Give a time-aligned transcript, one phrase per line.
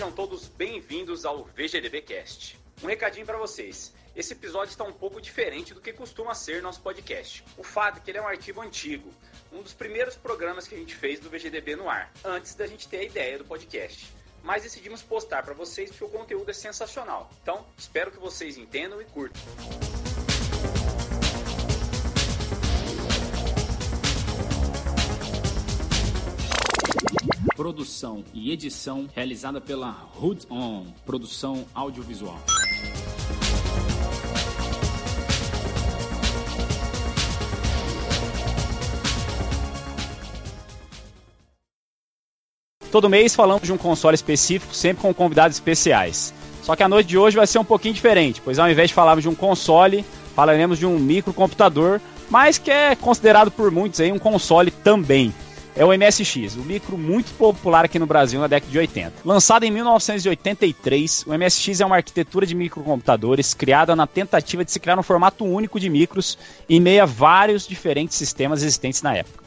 [0.00, 2.58] Sejam todos bem-vindos ao VGDB Cast.
[2.82, 3.92] Um recadinho para vocês.
[4.16, 7.44] Esse episódio está um pouco diferente do que costuma ser nosso podcast.
[7.58, 9.12] O fato é que ele é um arquivo antigo,
[9.52, 12.88] um dos primeiros programas que a gente fez do VGDB no ar, antes da gente
[12.88, 14.10] ter a ideia do podcast.
[14.42, 17.30] Mas decidimos postar para vocês porque o conteúdo é sensacional.
[17.42, 19.42] Então, espero que vocês entendam e curtam.
[27.60, 32.40] Produção e edição realizada pela Hood On, produção audiovisual.
[42.90, 46.32] Todo mês falamos de um console específico, sempre com convidados especiais.
[46.62, 48.94] Só que a noite de hoje vai ser um pouquinho diferente, pois ao invés de
[48.94, 50.02] falarmos de um console,
[50.34, 55.30] falaremos de um microcomputador, mas que é considerado por muitos aí um console também.
[55.80, 59.14] É o MSX, um micro muito popular aqui no Brasil na década de 80.
[59.24, 64.78] Lançado em 1983, o MSX é uma arquitetura de microcomputadores criada na tentativa de se
[64.78, 66.36] criar um formato único de micros
[66.68, 69.42] em meio a vários diferentes sistemas existentes na época.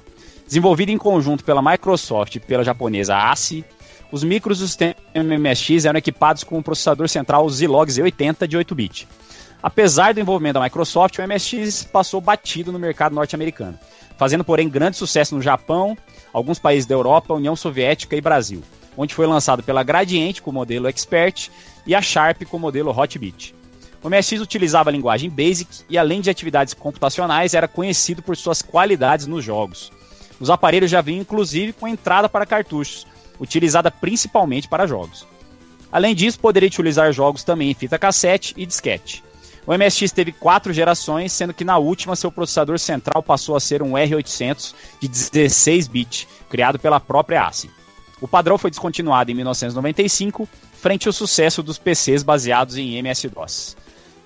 [0.47, 3.63] Desenvolvido em conjunto pela Microsoft e pela japonesa ASI,
[4.11, 9.07] os micros do sistema MSX eram equipados com um processador central Zilog Z80 de 8-bit.
[9.63, 13.79] Apesar do envolvimento da Microsoft, o MSX passou batido no mercado norte-americano,
[14.17, 15.97] fazendo, porém, grande sucesso no Japão,
[16.31, 18.61] alguns países da Europa, União Soviética e Brasil,
[18.97, 21.49] onde foi lançado pela Gradiente com o modelo Expert
[21.85, 23.55] e a Sharp com o modelo Hotbit.
[24.03, 28.61] O MSX utilizava a linguagem BASIC e, além de atividades computacionais, era conhecido por suas
[28.61, 29.91] qualidades nos jogos.
[30.39, 33.07] Os aparelhos já vinham inclusive com entrada para cartuchos,
[33.39, 35.25] utilizada principalmente para jogos.
[35.89, 39.23] Além disso, poderia utilizar jogos também em fita cassete e disquete.
[39.65, 43.81] O MSX teve quatro gerações, sendo que na última seu processador central passou a ser
[43.81, 47.71] um R800 de 16 bits, criado pela própria ASCII.
[48.19, 53.77] O padrão foi descontinuado em 1995, frente ao sucesso dos PCs baseados em MS-DOS.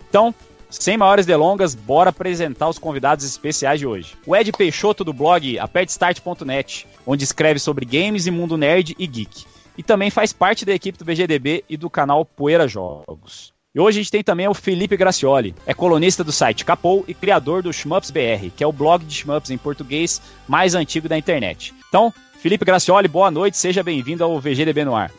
[0.10, 0.34] Então,
[0.70, 4.16] sem maiores delongas, bora apresentar os convidados especiais de hoje.
[4.26, 9.46] O Ed Peixoto do blog apertestart.net, onde escreve sobre games e mundo nerd e geek.
[9.78, 13.57] E também faz parte da equipe do VGDB e do canal Poeira Jogos.
[13.78, 17.14] E hoje a gente tem também o Felipe Gracioli, é colunista do site Capou e
[17.14, 21.16] criador do Shmups BR, que é o blog de Shmups em português mais antigo da
[21.16, 21.76] internet.
[21.88, 25.12] Então, Felipe Gracioli, boa noite, seja bem-vindo ao VGDB no ar.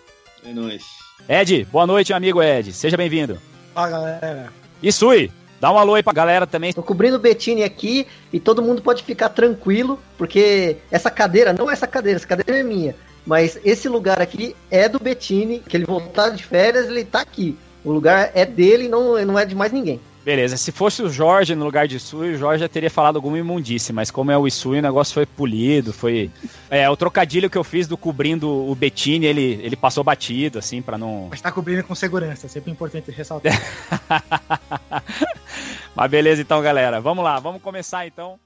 [0.45, 0.83] É nóis.
[1.29, 3.41] Ed, boa noite, amigo Ed, seja bem-vindo.
[3.73, 4.53] Fala, galera.
[4.83, 5.31] E Sui,
[5.61, 6.73] Dá um alô aí pra galera também.
[6.73, 11.71] Tô cobrindo o Bettini aqui e todo mundo pode ficar tranquilo, porque essa cadeira, não
[11.71, 15.85] essa cadeira, essa cadeira é minha, mas esse lugar aqui é do Bettini, que ele
[15.85, 17.57] voltar de férias, ele tá aqui.
[17.85, 20.01] O lugar é dele, não, não é de mais ninguém.
[20.25, 23.39] Beleza, se fosse o Jorge no lugar de Isui, o Jorge já teria falado alguma
[23.39, 26.31] imundice, mas como é o Isui, o negócio foi polido, foi...
[26.71, 30.83] É, o trocadilho que eu fiz do cobrindo o Bettini, ele, ele passou batido, assim,
[30.83, 31.29] para não...
[31.31, 33.59] Mas tá cobrindo com segurança, sempre importante ressaltar.
[35.97, 38.39] mas beleza então, galera, vamos lá, vamos começar então.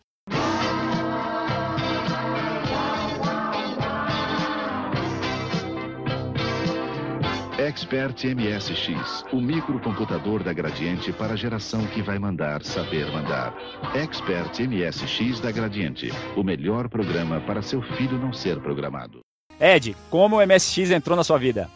[7.62, 13.54] Expert MSX, o microcomputador da Gradiente para a geração que vai mandar saber mandar.
[13.94, 19.20] Expert MSX da Gradiente, o melhor programa para seu filho não ser programado.
[19.60, 21.70] Ed, como o MSX entrou na sua vida?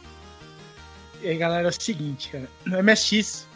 [1.22, 2.48] E aí, galera, é o seguinte, cara.
[2.66, 3.46] O MSX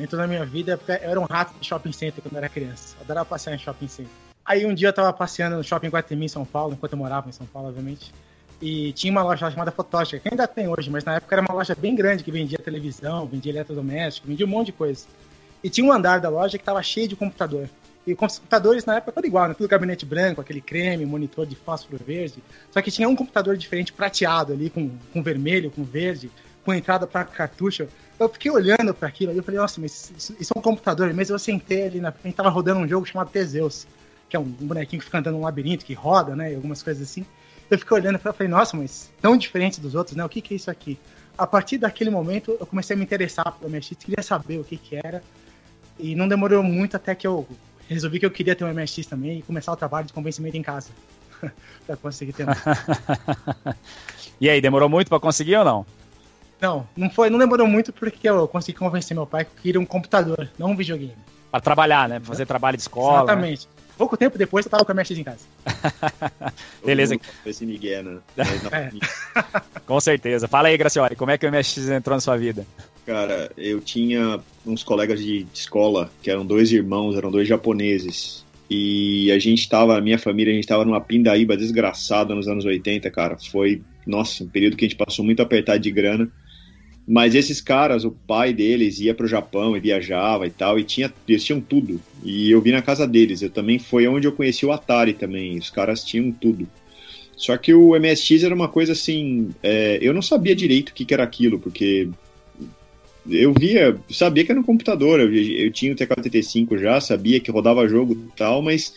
[0.00, 2.96] entrou na minha vida, eu era um rato de shopping center quando eu era criança.
[2.98, 4.12] Eu adorava passear em shopping center.
[4.42, 7.28] Aí um dia eu tava passeando no shopping Guatemi em São Paulo, enquanto eu morava
[7.28, 8.10] em São Paulo, obviamente.
[8.60, 11.54] E tinha uma loja chamada Fotótica, que ainda tem hoje, mas na época era uma
[11.54, 15.06] loja bem grande que vendia televisão, vendia eletrodoméstico, vendia um monte de coisa.
[15.62, 17.68] E tinha um andar da loja que estava cheio de computador.
[18.04, 19.54] E computadores na época tudo igual, né?
[19.54, 22.42] Tudo gabinete branco, aquele creme, monitor de fósforo verde.
[22.70, 26.30] Só que tinha um computador diferente, prateado ali, com, com vermelho, com verde,
[26.64, 27.86] com entrada para cartucho.
[28.18, 31.12] Eu fiquei olhando para aquilo e eu falei, nossa, mas isso, isso, é um computador.
[31.14, 33.86] Mas eu sentei ali na frente, tava rodando um jogo chamado Teseus,
[34.28, 36.52] que é um, um bonequinho que fica andando num labirinto, que roda, né?
[36.52, 37.24] E algumas coisas assim
[37.70, 40.24] eu fiquei olhando e falei, nossa, mas tão diferente dos outros, né?
[40.24, 40.98] O que, que é isso aqui?
[41.36, 44.76] A partir daquele momento, eu comecei a me interessar pelo MSX, queria saber o que,
[44.76, 45.22] que era.
[45.98, 47.46] E não demorou muito até que eu
[47.88, 50.62] resolvi que eu queria ter um MSX também e começar o trabalho de convencimento em
[50.62, 50.90] casa.
[51.86, 52.46] para conseguir ter.
[54.40, 55.86] e aí, demorou muito para conseguir ou não?
[56.60, 59.80] Não, não foi, não demorou muito porque eu consegui convencer meu pai que eu queria
[59.80, 61.14] um computador, não um videogame.
[61.50, 62.18] Para trabalhar, né?
[62.18, 63.18] Pra fazer trabalho de escola.
[63.18, 63.22] Né?
[63.24, 63.66] Exatamente.
[63.66, 63.77] Né?
[63.98, 65.40] Pouco tempo depois eu tava com a MSX em casa.
[66.86, 67.18] Beleza.
[67.44, 68.18] Esse Miguel, né?
[68.70, 68.90] É.
[69.84, 70.46] com certeza.
[70.46, 72.64] Fala aí, Gracioli, como é que o MSX entrou na sua vida?
[73.04, 78.44] Cara, eu tinha uns colegas de escola que eram dois irmãos, eram dois japoneses.
[78.70, 82.64] E a gente tava, a minha família, a gente tava numa pindaíba desgraçada nos anos
[82.64, 83.36] 80, cara.
[83.50, 86.30] Foi, nossa, um período que a gente passou muito apertado de grana.
[87.10, 91.10] Mas esses caras, o pai deles ia pro Japão e viajava e tal, e tinha,
[91.26, 91.98] eles tinham tudo.
[92.22, 93.40] E eu vi na casa deles.
[93.40, 95.56] Eu também foi onde eu conheci o Atari também.
[95.56, 96.68] Os caras tinham tudo.
[97.34, 99.48] Só que o MSX era uma coisa assim.
[99.62, 102.10] É, eu não sabia direito o que, que, era aquilo, porque
[103.26, 105.18] eu via, sabia que era um computador.
[105.18, 108.92] Eu, eu tinha o TK-85 já, sabia que rodava jogo e tal, mas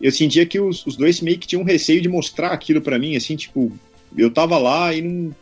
[0.00, 3.14] eu sentia que os, os dois meio que tinham receio de mostrar aquilo para mim,
[3.14, 3.72] assim, tipo,
[4.16, 5.34] eu tava lá e não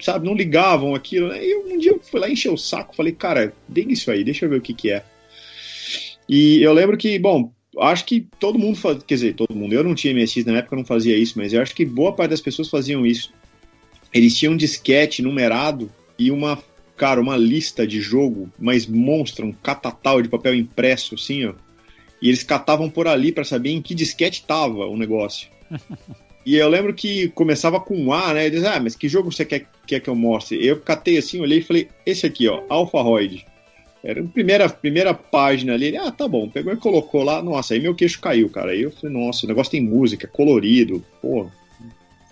[0.00, 1.28] sabe, não ligavam aquilo.
[1.28, 1.44] Né?
[1.44, 4.44] E um dia eu fui lá encher o saco, falei, cara, liga isso aí, deixa
[4.44, 5.04] eu ver o que que é.
[6.28, 9.84] E eu lembro que, bom, acho que todo mundo faz, quer dizer, todo mundo, eu
[9.84, 12.40] não tinha MSX na época, não fazia isso, mas eu acho que boa parte das
[12.40, 13.32] pessoas faziam isso.
[14.12, 16.62] Eles tinham um disquete numerado e uma,
[16.96, 21.54] cara, uma lista de jogo, mas monstra, um catatal de papel impresso, assim, ó.
[22.20, 25.48] E eles catavam por ali para saber em que disquete tava o negócio.
[26.44, 28.46] E eu lembro que começava com um A, né?
[28.46, 30.64] Eles, ah, mas que jogo você quer, quer que eu mostre?
[30.64, 33.46] Eu catei assim, olhei e falei, esse aqui, ó, Alpha Roid.
[34.02, 35.86] Era a primeira, primeira página ali.
[35.86, 36.48] Ele, ah, tá bom.
[36.48, 37.40] Pegou e colocou lá.
[37.40, 38.72] Nossa, aí meu queixo caiu, cara.
[38.72, 41.04] Aí eu falei, nossa, o negócio tem música, colorido.
[41.20, 41.48] Pô,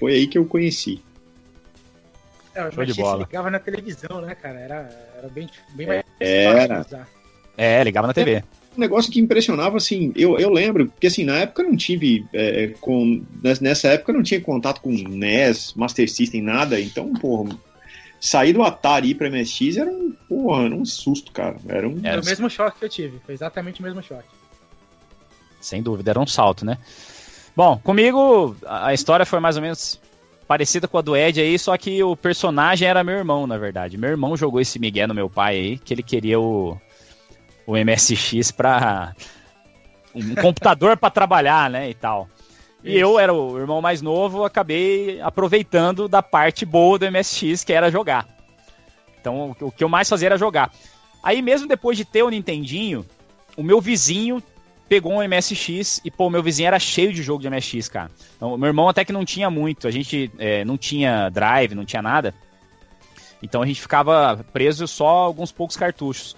[0.00, 1.00] foi aí que eu conheci.
[2.52, 3.24] É, o de bola.
[3.24, 4.58] ligava na televisão, né, cara?
[4.58, 6.84] Era, era bem, bem mais era.
[7.56, 8.42] É, ligava na TV
[8.76, 12.24] um negócio que impressionava, assim, eu, eu lembro, porque assim, na época eu não tive,
[12.32, 13.22] é, com,
[13.60, 17.50] nessa época eu não tinha contato com NES, Master System, nada, então, porra,
[18.20, 21.56] sair do Atari e pra MSX era um, porra, era um susto, cara.
[21.68, 22.00] Era, um...
[22.02, 24.28] era o mesmo choque que eu tive, foi exatamente o mesmo choque.
[25.60, 26.78] Sem dúvida, era um salto, né?
[27.56, 30.00] Bom, comigo a história foi mais ou menos
[30.46, 33.98] parecida com a do Ed aí, só que o personagem era meu irmão, na verdade.
[33.98, 36.76] Meu irmão jogou esse Miguel no meu pai aí, que ele queria o
[37.66, 39.14] o MSX para
[40.14, 42.28] um computador para trabalhar, né, e tal.
[42.82, 47.72] E eu era o irmão mais novo, acabei aproveitando da parte boa do MSX, que
[47.72, 48.26] era jogar.
[49.20, 50.72] Então, o que eu mais fazia era jogar.
[51.22, 53.04] Aí, mesmo depois de ter o Nintendinho,
[53.56, 54.42] o meu vizinho
[54.88, 58.10] pegou um MSX e, pô, meu vizinho era cheio de jogo de MSX, cara.
[58.36, 61.84] Então, meu irmão até que não tinha muito, a gente é, não tinha drive, não
[61.84, 62.34] tinha nada.
[63.42, 66.36] Então a gente ficava preso só alguns poucos cartuchos.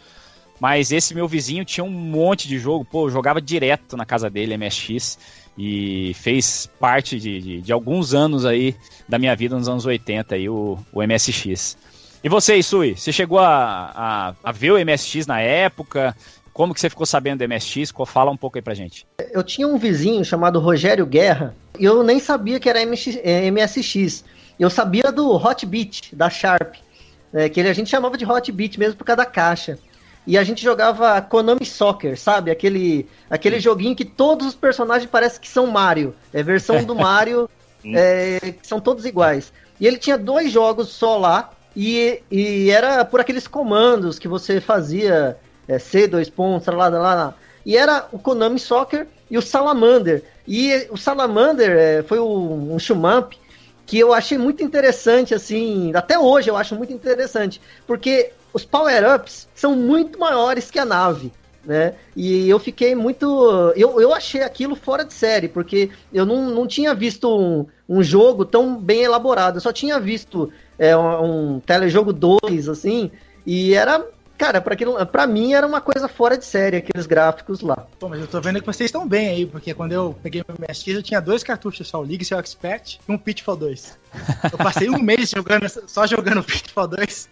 [0.63, 4.57] Mas esse meu vizinho tinha um monte de jogo, pô, jogava direto na casa dele,
[4.57, 5.19] MSX,
[5.59, 8.77] e fez parte de, de, de alguns anos aí
[9.09, 11.77] da minha vida nos anos 80 aí, o, o MSX.
[12.23, 16.17] E você, Isui, você chegou a, a, a, ver o MSX na época?
[16.53, 17.93] Como que você ficou sabendo do MSX?
[18.07, 19.05] Fala um pouco aí pra gente.
[19.33, 24.25] Eu tinha um vizinho chamado Rogério Guerra, e eu nem sabia que era MSX.
[24.25, 24.25] É,
[24.61, 26.77] eu sabia do Hot Beat, da Sharp,
[27.33, 29.77] né, que a gente chamava de Hot Beat mesmo por causa da caixa
[30.27, 32.51] e a gente jogava Konami Soccer, sabe?
[32.51, 36.15] Aquele, aquele joguinho que todos os personagens parecem que são Mario.
[36.33, 37.51] É versão do Mario,
[37.85, 39.53] é, que são todos iguais.
[39.81, 44.61] E ele tinha dois jogos só lá, e, e era por aqueles comandos que você
[44.61, 45.37] fazia,
[45.67, 47.35] é, C, dois pontos, lá, lá, lá.
[47.67, 50.23] E era o Konami Soccer e o Salamander.
[50.47, 53.33] E o Salamander é, foi um, um shumamp
[53.87, 59.49] que eu achei muito interessante, assim, até hoje eu acho muito interessante, porque os power-ups
[59.55, 61.33] são muito maiores que a nave.
[61.65, 61.95] Né?
[62.17, 63.73] E eu fiquei muito.
[63.77, 68.03] Eu, eu achei aquilo fora de série, porque eu não, não tinha visto um, um
[68.03, 69.59] jogo tão bem elaborado.
[69.59, 73.11] Eu só tinha visto é, um, um telejogo 2, assim,
[73.47, 74.05] e era.
[74.37, 77.87] Cara, pra, aquilo, pra mim era uma coisa fora de série, aqueles gráficos lá.
[78.01, 80.57] Pô, mas eu tô vendo que vocês estão bem aí, porque quando eu peguei meu
[80.59, 83.97] MSX, eu tinha dois cartuchos só, o Legacy Expert e um Pitfall 2.
[84.51, 87.29] Eu passei um mês jogando, só jogando Pitfall 2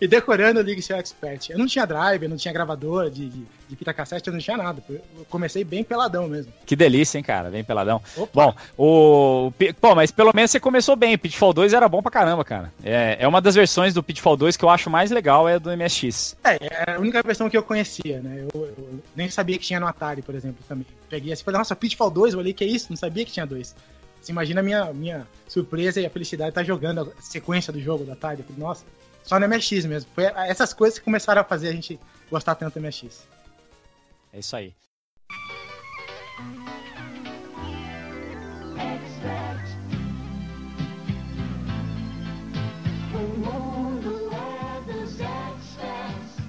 [0.00, 1.50] e decorando o League Expert.
[1.50, 4.40] Eu não tinha drive, eu não tinha gravador de, de, de fita cassete, eu não
[4.40, 4.82] tinha nada.
[4.88, 6.52] Eu comecei bem peladão mesmo.
[6.66, 7.50] Que delícia, hein, cara?
[7.50, 8.00] Bem peladão.
[8.16, 8.30] Opa.
[8.32, 9.52] Bom, o.
[9.80, 11.16] Pô, mas pelo menos você começou bem.
[11.16, 12.72] Pitfall 2 era bom pra caramba, cara.
[12.82, 15.70] É, é uma das versões do Pitfall 2 que eu acho mais legal, é do
[15.76, 16.36] MSX.
[16.44, 18.46] É, é a única versão que eu conhecia, né?
[18.52, 20.86] Eu, eu nem sabia que tinha no Atari, por exemplo, também.
[21.08, 22.86] Peguei assim e falei, nossa, Pitfall 2, eu olhei, que é isso?
[22.90, 23.74] Não sabia que tinha dois.
[24.22, 27.80] Você imagina a minha, minha surpresa e a felicidade de estar jogando a sequência do
[27.80, 28.84] jogo da falei, nossa,
[29.24, 30.10] só no MX mesmo.
[30.14, 31.98] Foi essas coisas que começaram a fazer a gente
[32.30, 33.26] gostar tanto do MX.
[34.32, 34.74] É isso aí.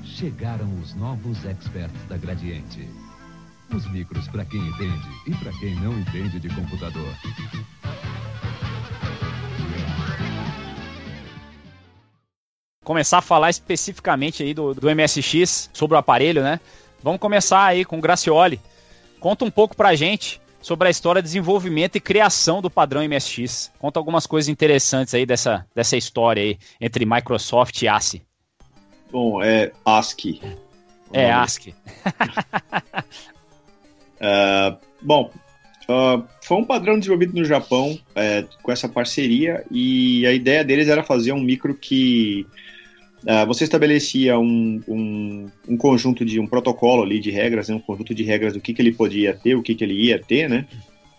[0.05, 2.87] Chegaram os novos experts da Gradiente.
[3.75, 7.13] Os micros para quem entende e para quem não entende de computador.
[12.83, 16.59] Começar a falar especificamente aí do, do MSX, sobre o aparelho, né?
[17.01, 18.59] Vamos começar aí com o Gracioli.
[19.19, 23.71] Conta um pouco pra gente sobre a história de desenvolvimento e criação do padrão MSX.
[23.77, 28.21] Conta algumas coisas interessantes aí dessa, dessa história aí entre Microsoft e ASCII.
[29.11, 30.41] Bom, é ASCII.
[31.11, 31.75] É, ASCII.
[34.19, 35.29] uh, bom,
[35.89, 40.87] uh, foi um padrão desenvolvido no Japão é, com essa parceria e a ideia deles
[40.87, 42.47] era fazer um micro que
[43.23, 47.79] uh, você estabelecia um, um, um, conjunto de um protocolo ali de regras, né, um
[47.79, 50.49] conjunto de regras do que, que ele podia ter, o que, que ele ia ter,
[50.49, 50.65] né?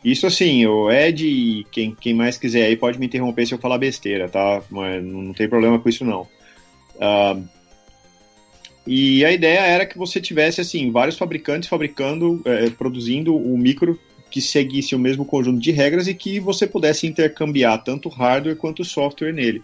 [0.05, 3.59] Isso assim, o Ed e quem, quem mais quiser aí pode me interromper se eu
[3.59, 4.63] falar besteira, tá?
[4.71, 6.23] Mas não tem problema com isso não.
[6.97, 7.43] Uh,
[8.87, 13.99] e a ideia era que você tivesse assim vários fabricantes fabricando, é, produzindo o micro
[14.31, 18.85] que seguisse o mesmo conjunto de regras e que você pudesse intercambiar tanto hardware quanto
[18.85, 19.63] software nele.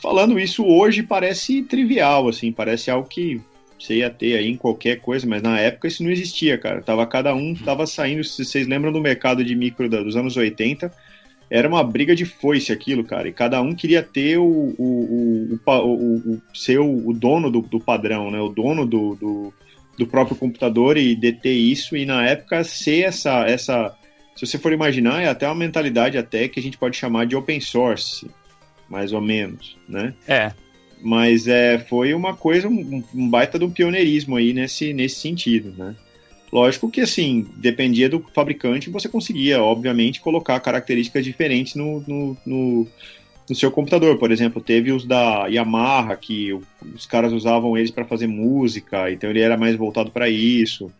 [0.00, 3.40] Falando isso hoje parece trivial, assim, parece algo que
[3.78, 6.80] você ia ter aí em qualquer coisa, mas na época isso não existia, cara.
[6.82, 10.90] Tava cada um tava saindo, se vocês lembram do mercado de micro dos anos 80,
[11.50, 13.28] era uma briga de foice aquilo, cara.
[13.28, 14.44] E cada um queria ter o,
[14.78, 18.40] o, o, o, o ser o dono do, do, padrão, né?
[18.40, 19.54] O dono do, do,
[19.98, 21.96] do, próprio computador e deter isso.
[21.96, 23.94] E na época ser essa, essa.
[24.36, 27.34] Se você for imaginar, é até uma mentalidade até que a gente pode chamar de
[27.34, 28.30] open source,
[28.90, 30.12] mais ou menos, né?
[30.26, 30.52] É.
[31.00, 35.94] Mas é, foi uma coisa, um, um baita do pioneirismo aí nesse, nesse sentido, né?
[36.52, 42.88] Lógico que, assim, dependia do fabricante, você conseguia, obviamente, colocar características diferentes no, no, no,
[43.48, 44.18] no seu computador.
[44.18, 49.30] Por exemplo, teve os da Yamaha, que os caras usavam eles para fazer música, então
[49.30, 50.90] ele era mais voltado para isso.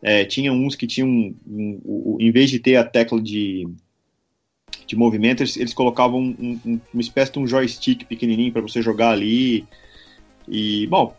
[0.00, 3.66] É, tinha uns que tinham, um, um, um, em vez de ter a tecla de,
[4.86, 9.10] de movimento, eles, eles colocavam um, uma espécie de um joystick pequenininho para você jogar
[9.10, 9.66] ali.
[10.48, 11.14] E, bom,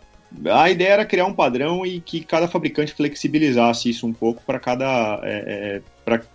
[0.51, 4.59] a ideia era criar um padrão e que cada fabricante flexibilizasse isso um pouco para
[4.59, 5.81] cada é, é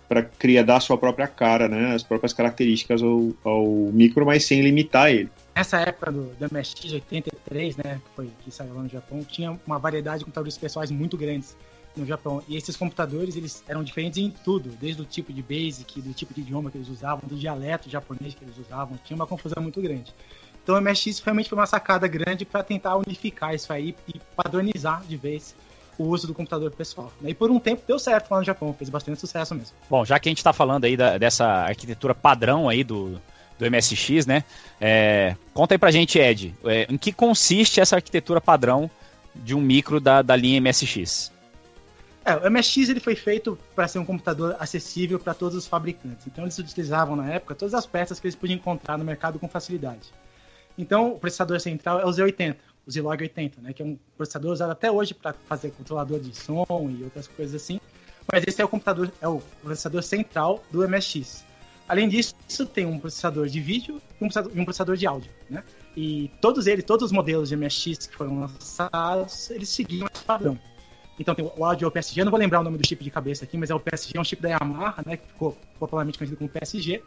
[0.07, 4.43] para criar dar a sua própria cara, né, as próprias características ao, ao micro, mas
[4.45, 5.29] sem limitar ele.
[5.55, 9.59] Nessa época do, do MSX 83, né, que foi que saiu lá no Japão, tinha
[9.67, 11.55] uma variedade de computadores pessoais muito grandes
[11.95, 12.41] no Japão.
[12.47, 16.33] E esses computadores, eles eram diferentes em tudo, desde o tipo de basic, do tipo
[16.33, 19.81] de idioma que eles usavam, do dialeto japonês que eles usavam, tinha uma confusão muito
[19.81, 20.13] grande.
[20.63, 25.03] Então o MSX realmente foi uma sacada grande para tentar unificar isso aí e padronizar
[25.07, 25.55] de vez
[25.97, 27.11] o uso do computador pessoal.
[27.23, 29.75] E por um tempo deu certo lá no Japão, fez bastante sucesso mesmo.
[29.89, 33.19] Bom, já que a gente está falando aí da, dessa arquitetura padrão aí do,
[33.57, 34.43] do MSX, né?
[34.79, 38.89] É, conta aí pra gente, Ed, é, em que consiste essa arquitetura padrão
[39.35, 41.31] de um micro da, da linha MSX?
[42.25, 46.27] É, o MSX ele foi feito para ser um computador acessível para todos os fabricantes.
[46.27, 49.47] Então eles utilizavam na época todas as peças que eles podiam encontrar no mercado com
[49.47, 50.11] facilidade.
[50.77, 52.55] Então, o processador central é o Z80,
[52.87, 56.33] o Zilog 80, né, que é um processador usado até hoje para fazer controlador de
[56.33, 57.81] som e outras coisas assim.
[58.31, 61.43] Mas esse é o computador, é o processador central do MSX.
[61.87, 62.33] Além disso,
[62.71, 65.63] tem um processador de vídeo e um processador, um processador de áudio, né?
[65.97, 70.57] E todos eles, todos os modelos de MSX que foram lançados, eles seguiam esse padrão.
[71.19, 73.03] Então tem o áudio é o PSG, eu não vou lembrar o nome do chip
[73.03, 75.57] de cabeça aqui, mas é o PSG, é um chip da Yamaha, né, que ficou
[75.77, 77.03] popularmente conhecido como PSG.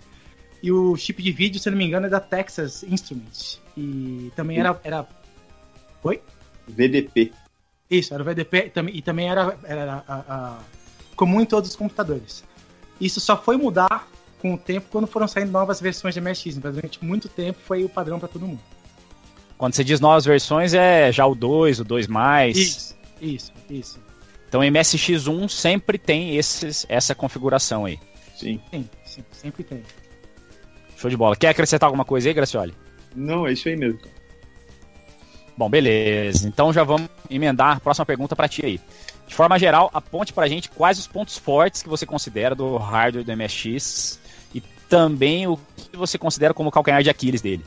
[0.62, 3.60] E o chip de vídeo, se não me engano, é da Texas Instruments.
[3.76, 4.78] E também era.
[4.84, 5.08] era...
[6.04, 6.20] Oi?
[6.68, 7.32] VDP.
[7.90, 10.58] Isso, era o VDP e também era, era a, a,
[11.16, 12.44] comum em todos os computadores.
[13.00, 14.08] Isso só foi mudar
[14.40, 16.58] com o tempo quando foram saindo novas versões de MSX.
[16.62, 18.60] Mas durante muito tempo foi o padrão para todo mundo.
[19.58, 22.08] Quando você diz novas versões, é já o 2, o 2.
[22.54, 24.00] Isso, isso, isso.
[24.48, 27.98] Então MSX1 sempre tem esses, essa configuração aí.
[28.36, 28.60] Sim.
[28.70, 29.82] Sim, sim sempre tem.
[30.96, 31.36] Show de bola.
[31.36, 32.74] Quer acrescentar alguma coisa aí, Gracioli?
[33.14, 34.00] Não, é isso aí mesmo.
[35.56, 36.48] Bom, beleza.
[36.48, 38.80] Então já vamos emendar a próxima pergunta para ti aí.
[39.26, 43.24] De forma geral, aponte pra gente quais os pontos fortes que você considera do hardware
[43.24, 44.20] do MSX
[44.54, 45.58] e também o
[45.90, 47.64] que você considera como o calcanhar de Aquiles dele.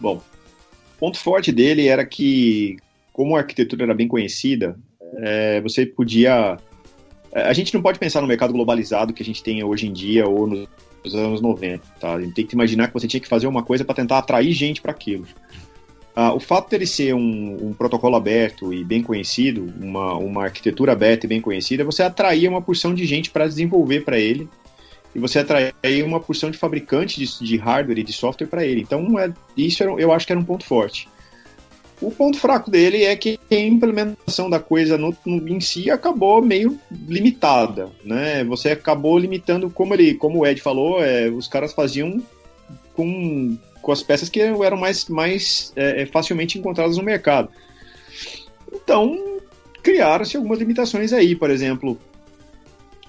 [0.00, 2.76] Bom, o ponto forte dele era que,
[3.12, 4.76] como a arquitetura era bem conhecida,
[5.18, 6.56] é, você podia.
[7.32, 9.92] É, a gente não pode pensar no mercado globalizado que a gente tem hoje em
[9.92, 11.84] dia ou nos anos 90.
[12.00, 12.14] Tá?
[12.14, 14.52] A gente tem que imaginar que você tinha que fazer uma coisa para tentar atrair
[14.52, 15.26] gente para aquilo.
[16.14, 20.92] Ah, o fato dele ser um, um, protocolo aberto e bem conhecido, uma, uma arquitetura
[20.92, 24.46] aberta e bem conhecida, você atraía uma porção de gente para desenvolver para ele
[25.14, 28.82] e você atraía uma porção de fabricantes de, de hardware e de software para ele.
[28.82, 31.08] Então, é, isso era, eu acho que era um ponto forte.
[32.02, 36.42] O ponto fraco dele é que a implementação da coisa no, no, em si acabou
[36.42, 36.76] meio
[37.08, 38.42] limitada, né?
[38.44, 42.20] Você acabou limitando, como ele, como o Ed falou, é, os caras faziam
[42.94, 47.50] com, com as peças que eram mais, mais é, é facilmente encontradas no mercado.
[48.72, 49.38] Então,
[49.80, 51.96] criaram-se algumas limitações aí, por exemplo,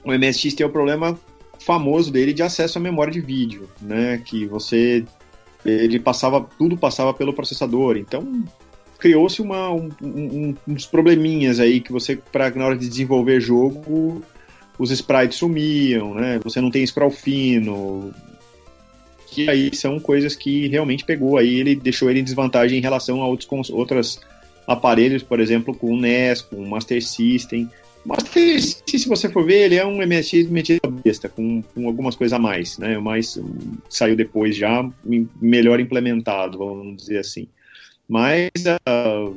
[0.04, 1.20] o MSX tem o problema
[1.58, 4.22] famoso dele de acesso à memória de vídeo, né?
[4.24, 5.04] Que você
[5.66, 8.44] ele passava tudo passava pelo processador, então
[9.04, 14.24] criou-se uma um, um, uns probleminhas aí que você para na hora de desenvolver jogo
[14.80, 16.40] os sprites sumiam, né?
[16.42, 18.14] Você não tem scroll fino,
[19.28, 23.22] que aí são coisas que realmente pegou aí ele deixou ele em desvantagem em relação
[23.22, 24.22] a outros outros
[24.66, 27.70] aparelhos, por exemplo, com o NES, com o Master System.
[28.06, 28.24] Mas
[28.88, 32.40] se você for ver, ele é um MSX metido besta, com, com algumas coisas a
[32.40, 32.98] mais, né?
[33.00, 33.38] Mas
[33.90, 34.90] saiu depois já
[35.42, 37.50] melhor implementado, vamos dizer assim.
[38.08, 39.36] Mas uh,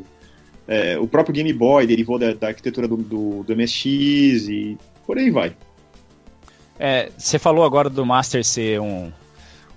[0.69, 5.19] é, o próprio Game Boy derivou da, da arquitetura do, do, do, MSX e por
[5.19, 5.57] aí vai.
[6.79, 9.13] É, você falou agora do Master ser um,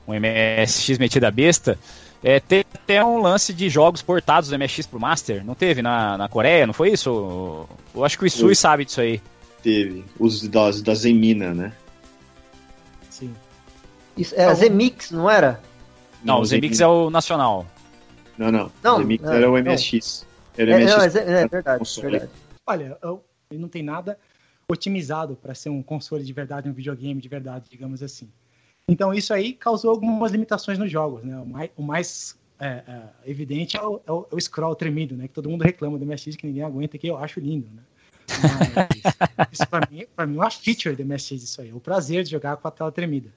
[0.07, 1.77] um MSX metido a besta.
[2.21, 6.17] É, tem até um lance de jogos portados do MSX pro Master, não teve na,
[6.17, 7.67] na Coreia, não foi isso?
[7.95, 9.21] Eu acho que o Isui sabe disso aí.
[9.63, 11.71] Teve, os das, da Zemina, né?
[13.09, 13.33] Sim.
[14.17, 15.61] Isso, era Zemix, não era?
[16.23, 17.65] Não, não o Zemix é o nacional.
[18.39, 18.71] Não, não.
[18.81, 20.25] não o Zemix não, era o MSX.
[20.57, 21.15] Era o MSX.
[21.15, 22.31] É, não, é, é verdade, verdade.
[22.65, 22.97] Olha,
[23.51, 24.17] ele não tem nada
[24.65, 28.29] otimizado para ser um console de verdade, um videogame de verdade, digamos assim.
[28.87, 31.37] Então isso aí causou algumas limitações nos jogos, né?
[31.37, 35.27] O mais, o mais é, é, evidente é o, é o, é scroll tremido, né?
[35.27, 37.81] Que todo mundo reclama do MSX que ninguém aguenta, que eu acho lindo, né?
[38.29, 42.23] Mas, isso para mim, para mim é uma feature do MSX isso aí, o prazer
[42.23, 43.29] de jogar com a tela tremida.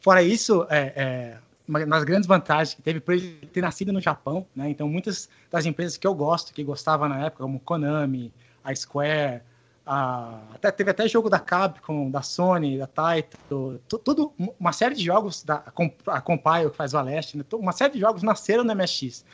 [0.00, 4.00] Fora isso, é, é uma das grandes vantagens que teve por ele ter nascido no
[4.00, 4.68] Japão, né?
[4.68, 9.42] Então muitas das empresas que eu gosto, que gostava na época, como Konami, a Square,
[9.86, 15.04] a, até, teve até jogo da Capcom, da Sony, da Taito, tudo, uma série de
[15.04, 15.62] jogos, da,
[16.06, 19.24] a Compile que faz o Aleste, né, uma série de jogos nasceram no MSX.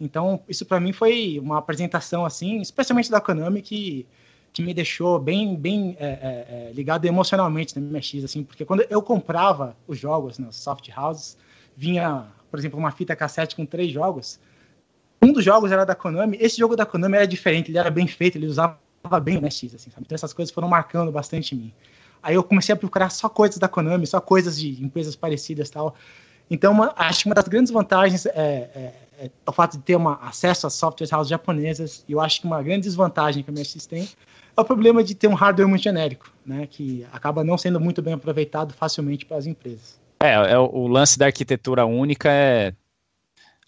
[0.00, 4.06] Então, isso para mim foi uma apresentação, assim, especialmente da Konami, que,
[4.52, 8.84] que me deixou bem, bem é, é, é ligado emocionalmente no MSX, assim, porque quando
[8.88, 11.36] eu comprava os jogos nas soft houses,
[11.78, 14.40] vinha, por exemplo, uma fita cassete com três jogos,
[15.22, 18.08] um dos jogos era da Konami, esse jogo da Konami era diferente, ele era bem
[18.08, 18.76] feito, ele usava
[19.22, 20.02] bem o X, assim, sabe?
[20.04, 21.72] Então essas coisas foram marcando bastante em mim.
[22.20, 25.94] Aí eu comecei a procurar só coisas da Konami, só coisas de empresas parecidas tal.
[26.50, 29.94] Então, uma, acho que uma das grandes vantagens é, é, é, o fato de ter
[29.94, 33.52] uma, acesso a software houses japonesas, e eu acho que uma grande desvantagem que o
[33.52, 34.08] MSX tem
[34.56, 38.02] é o problema de ter um hardware muito genérico, né, que acaba não sendo muito
[38.02, 40.00] bem aproveitado facilmente para as empresas.
[40.20, 42.74] É, é o lance da arquitetura única é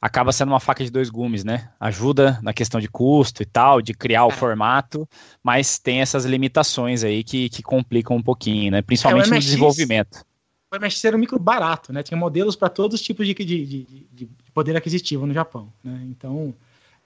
[0.00, 1.68] acaba sendo uma faca de dois gumes, né?
[1.78, 4.32] Ajuda na questão de custo e tal, de criar o é.
[4.32, 5.06] formato,
[5.42, 8.82] mas tem essas limitações aí que, que complicam um pouquinho, né?
[8.82, 10.24] Principalmente é, MSX, no desenvolvimento.
[10.72, 12.02] O MSX era um micro barato, né?
[12.02, 16.00] Tinha modelos para todos os tipos de, de, de, de, poder aquisitivo no Japão, né?
[16.04, 16.54] Então,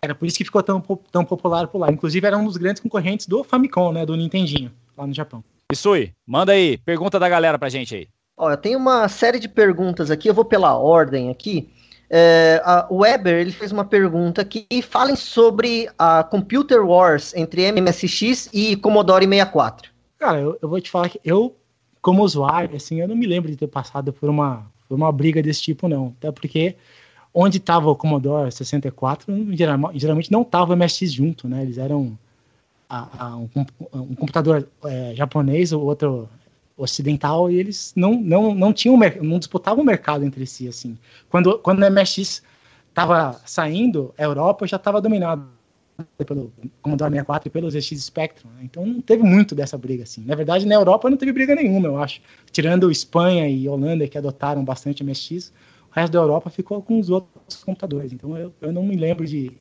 [0.01, 0.81] era por isso que ficou tão,
[1.11, 1.91] tão popular por lá.
[1.91, 4.07] Inclusive, era um dos grandes concorrentes do Famicom, né?
[4.07, 5.43] Do Nintendinho, lá no Japão.
[5.73, 8.09] Isui, manda aí, pergunta da galera pra gente aí.
[8.38, 11.68] Eu tenho uma série de perguntas aqui, eu vou pela ordem aqui.
[12.11, 14.66] É, o Weber ele fez uma pergunta aqui.
[14.83, 19.90] Falem sobre a Computer Wars entre MSX e Commodore 64.
[20.18, 21.57] Cara, eu, eu, vou te falar que eu,
[22.01, 25.42] como usuário, assim, eu não me lembro de ter passado por uma, por uma briga
[25.42, 26.14] desse tipo, não.
[26.18, 26.77] Até porque
[27.33, 29.35] onde estava o Commodore 64,
[29.94, 31.62] geralmente não estava o MSX junto, né?
[31.62, 32.16] Eles eram
[32.88, 33.49] a, a, um,
[33.92, 36.29] um, computador é, japonês, o outro
[36.77, 40.99] ocidental e eles não, não, não tinham não disputavam o mercado entre si assim.
[41.29, 42.43] Quando quando o MSX
[42.89, 45.45] estava saindo, a Europa já estava dominada
[46.27, 48.51] pelo Commodore 64 e pelo ZX Spectrum.
[48.51, 48.63] Né?
[48.65, 50.25] Então não teve muito dessa briga assim.
[50.25, 52.21] Na verdade, na Europa não teve briga nenhuma, eu acho.
[52.51, 55.53] Tirando Espanha e Holanda que adotaram bastante MSX,
[55.91, 58.13] o resto da Europa ficou com os outros computadores.
[58.13, 59.53] Então eu, eu não me lembro de,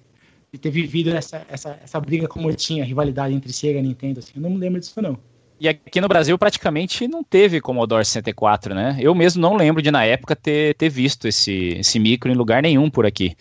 [0.52, 4.20] de ter vivido essa, essa, essa briga como tinha, rivalidade entre Sega e Nintendo.
[4.20, 4.34] Assim.
[4.36, 5.18] Eu não me lembro disso não.
[5.60, 8.98] E aqui no Brasil praticamente não teve Commodore 64, né?
[9.00, 12.62] Eu mesmo não lembro de na época ter, ter visto esse, esse micro em lugar
[12.62, 13.36] nenhum por aqui.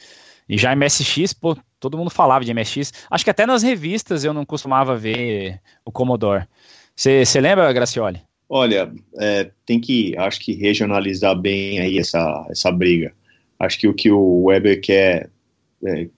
[0.48, 2.92] E já MSX, pô, todo mundo falava de MSX.
[3.11, 6.46] Acho que até nas revistas eu não costumava ver o Commodore.
[6.94, 8.20] Você lembra, Gracioli?
[8.48, 13.14] Olha, é, tem que, acho que regionalizar bem aí essa, essa briga.
[13.59, 15.31] Acho que o que o Weber quer,
[15.87, 16.09] é,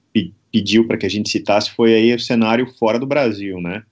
[0.51, 3.85] pediu para que a gente citasse foi aí o cenário fora do Brasil, né?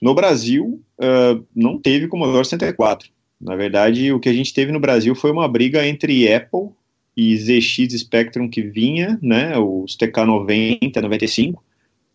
[0.00, 3.08] No Brasil, uh, não teve Commodore 64.
[3.40, 6.70] Na verdade, o que a gente teve no Brasil foi uma briga entre Apple
[7.16, 11.62] e ZX Spectrum que vinha, né, os TK90, 95,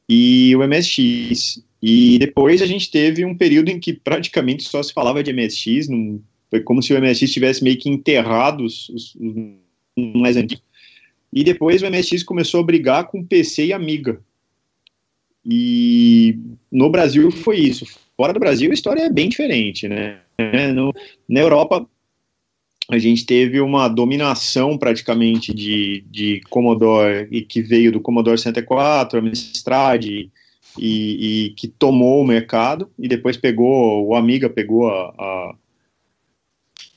[0.08, 1.63] e o MSX.
[1.82, 5.88] E depois a gente teve um período em que praticamente só se falava de MSX,
[6.50, 10.63] foi como se o MSX tivesse meio que enterrado os, os, os mais antigos.
[11.32, 14.20] E depois o MSX começou a brigar com PC e Amiga.
[15.50, 16.38] E
[16.72, 17.86] no Brasil foi isso.
[18.16, 20.20] fora do Brasil a história é bem diferente, né?
[20.74, 20.94] No,
[21.28, 21.88] na Europa
[22.90, 29.20] a gente teve uma dominação praticamente de, de Commodore e que veio do Commodore 64,
[29.20, 30.32] Amstrad e,
[30.78, 35.56] e, que tomou o mercado e depois pegou o Amiga pegou a, a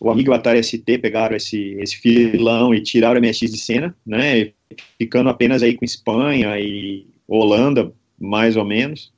[0.01, 4.51] o Amiga Atari ST pegaram esse, esse filão e tiraram o MSX de cena, né,
[4.99, 9.13] ficando apenas aí com Espanha e Holanda, mais ou menos.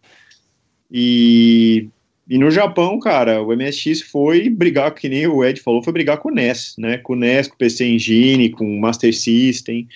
[0.91, 1.89] E
[2.29, 6.17] e no Japão, cara, o MSX foi brigar, que nem o Ed falou, foi brigar
[6.19, 6.97] com o NES, né?
[6.97, 9.87] Com o NES, com o PC Engine, com o Master System.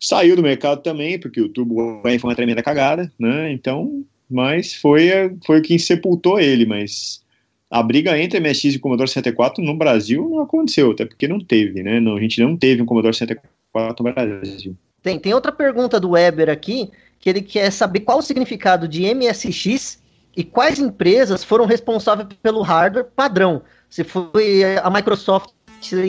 [0.00, 3.52] Saiu do mercado também, porque o Turbo foi uma tremenda cagada, né?
[3.52, 5.10] Então, mas foi,
[5.44, 7.22] foi o que sepultou ele, mas
[7.70, 11.82] a briga entre MSX e Commodore 64 no Brasil não aconteceu, até porque não teve,
[11.82, 12.00] né?
[12.00, 14.74] Não, a gente não teve um Commodore 64 no Brasil.
[15.02, 16.90] Tem, tem outra pergunta do Weber aqui,
[17.26, 19.98] que ele quer saber qual o significado de MSX
[20.36, 23.62] e quais empresas foram responsáveis pelo hardware padrão?
[23.90, 25.50] Se foi a Microsoft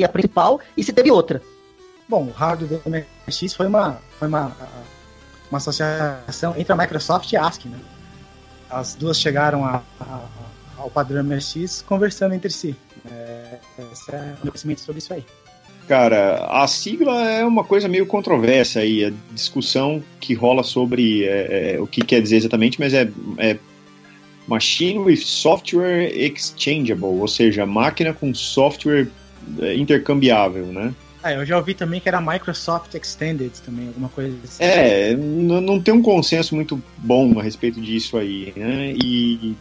[0.05, 1.41] a principal e se teve outra?
[2.07, 4.55] Bom, o hardware do MSX foi uma, foi uma,
[5.49, 7.79] uma associação entre a Microsoft e a ASCII, né?
[8.69, 10.21] As duas chegaram a, a,
[10.77, 12.75] ao padrão MSX conversando entre si.
[13.09, 13.57] É,
[13.91, 15.25] esse é o conhecimento sobre isso aí.
[15.87, 21.75] Cara, a sigla é uma coisa meio controversa aí, a discussão que rola sobre é,
[21.75, 23.57] é, o que quer dizer exatamente, mas é, é
[24.45, 29.07] Machine with Software Exchangeable, ou seja, máquina com software
[29.59, 30.93] é, intercambiável, né?
[31.23, 34.63] Ah, eu já ouvi também que era Microsoft Extended também, alguma coisa assim.
[34.63, 38.93] É, não tem um consenso muito bom a respeito disso aí, né?
[39.01, 39.55] E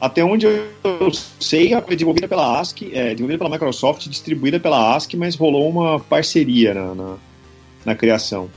[0.00, 5.18] até onde eu sei, foi desenvolvida pela ASCII, é, desenvolvida pela Microsoft, distribuída pela ASCII,
[5.18, 7.16] mas rolou uma parceria na, na,
[7.84, 8.48] na criação,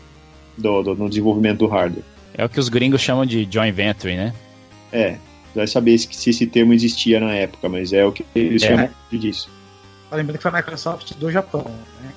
[0.58, 2.04] do, do, no desenvolvimento do hardware.
[2.34, 4.34] É o que os gringos chamam de joint venture, né?
[4.92, 5.18] É,
[5.56, 8.68] vai saber se, se esse termo existia na época, mas é o que eles é.
[8.68, 9.50] chamam disso.
[10.12, 11.66] Lembrando que foi a Microsoft do Japão,
[12.02, 12.12] né?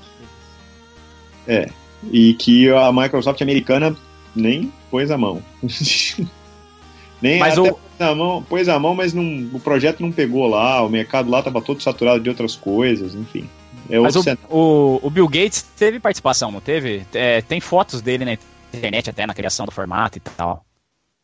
[1.47, 1.69] É,
[2.11, 3.97] e que a Microsoft americana
[4.35, 5.43] nem pôs a mão.
[7.25, 7.75] nem mas até o...
[7.75, 11.39] pôs a mão, pôs mão, mas não, o projeto não pegou lá, o mercado lá
[11.39, 13.49] estava todo saturado de outras coisas, enfim.
[13.89, 17.03] É mas o, o, o, Bill Gates teve participação, não teve?
[17.15, 18.37] É, tem fotos dele na
[18.75, 20.65] internet até na criação do formato e tal.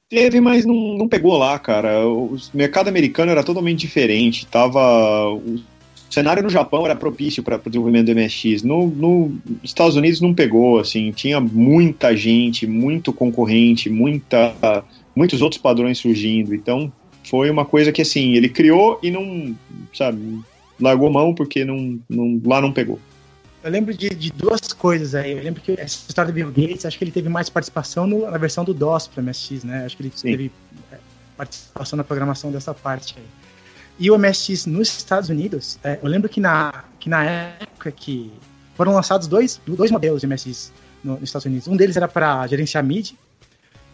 [0.08, 2.06] Teve, mas não, não pegou lá, cara.
[2.06, 4.46] O mercado americano era totalmente diferente.
[4.46, 5.28] Tava.
[5.32, 5.60] O
[6.10, 8.62] cenário no Japão era propício para o desenvolvimento do MSX.
[8.62, 11.12] No, no Estados Unidos não pegou, assim.
[11.12, 14.84] Tinha muita gente, muito concorrente, muita,
[15.20, 16.54] muitos outros padrões surgindo.
[16.54, 16.90] Então
[17.28, 19.54] foi uma coisa que, assim, ele criou e não,
[19.92, 20.40] sabe,
[20.80, 22.98] largou mão porque não, não, lá não pegou.
[23.62, 25.32] Eu lembro de, de, duas coisas aí.
[25.32, 28.30] Eu lembro que essa história do Bill Gates, acho que ele teve mais participação no,
[28.30, 29.84] na versão do DOS para MSX, né?
[29.84, 30.30] Acho que ele Sim.
[30.30, 30.50] teve
[30.90, 30.96] é,
[31.36, 33.24] participação na programação dessa parte aí.
[33.98, 38.32] E o MSX nos Estados Unidos, é, eu lembro que na, que na época que
[38.74, 40.72] foram lançados dois, dois modelos de MSX
[41.04, 41.68] no, nos Estados Unidos.
[41.68, 43.14] Um deles era para gerenciar MIDI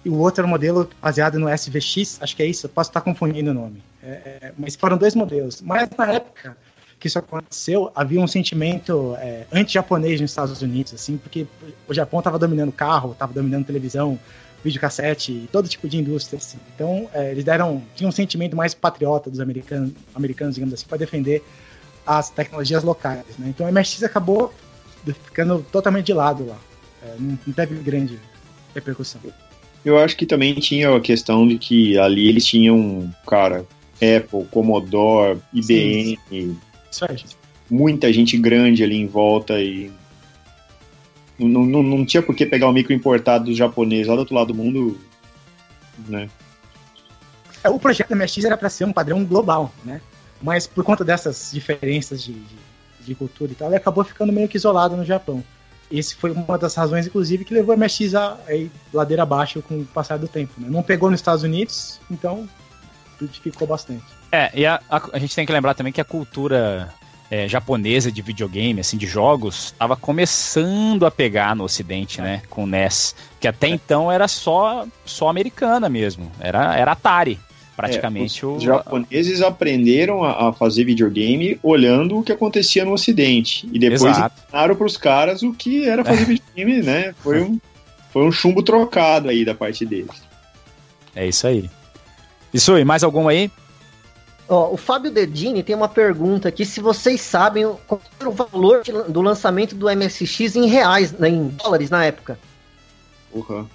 [0.06, 2.90] e o outro era um modelo baseado no SVX, acho que é isso, eu posso
[2.90, 3.82] estar confundindo o nome.
[4.00, 4.08] É,
[4.40, 5.60] é mas foram dois modelos.
[5.60, 6.56] Mas na época,
[7.00, 11.44] que isso aconteceu, havia um sentimento é, anti-japonês nos Estados Unidos, assim, porque
[11.88, 14.16] o Japão estava dominando carro, estava dominando televisão,
[14.62, 16.58] videocassete, todo tipo de indústria, assim.
[16.72, 20.98] Então, é, eles deram, tinha um sentimento mais patriota dos americanos, americanos digamos assim, para
[20.98, 21.44] defender
[22.06, 23.48] as tecnologias locais, né?
[23.48, 24.54] Então, a MSX acabou
[25.24, 26.58] ficando totalmente de lado lá.
[27.02, 28.20] É, não teve grande
[28.72, 29.20] repercussão.
[29.86, 35.38] Eu acho que também tinha a questão de que ali eles tinham, cara, Apple, Commodore,
[35.54, 36.58] IBM, sim,
[37.70, 39.92] Muita gente grande ali em volta e.
[41.38, 44.34] Não, não, não tinha por que pegar o micro importado dos japoneses lá do outro
[44.34, 44.98] lado do mundo,
[46.08, 46.28] né?
[47.62, 50.00] É, o projeto da MSX era para ser um padrão global, né?
[50.42, 52.56] Mas por conta dessas diferenças de, de,
[53.02, 55.44] de, cultura e tal, ele acabou ficando meio que isolado no Japão.
[55.90, 59.62] Esse foi uma das razões, inclusive, que levou a MSX a, a ir ladeira abaixo
[59.62, 60.52] com o passar do tempo.
[60.58, 60.68] Né?
[60.68, 62.48] Não pegou nos Estados Unidos, então
[63.42, 64.04] ficou bastante.
[64.32, 66.92] É, e a, a, a gente tem que lembrar também que a cultura
[67.30, 72.64] é, japonesa de videogame, assim, de jogos, estava começando a pegar no Ocidente, né, com
[72.64, 73.70] o NES, que até é.
[73.70, 77.38] então era só só americana mesmo, era era Atari,
[77.76, 78.42] praticamente.
[78.42, 78.66] É, os o...
[78.66, 84.74] japoneses aprenderam a, a, fazer videogame olhando o que acontecia no Ocidente e depois ensinaram
[84.74, 86.24] para os caras o que era fazer
[86.56, 87.14] videogame, né?
[87.22, 87.60] Foi um
[88.10, 90.22] foi um chumbo trocado aí da parte deles.
[91.14, 91.68] É isso aí.
[92.52, 93.50] Isso aí, mais algum aí?
[94.48, 98.82] Ó, o Fábio Dedini tem uma pergunta aqui, se vocês sabem qual era o valor
[99.08, 102.38] do lançamento do MSX em reais, né, em dólares na época.
[103.32, 103.66] Uhum.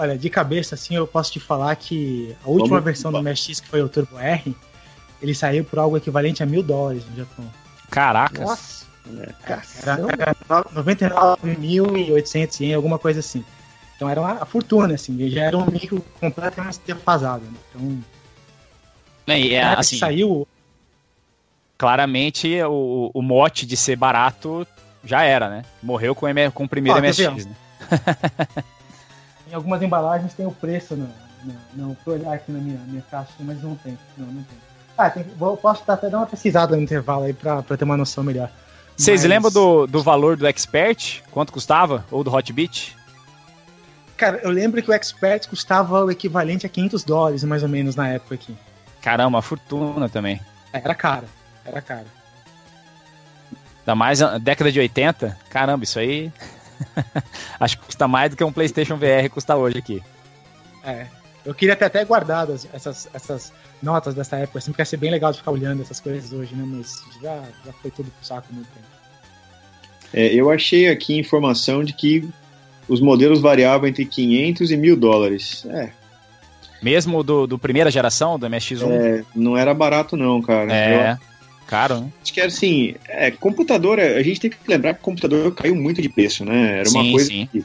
[0.00, 3.60] Olha, de cabeça, assim, eu posso te falar que a última Vamos- versão do MSX,
[3.60, 4.56] que foi o Turbo R,
[5.20, 7.44] ele saiu por algo equivalente a mil dólares no Japão.
[7.90, 8.40] Caracas.
[8.40, 8.86] Nossa,
[9.44, 10.12] Era, caramba.
[10.18, 10.34] era
[10.74, 13.44] 99.800 ien, alguma coisa assim.
[13.94, 17.44] Então era uma fortuna, assim, e já era um micro completamente defasado.
[17.44, 17.52] Né?
[17.68, 18.04] Então,
[19.36, 20.48] e é, assim, saiu,
[21.76, 24.66] claramente o, o mote de ser barato
[25.04, 25.62] já era, né?
[25.82, 27.54] Morreu com, o com o primeiro Ó, ver, MSX, né?
[29.50, 31.06] em algumas embalagens tem o preço, na,
[31.44, 33.98] na, não, vou olhar aqui na minha, minha caixa, mas não tem.
[34.16, 34.58] Não, não tem.
[34.96, 37.96] Ah, tem, vou, posso até dar uma pesquisada no intervalo aí pra, pra ter uma
[37.96, 38.50] noção melhor.
[38.96, 41.22] Vocês Mas- lembram do, do valor do Expert?
[41.30, 42.04] Quanto custava?
[42.10, 42.96] Ou do Hotbit?
[44.16, 47.96] Cara, eu lembro que o Expert custava o equivalente a 500 dólares, mais ou menos,
[47.96, 48.54] na época aqui.
[49.00, 50.38] Caramba, uma fortuna também.
[50.72, 51.24] Era caro,
[51.64, 52.04] era caro.
[53.78, 55.38] Ainda mais a década de 80.
[55.48, 56.30] Caramba, isso aí.
[57.58, 60.02] Acho que custa mais do que um PlayStation VR custa hoje aqui.
[60.84, 61.06] É.
[61.44, 64.96] Eu queria ter até guardado as- essas, essas notas dessa época, assim, porque ia ser
[64.98, 66.64] bem legal de ficar olhando essas coisas hoje, né?
[66.66, 68.86] Mas já, já foi tudo pro saco muito tempo.
[70.12, 72.28] É, eu achei aqui informação de que
[72.88, 75.64] os modelos variavam entre 500 e 1000 dólares.
[75.66, 75.90] É,
[76.82, 78.90] Mesmo do, do primeira geração, do MSX1?
[78.90, 80.64] é, não era barato não, cara.
[80.72, 81.18] Eu É.
[81.70, 82.08] Caro, né?
[82.20, 85.76] acho que era assim, é, computador, a gente tem que lembrar que o computador caiu
[85.76, 86.80] muito de preço, né?
[86.80, 87.48] Era uma Sim, coisa sim.
[87.50, 87.64] que...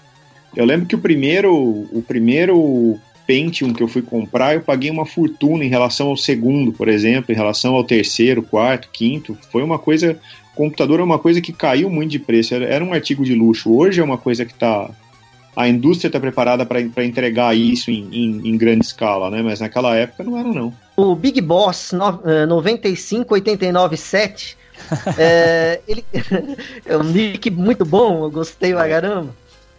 [0.56, 5.06] Eu lembro que o primeiro, o primeiro Pentium que eu fui comprar, eu paguei uma
[5.06, 9.36] fortuna em relação ao segundo, por exemplo, em relação ao terceiro, quarto, quinto.
[9.52, 10.20] Foi uma coisa.
[10.54, 12.54] Computador é uma coisa que caiu muito de preço.
[12.54, 13.74] Era, era um artigo de luxo.
[13.74, 14.90] Hoje é uma coisa que tá.
[15.56, 19.42] A indústria está preparada para entregar isso em, em, em grande escala, né?
[19.42, 20.72] Mas naquela época não era, não.
[20.96, 24.58] O Big Boss no, eh, 95897,
[25.18, 26.06] é, ele
[26.86, 29.34] é um nick muito bom, eu gostei pra caramba.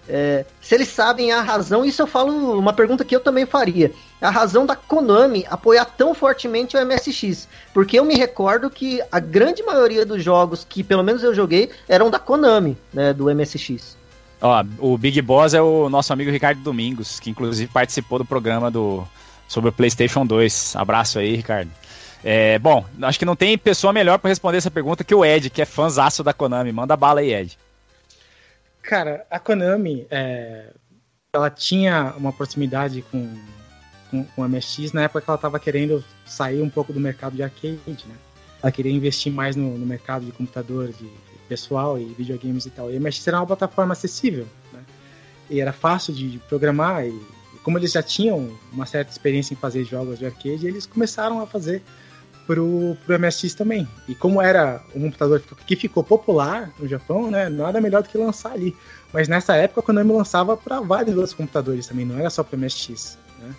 [0.09, 3.93] É, se eles sabem a razão, isso eu falo uma pergunta que eu também faria.
[4.21, 7.49] A razão da Konami apoiar tão fortemente o MSX.
[7.75, 11.71] Porque eu me recordo que a grande maioria dos jogos que pelo menos eu joguei
[11.89, 13.97] eram da Konami, né, do MSX.
[14.41, 18.71] Ó, o Big Boss é o nosso amigo Ricardo Domingos, que inclusive participou do programa
[18.71, 19.07] do
[19.49, 20.77] sobre o PlayStation 2.
[20.77, 21.71] Abraço aí, Ricardo.
[22.25, 25.51] É, bom, acho que não tem pessoa melhor para responder essa pergunta que o Ed,
[25.51, 26.73] que é fãzaço da Konami.
[26.73, 27.59] Manda bala aí, Ed.
[28.83, 30.73] Cara, a Konami, é,
[31.33, 33.33] ela tinha uma proximidade com,
[34.11, 37.37] com, com a MSX na época que ela estava querendo sair um pouco do mercado
[37.37, 38.15] de arcade, né?
[38.63, 41.09] Ela queria investir mais no, no mercado de computador, de,
[41.49, 42.91] pessoal e videogames e tal.
[42.91, 44.81] E a MSX era uma plataforma acessível, né?
[45.49, 47.17] E era fácil de, de programar e
[47.67, 51.47] como eles já tinham uma certa experiência em fazer jogos de arcade, eles começaram a
[51.49, 51.83] fazer
[52.47, 53.89] pro, pro MSX também.
[54.07, 58.17] E como era um computador que ficou popular no Japão, né, nada melhor do que
[58.17, 58.73] lançar ali.
[59.13, 62.57] Mas nessa época a Konami lançava para vários outros computadores também, não era só para
[62.57, 63.19] MSX.
[63.41, 63.55] Né?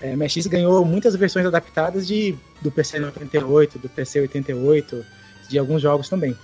[0.00, 5.04] É, MSX ganhou muitas versões adaptadas de, do PC 98, do PC 88,
[5.50, 6.34] de alguns jogos também.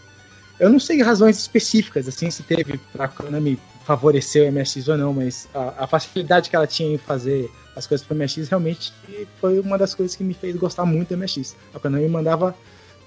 [0.58, 3.58] Eu não sei razões específicas, assim, se teve para Konami
[3.90, 7.88] favorecer o MSX ou não, mas a, a facilidade que ela tinha em fazer as
[7.88, 8.92] coisas para MSX realmente
[9.40, 11.56] foi uma das coisas que me fez gostar muito do MSX.
[11.74, 12.54] A Konami mandava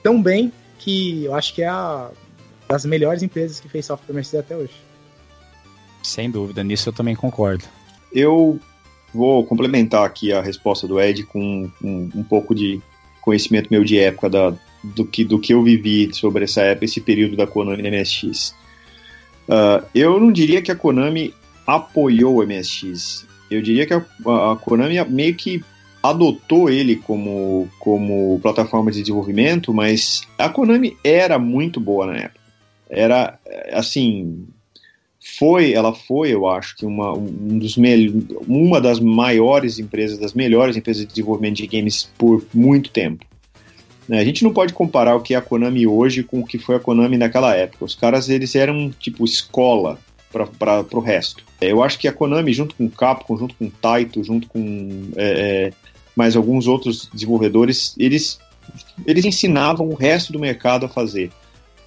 [0.03, 2.11] tão bem que eu acho que é a
[2.67, 4.73] das melhores empresas que fez software para MSX até hoje.
[6.01, 7.63] Sem dúvida, nisso eu também concordo.
[8.11, 8.59] Eu
[9.13, 12.81] vou complementar aqui a resposta do Ed com um, um pouco de
[13.21, 16.99] conhecimento meu de época da, do, que, do que eu vivi sobre essa época, esse
[16.99, 18.53] período da Konami MSX.
[19.47, 21.33] Uh, eu não diria que a Konami
[21.65, 23.25] apoiou o MSX.
[23.49, 24.03] Eu diria que a,
[24.51, 25.63] a Konami meio que
[26.01, 32.43] adotou ele como, como plataforma de desenvolvimento, mas a Konami era muito boa na época.
[32.89, 33.39] Era,
[33.71, 34.45] assim,
[35.39, 37.77] foi, ela foi, eu acho, que uma, um dos
[38.45, 43.25] uma das maiores empresas, das melhores empresas de desenvolvimento de games por muito tempo.
[44.07, 46.57] Né, A gente não pode comparar o que é a Konami hoje com o que
[46.57, 47.85] foi a Konami naquela época.
[47.85, 49.99] Os caras, eles eram, tipo, escola
[50.31, 51.43] para o resto.
[51.61, 55.11] Eu acho que a Konami, junto com o Capcom, junto com o Taito, junto com
[55.15, 55.71] é,
[56.15, 58.39] mais alguns outros desenvolvedores, eles,
[59.05, 61.31] eles ensinavam o resto do mercado a fazer.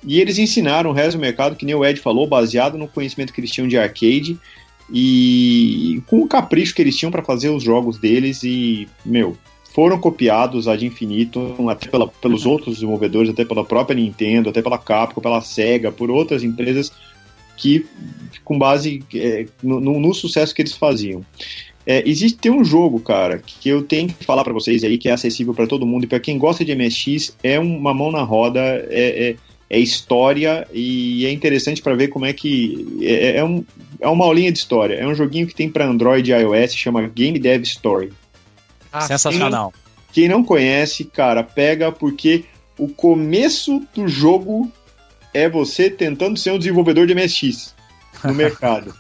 [0.05, 3.33] E eles ensinaram o resto do mercado, que nem o Ed falou, baseado no conhecimento
[3.33, 4.39] que eles tinham de arcade
[4.93, 9.37] e com o capricho que eles tinham para fazer os jogos deles e, meu,
[9.77, 14.79] foram copiados ad infinito, até pela, pelos outros desenvolvedores, até pela própria Nintendo, até pela
[14.79, 16.91] Capcom, pela Sega, por outras empresas
[17.59, 17.85] que,
[18.43, 21.23] com base é, no, no, sucesso que eles faziam.
[21.85, 25.11] É, existe tem um jogo, cara, que eu tenho que falar para vocês aí, que
[25.11, 28.23] é acessível para todo mundo e para quem gosta de MSX, é uma mão na
[28.23, 29.37] roda, é, é
[29.69, 33.65] é história e é interessante para ver como é que é, é, um,
[34.01, 34.95] é uma aulinha de história.
[34.95, 38.12] É um joguinho que tem para Android e iOS, chama Game Dev Story.
[38.97, 39.73] Ah, Sensacional.
[40.13, 42.45] Quem, quem não conhece, cara, pega porque
[42.79, 44.71] o começo do jogo
[45.33, 47.75] é você tentando ser um desenvolvedor de MSX
[48.25, 48.95] no mercado.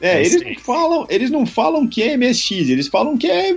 [0.00, 3.56] É, eles não falam, eles não falam que é MSX, eles falam que é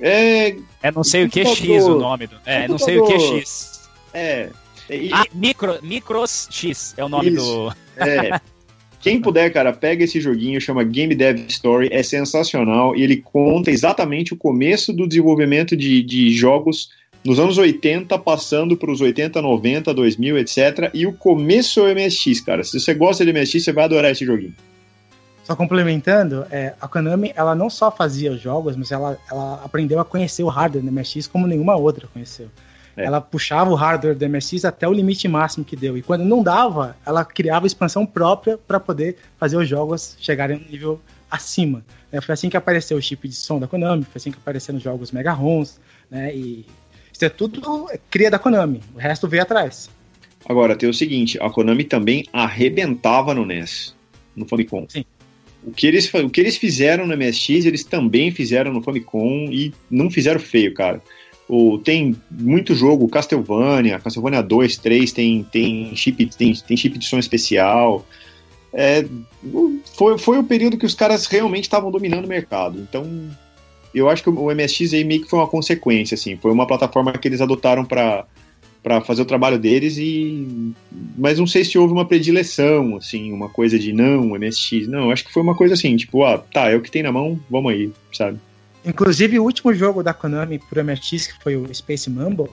[0.00, 2.36] é, é não sei o que é X o nome do.
[2.44, 3.88] É, não sei o que é X.
[4.12, 4.50] É.
[4.90, 7.76] E, ah, micro, Micros X é o nome isso, do.
[7.96, 8.40] É.
[9.02, 13.68] Quem puder, cara, pega esse joguinho, chama Game Dev Story, é sensacional e ele conta
[13.68, 16.88] exatamente o começo do desenvolvimento de, de jogos
[17.24, 20.56] nos anos 80, passando para os 80, 90, 2000, etc.
[20.94, 22.62] E o começo é o MSX, cara.
[22.62, 24.54] Se você gosta de MSX, você vai adorar esse joguinho.
[25.42, 29.98] Só complementando, é, a Konami ela não só fazia os jogos, mas ela, ela aprendeu
[29.98, 32.48] a conhecer o hardware do MSX como nenhuma outra conheceu.
[32.96, 33.04] É.
[33.04, 35.96] Ela puxava o hardware do MSX até o limite máximo que deu.
[35.96, 40.70] E quando não dava, ela criava expansão própria para poder fazer os jogos chegarem no
[40.70, 41.00] nível
[41.30, 41.82] acima.
[42.10, 44.76] É, foi assim que apareceu o chip de som da Konami, foi assim que apareceram
[44.76, 45.78] os jogos Mega ROMs,
[46.10, 46.34] né?
[46.34, 46.66] E
[47.10, 48.82] isso é tudo cria da Konami.
[48.94, 49.88] O resto veio atrás.
[50.46, 53.94] Agora, tem o seguinte, a Konami também arrebentava no NES,
[54.36, 54.86] no Famicom.
[54.88, 55.04] Sim.
[55.64, 59.72] O que, eles, o que eles fizeram no MSX, eles também fizeram no Famicom e
[59.88, 61.00] não fizeram feio, cara.
[61.54, 67.04] O, tem muito jogo, Castlevania, Castlevania 2, 3, tem, tem, chip, tem, tem chip de
[67.04, 68.06] som especial.
[68.72, 69.04] É,
[69.94, 72.80] foi, foi o período que os caras realmente estavam dominando o mercado.
[72.80, 73.04] Então,
[73.94, 76.38] eu acho que o MSX aí meio que foi uma consequência, assim.
[76.38, 78.24] Foi uma plataforma que eles adotaram para
[78.82, 80.74] para fazer o trabalho deles e
[81.16, 85.24] mas não sei se houve uma predileção assim uma coisa de não MSX não acho
[85.24, 87.72] que foi uma coisa assim tipo ah tá é o que tem na mão vamos
[87.72, 88.40] aí sabe
[88.84, 92.50] inclusive o último jogo da Konami por MSX que foi o Space Mumble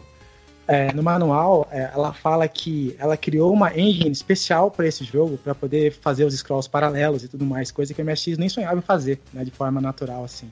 [0.68, 5.38] é, no manual é, ela fala que ela criou uma engine especial para esse jogo
[5.38, 8.78] para poder fazer os scrolls paralelos e tudo mais coisa que o MSX nem sonhava
[8.78, 10.50] em fazer né, de forma natural assim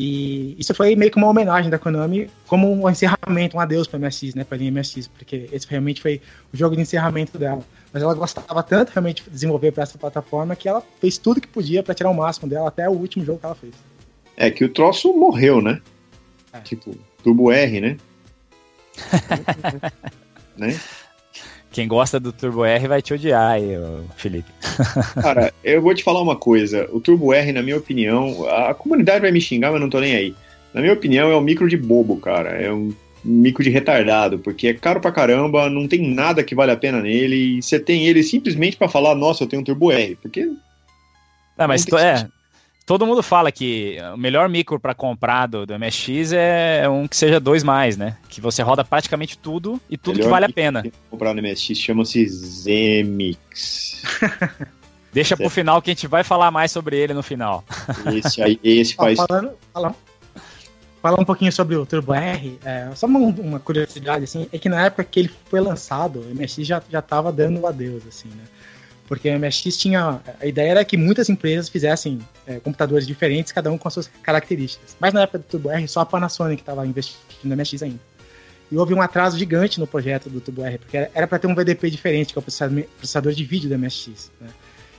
[0.00, 3.98] e isso foi meio que uma homenagem da Konami, como um encerramento, um adeus para
[3.98, 6.22] MSX, né, para a linha MSX, porque esse realmente foi
[6.54, 7.64] o jogo de encerramento dela.
[7.92, 11.48] Mas ela gostava tanto realmente de desenvolver para essa plataforma que ela fez tudo que
[11.48, 13.74] podia para tirar o máximo dela até o último jogo que ela fez.
[14.40, 15.80] É que o troço morreu, né?
[16.52, 16.60] É.
[16.60, 17.96] Tipo, Turbo R, né?
[20.56, 20.78] né?
[21.72, 23.70] Quem gosta do Turbo R vai te odiar aí,
[24.16, 24.50] Felipe.
[25.20, 26.88] Cara, eu vou te falar uma coisa.
[26.92, 30.14] O Turbo R, na minha opinião, a comunidade vai me xingar, mas não tô nem
[30.14, 30.36] aí.
[30.72, 32.50] Na minha opinião, é um micro de bobo, cara.
[32.50, 36.70] É um micro de retardado, porque é caro pra caramba, não tem nada que vale
[36.70, 39.90] a pena nele, e você tem ele simplesmente para falar, nossa, eu tenho um Turbo
[39.90, 40.44] R, porque...
[41.56, 42.28] Não, mas não é,
[42.88, 47.14] todo mundo fala que o melhor micro para comprar do, do, MSX é um que
[47.14, 48.16] seja dois mais, né?
[48.30, 50.82] Que você roda praticamente tudo e tudo melhor que vale a pena.
[50.82, 54.00] Que comprar no MSX chama-se Zemix.
[55.12, 55.40] Deixa certo.
[55.40, 57.62] pro final que a gente vai falar mais sobre ele no final.
[58.14, 59.18] Esse aí, esse faz.
[59.18, 59.94] falando, falando,
[61.02, 64.68] falar um pouquinho sobre o Turbo R, é, só uma, uma, curiosidade, assim, é que
[64.68, 68.44] na época que ele foi lançado, o MSX já, já tava dando adeus, assim, né?
[69.08, 70.20] Porque o MSX tinha.
[70.38, 74.10] A ideia era que muitas empresas fizessem é, computadores diferentes, cada um com as suas
[74.22, 74.94] características.
[75.00, 78.00] Mas na época do Turbo R, só a Panasonic estava investindo no MSX ainda.
[78.70, 81.54] E houve um atraso gigante no projeto do Turbo R, porque era para ter um
[81.54, 84.30] VDP diferente, que é o processador, de vídeo do MSX.
[84.38, 84.48] Né?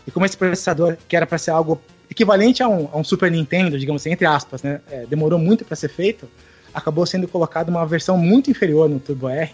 [0.08, 3.30] E como esse processador, que era para ser algo equivalente a um, a um, Super
[3.30, 4.82] Nintendo, digamos assim, entre aspas, né?
[4.90, 6.28] É, demorou muito para ser feito,
[6.74, 9.52] acabou sendo colocado uma versão muito inferior no Turbo R,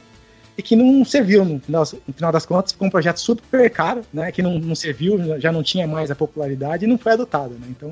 [0.58, 4.02] e que não serviu no final, no final, das contas, ficou um projeto super caro,
[4.14, 7.54] né, que não, não serviu, já não tinha mais a popularidade e não foi adotado,
[7.56, 7.92] né, então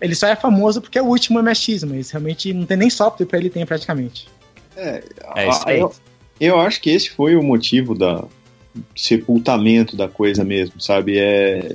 [0.00, 3.26] ele só é famoso porque é o último MSX, mas realmente não tem nem software
[3.26, 4.28] para ele ter praticamente.
[4.76, 5.02] É,
[5.36, 5.80] é isso aí.
[5.80, 5.92] Eu,
[6.40, 8.24] eu acho que esse foi o motivo da
[8.96, 11.74] sepultamento da coisa mesmo, sabe, é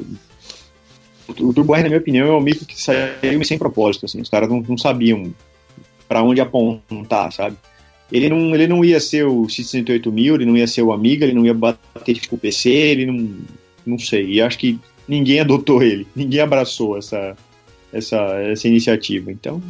[1.27, 4.29] o Turbo R, na minha opinião, é um micro que saiu sem propósito, assim, os
[4.29, 5.33] caras não, não sabiam
[6.07, 7.57] para onde apontar, sabe?
[8.11, 11.33] Ele não, ele não ia ser o X68000, ele não ia ser o Amiga, ele
[11.33, 13.35] não ia bater tipo o PC, ele não,
[13.85, 14.29] não sei.
[14.33, 17.35] E acho que ninguém adotou ele, ninguém abraçou essa,
[17.91, 19.31] essa, essa iniciativa.
[19.31, 19.61] Então.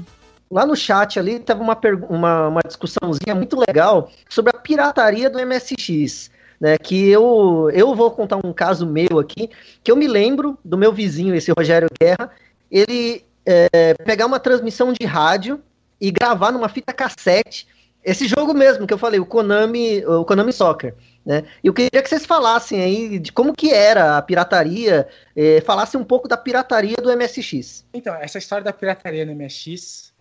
[0.52, 1.78] Lá no chat ali teve uma,
[2.10, 6.34] uma, uma discussãozinha muito legal sobre a pirataria do MSX.
[6.58, 9.50] Né, que eu, eu vou contar um caso meu aqui,
[9.84, 12.32] que eu me lembro do meu vizinho, esse Rogério Guerra,
[12.72, 15.60] ele é, pegar uma transmissão de rádio
[16.00, 17.68] e gravar numa fita cassete
[18.06, 20.94] esse jogo mesmo que eu falei, o Konami, o Konami Soccer.
[21.26, 21.44] Né?
[21.64, 26.04] Eu queria que vocês falassem aí de como que era a pirataria, eh, falassem um
[26.04, 27.84] pouco da pirataria do MSX.
[27.94, 30.14] Então, essa história da pirataria no MSX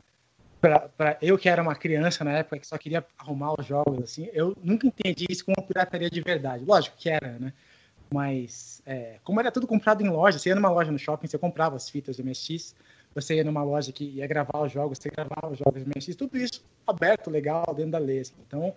[0.61, 4.31] para eu que era uma criança na época que só queria arrumar os jogos assim,
[4.33, 6.65] eu nunca entendi isso como pirataria de verdade.
[6.65, 7.53] Lógico que era, né?
[8.11, 11.37] Mas é, como era tudo comprado em loja, você ia numa loja no shopping, você
[11.37, 12.75] comprava as fitas do MSX,
[13.15, 16.37] você ia numa loja que ia gravar os jogos, você gravava os jogos MSX, tudo
[16.37, 18.21] isso aberto, legal, dentro da lei.
[18.21, 18.35] Assim.
[18.47, 18.75] Então,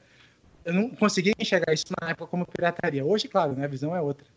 [0.63, 3.03] eu não conseguia enxergar isso na época como pirataria.
[3.03, 4.27] Hoje, claro, né, a visão é outra.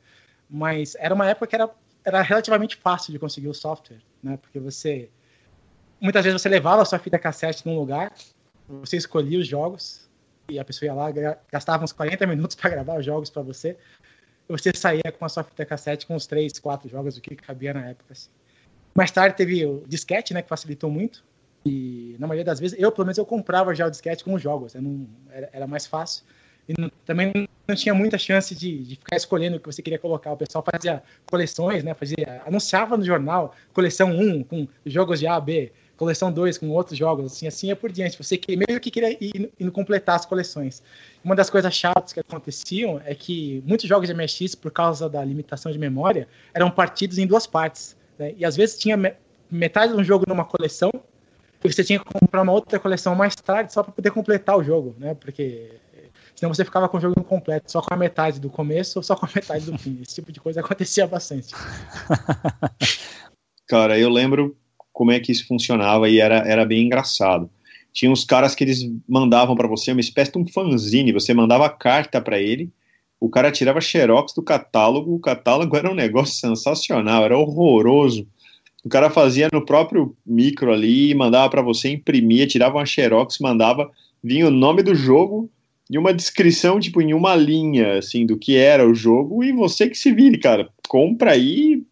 [0.49, 1.71] Mas era uma época que era,
[2.05, 4.37] era relativamente fácil de conseguir o software, né?
[4.37, 5.11] Porque você
[6.01, 8.13] muitas vezes você levava a sua fita cassete num lugar,
[8.67, 10.09] você escolhia os jogos
[10.49, 11.09] e a pessoa ia lá,
[11.53, 13.77] gastava uns 40 minutos para gravar os jogos para você.
[14.49, 17.75] Você saía com a sua fita cassete com uns 3, 4 jogos, o que cabia
[17.75, 18.13] na época.
[18.13, 18.31] Assim.
[18.95, 21.25] Mais tarde teve o disquete, né, que facilitou muito.
[21.65, 24.43] E na maioria das vezes, eu pelo menos eu comprava já o disquete com os
[24.43, 26.25] jogos, né, não, era, era mais fácil.
[26.69, 27.33] E não, também
[27.67, 30.33] não tinha muita chance de, de, ficar escolhendo o que você queria colocar.
[30.33, 31.95] O pessoal fazia coleções, né?
[31.95, 36.97] Fazia, anunciava no jornal coleção 1 com jogos de A, B, coleção 2 com outros
[36.97, 38.17] jogos, assim, assim é por diante.
[38.17, 40.83] Você que meio que queria ir, ir completar as coleções.
[41.25, 45.25] Uma das coisas chatas que aconteciam é que muitos jogos de MSX, por causa da
[45.25, 47.97] limitação de memória, eram partidos em duas partes.
[48.21, 48.35] Né?
[48.37, 48.97] E às vezes tinha
[49.51, 50.93] metade de um jogo numa coleção
[51.65, 54.63] e você tinha que comprar uma outra coleção mais tarde só para poder completar o
[54.63, 55.15] jogo, né?
[55.15, 55.71] Porque
[56.35, 59.17] senão você ficava com o jogo incompleto, só com a metade do começo ou só
[59.17, 59.99] com a metade do fim.
[60.03, 61.55] Esse tipo de coisa acontecia bastante.
[63.67, 64.57] Cara, eu lembro
[64.93, 67.51] como é que isso funcionava e era, era bem engraçado.
[67.93, 71.69] Tinha uns caras que eles mandavam para você uma espécie de um fanzine, você mandava
[71.69, 72.71] carta para ele,
[73.21, 78.27] o cara tirava xerox do catálogo, o catálogo era um negócio sensacional, era horroroso.
[78.83, 83.91] O cara fazia no próprio micro ali, mandava para você imprimir, tirava uma xerox, mandava,
[84.25, 85.51] vinha o nome do jogo
[85.91, 89.89] e uma descrição, tipo, em uma linha, assim, do que era o jogo, e você
[89.89, 91.83] que se vire, cara, compra aí,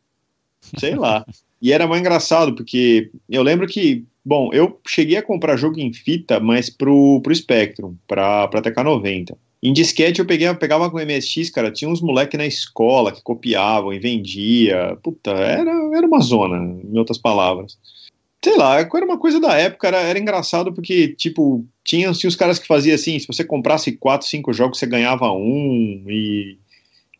[0.78, 1.26] sei lá.
[1.60, 5.92] E era mais engraçado, porque eu lembro que, bom, eu cheguei a comprar jogo em
[5.92, 9.36] fita, mas pro, pro Spectrum, pra, pra TK90.
[9.62, 13.22] Em disquete eu peguei, eu pegava com MSX, cara, tinha uns moleque na escola que
[13.22, 14.96] copiavam e vendia.
[15.02, 17.76] Puta, era, era uma zona, em outras palavras.
[18.42, 22.36] Sei lá, era uma coisa da época, era, era engraçado porque, tipo, tinha, tinha os
[22.36, 26.56] caras que faziam assim, se você comprasse quatro, cinco jogos, você ganhava um, e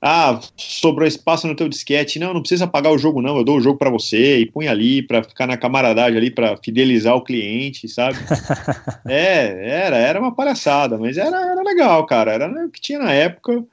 [0.00, 2.18] ah, sobrou espaço no teu disquete.
[2.18, 3.36] Não, não precisa pagar o jogo, não.
[3.36, 6.56] Eu dou o jogo para você e põe ali para ficar na camaradagem ali para
[6.56, 8.16] fidelizar o cliente, sabe?
[9.08, 12.32] é, era, era uma palhaçada, mas era, era legal, cara.
[12.32, 13.64] Era o que tinha na época.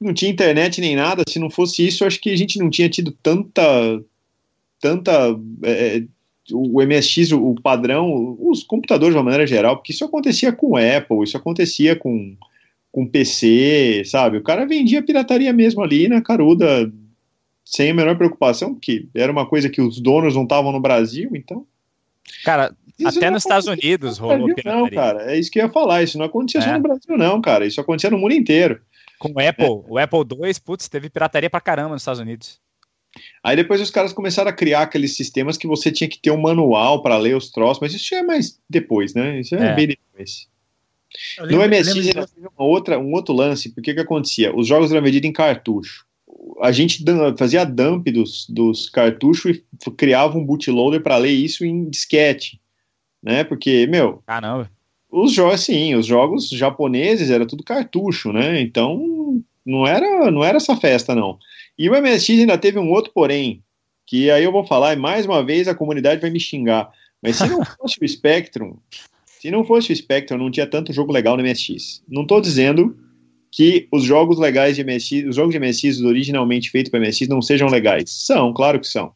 [0.00, 1.22] Não tinha internet nem nada.
[1.28, 3.62] Se não fosse isso, acho que a gente não tinha tido tanta,
[4.80, 5.12] tanta
[5.62, 6.04] é,
[6.52, 10.72] o MSX, o, o padrão, os computadores de uma maneira geral, porque isso acontecia com
[10.72, 12.34] o Apple, isso acontecia com
[12.94, 14.38] com PC, sabe?
[14.38, 16.92] O cara vendia pirataria mesmo ali na caruda,
[17.64, 21.28] sem a menor preocupação, porque era uma coisa que os donos não estavam no Brasil,
[21.34, 21.66] então.
[22.44, 24.80] Cara, isso até nos Estados Unidos rolou Brasil, pirataria.
[24.80, 26.04] Não, cara, é isso que eu ia falar.
[26.04, 26.62] Isso não acontecia é.
[26.62, 27.66] só no Brasil, não, cara.
[27.66, 28.80] Isso acontecia no mundo inteiro.
[29.18, 29.68] Com o Apple, é.
[29.68, 32.60] o Apple II, putz, teve pirataria pra caramba nos Estados Unidos.
[33.42, 36.40] Aí depois os caras começaram a criar aqueles sistemas que você tinha que ter um
[36.40, 39.40] manual para ler os troços, mas isso é mais depois, né?
[39.40, 39.74] Isso é, é.
[39.74, 40.48] bem depois.
[41.38, 44.54] Lembro, no MSX ainda teve uma outra, um outro lance, porque o que acontecia?
[44.54, 46.04] Os jogos eram vendidos em cartucho.
[46.60, 47.02] A gente
[47.38, 52.60] fazia dump dos, dos cartuchos e criava um bootloader para ler isso em disquete,
[53.22, 53.44] né?
[53.44, 54.22] Porque, meu...
[54.26, 54.70] Caramba.
[55.10, 58.60] Os jogos, sim, os jogos japoneses era tudo cartucho, né?
[58.60, 61.38] Então, não era, não era essa festa, não.
[61.78, 63.62] E o MSX ainda teve um outro porém,
[64.06, 66.90] que aí eu vou falar e mais uma vez a comunidade vai me xingar.
[67.22, 68.76] Mas se não fosse o Spectrum,
[69.44, 72.02] se não fosse o Spectrum, não tinha tanto jogo legal no MSX.
[72.08, 72.96] Não estou dizendo
[73.52, 77.42] que os jogos legais de MSX, os jogos de MSX originalmente feitos para MSX não
[77.42, 78.10] sejam legais.
[78.10, 79.12] São, claro que são.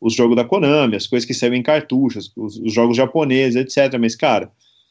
[0.00, 3.96] Os jogos da Konami, as coisas que saem em cartuchos, os, os jogos japoneses, etc.
[4.00, 4.50] Mas, cara,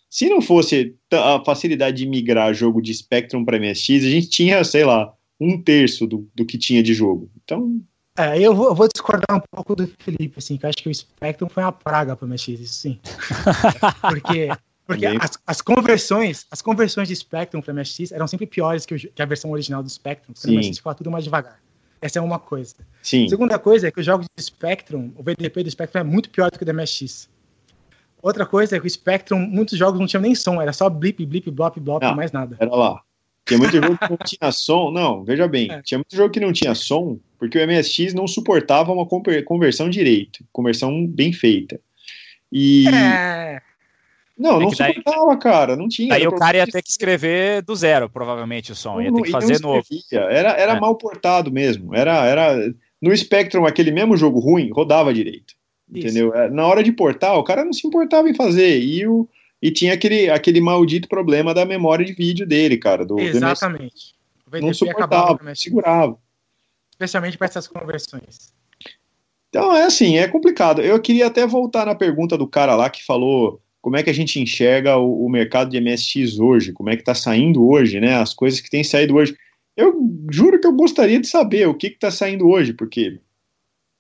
[0.10, 4.64] se não fosse a facilidade de migrar jogo de Spectrum para MSX, a gente tinha,
[4.64, 7.30] sei lá, um terço do, do que tinha de jogo.
[7.44, 7.82] Então.
[8.18, 10.88] É, eu vou, eu vou, discordar um pouco do Felipe, assim, que eu acho que
[10.88, 13.00] o Spectrum foi uma praga para o MSX, isso sim.
[14.00, 14.48] Porque
[14.90, 18.98] porque as, as, conversões, as conversões de Spectrum para MSX eram sempre piores que, o,
[18.98, 21.60] que, a versão original do Spectrum, porque no MSX ficava tudo mais devagar.
[22.02, 22.74] Essa é uma coisa.
[23.04, 23.30] Sim.
[23.30, 26.50] Segunda coisa é que os jogos de Spectrum, o VDP do Spectrum é muito pior
[26.50, 27.30] do que o do MSX.
[28.20, 31.24] Outra coisa é que o Spectrum, muitos jogos não tinham nem som, era só blip,
[31.24, 32.58] blip, blop, blop, não, mais nada.
[32.60, 33.00] Era lá.
[33.46, 34.92] Tinha muito jogo que não tinha som.
[34.92, 35.84] Não, veja bem, é.
[35.84, 40.44] tinha muito jogo que não tinha som, porque o MSX não suportava uma conversão direito,
[40.52, 41.80] conversão bem feita.
[42.52, 42.88] E.
[42.88, 43.62] É.
[44.40, 46.14] Não, é não suportava, cara, não tinha.
[46.14, 49.32] Aí o cara ia ter que escrever do zero, provavelmente, o som, ia ter que
[49.32, 49.84] fazer novo.
[50.12, 50.80] Era, era é.
[50.80, 52.74] mal portado mesmo, era, era...
[53.02, 55.54] No Spectrum, aquele mesmo jogo ruim, rodava direito.
[55.94, 56.34] Entendeu?
[56.34, 58.80] É, Na hora de portar, o cara não se importava em fazer.
[58.80, 59.28] E, o,
[59.62, 63.06] e tinha aquele, aquele maldito problema da memória de vídeo dele, cara.
[63.06, 63.22] Do, do.
[63.22, 64.14] Exatamente.
[64.46, 66.18] O Não acabava suportava, MSX, segurava.
[66.92, 68.54] especialmente para essas conversões.
[69.50, 70.82] Então é assim, é complicado.
[70.82, 74.14] Eu queria até voltar na pergunta do cara lá que falou como é que a
[74.14, 78.16] gente enxerga o, o mercado de MSX hoje, como é que está saindo hoje, né?
[78.16, 79.36] As coisas que têm saído hoje.
[79.76, 79.94] Eu
[80.30, 83.20] juro que eu gostaria de saber o que está saindo hoje, porque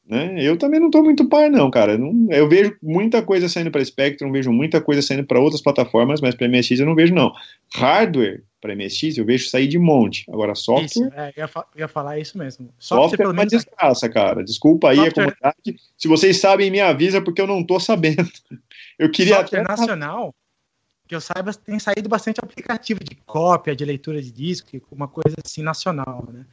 [0.09, 1.97] né, eu também não estou muito par, não, cara.
[1.97, 6.19] Não- eu vejo muita coisa saindo para Spectrum, vejo muita coisa saindo para outras plataformas,
[6.19, 7.31] mas para MSX eu não vejo, não.
[7.75, 10.25] Hardware para MSX eu vejo sair de monte.
[10.29, 10.85] Agora, software.
[10.85, 12.69] Isso, é, eu, ia fa- ia falar isso mesmo.
[12.77, 14.43] Software, Software, pelo é uma desgraça, cara.
[14.43, 15.81] Desculpa aí Software- a comunidade.
[15.97, 18.27] Se vocês sabem, me avisa, porque eu não tô sabendo.
[18.99, 19.69] Eu queria software até.
[19.69, 20.35] nacional,
[21.07, 25.37] que eu saiba, tem saído bastante aplicativo de cópia, de leitura de disco, uma coisa
[25.43, 26.45] assim nacional, né?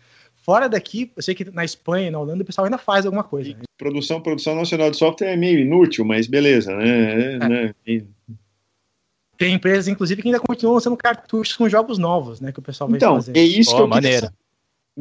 [0.47, 3.51] Fora daqui, eu sei que na Espanha na Holanda o pessoal ainda faz alguma coisa.
[3.51, 3.63] né?
[3.77, 7.35] Produção, produção nacional de software é meio inútil, mas beleza, né?
[7.35, 7.75] É, né?
[9.37, 12.53] Tem empresas, inclusive, que ainda continuam lançando cartuchos com jogos novos, né?
[12.53, 13.37] Que o pessoal vai Então, fazer.
[13.37, 14.21] é isso que eu queria maneiro.
[14.27, 14.37] saber.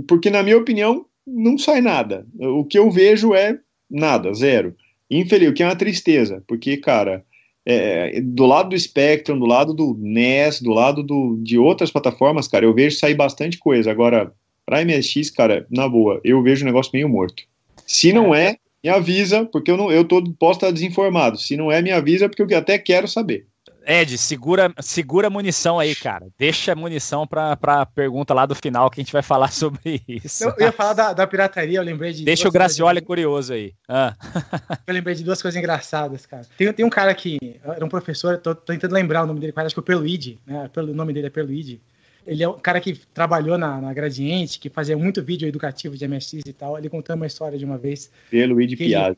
[0.07, 2.25] Porque, na minha opinião, não sai nada.
[2.39, 4.75] O que eu vejo é nada, zero.
[5.11, 7.23] Infeliz, o que é uma tristeza, porque, cara,
[7.63, 12.47] é, do lado do Spectrum, do lado do NES, do lado do, de outras plataformas,
[12.47, 13.89] cara, eu vejo sair bastante coisa.
[13.91, 14.33] Agora,
[14.65, 17.43] pra MSX, cara, na boa, eu vejo o negócio meio morto.
[17.85, 21.37] Se não é, me avisa, porque eu, não, eu tô, posso estar desinformado.
[21.37, 23.47] Se não é, me avisa, porque eu até quero saber.
[23.87, 26.27] Ed, segura, segura a munição aí, cara.
[26.39, 30.01] Deixa a munição pra, pra pergunta lá do final que a gente vai falar sobre
[30.07, 30.43] isso.
[30.43, 32.25] Eu, eu ia falar da, da pirataria, eu lembrei de.
[32.25, 33.73] Deixa o Gracioli curioso aí.
[33.87, 34.15] Ah,
[34.87, 36.43] Eu lembrei de duas coisas engraçadas, cara.
[36.57, 39.53] Tem, tem um cara que era um professor, tô, tô tentando lembrar o nome dele,
[39.55, 40.69] mas acho que é o Perluigi, né?
[40.75, 41.79] O nome dele é Perluigi.
[42.25, 46.07] Ele é um cara que trabalhou na, na Gradiente, que fazia muito vídeo educativo de
[46.07, 46.77] MSX e tal.
[46.77, 48.11] Ele contou uma história de uma vez.
[48.29, 49.17] Pelo Luigi Piazza.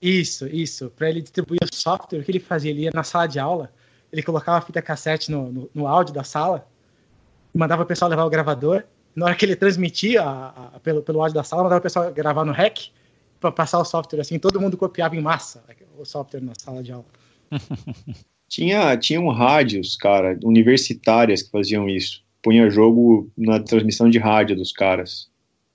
[0.00, 0.90] Isso, isso.
[0.90, 2.70] Para ele distribuir o software, o que ele fazia?
[2.70, 3.72] Ele ia na sala de aula,
[4.12, 6.68] ele colocava a fita cassete no, no, no áudio da sala,
[7.54, 8.84] mandava o pessoal levar o gravador.
[9.16, 12.12] Na hora que ele transmitia a- a- pelo, pelo áudio da sala, mandava o pessoal
[12.12, 12.90] gravar no REC
[13.40, 14.38] para passar o software assim.
[14.38, 15.64] Todo mundo copiava em massa
[15.96, 17.06] o software na sala de aula.
[18.46, 22.23] Tinha, tinham rádios, cara, universitárias que faziam isso.
[22.44, 25.30] Punha jogo na transmissão de rádio dos caras.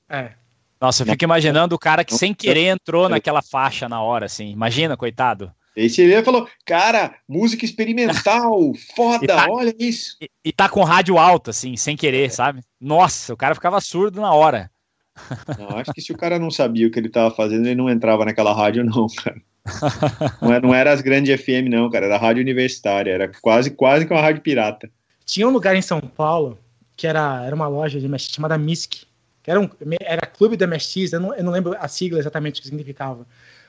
[0.07, 0.33] É.
[0.79, 4.51] nossa, eu fico imaginando o cara que sem querer entrou naquela faixa na hora, assim.
[4.51, 5.51] Imagina, coitado.
[5.75, 10.15] E aí você falou, cara, música experimental, foda, E tá- olha isso.
[10.21, 12.61] E, e tá com rádio alto, assim, sem querer, sabe?
[12.79, 14.69] Nossa, o cara ficava surdo na hora.
[15.57, 17.89] Não, acho que se o cara não sabia o que ele estava fazendo, ele não
[17.89, 19.41] entrava naquela rádio, não, cara.
[20.41, 24.05] Não era, não era as grandes FM, não, cara, era rádio universitária, era quase, quase
[24.05, 24.89] que uma rádio pirata.
[25.29, 26.57] Tinha um lugar em São Paulo
[26.97, 29.05] que era, era uma loja de MSX chamada MISC,
[29.43, 29.69] que era, um,
[30.01, 33.27] era Clube da MSX, eu não, eu não lembro a sigla exatamente o que significava.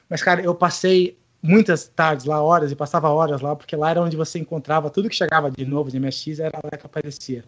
[0.09, 4.01] Mas, cara, eu passei muitas tardes lá, horas, e passava horas lá, porque lá era
[4.01, 7.45] onde você encontrava tudo que chegava de novo de MSX, era lá que aparecia.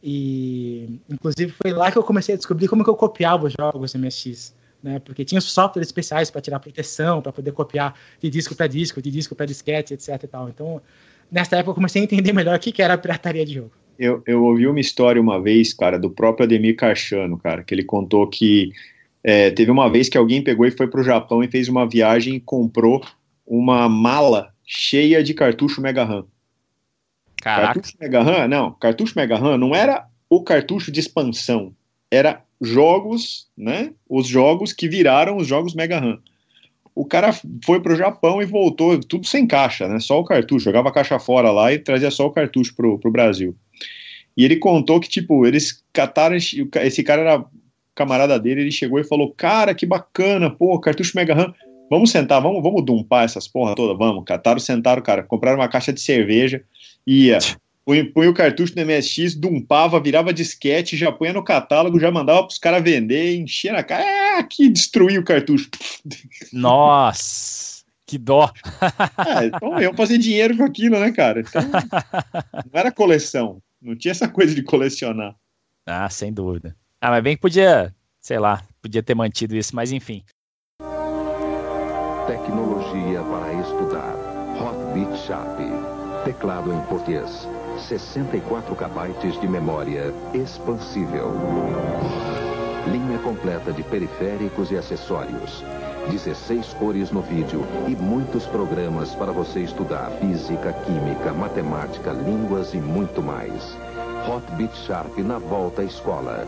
[0.00, 3.90] E, inclusive, foi lá que eu comecei a descobrir como que eu copiava os jogos
[3.90, 4.54] de MSX.
[4.82, 9.02] Né, porque tinha softwares especiais para tirar proteção, para poder copiar de disco para disco,
[9.02, 10.22] de disco para disquete, etc.
[10.22, 10.48] E tal.
[10.48, 10.80] Então,
[11.30, 13.72] nessa época, eu comecei a entender melhor o que, que era a pirataria de jogo.
[13.98, 17.84] Eu, eu ouvi uma história uma vez, cara, do próprio Ademir Carchano, cara, que ele
[17.84, 18.72] contou que
[19.24, 22.36] é, teve uma vez que alguém pegou e foi pro Japão e fez uma viagem
[22.36, 23.04] e comprou
[23.46, 26.26] uma mala cheia de cartucho Mega RAM.
[27.42, 27.74] Caraca.
[27.74, 31.74] Cartucho Mega RAM, não, cartucho Mega RAM não era o cartucho de expansão,
[32.10, 33.92] era jogos, né?
[34.08, 36.20] Os jogos que viraram os jogos Mega RAM.
[36.96, 37.30] O cara
[37.62, 40.00] foi pro Japão e voltou tudo sem caixa, né?
[40.00, 43.10] Só o cartucho, jogava a caixa fora lá e trazia só o cartucho pro, pro
[43.10, 43.54] Brasil.
[44.34, 46.34] E ele contou que, tipo, eles cataram.
[46.36, 47.44] Esse cara era
[47.94, 51.54] camarada dele, ele chegou e falou: Cara, que bacana, pô, cartucho Mega RAM.
[51.90, 54.24] Vamos sentar, vamos, vamos dumpar essas porra toda, vamos.
[54.24, 56.64] Cataram, sentaram, cara, compraram uma caixa de cerveja,
[57.06, 57.38] ia.
[57.86, 62.42] Punha, punha o cartucho no MSX, dumpava, virava disquete, já punha no catálogo, já mandava
[62.42, 64.02] pros caras vender, enchia na cara.
[64.02, 65.70] É, aqui destruía o cartucho.
[66.52, 68.52] Nossa, que dó.
[69.24, 71.38] É, então eu fazer dinheiro com aquilo, né, cara?
[71.38, 71.62] Então,
[72.72, 73.62] não era coleção.
[73.80, 75.36] Não tinha essa coisa de colecionar.
[75.86, 76.76] Ah, sem dúvida.
[77.00, 80.24] Ah, mas bem que podia, sei lá, podia ter mantido isso, mas enfim.
[82.26, 84.16] Tecnologia para estudar.
[84.58, 85.60] Hotbit Sharp.
[86.24, 87.46] Teclado em português.
[87.78, 91.32] 64 KB de memória expansível.
[92.90, 95.64] Linha completa de periféricos e acessórios.
[96.10, 102.78] 16 cores no vídeo e muitos programas para você estudar física, química, matemática, línguas e
[102.78, 103.76] muito mais.
[104.28, 106.46] Hotbit Sharp na volta à escola.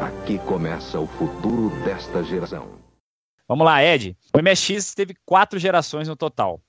[0.00, 2.68] Aqui começa o futuro desta geração.
[3.46, 4.16] Vamos lá, Ed.
[4.34, 6.60] O MSX teve quatro gerações no total.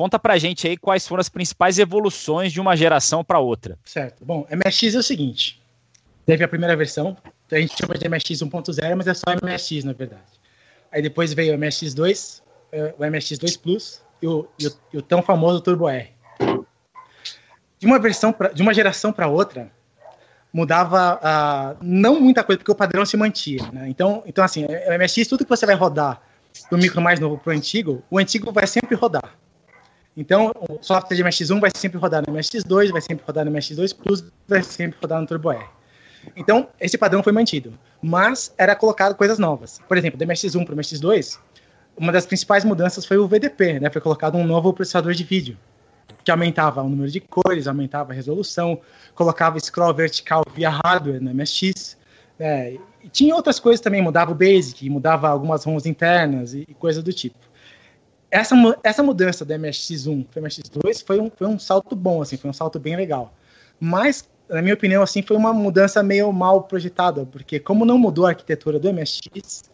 [0.00, 3.78] Conta pra gente aí quais foram as principais evoluções de uma geração para outra.
[3.84, 4.24] Certo.
[4.24, 5.60] Bom, MSX é o seguinte:
[6.24, 7.14] teve a primeira versão,
[7.52, 10.22] a gente chama de MSX 1.0, mas é só MSX na verdade.
[10.90, 12.40] Aí depois veio o MSX2,
[12.72, 16.08] eh, o MSX2 Plus e o, e o, e o tão famoso Turbo R.
[17.78, 19.70] De uma versão pra, de uma geração para outra,
[20.50, 23.70] mudava uh, não muita coisa, porque o padrão se mantinha.
[23.70, 23.90] Né?
[23.90, 26.22] Então, então, assim, o MSX, tudo que você vai rodar
[26.70, 29.38] do micro mais novo para o antigo, o antigo vai sempre rodar.
[30.16, 33.96] Então, o software de MSX1 vai sempre rodar no MSX2, vai sempre rodar no MSX2
[33.96, 35.64] Plus, vai sempre rodar no Turbo R.
[36.36, 39.80] Então, esse padrão foi mantido, mas era colocado coisas novas.
[39.88, 41.38] Por exemplo, do MSX1 para o MSX2,
[41.96, 43.90] uma das principais mudanças foi o VDP, né?
[43.90, 45.56] Foi colocado um novo processador de vídeo,
[46.24, 48.80] que aumentava o número de cores, aumentava a resolução,
[49.14, 51.96] colocava scroll vertical via hardware no MSX.
[52.38, 56.74] É, e tinha outras coisas também, mudava o BASIC, mudava algumas ROMs internas e, e
[56.74, 57.49] coisa do tipo.
[58.30, 58.54] Essa,
[58.84, 62.48] essa mudança do MSX1 para o MSX2 foi um, foi um salto bom, assim, foi
[62.48, 63.34] um salto bem legal.
[63.80, 68.26] Mas, na minha opinião, assim, foi uma mudança meio mal projetada, porque como não mudou
[68.26, 69.64] a arquitetura do MSX,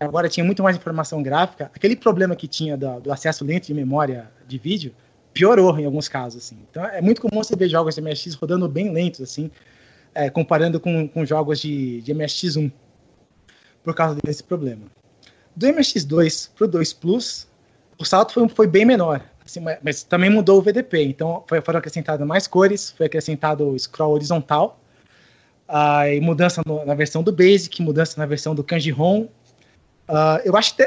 [0.00, 3.74] agora tinha muito mais informação gráfica, aquele problema que tinha do, do acesso lento de
[3.74, 4.94] memória de vídeo
[5.34, 6.58] piorou em alguns casos, assim.
[6.70, 9.50] Então é muito comum você ver jogos de MSX rodando bem lentos, assim,
[10.14, 12.70] é, comparando com, com jogos de, de MSX1,
[13.82, 14.86] por causa desse problema.
[15.54, 17.46] Do MSX2 para o 2 Plus,
[17.98, 21.78] o salto foi, foi bem menor, assim, mas, também mudou o VDP, então foi, foram
[21.78, 24.80] acrescentadas mais cores, foi acrescentado o scroll horizontal,
[25.68, 29.24] uh, mudança no, na versão do Basic, mudança na versão do Kanji ROM.
[30.08, 30.84] Uh, eu acho que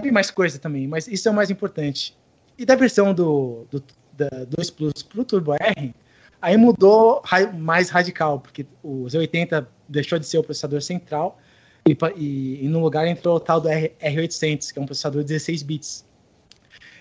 [0.00, 2.16] tem, mais coisa também, mas isso é o mais importante.
[2.56, 3.82] E da versão do, do
[4.16, 5.94] da 2 Plus para o Turbo R,
[6.40, 7.22] aí mudou
[7.58, 11.38] mais radical, porque o Z80 deixou de ser o processador central
[11.86, 15.22] e, e, e no lugar entrou o tal do R, R800, que é um processador
[15.22, 16.05] de 16 bits.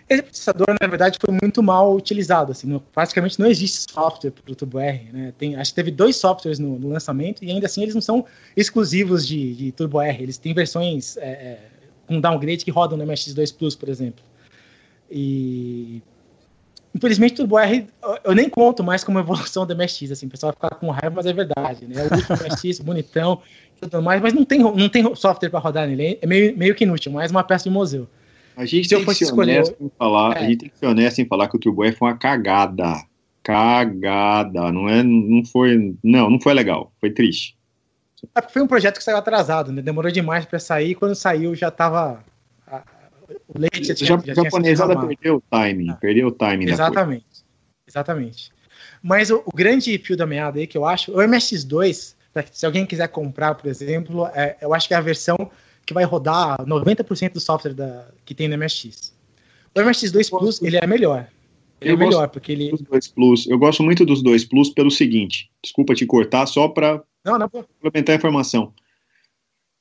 [0.08, 2.51] Esse processador, na verdade, foi muito mal utilizado.
[2.51, 5.12] Assim, no, praticamente não existe software para o Turbo R.
[5.12, 5.34] Né?
[5.38, 8.26] Tem, acho que teve dois softwares no, no, lançamento e ainda assim eles não são
[8.56, 10.22] exclusivos de, de Turbo R.
[10.22, 11.60] Eles têm versões é, é
[12.08, 14.24] com downgrade que rodam no MSX2 Plus, por exemplo.
[15.10, 16.03] E
[16.93, 17.88] infelizmente o Turbo R
[18.24, 21.16] eu nem conto mais como evolução do MSX, assim, o pessoal vai ficar com raiva,
[21.16, 22.03] mas é verdade, né?
[22.03, 23.41] O último MSX bonitão,
[23.82, 26.84] tudo mais, mas não tem, não tem software para rodar nele, é meio, meio que
[26.84, 28.08] inútil, mais uma peça de museu.
[28.56, 30.39] A gente, Se tem que ser escolher, honesto em falar, é.
[30.39, 33.03] a gente tem que ser honesto em falar que o Turbo foi uma cagada.
[33.43, 37.56] Cagada, não é, não foi, não, não foi legal, foi triste.
[38.34, 39.82] É foi um projeto que saiu atrasado, né?
[39.82, 42.24] Demorou demais para sair, quando saiu já estava
[43.47, 45.95] o leite já, já, já japonesada perdeu o timing, ah.
[45.95, 46.70] perdeu o timing.
[46.70, 47.26] Exatamente,
[47.88, 48.51] exatamente.
[49.01, 52.16] Mas o, o, grande fio da meada aí que eu acho, o MSX2,
[52.51, 55.38] se alguém quiser comprar, por exemplo, é, eu acho que é a versão
[55.86, 59.14] que vai rodar 90% do software da, que tem no MSX.
[59.76, 61.28] O MSX2 Plus, ele é melhor.
[61.82, 62.72] Ele eu é melhor, porque ele.
[62.72, 63.48] Dos dois Plus.
[63.48, 67.04] Eu gosto muito dos dois Plus pelo seguinte: desculpa te cortar, só para
[67.82, 68.74] complementar a informação.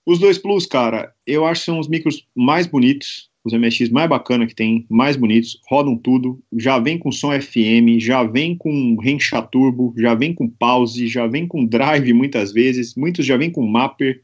[0.06, 4.08] Os dois Plus, cara, eu acho que são os micros mais bonitos, os MSX mais
[4.08, 8.96] bacana que tem, mais bonitos, rodam tudo, já vem com som FM, já vem com
[9.00, 13.50] rencha turbo, já vem com pause, já vem com drive muitas vezes, muitos já vem
[13.50, 14.22] com mapper.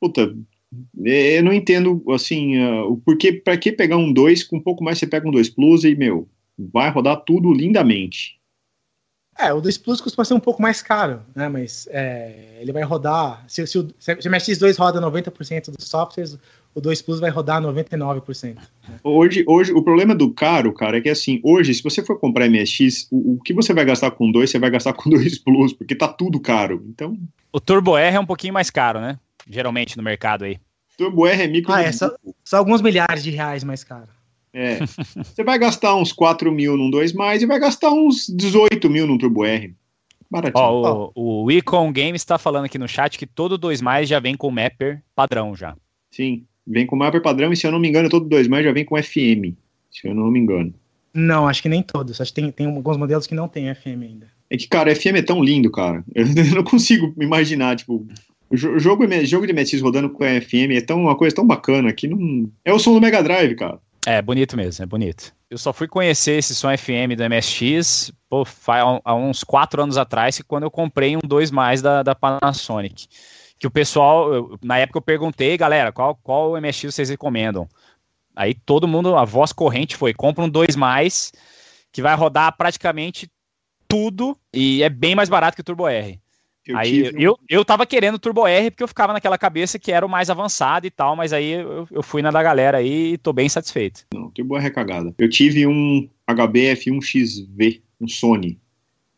[0.00, 0.57] Puta, é,
[1.04, 4.84] eu não entendo, assim, uh, o porquê, pra que pegar um 2, com um pouco
[4.84, 8.38] mais você pega um 2 Plus e, meu, vai rodar tudo lindamente.
[9.38, 11.48] É, o 2 Plus costuma ser um pouco mais caro, né?
[11.48, 13.44] Mas é, ele vai rodar.
[13.46, 16.36] Se, se, o, se o MSX2 roda 90% dos softwares,
[16.74, 18.56] o 2 Plus vai rodar 99%.
[18.56, 18.62] Né?
[19.04, 22.50] Hoje, hoje, o problema do caro, cara, é que assim, hoje, se você for comprar
[22.50, 25.72] MSX, o, o que você vai gastar com 2, você vai gastar com 2 Plus,
[25.72, 26.84] porque tá tudo caro.
[26.88, 27.16] Então.
[27.52, 29.20] O Turbo R é um pouquinho mais caro, né?
[29.48, 30.58] Geralmente no mercado aí.
[30.96, 31.72] Turbo R é micro.
[31.72, 32.10] Ah, é, só,
[32.44, 34.08] só alguns milhares de reais mais caro.
[34.52, 34.78] É.
[35.16, 39.06] Você vai gastar uns 4 mil num 2 mais e vai gastar uns 18 mil
[39.06, 39.74] num Turbo R.
[40.30, 40.64] Baratinho.
[40.64, 44.20] Ó, o, o Icon Games está falando aqui no chat que todo 2 mais já
[44.20, 45.76] vem com mapper padrão já.
[46.10, 48.72] Sim, vem com mapper padrão e se eu não me engano, todo 2 mais já
[48.72, 49.54] vem com FM.
[49.90, 50.74] Se eu não me engano.
[51.14, 52.20] Não, acho que nem todos.
[52.20, 54.28] Acho que tem, tem alguns modelos que não tem FM ainda.
[54.50, 56.04] É que, cara, FM é tão lindo, cara.
[56.14, 58.06] Eu não consigo imaginar, tipo,
[58.52, 62.50] jogo, jogo de MSX rodando com FM é tão, uma coisa tão bacana que não.
[62.64, 63.78] É o som do Mega Drive, cara.
[64.06, 65.32] É, bonito mesmo, é bonito.
[65.50, 68.46] Eu só fui conhecer esse som FM do MSX pô,
[69.04, 73.06] há uns quatro anos atrás, quando eu comprei um 2 mais da, da Panasonic.
[73.58, 77.68] Que o pessoal, eu, na época eu perguntei, galera, qual, qual MSX vocês recomendam?
[78.36, 81.32] Aí todo mundo, a voz corrente foi: compra um 2 mais,
[81.90, 83.28] que vai rodar praticamente
[83.88, 86.20] tudo e é bem mais barato que o Turbo R.
[86.68, 87.22] Eu aí tive...
[87.22, 90.28] eu, eu tava querendo Turbo R porque eu ficava naquela cabeça que era o mais
[90.28, 93.48] avançado e tal, mas aí eu, eu fui na da galera aí e tô bem
[93.48, 94.04] satisfeito.
[94.12, 95.14] Não, Turbo R é cagada.
[95.18, 98.60] Eu tive um HBF1XV, um Sony.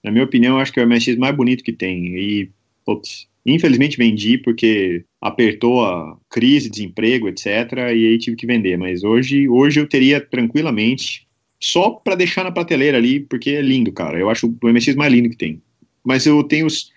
[0.03, 2.17] Na minha opinião, eu acho que é o MSX mais bonito que tem.
[2.17, 2.51] E,
[2.87, 7.47] putz, infelizmente vendi porque apertou a crise, desemprego, etc.
[7.73, 8.79] E aí tive que vender.
[8.79, 11.27] Mas hoje, hoje eu teria tranquilamente,
[11.61, 14.19] só para deixar na prateleira ali, porque é lindo, cara.
[14.19, 15.61] Eu acho o MSX mais lindo que tem.
[16.05, 16.93] Mas eu tenho os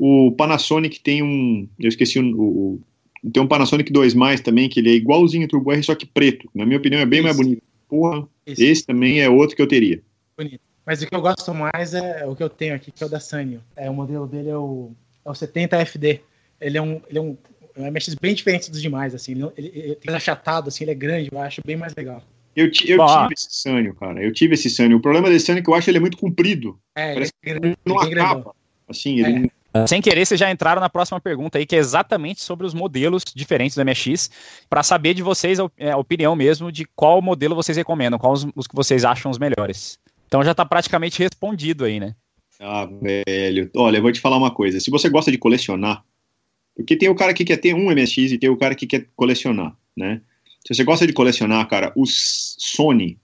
[0.00, 1.68] o Panasonic tem um.
[1.78, 2.40] Eu esqueci o.
[2.40, 2.80] o
[3.30, 6.06] tem um Panasonic 2 mais também, que ele é igualzinho ao Turbo R, só que
[6.06, 6.48] preto.
[6.54, 7.24] Na minha opinião, é bem Isso.
[7.24, 7.62] mais bonito.
[7.86, 8.62] Porra, Isso.
[8.62, 10.00] esse também é outro que eu teria.
[10.38, 10.62] Bonito.
[10.86, 13.10] Mas o que eu gosto mais é o que eu tenho aqui, que é o
[13.10, 13.62] da Sanyo.
[13.76, 14.92] É, o modelo dele é o,
[15.22, 16.20] é o 70FD.
[16.58, 17.36] Ele é um, ele é um,
[17.76, 19.32] é um MX bem diferente dos demais, assim.
[19.32, 22.22] Ele, ele, ele tem achatado, assim, ele é grande, eu acho bem mais legal.
[22.56, 24.22] Eu, eu tive esse Sanyo, cara.
[24.22, 24.96] Eu tive esse Sanyo.
[24.96, 26.80] O problema desse Sanyo é que eu acho ele é muito comprido.
[26.94, 28.54] É, Parece ele é grande, não acaba.
[28.88, 29.50] Assim, ele é.
[29.86, 33.22] Sem querer, vocês já entraram na próxima pergunta aí, que é exatamente sobre os modelos
[33.34, 34.30] diferentes do MX,
[34.68, 38.52] para saber de vocês é, a, opinião mesmo de qual modelo vocês recomendam, quais os,
[38.56, 39.98] os que vocês acham os melhores.
[40.26, 42.14] Então já está praticamente respondido aí, né?
[42.58, 43.70] Ah, velho.
[43.76, 44.80] Olha, eu vou te falar uma coisa.
[44.80, 46.04] Se você gosta de colecionar,
[46.74, 49.06] porque tem o cara que quer ter um MX e tem o cara que quer
[49.14, 50.20] colecionar, né?
[50.66, 53.18] Se você gosta de colecionar, cara, os Sony,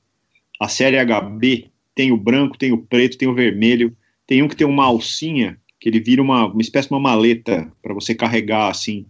[0.60, 3.94] a série HB, tem o branco, tem o preto, tem o vermelho,
[4.26, 7.72] tem um que tem uma alcinha que ele vira uma, uma espécie de uma maleta
[7.80, 9.06] para você carregar, assim.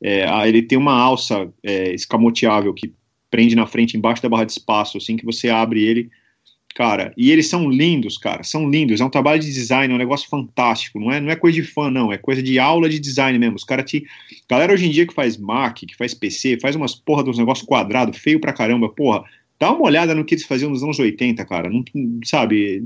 [0.00, 2.94] É, ele tem uma alça é, escamoteável que
[3.28, 6.10] prende na frente, embaixo da barra de espaço, assim, que você abre ele,
[6.76, 9.98] cara, e eles são lindos, cara, são lindos, é um trabalho de design, é um
[9.98, 13.00] negócio fantástico, não é, não é coisa de fã, não, é coisa de aula de
[13.00, 14.06] design mesmo, os caras te,
[14.48, 17.66] galera hoje em dia que faz Mac, que faz PC, faz umas porra dos negócios
[17.66, 19.24] quadrados, feio pra caramba, porra,
[19.58, 21.82] dá uma olhada no que eles faziam nos anos 80, cara, não,
[22.24, 22.84] sabe,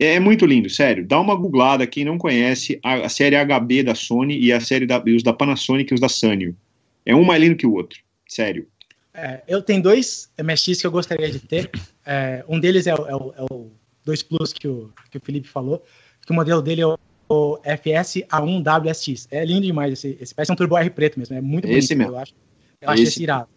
[0.00, 1.06] é, é muito lindo, sério.
[1.06, 4.86] Dá uma googlada, quem não conhece, a, a série HB da Sony e a série
[4.86, 6.56] da, os da Panasonic e os da Sanyo.
[7.04, 8.66] É um mais lindo que o outro, sério.
[9.12, 11.70] É, eu tenho dois MSX que eu gostaria de ter.
[12.06, 13.70] É, um deles é o, é, o, é o
[14.04, 15.84] 2 Plus que o, que o Felipe falou,
[16.24, 16.98] que o modelo dele é o,
[17.28, 19.28] o FS A1WSX.
[19.30, 21.78] É lindo demais esse, esse parece um Turbo R preto mesmo, é muito bonito.
[21.78, 22.14] Esse mesmo.
[22.14, 22.34] Eu acho,
[22.80, 23.48] eu acho esse irado.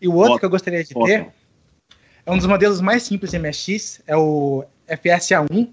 [0.00, 1.28] E o outro que eu gostaria de ter
[2.24, 5.68] é um dos modelos mais simples de MSX, é o FSA1,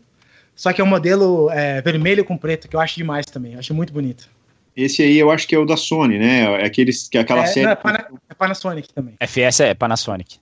[0.55, 3.59] só que é um modelo é, vermelho com preto, que eu acho demais também, eu
[3.59, 4.29] acho muito bonito.
[4.75, 6.61] Esse aí eu acho que é o da Sony, né?
[6.61, 7.65] É aqueles, que é aquela é, série.
[7.65, 9.15] Não, é, Pana, é, Panasonic também.
[9.19, 10.39] FS é Panasonic.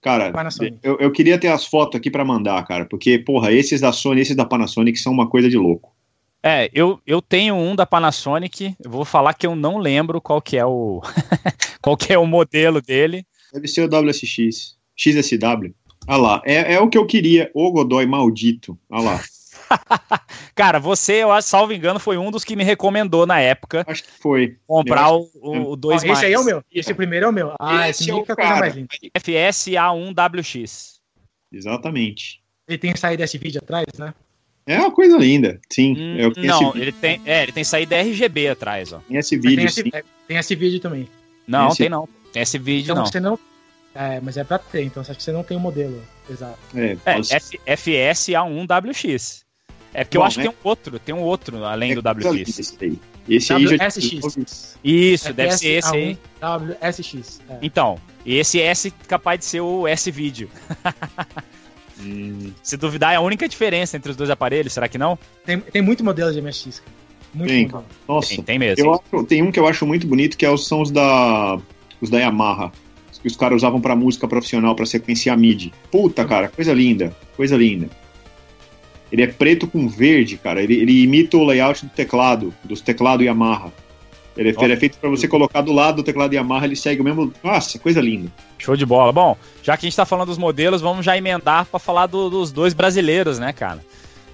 [0.00, 0.78] Cara, Panasonic.
[0.82, 4.20] Eu, eu queria ter as fotos aqui para mandar, cara, porque, porra, esses da Sony
[4.20, 5.94] esses da Panasonic são uma coisa de louco.
[6.42, 10.40] É, eu, eu tenho um da Panasonic, eu vou falar que eu não lembro qual
[10.40, 11.00] que é o
[11.82, 13.26] qual que é o modelo dele.
[13.52, 15.74] Deve ser o WSX, XSW.
[16.06, 18.78] Olha lá, é, é o que eu queria, o Godoy maldito.
[18.90, 19.20] Olha lá.
[20.54, 23.84] Cara, você, eu salvo engano, foi um dos que me recomendou na época.
[23.86, 24.56] Acho que foi.
[24.66, 26.64] Comprar o, o, o 2 Esse aí é o meu.
[26.72, 27.54] Esse primeiro é o meu.
[27.60, 28.88] Ah, esse, esse é o coisa mais linda.
[29.18, 30.98] FSA1WX.
[31.52, 32.42] Exatamente.
[32.66, 34.14] Ele tem saída desse vídeo atrás, né?
[34.66, 35.94] É uma coisa linda, sim.
[35.96, 39.00] Hum, é não, ele tem, é, ele tem saída RGB atrás, ó.
[39.08, 41.08] Tem esse vídeo, tem esse, é, tem esse vídeo também.
[41.46, 41.78] Não, tem, esse...
[41.78, 42.08] tem não.
[42.30, 43.06] Tem esse vídeo, então, não.
[43.06, 43.38] Você não
[44.00, 46.56] é, mas é pra ter, então acho que você não tem o um modelo exato.
[46.72, 46.96] É,
[47.66, 49.42] é FSA1WX.
[49.92, 50.44] É porque Bom, eu acho né?
[50.44, 52.60] que tem um outro, tem um outro além é do WX.
[52.60, 54.78] Esse aí, esse aí WSX.
[54.84, 56.18] Isso, deve ser esse aí.
[56.40, 57.40] WSX.
[57.50, 57.58] É.
[57.60, 60.48] Então, esse S capaz de ser o S-Vídeo.
[62.00, 62.52] hum.
[62.62, 65.18] Se duvidar, é a única diferença entre os dois aparelhos, será que não?
[65.44, 66.96] Tem, tem muito modelo de MSX, cara.
[67.34, 67.84] Muito tem, modelo.
[68.06, 68.94] Nossa, tem, tem mesmo.
[68.94, 71.58] Acho, tem um que eu acho muito bonito, que é são os da,
[72.00, 72.70] os da Yamaha
[73.20, 75.72] que os caras usavam para música profissional, para sequenciar MIDI.
[75.90, 77.88] Puta, cara, coisa linda, coisa linda.
[79.10, 80.62] Ele é preto com verde, cara.
[80.62, 83.72] Ele, ele imita o layout do teclado, dos teclados Yamaha.
[84.36, 87.04] Ele, ele é feito para você colocar do lado do teclado Yamaha, ele segue o
[87.04, 87.32] mesmo.
[87.42, 88.30] Nossa, coisa linda.
[88.56, 89.12] Show de bola.
[89.12, 92.30] Bom, já que a gente tá falando dos modelos, vamos já emendar para falar do,
[92.30, 93.84] dos dois brasileiros, né, cara?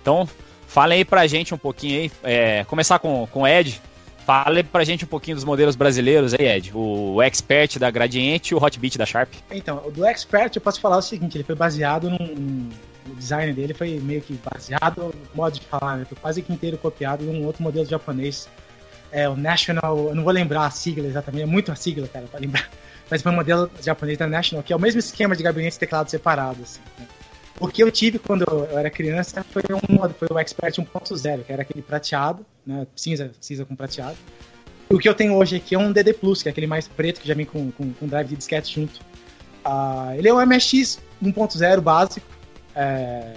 [0.02, 0.28] Então,
[0.66, 2.12] falem aí pra gente um pouquinho aí.
[2.22, 3.80] É, começar com, com o Ed.
[4.24, 6.72] Fale pra gente um pouquinho dos modelos brasileiros aí, Ed.
[6.74, 9.32] O Expert da Gradiente e o Hotbit da Sharp.
[9.50, 12.70] Então, do Expert eu posso falar o seguinte, ele foi baseado num...
[13.06, 16.06] O design dele foi meio que baseado, modo de falar, né?
[16.06, 18.48] Foi quase que inteiro copiado de um outro modelo japonês.
[19.12, 22.24] É o National, eu não vou lembrar a sigla exatamente, é muito a sigla, cara,
[22.26, 22.66] pra lembrar.
[23.10, 25.78] Mas foi um modelo japonês da National, que é o mesmo esquema de gabinete e
[25.78, 26.80] teclado separado, assim?
[27.60, 31.52] O que eu tive quando eu era criança foi, um, foi o Expert 1.0, que
[31.52, 34.16] era aquele prateado, né, cinza, cinza com prateado.
[34.90, 37.20] O que eu tenho hoje aqui é um DD Plus, que é aquele mais preto
[37.20, 39.00] que já vem com, com, com drive de disquete junto.
[39.64, 42.26] Uh, ele é um MSX 1.0 básico,
[42.74, 43.34] é,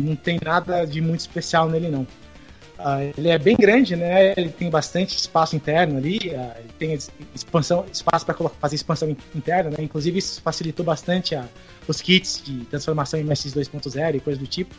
[0.00, 2.02] não tem nada de muito especial nele não.
[2.02, 4.32] Uh, ele é bem grande, né?
[4.36, 6.98] Ele tem bastante espaço interno ali, uh, ele tem
[7.32, 9.76] expansão, espaço para fazer expansão interna, né?
[9.78, 11.46] Inclusive isso facilitou bastante a,
[11.88, 14.74] os kits de transformação em MSX 2.0 e coisa do tipo.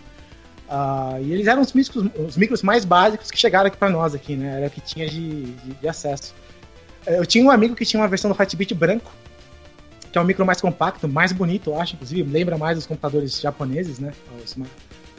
[0.69, 4.15] Uh, e eles eram os micros, os micros mais básicos que chegaram aqui para nós
[4.15, 4.57] aqui, né?
[4.57, 6.33] Era o que tinha de, de, de, acesso.
[7.05, 9.11] Eu tinha um amigo que tinha uma versão do Hotbit branco,
[10.11, 13.39] que é um micro mais compacto, mais bonito, eu acho, inclusive lembra mais os computadores
[13.39, 14.13] japoneses, né?
[14.43, 14.55] Os,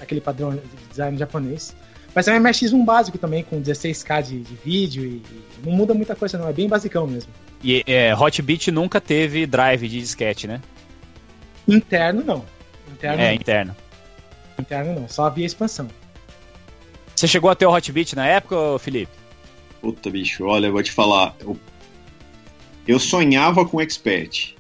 [0.01, 0.61] aquele padrão de
[0.91, 1.75] design japonês.
[2.15, 5.93] Mas é um MSX1 básico também, com 16K de, de vídeo e, e, não muda
[5.93, 7.31] muita coisa não, é bem basicão mesmo.
[7.63, 10.61] E é, Hotbit nunca teve drive de disquete, né?
[11.67, 12.45] Interno não.
[12.93, 13.35] Interno, é, não.
[13.35, 13.77] interno.
[14.59, 15.89] Interno não, só havia expansão.
[17.15, 19.13] Você chegou a ter o Hotbit na época, Felipe?
[19.81, 21.35] Puta, bicho, olha, eu vou te falar.
[21.41, 21.57] Eu,
[22.87, 24.55] eu sonhava com Expert.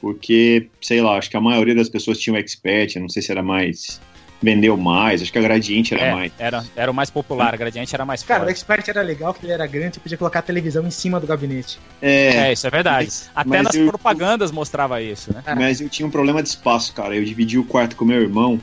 [0.00, 3.32] Porque, sei lá, acho que a maioria das pessoas tinha o Expert, não sei se
[3.32, 4.00] era mais
[4.42, 6.32] vendeu mais, acho que a Gradiente era é, mais.
[6.38, 8.50] Era, era o mais popular, a Gradiente era mais Cara, forte.
[8.50, 11.18] o Expert era legal, porque ele era grande, você podia colocar a televisão em cima
[11.18, 11.78] do gabinete.
[12.00, 13.06] É, é isso é verdade.
[13.06, 15.42] Mas, Até mas nas eu, propagandas mostrava isso, né?
[15.56, 17.16] Mas eu tinha um problema de espaço, cara.
[17.16, 18.60] Eu dividi o quarto com meu irmão,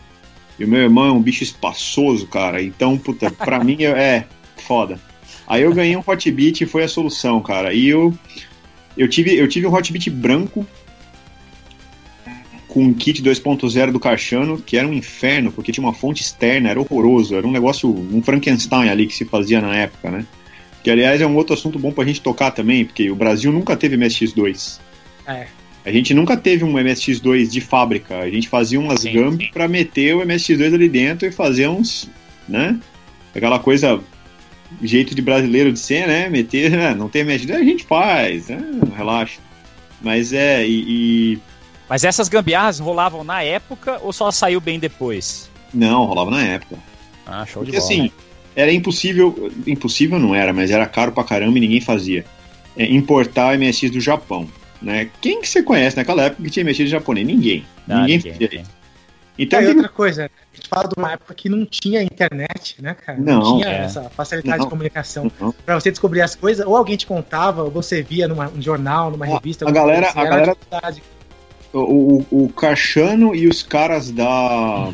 [0.57, 2.61] e o meu irmão é um bicho espaçoso, cara.
[2.61, 4.25] Então, puta, pra mim é
[4.57, 4.99] foda.
[5.47, 7.73] Aí eu ganhei um Hotbit e foi a solução, cara.
[7.73, 8.13] E eu,
[8.97, 10.65] eu tive, eu tive um Hotbit branco,
[12.73, 16.69] com um kit 2.0 do Cachano, que era um inferno, porque tinha uma fonte externa,
[16.71, 20.25] era horroroso, era um negócio, um Frankenstein ali que se fazia na época, né?
[20.83, 23.77] Que aliás é um outro assunto bom pra gente tocar também, porque o Brasil nunca
[23.77, 24.79] teve MSX2.
[25.27, 25.45] É.
[25.85, 30.15] A gente nunca teve um MSX2 de fábrica, a gente fazia umas gambi para meter
[30.15, 32.09] o MSX2 ali dentro e fazer uns,
[32.49, 32.79] né?
[33.35, 34.01] Aquela coisa
[34.81, 36.27] jeito de brasileiro de ser, né?
[36.27, 36.95] Meter, né?
[36.95, 38.59] não tem MSX2, a gente faz, né?
[38.97, 39.39] Relaxa.
[40.01, 41.39] Mas é, e, e
[41.89, 45.49] mas essas gambiarras rolavam na época ou só saiu bem depois?
[45.73, 46.77] Não, rolava na época.
[47.25, 47.91] Ah, show Porque, de bola.
[47.91, 48.11] assim,
[48.55, 52.25] era impossível, impossível não era, mas era caro pra caramba e ninguém fazia.
[52.77, 54.47] É, importar MSX do Japão,
[54.81, 55.09] né?
[55.21, 57.25] Quem que você conhece naquela época que tinha MSX japonês?
[57.25, 57.65] Ninguém.
[57.87, 58.83] Ah, ninguém, ninguém fazia isso.
[59.37, 62.93] Então, e outra coisa, a gente fala de uma época que não tinha internet, né,
[62.93, 63.17] cara?
[63.19, 63.77] Não, não tinha é.
[63.85, 65.31] essa facilidade não, de comunicação.
[65.65, 69.25] Para você descobrir as coisas, ou alguém te contava, ou você via num jornal, numa
[69.25, 69.67] revista.
[69.67, 70.57] A galera, assim, a galera,
[71.73, 74.93] o, o Cachano e os caras da.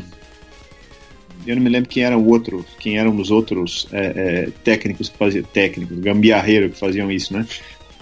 [1.46, 4.06] Eu não me lembro quem era o outro, quem eram os outros é,
[4.46, 5.44] é, técnicos que faziam.
[5.44, 7.46] Técnicos, gambiarreiro que faziam isso, né?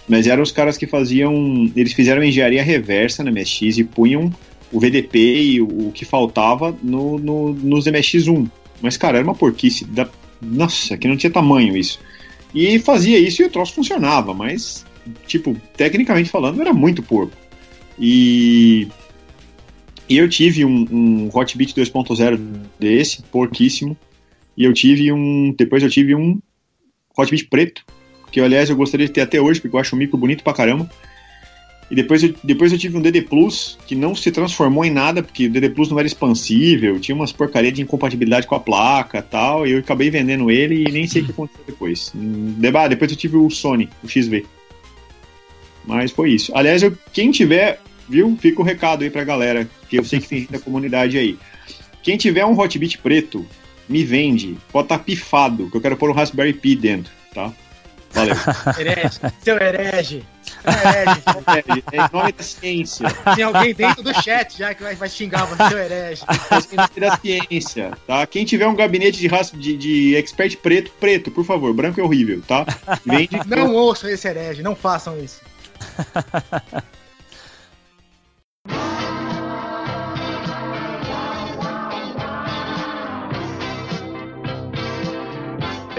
[0.09, 1.71] Mas eram os caras que faziam.
[1.77, 4.33] Eles fizeram engenharia reversa na MSX e punham
[4.73, 8.49] o VDP e o, o que faltava no, no, nos MSX1.
[8.81, 9.85] Mas, cara, era uma porquice.
[9.85, 10.09] Da,
[10.41, 11.99] nossa, que não tinha tamanho isso.
[12.55, 14.85] E fazia isso e o troço funcionava, mas,
[15.27, 17.33] tipo, tecnicamente falando, era muito porco.
[17.99, 18.89] E,
[20.09, 22.39] e eu tive um, um Hotbit 2.0
[22.79, 23.97] desse, porquíssimo.
[24.57, 25.55] E eu tive um.
[25.57, 26.41] Depois eu tive um
[27.17, 27.85] Hotbit preto,
[28.31, 30.53] que aliás eu gostaria de ter até hoje, porque eu acho um micro bonito pra
[30.53, 30.89] caramba.
[31.91, 35.23] E depois eu, depois eu tive um DD Plus, que não se transformou em nada,
[35.23, 39.23] porque o DD Plus não era expansível, tinha umas porcaria de incompatibilidade com a placa
[39.23, 42.13] tal, e eu acabei vendendo ele e nem sei o que aconteceu depois.
[42.15, 44.45] Depois eu tive o Sony, o XV.
[45.89, 46.53] Mas foi isso.
[46.55, 48.37] Aliás, eu, quem tiver viu?
[48.41, 51.39] Fica o recado aí pra galera, que eu sei que tem gente da comunidade aí.
[52.03, 53.47] Quem tiver um Hotbit preto,
[53.89, 54.57] me vende.
[54.73, 57.53] Pode estar tá pifado, que eu quero pôr um Raspberry Pi dentro, tá?
[58.13, 58.35] Valeu.
[58.79, 60.25] herege, seu herege.
[60.65, 61.85] herege.
[61.93, 63.07] É em nome da ciência.
[63.35, 66.23] Tem alguém dentro do chat já que vai, vai xingar você, seu herege.
[66.51, 68.27] Nome da ciência, tá?
[68.27, 69.29] Quem tiver um gabinete de,
[69.59, 71.75] de, de expert preto, preto, por favor.
[71.75, 72.65] Branco é horrível, tá?
[73.05, 73.41] Vende.
[73.47, 75.41] Não ouçam esse herege, não façam isso.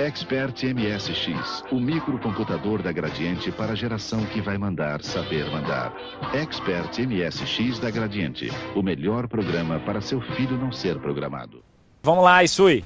[0.10, 5.94] Expert MSX, o microcomputador da Gradiente para a geração que vai mandar saber mandar.
[6.34, 11.64] Expert MSX da Gradiente, o melhor programa para seu filho não ser programado.
[12.02, 12.84] Vamos lá, Isui.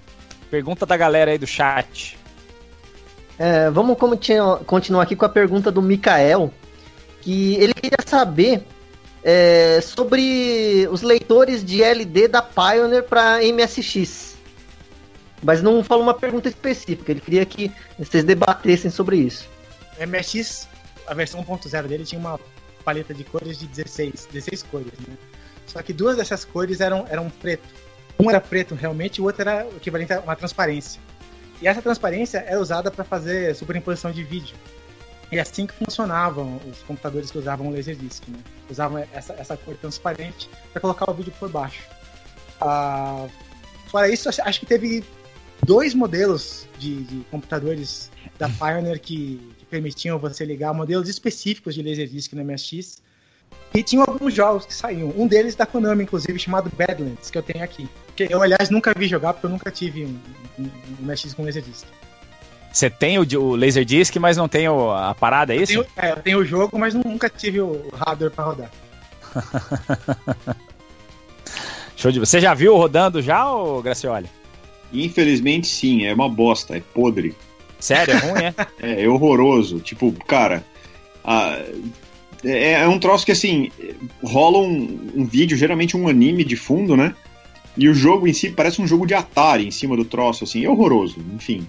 [0.51, 2.17] Pergunta da galera aí do chat.
[3.39, 3.97] É, vamos
[4.65, 6.51] continuar aqui com a pergunta do Mikael,
[7.24, 8.65] que ele queria saber
[9.24, 14.36] é, sobre os leitores de LD da Pioneer para MSX.
[15.41, 19.49] Mas não falou uma pergunta específica, ele queria que vocês debatessem sobre isso.
[19.99, 20.67] MSX,
[21.07, 22.39] a versão 1.0 dele tinha uma
[22.84, 25.17] paleta de cores de 16, 16 cores, né?
[25.65, 27.67] Só que duas dessas cores eram, eram preto.
[28.19, 31.01] Um era preto realmente, o outro era o equivalente a uma transparência.
[31.61, 34.55] E essa transparência era usada para fazer superimposição de vídeo.
[35.34, 38.38] E é assim que funcionavam os computadores que usavam o Laserdisc, né?
[38.69, 41.81] Usavam essa, essa cor transparente para colocar o vídeo por baixo.
[42.61, 43.27] Ah,
[43.88, 45.03] fora isso, acho que teve
[45.65, 51.81] dois modelos de, de computadores da Pioneer que, que, permitiam você ligar modelos específicos de
[51.81, 53.01] Laserdisc no MSX.
[53.73, 55.11] E tinham alguns jogos que saíam.
[55.17, 57.89] Um deles da Konami, inclusive, chamado Badlands, que eu tenho aqui.
[58.15, 60.19] Que eu, aliás, nunca vi jogar, porque eu nunca tive um,
[60.59, 61.88] um, um MSX com Laserdisc.
[62.74, 65.74] Você tem o, o Laserdisc, mas não tem o, a parada, é isso?
[65.74, 68.71] Eu tenho, é, eu tenho o jogo, mas nunca tive o hardware para rodar.
[71.95, 74.28] Show de Você já viu rodando já, ô Gracioli?
[74.91, 77.36] Infelizmente sim, é uma bosta, é podre.
[77.80, 78.53] Sério, é ruim, é?
[78.82, 79.80] é, é horroroso.
[79.80, 80.65] Tipo, cara,
[81.24, 81.59] a,
[82.43, 83.71] é, é, um troço que assim,
[84.24, 87.13] rola um, um, vídeo, geralmente um anime de fundo, né?
[87.78, 90.65] E o jogo em si parece um jogo de Atari em cima do troço, assim,
[90.65, 91.67] é horroroso, enfim.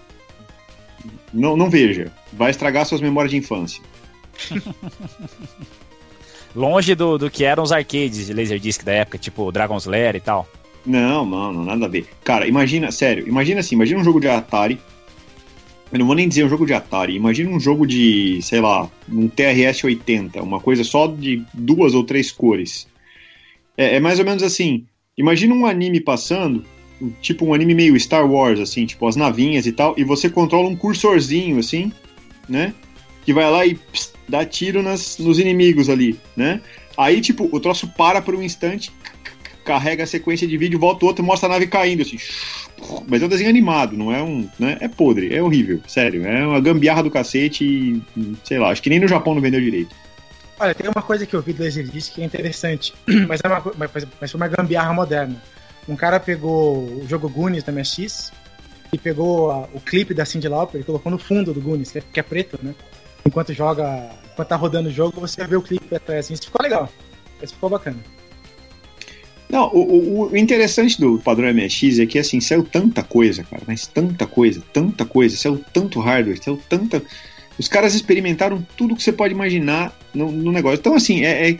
[1.35, 3.83] Não, não veja, vai estragar suas memórias de infância.
[6.55, 10.21] Longe do, do que eram os arcades de Laserdisc da época, tipo Dragon's Lair e
[10.21, 10.49] tal.
[10.87, 12.07] Não, mano, nada a ver.
[12.23, 14.79] Cara, imagina, sério, imagina assim, imagina um jogo de Atari.
[15.91, 18.89] Eu não vou nem dizer um jogo de Atari, imagina um jogo de, sei lá,
[19.09, 22.87] um TRS-80, uma coisa só de duas ou três cores.
[23.77, 26.65] É, é mais ou menos assim, imagina um anime passando,
[27.21, 30.69] tipo um anime meio Star Wars, assim, tipo as navinhas e tal, e você controla
[30.69, 31.93] um cursorzinho, assim,
[32.49, 32.75] né?
[33.25, 36.61] Que vai lá e pss, dá tiro nas, nos inimigos ali, né?
[36.97, 38.93] Aí, tipo, o troço para por um instante,
[39.65, 42.19] carrega a sequência de vídeo, volta o outro mostra a nave caindo, assim.
[43.09, 44.49] Mas é um desenho animado, não é um.
[44.59, 44.77] Né?
[44.81, 46.27] É podre, é horrível, sério.
[46.27, 48.03] É uma gambiarra do cacete e.
[48.45, 49.95] sei lá, acho que nem no Japão não vendeu direito.
[50.59, 52.95] Olha, tem uma coisa que eu vi do Exercise que é interessante,
[53.27, 55.43] mas, é uma, mas, mas foi uma gambiarra moderna.
[55.89, 58.33] Um cara pegou o jogo Goonies da MSX
[58.93, 61.99] e pegou a, o clipe da Cindy Lauper e colocou no fundo do Goonies, que
[61.99, 62.75] é, que é preto, né?
[63.27, 66.63] Enquanto joga, enquanto tá rodando o jogo, você vê o clipe atrás, assim, isso ficou
[66.63, 66.89] legal.
[67.43, 67.99] Isso ficou bacana.
[69.49, 73.87] Não, o, o, interessante do padrão MSX é que assim, saiu tanta coisa, cara, mas
[73.87, 77.03] tanta coisa, tanta coisa, saiu tanto hardware, saiu tanta.
[77.59, 80.79] Os caras experimentaram tudo que você pode imaginar no, no negócio.
[80.79, 81.59] Então, assim, é, é,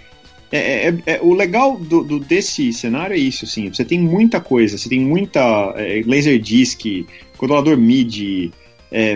[0.59, 4.79] é, é o legal do, do, desse cenário é isso, assim, você tem muita coisa,
[4.79, 5.75] você tem muita
[6.07, 8.53] Laserdisc, controlador MIDI,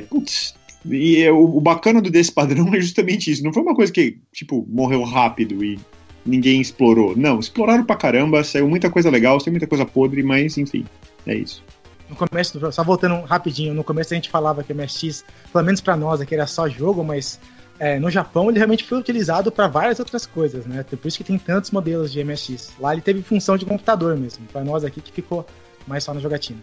[0.09, 0.55] putz,
[0.87, 3.43] e o, o bacana do desse padrão é justamente isso.
[3.43, 5.79] Não foi uma coisa que, tipo, morreu rápido e
[6.25, 7.17] ninguém explorou.
[7.17, 10.85] Não, exploraram pra caramba, saiu muita coisa legal, saiu muita coisa podre, mas enfim,
[11.27, 11.63] é isso.
[12.09, 15.81] No começo, só voltando rapidinho, no começo a gente falava que o MSX, pelo menos
[15.81, 17.39] para nós aqui, era só jogo, mas
[17.79, 20.83] é, no Japão ele realmente foi utilizado para várias outras coisas, né?
[20.83, 22.73] Por isso que tem tantos modelos de MSX.
[22.81, 25.47] Lá ele teve função de computador mesmo, para nós aqui que ficou
[25.87, 26.61] mais só na jogatina.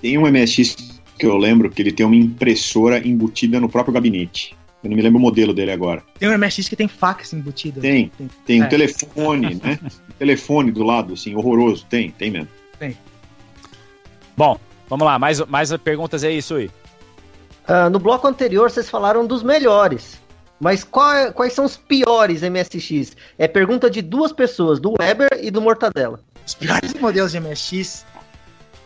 [0.00, 4.56] Tem um MSX que eu lembro que ele tem uma impressora embutida no próprio gabinete.
[4.82, 6.02] Eu não me lembro o modelo dele agora.
[6.18, 7.80] Tem um MSX que tem fax embutida.
[7.80, 8.10] Tem.
[8.18, 8.64] Tem, tem é.
[8.64, 9.78] um telefone, né?
[9.82, 11.86] um telefone do lado, assim, horroroso.
[11.88, 12.48] Tem, tem mesmo.
[12.78, 12.96] Tem.
[14.36, 14.58] Bom,
[14.88, 15.18] vamos lá.
[15.18, 16.70] Mais, mais perguntas aí, Sui.
[17.68, 20.22] Uh, no bloco anterior, vocês falaram dos melhores.
[20.60, 23.16] Mas qual, é, quais são os piores MSX?
[23.38, 26.20] É pergunta de duas pessoas, do Weber e do Mortadela.
[26.46, 28.04] Os piores modelos de MSX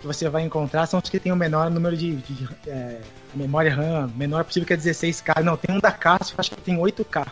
[0.00, 3.00] que você vai encontrar são os que tem o menor número de, de, de é,
[3.34, 5.42] memória RAM, menor possível que é 16K.
[5.42, 7.26] Não, tem um da Casio, acho que tem 8K.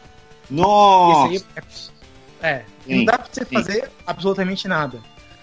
[0.51, 1.35] Nossa!
[1.35, 1.63] Esse aí
[2.43, 2.51] é,
[2.89, 3.55] é não dá pra você sim.
[3.55, 4.99] fazer absolutamente nada.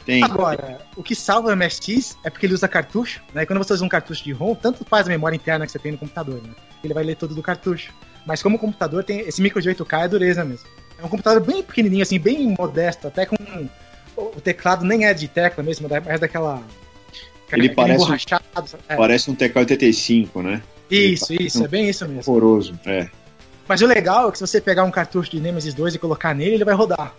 [0.05, 0.23] Tem.
[0.23, 3.43] Agora, o que salva o MSX é porque ele usa cartucho, né?
[3.43, 5.79] E quando você usa um cartucho de ROM, tanto faz a memória interna que você
[5.79, 6.49] tem no computador, né?
[6.83, 7.93] Ele vai ler tudo do cartucho.
[8.25, 10.67] Mas como o computador tem esse micro de 8K é dureza mesmo.
[10.99, 13.35] É um computador bem pequenininho, assim, bem modesto, até com
[14.15, 16.61] o teclado nem é de tecla mesmo, é daquela
[17.51, 18.15] ele parece um,
[18.89, 18.95] é.
[18.95, 20.61] parece um TK-85, né?
[20.89, 21.65] Isso, isso, um...
[21.65, 22.31] é bem isso mesmo.
[22.31, 23.09] Horroroso, é.
[23.67, 26.33] Mas o legal é que se você pegar um cartucho de Nemesis 2 e colocar
[26.33, 27.15] nele, ele vai rodar.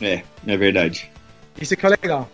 [0.00, 1.10] É, é verdade.
[1.60, 2.30] Isso que é legal.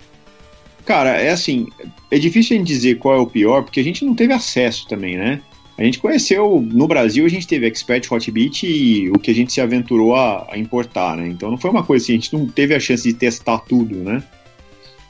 [0.85, 1.66] Cara, é assim,
[2.11, 4.87] é difícil a gente dizer qual é o pior, porque a gente não teve acesso
[4.87, 5.41] também, né?
[5.77, 9.53] A gente conheceu, no Brasil a gente teve Expert Hotbit e o que a gente
[9.53, 11.27] se aventurou a, a importar, né?
[11.27, 13.97] Então não foi uma coisa assim, a gente não teve a chance de testar tudo,
[13.97, 14.22] né?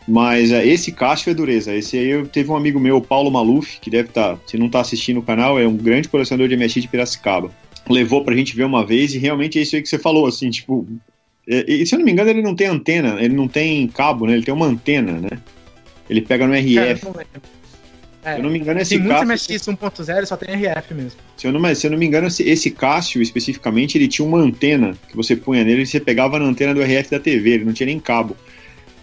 [0.07, 1.75] Mas uh, esse Cássio é dureza.
[1.75, 4.67] Esse aí eu teve um amigo meu, Paulo Maluf, que deve estar, tá, se não
[4.67, 7.51] está assistindo o canal, é um grande colecionador de MSX de Piracicaba.
[7.89, 10.51] Levou pra gente ver uma vez e realmente é isso aí que você falou, assim,
[10.51, 10.87] tipo.
[11.47, 14.27] É, e, se eu não me engano, ele não tem antena, ele não tem cabo,
[14.27, 14.35] né?
[14.35, 15.39] Ele tem uma antena, né?
[16.09, 16.79] Ele pega no RF.
[16.79, 16.91] É,
[18.25, 19.27] é, se eu não me engano, esse tem Cássio.
[19.27, 21.21] Muito MSX 1.0 só tem RF mesmo.
[21.37, 24.39] Se eu não, se eu não me engano, esse, esse Cássio especificamente, ele tinha uma
[24.39, 27.65] antena que você punha nele e você pegava na antena do RF da TV, ele
[27.65, 28.35] não tinha nem cabo.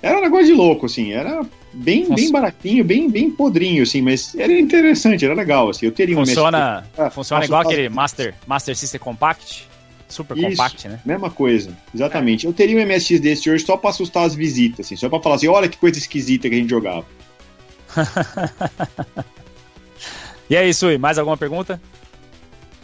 [0.02, 4.34] Era um negócio de louco, assim, era bem, bem baratinho, bem, bem podrinho, assim, mas
[4.34, 8.76] era interessante, era legal, assim, eu teria um Funciona, ah, funciona igual aquele Master, Master
[8.76, 9.70] System Compact?
[10.12, 10.99] Super Isso, compact, né?
[11.05, 12.45] Mesma coisa, exatamente.
[12.45, 12.49] É.
[12.49, 15.36] Eu teria um MSX desse hoje só pra assustar as visitas, assim, só pra falar
[15.36, 17.05] assim, olha que coisa esquisita que a gente jogava.
[20.49, 21.82] e é isso, mais alguma pergunta?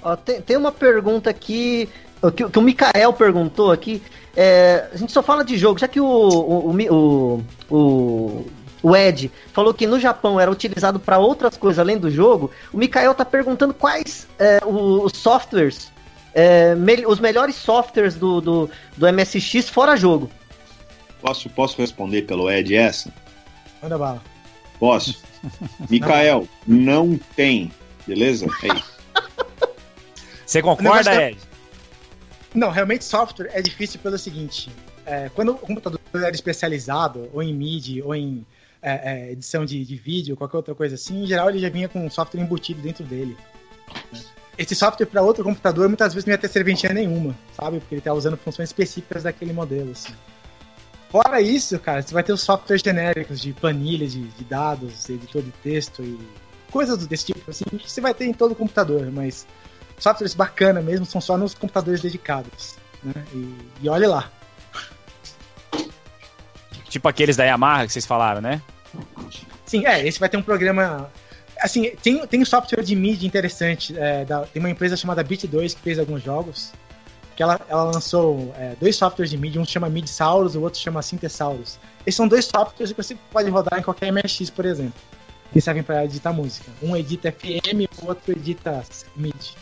[0.02, 1.90] Ó, tem, tem uma pergunta aqui
[2.36, 4.02] que, que o Mikael perguntou aqui.
[4.36, 8.46] É, a gente só fala de jogo, já que o, o, o, o,
[8.84, 12.78] o Ed falou que no Japão era utilizado para outras coisas além do jogo, o
[12.78, 15.92] Mikael tá perguntando quais é, os softwares,
[16.38, 20.30] é, me, os melhores softwares do, do, do MSX fora jogo.
[21.20, 23.12] Posso, posso responder pelo Ed essa?
[23.82, 24.22] Manda bala.
[24.80, 25.20] Posso?
[25.90, 27.72] Mikael, não tem,
[28.06, 28.46] beleza?
[28.62, 28.98] É isso.
[30.46, 31.40] Você concorda, Ed?
[32.54, 34.70] Não, realmente software é difícil pelo seguinte:
[35.08, 38.46] é, quando o computador era especializado, ou em MIDI, ou em
[38.80, 41.90] é, é, edição de, de, vídeo, qualquer outra coisa assim, em geral ele já vinha
[41.90, 43.36] com software embutido dentro dele.
[44.58, 47.80] Esse software para outro computador muitas vezes não ia ter serventia nenhuma, sabe?
[47.80, 50.14] Porque ele tá usando funções específicas daquele modelo, assim.
[51.10, 55.42] Fora isso, cara, você vai ter os softwares genéricos de planilha de, de dados, editor
[55.42, 56.20] de texto e
[56.72, 59.48] coisas desse tipo, assim, que você vai ter em todo computador, mas
[59.98, 62.76] softwares bacana mesmo são só nos computadores dedicados.
[63.04, 63.14] Né?
[63.34, 64.30] E, e olhe lá.
[66.90, 68.62] Tipo aqueles da Yamaha que vocês falaram, né?
[69.66, 71.12] Sim, é, esse vai ter um programa.
[71.62, 73.98] Assim, tem, tem um software de mídia interessante.
[73.98, 76.72] É, da, tem uma empresa chamada Bit2 que fez alguns jogos.
[77.36, 81.02] Que ela, ela lançou é, dois softwares de mídia, um chama Midsaurus, o outro chama
[81.02, 81.78] Synthesaurus.
[82.06, 85.00] Esses são dois softwares que você pode rodar em qualquer MSX, por exemplo,
[85.54, 86.72] que servem para editar música.
[86.82, 88.84] Um edita FM, o outro edita
[89.16, 89.54] MIDI.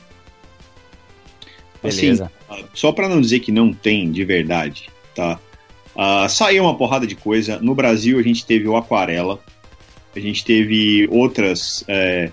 [1.84, 2.32] Beleza.
[2.50, 5.39] Assim, só para não dizer que não tem de verdade, tá?
[5.96, 7.60] Uh, saiu uma porrada de coisa.
[7.60, 9.39] No Brasil a gente teve o Aquarela,
[10.16, 12.32] a gente teve outras é,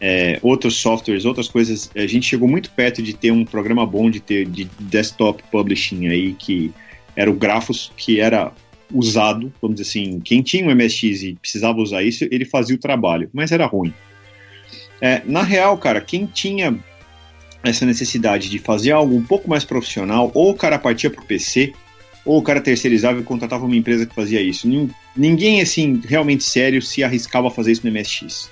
[0.00, 1.90] é, outros softwares, outras coisas.
[1.94, 6.08] A gente chegou muito perto de ter um programa bom de ter de desktop publishing
[6.08, 6.72] aí que
[7.16, 8.52] era o Grafos que era
[8.92, 12.78] usado, vamos dizer assim, quem tinha um MSX e precisava usar isso, ele fazia o
[12.78, 13.92] trabalho, mas era ruim.
[15.00, 16.76] É, na real, cara, quem tinha
[17.62, 21.26] essa necessidade de fazer algo um pouco mais profissional, ou o cara partia para o
[21.26, 21.72] PC,
[22.28, 24.68] ou o cara terceirizava e contratava uma empresa que fazia isso.
[25.16, 28.50] Ninguém, assim, realmente sério se arriscava a fazer isso no MSX.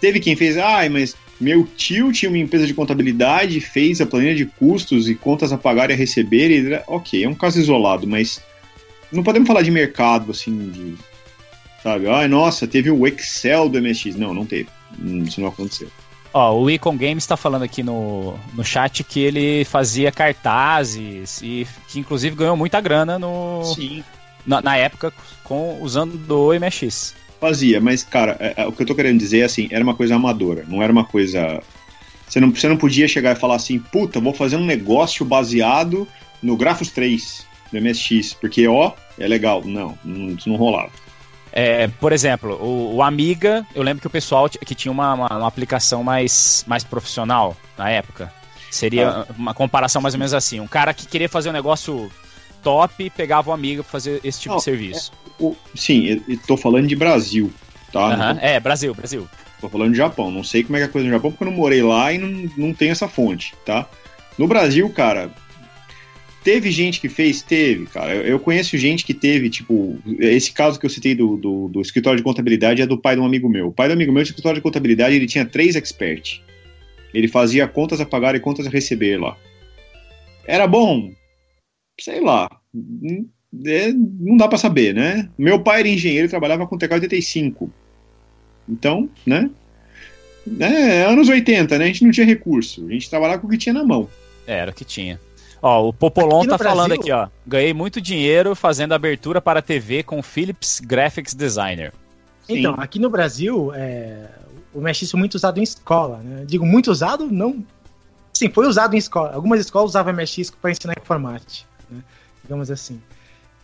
[0.00, 4.34] Teve quem fez, ah, mas meu tio tinha uma empresa de contabilidade, fez a planilha
[4.34, 8.04] de custos e contas a pagar e a receber, e, ok, é um caso isolado,
[8.04, 8.42] mas
[9.12, 10.94] não podemos falar de mercado, assim, de,
[11.84, 14.16] sabe, ah, nossa, teve o Excel do MSX.
[14.16, 14.68] Não, não teve.
[15.24, 15.88] Isso não aconteceu.
[16.34, 21.64] Ó, o Icon Games está falando aqui no, no chat que ele fazia cartazes e
[21.86, 24.02] que inclusive ganhou muita grana no, Sim.
[24.44, 25.12] Na, na época
[25.44, 27.14] com usando do MX.
[27.40, 29.94] Fazia, mas cara, é, é, o que eu tô querendo dizer é assim, era uma
[29.94, 31.62] coisa amadora, não era uma coisa.
[32.26, 36.08] Você não, você não podia chegar e falar assim, puta, vou fazer um negócio baseado
[36.42, 39.62] no Grafos 3 do MSX, porque ó, é legal.
[39.64, 40.90] Não, não isso não rolava.
[41.56, 45.28] É, por exemplo, o, o, Amiga, eu lembro que o pessoal que tinha uma, uma,
[45.28, 48.32] uma, aplicação mais, mais profissional na época.
[48.72, 49.26] Seria ah.
[49.38, 50.58] uma comparação mais ou menos assim.
[50.58, 52.10] Um cara que queria fazer um negócio
[52.60, 55.12] top pegava o Amiga para fazer esse tipo Não, de serviço.
[55.12, 57.52] É, o, sim, tô falando de Brasil,
[57.92, 58.08] tá?
[58.08, 58.38] Uh -huh.
[58.40, 59.28] É, Brasil, Brasil.
[59.60, 60.32] Tô falando de Japão.
[60.32, 62.12] Não sei como é que é a coisa no Japão, porque eu não morei lá
[62.12, 63.86] e não, não tenho essa fonte, tá?
[64.36, 65.30] No Brasil, cara,
[66.44, 67.40] Teve gente que fez?
[67.40, 68.14] Teve, cara.
[68.14, 72.18] Eu, conheço gente que teve, tipo, esse caso que eu citei do, do, do, escritório
[72.18, 73.68] de contabilidade é do pai de um amigo meu.
[73.68, 76.42] O pai do amigo meu, de escritório de contabilidade, ele tinha três experts.
[77.14, 79.38] Ele fazia contas a pagar e contas a receber lá.
[80.46, 81.10] Era bom?
[81.98, 82.46] Sei lá.
[83.64, 85.30] É, não dá para saber, né?
[85.38, 87.70] Meu pai era engenheiro e trabalhava com TK-85.
[88.68, 89.48] Então, né?
[90.60, 91.84] É, anos 80, né?
[91.84, 92.86] A gente não tinha recurso.
[92.86, 94.10] A gente trabalhava com o que tinha na mão.
[94.46, 95.18] É, era o que tinha.
[95.64, 96.76] Ó, o Popolon tá Brasil...
[96.76, 97.26] falando aqui, ó.
[97.46, 101.90] Ganhei muito dinheiro fazendo abertura para TV com Philips Graphics Designer.
[102.46, 102.80] Então, Sim.
[102.82, 104.28] aqui no Brasil, é,
[104.74, 106.44] o foi muito usado em escola, né?
[106.46, 107.64] Digo, muito usado, não...
[108.34, 109.32] Sim, foi usado em escola.
[109.32, 112.02] Algumas escolas usavam MSX para ensinar informática, né?
[112.42, 113.00] digamos assim.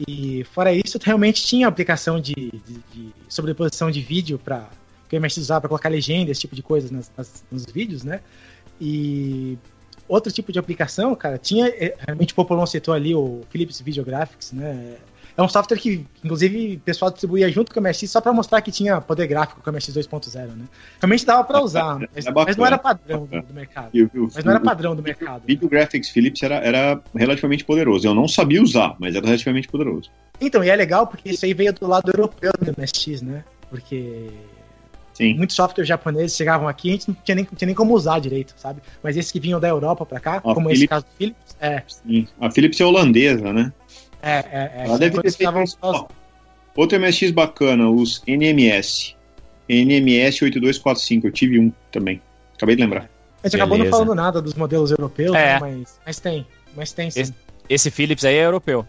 [0.09, 4.70] E fora isso, realmente tinha aplicação de, de, de sobreposição de vídeo para
[5.06, 8.05] que o MSX usava para colocar legenda, esse tipo de coisas nas, nas, nos vídeos,
[8.05, 8.22] né?
[8.81, 9.59] E
[10.11, 14.53] outro tipo de aplicação, cara, tinha, é, realmente o Popolon citou ali o Philips Videographics,
[14.53, 14.97] né?
[15.37, 18.61] É um software que, inclusive, o pessoal distribuía junto com o MSX só para mostrar
[18.61, 20.65] que tinha poder gráfico com o MSX 2.0, né?
[21.01, 23.91] Realmente dava para usar, mas, é mas, não era padrão do, do mercado.
[24.35, 25.45] mas não era padrão do mercado.
[25.45, 28.07] O Videographics Philips era, era relativamente poderoso.
[28.07, 30.11] Eu não sabia usar, mas era relativamente poderoso.
[30.41, 33.45] Então, e é legal porque isso aí veio do lado europeu do MSX, né?
[33.70, 34.31] Porque
[35.20, 35.34] Sim.
[35.34, 38.18] Muitos softwares japoneses chegavam aqui e a gente não tinha nem, tinha nem como usar
[38.20, 38.80] direito, sabe?
[39.02, 41.56] Mas esses que vinham da Europa para cá, a como Philips, esse caso do Philips,
[41.60, 41.82] é.
[41.86, 42.26] Sim.
[42.40, 43.72] A Philips é holandesa, né?
[44.22, 44.82] É, é, é.
[44.86, 45.78] Ela deve ter feito...
[46.74, 49.14] Outro MSX bacana, os NMS.
[49.68, 52.22] NMS 8245, eu tive um também.
[52.56, 53.09] Acabei de lembrar.
[53.42, 53.97] A gente acabou não Beleza.
[54.02, 55.55] falando nada dos modelos europeus, É.
[55.55, 56.47] né, mas, mas tem.
[56.76, 57.20] Mas tem sim.
[57.20, 57.34] Esse-
[57.68, 58.86] Esse Philips aí é europeu.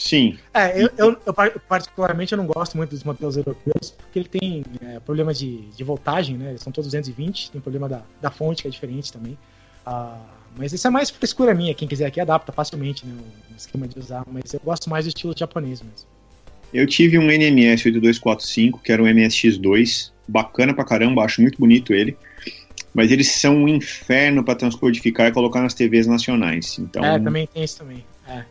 [0.00, 0.38] Sim.
[0.54, 4.28] É, eu, eu- eu par- particularmente eu não gosto muito dos modelos europeus, porque ele
[4.28, 6.50] tem é, problema de, de voltagem, né?
[6.50, 9.36] Eles são todos 220, tem problema da, da fonte que é diferente também.
[9.84, 10.18] Ah,
[10.56, 13.12] mas isso é mais frescura minha, quem quiser aqui adapta facilmente, né?
[13.52, 16.08] O esquema de usar, mas eu gosto mais do estilo japonês mesmo.
[16.72, 21.92] Eu tive um NMS 8245, que era um MSX2, bacana pra caramba, acho muito bonito
[21.92, 22.16] ele.
[22.94, 26.78] Mas eles são um inferno pra transcodificar e colocar nas TVs nacionais.
[26.78, 28.04] Então, É, também tem isso também.
[28.26, 28.44] É.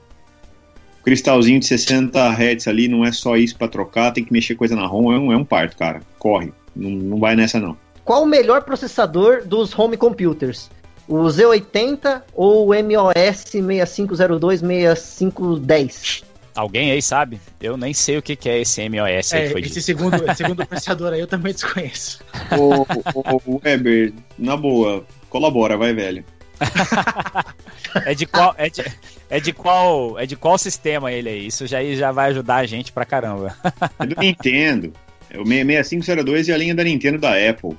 [1.10, 4.54] o cristalzinho de 60 Hz ali não é só isso pra trocar, tem que mexer
[4.54, 6.02] coisa na ROM, é um, é um parto, cara.
[6.20, 6.54] Corre.
[6.76, 7.76] Não, não vai nessa, não.
[8.06, 10.70] Qual o melhor processador dos home computers?
[11.08, 16.24] O Z80 ou o MOS 6502 6510?
[16.56, 17.42] Alguém aí sabe?
[17.60, 19.82] Eu nem sei o que, que é esse MOS aí É, esse dito.
[19.82, 22.20] segundo, esse segundo processador aí eu também desconheço.
[22.52, 22.82] Ô,
[23.16, 26.24] ô, ô, Weber, na boa, colabora, vai, velho.
[28.06, 28.84] É de qual, é de,
[29.30, 31.48] é de qual, é de qual sistema ele aí?
[31.48, 33.56] Isso já, já vai ajudar a gente pra caramba.
[33.98, 34.94] É do Nintendo.
[35.30, 37.76] É o 6502 e a linha da Nintendo da Apple.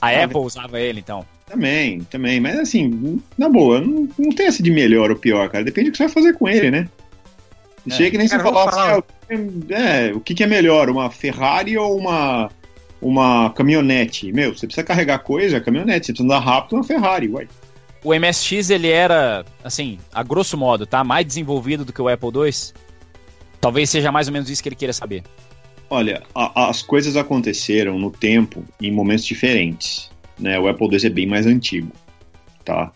[0.00, 1.24] A Ah, Apple usava ele então.
[1.46, 2.40] Também, também.
[2.40, 5.64] Mas assim, na boa, não, não tem essa de melhor ou pior, cara.
[5.64, 6.88] Depende do que você vai fazer com ele, né?
[7.88, 7.94] É.
[7.94, 9.02] Chega que nem Cara, você falar assim,
[9.72, 12.50] ah, é, o que, que é melhor, uma Ferrari ou uma,
[13.00, 14.32] uma caminhonete?
[14.32, 16.06] Meu, você precisa carregar coisa, é caminhonete.
[16.06, 17.48] Você precisa andar rápido, uma Ferrari, uai.
[18.02, 21.04] O MSX ele era, assim, a grosso modo, tá?
[21.04, 22.52] Mais desenvolvido do que o Apple II.
[23.60, 25.22] Talvez seja mais ou menos isso que ele queira saber.
[25.90, 30.10] Olha, a- as coisas aconteceram no tempo em momentos diferentes.
[30.38, 30.58] Né?
[30.58, 31.92] O Apple II é bem mais antigo,
[32.64, 32.90] tá?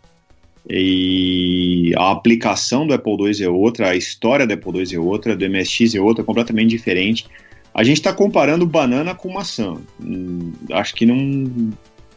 [0.69, 5.37] E a aplicação do Apple II é outra, a história do Apple II é outra,
[5.37, 7.27] do MSX é outra, completamente diferente.
[7.75, 9.77] A gente está comparando banana com maçã.
[10.01, 11.17] Hum, acho que não,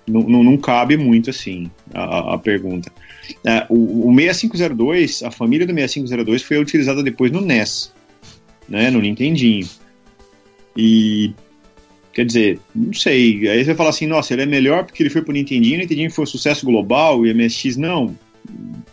[0.07, 2.91] não, não, cabe muito assim a, a pergunta.
[3.43, 7.91] É, o, o 6502, a família do 6502 foi utilizada depois no NES,
[8.69, 9.67] né, no Nintendinho.
[10.75, 11.33] E
[12.13, 13.49] quer dizer, não sei.
[13.49, 16.11] Aí você fala assim, nossa, ele é melhor porque ele foi pro Nintendinho, o Nintendinho
[16.11, 18.15] foi um sucesso global e o MSX não.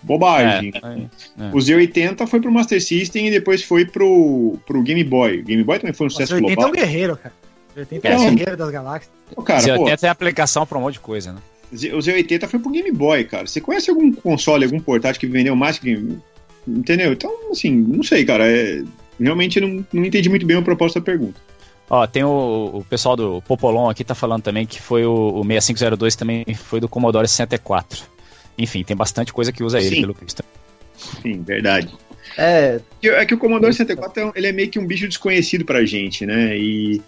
[0.03, 0.73] Bobagem.
[0.75, 1.49] É, é.
[1.53, 5.41] O Z80 foi pro Master System e depois foi pro, pro Game Boy.
[5.41, 6.71] O Game Boy também foi um sucesso o 80 é global.
[6.71, 7.35] um guerreiro, cara.
[7.77, 8.35] O 80 é É, um sim.
[8.35, 9.13] guerreiro das galáxias.
[9.35, 11.39] Pô, Z80 é aplicação pra um monte de coisa, né?
[11.73, 13.47] O Z80 foi pro Game Boy, cara.
[13.47, 16.19] Você conhece algum console, algum portátil que vendeu mais que Game
[16.67, 17.13] Entendeu?
[17.13, 18.47] Então, assim, não sei, cara.
[18.51, 18.83] é-
[19.21, 21.41] Realmente não, não entendi muito bem a proposta da pergunta.
[21.89, 25.45] Ó, tem o, o pessoal do Popolon aqui tá falando também que foi o, o
[25.45, 28.03] 6502 também foi do Commodore 64.
[28.57, 30.01] Enfim, tem bastante coisa que usa ele, Sim.
[30.03, 30.45] pelo visto.
[31.23, 31.89] Sim, verdade.
[32.37, 35.85] É, É que o Commodore 64 é ele é meio que um bicho desconhecido pra
[35.85, 36.57] gente, né?
[36.57, 37.03] E,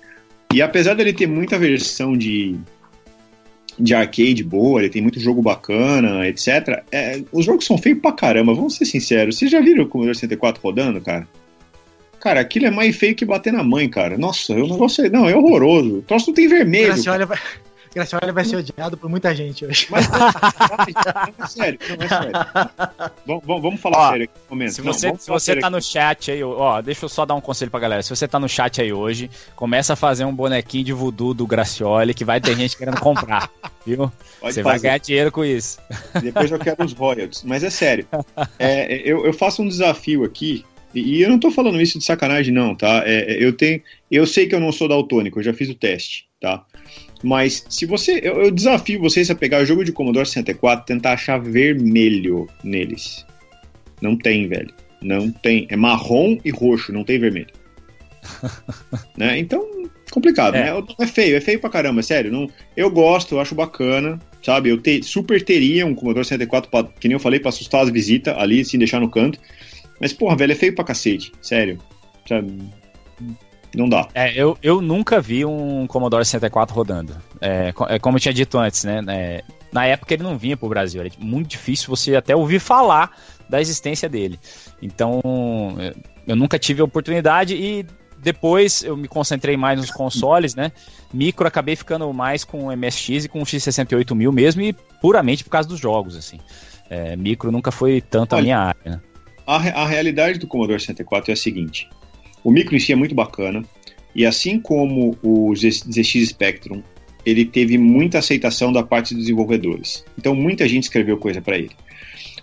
[0.53, 2.57] e apesar dele ter muita versão de,
[3.79, 6.83] de arcade boa, ele tem muito jogo bacana, etc.
[6.93, 9.39] é, os jogos são feios pra caramba, vamos ser sinceros.
[9.39, 11.27] Vocês já viram o Commodore 64 rodando, cara?
[12.21, 14.19] Cara, aquilo é mais feio que bater na mãe, cara.
[14.19, 15.99] Nossa, o negócio é, não, é horroroso.
[15.99, 16.87] O troço não tem vermelho.
[16.87, 17.29] Graciola
[17.97, 19.87] vai, Graciola vai ser odiado por muita gente hoje.
[19.91, 22.33] Mas não, é sério, não é sério.
[23.27, 24.73] Vamos, vamos- vamos falar Ó, sério aqui no momento.
[24.73, 25.77] Se Não, você, vamos se você tá aqui.
[25.77, 28.03] no chat aí, ó, deixa eu só dar um conselho pra galera.
[28.03, 31.47] Se você tá no chat aí hoje, começa a fazer um bonequinho de voodoo do
[31.47, 33.51] Gracioli que vai ter gente querendo comprar,
[33.87, 34.11] viu?
[34.41, 34.89] Pode você vai fazer.
[34.89, 35.79] ganhar dinheiro com isso.
[36.23, 37.43] Depois eu quero os royalties.
[37.43, 38.07] Mas é sério.
[38.59, 40.65] É, eu, eu faço um desafio aqui.
[40.95, 43.03] E e eu não tô falando isso de sacanagem, não, tá?
[43.05, 43.83] É, é, eu tenho.
[44.11, 46.65] Eu sei que eu não sou daltônico, eu já fiz o teste, tá?
[47.23, 48.21] Mas se você.
[48.23, 52.47] Eu, eu desafio vocês a pegar o jogo de Commodore 64 e tentar achar vermelho
[52.63, 53.25] neles.
[54.01, 54.73] Não tem, velho.
[55.01, 55.67] Não tem.
[55.71, 57.49] É marrom e roxo, não tem vermelho.
[59.17, 59.39] né?
[59.39, 59.65] Então,
[60.11, 60.73] complicado, É.
[60.73, 60.83] né?
[61.01, 62.31] É feio, é feio pra caramba, sério.
[62.31, 64.71] Não, eu gosto, eu acho bacana, sabe?
[64.71, 67.91] Eu te, super teria um Commodore 64, pra, que nem eu falei, pra assustar as
[67.91, 69.39] visitas ali, sem deixar no canto.
[70.01, 71.79] Mas, porra, velho, é feio pra cacete, sério.
[72.29, 72.53] Sabe?
[73.77, 74.09] Não dá.
[74.15, 77.15] É, eu, eu nunca vi um Commodore 64 rodando.
[77.41, 79.05] É, é como eu tinha dito antes, né?
[79.09, 81.03] é, na época ele não vinha pro Brasil.
[81.03, 83.11] Era muito difícil você até ouvir falar
[83.49, 84.41] da existência dele.
[84.81, 85.21] Então,
[86.27, 87.87] eu nunca tive a oportunidade e
[88.19, 90.73] depois eu me concentrei mais nos consoles, né?
[91.13, 95.51] Micro acabei ficando mais com o MSX e com o X68000 mesmo e puramente por
[95.51, 96.41] causa dos jogos, assim.
[96.89, 99.01] É, micro nunca foi tanto a Olha, minha área, né?
[99.47, 101.89] A, a realidade do Commodore 64 é a seguinte:
[102.47, 103.65] o micro em si é muito bacana,
[104.15, 106.81] e assim como o ZX Spectrum,
[107.25, 110.05] ele teve muita aceitação da parte dos desenvolvedores.
[110.17, 111.73] Então muita gente escreveu coisa para ele.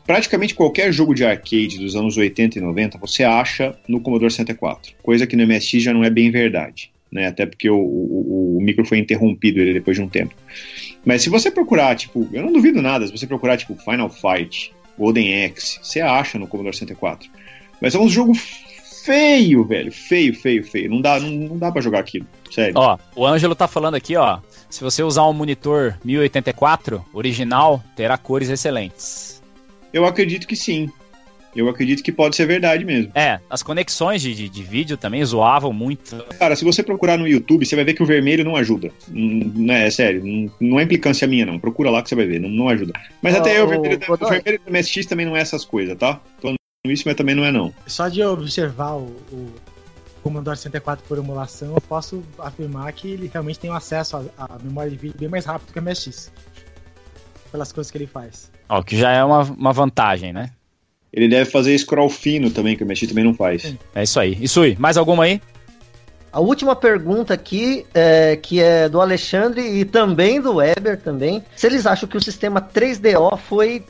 [0.06, 4.94] Praticamente qualquer jogo de arcade dos anos 80 e 90 você acha no Commodore 64,
[5.02, 6.92] coisa que no MSX já não é bem verdade.
[7.10, 7.28] né?
[7.28, 10.36] Até porque o, o, o micro foi interrompido ele depois de um tempo.
[11.06, 14.74] Mas se você procurar, tipo, eu não duvido nada, se você procurar, tipo, Final Fight,
[14.98, 17.30] Golden Axe, você acha no Commodore 64.
[17.80, 18.34] Mas é um jogo
[19.04, 19.92] feio, velho.
[19.92, 20.90] Feio, feio, feio.
[20.90, 22.26] Não dá, não, não dá para jogar aquilo.
[22.50, 22.74] Sério.
[22.76, 24.40] Ó, o Ângelo tá falando aqui, ó.
[24.70, 29.42] Se você usar um monitor 1084 original, terá cores excelentes.
[29.92, 30.90] Eu acredito que sim.
[31.56, 33.12] Eu acredito que pode ser verdade mesmo.
[33.14, 36.18] É, as conexões de, de, de, vídeo também zoavam muito.
[36.40, 38.90] Cara, se você procurar no YouTube, você vai ver que o vermelho não ajuda.
[39.08, 41.60] Não, é, é sério, não, não, é implicância minha, não.
[41.60, 42.94] Procura lá que você vai ver, não, não ajuda.
[43.22, 45.64] Mas oh, até eu, o vermelho, o, o vermelho do MSX também não é essas
[45.64, 46.20] coisas, tá?
[46.42, 46.56] Tô
[46.92, 47.74] isso, mas também não é não.
[47.88, 49.54] Só de observar o, o
[50.22, 54.92] Commodore 64 por emulação, eu posso afirmar que ele realmente tem um acesso à memória
[54.92, 56.30] de vídeo bem mais rápido que o MSX.
[57.54, 58.52] Pelas coisas que ele faz.
[58.68, 60.50] Ó, que já é uma, uma vantagem, né?
[61.14, 63.74] Ele deve fazer scroll fino também, que o MSX também não faz.
[63.96, 64.38] É isso aí.
[64.42, 64.76] Isso aí.
[64.78, 65.42] Mais alguma aí?
[66.34, 71.42] A última pergunta aqui, é, que é do Alexandre e também do Weber também.
[71.56, 73.86] Se eles acham que o sistema 3DO foi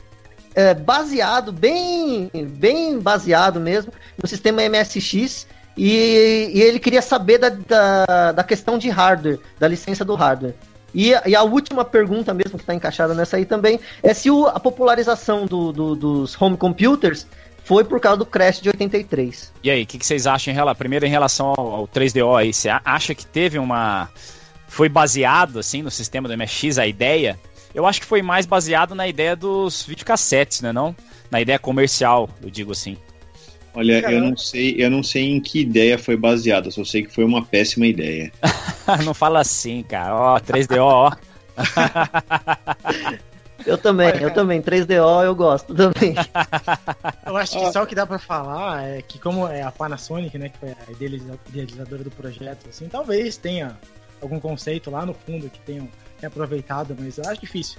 [0.54, 5.46] é, baseado, bem, bem baseado mesmo, no sistema MSX.
[5.76, 10.54] E, e ele queria saber da, da, da, questão de hardware, da licença do hardware.
[10.94, 14.46] E, e a última pergunta mesmo, que está encaixada nessa aí também, é se o,
[14.46, 17.26] a popularização do, do, dos home computers
[17.64, 19.52] foi por causa do Crash de 83.
[19.64, 22.38] E aí, o que, que, vocês acham em relação, primeiro em relação ao, ao 3DO
[22.38, 24.08] aí, você acha que teve uma
[24.68, 27.38] foi baseado assim no sistema do MSX a ideia?
[27.74, 30.94] Eu acho que foi mais baseado na ideia dos videocassetes, né, não?
[31.30, 32.96] Na ideia comercial, eu digo assim.
[33.74, 34.18] Olha, Caramba.
[34.18, 37.24] eu não sei, eu não sei em que ideia foi baseada, só sei que foi
[37.24, 38.32] uma péssima ideia.
[39.04, 40.14] não fala assim, cara.
[40.14, 41.10] Ó, 3DO, ó.
[43.66, 44.60] Eu também, Olha, eu também.
[44.60, 46.14] 3DO eu gosto também.
[47.24, 50.36] Eu acho que só o que dá pra falar é que como é a Panasonic,
[50.36, 50.92] né, que foi a
[51.48, 53.78] idealizadora do projeto, assim, talvez tenha
[54.20, 55.88] algum conceito lá no fundo que tenham
[56.26, 57.78] aproveitado, mas eu acho difícil.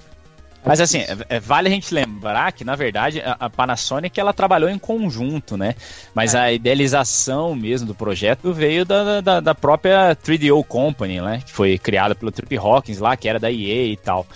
[0.66, 4.32] Mas assim, é, é, vale a gente lembrar que, na verdade, a, a, Panasonic ela
[4.32, 5.76] trabalhou em conjunto, né?
[6.12, 6.40] Mas é.
[6.40, 11.40] a idealização mesmo do projeto veio da, da, da, própria 3DO Company, né?
[11.46, 14.26] Que foi criada pelo Trip Hawkins lá, que era da EA e tal.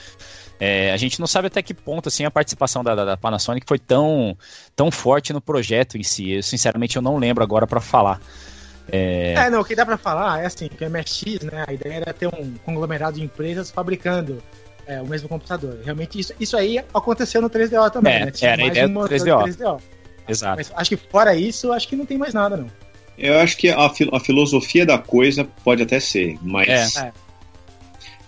[0.61, 3.78] É, a gente não sabe até que ponto assim, a participação da, da, Panasonic foi
[3.78, 4.37] tão,
[4.77, 6.32] tão forte no projeto em si.
[6.32, 8.20] Eu, sinceramente, eu não lembro agora para falar.
[8.93, 9.35] É...
[9.35, 9.51] é...
[9.51, 12.12] não, o que dá para falar é assim, que o MSX, né, a ideia era
[12.12, 14.43] ter um conglomerado de empresas fabricando
[14.87, 15.79] é, o mesmo computador.
[15.85, 18.31] Realmente isso, isso aí aconteceu no 3DO também, é, né?
[18.31, 19.57] Tinha era a ideia do 3DO.
[19.57, 19.81] 3DO.
[20.29, 20.57] Exato.
[20.57, 22.67] Mas acho que fora isso, acho que não tem mais nada, não.
[23.17, 26.97] Eu acho que a, a filosofia da coisa pode até ser, mas...
[26.97, 27.12] É.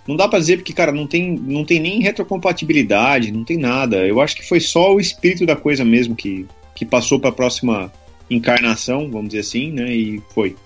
[0.07, 3.99] Não dá pra dizer porque, cara, não tem, não tem nem retrocompatibilidade, não tem nada.
[4.05, 7.33] Eu acho que foi só o espírito da coisa mesmo que, que passou para a
[7.33, 7.93] próxima
[8.31, 9.90] encarnação, vamos dizer assim, né?
[9.90, 10.57] E foi.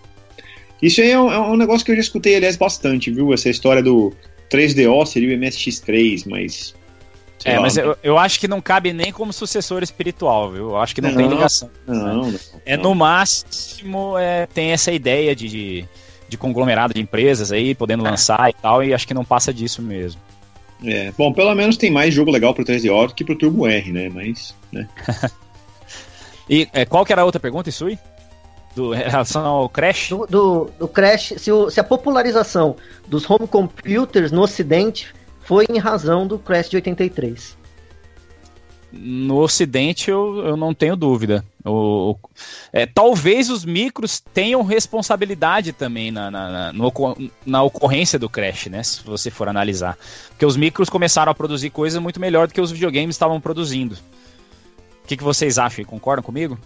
[0.80, 3.32] Isso aí é um, é um, negócio que eu já escutei, aliás, bastante, viu?
[3.32, 4.12] Essa história do
[4.50, 6.74] 3DO seria o MSX3, mas.
[7.44, 10.70] É, lá, mas eu, eu, acho que não cabe nem como sucessor espiritual, viu?
[10.70, 11.70] Eu acho que não, não tem ligação.
[11.86, 12.32] Não, né?
[12.32, 15.84] não, É no máximo é, tem essa ideia de, de,
[16.28, 18.10] de, conglomerado de empresas aí, podendo é.
[18.10, 20.20] lançar e tal, e acho que não passa disso mesmo.
[20.84, 23.92] É, bom, pelo menos tem mais jogo legal pro 3DO do que pro Turbo R,
[23.92, 24.10] né?
[24.12, 24.54] Mas.
[24.72, 24.88] Né?
[26.48, 27.98] E é, qual que era a outra pergunta, Isui?
[28.74, 30.10] Do, em relação ao Crash?
[30.10, 32.76] Do, do, do Crash, se, o, se, a popularização
[33.08, 37.56] dos home computers no ocidente foi em razão do Crash de 83.
[38.92, 41.44] No ocidente eu, eu não tenho dúvida.
[41.64, 42.18] O, o
[42.72, 46.92] é, talvez os micros tenham responsabilidade também na, na, na, no,
[47.44, 48.82] na ocorrência do Crash, né?
[48.82, 49.98] Se você for analisar.
[50.28, 53.96] Porque os micros começaram a produzir coisas muito melhor do que os videogames estavam produzindo.
[55.06, 55.84] O que, que vocês acham?
[55.84, 56.58] Concordam comigo?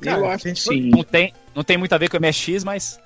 [0.00, 0.88] Cara, eu acho que sim.
[0.88, 3.00] Não tem, não tem muito a ver com o MSX, mas.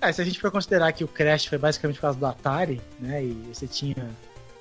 [0.00, 2.80] É, se a gente for considerar que o Crash foi basicamente por causa do Atari,
[3.00, 3.24] né?
[3.24, 4.08] E você tinha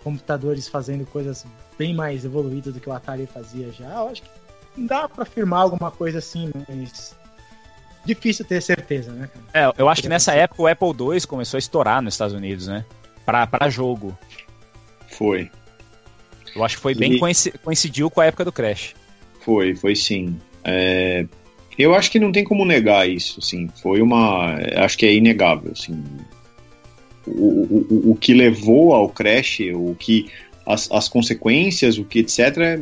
[0.03, 1.45] computadores fazendo coisas
[1.77, 4.29] bem mais evoluídas do que o Atari fazia já, eu acho que
[4.75, 7.15] dá para afirmar alguma coisa assim, mas
[8.03, 9.29] difícil ter certeza, né?
[9.31, 9.67] Cara?
[9.67, 12.65] É, eu acho que nessa época o Apple II começou a estourar nos Estados Unidos,
[12.65, 12.83] né?
[13.23, 14.17] Pra, pra jogo.
[15.09, 15.51] Foi.
[16.55, 17.19] Eu acho que foi bem e...
[17.63, 18.93] coincidiu com a época do Crash.
[19.39, 20.37] Foi, foi sim.
[20.63, 21.25] É...
[21.77, 23.67] Eu acho que não tem como negar isso, assim.
[23.81, 24.57] Foi uma.
[24.75, 26.03] Acho que é inegável, assim.
[27.25, 30.27] O, o, o que levou ao Crash, o que.
[30.65, 32.79] As, as consequências, o que etc.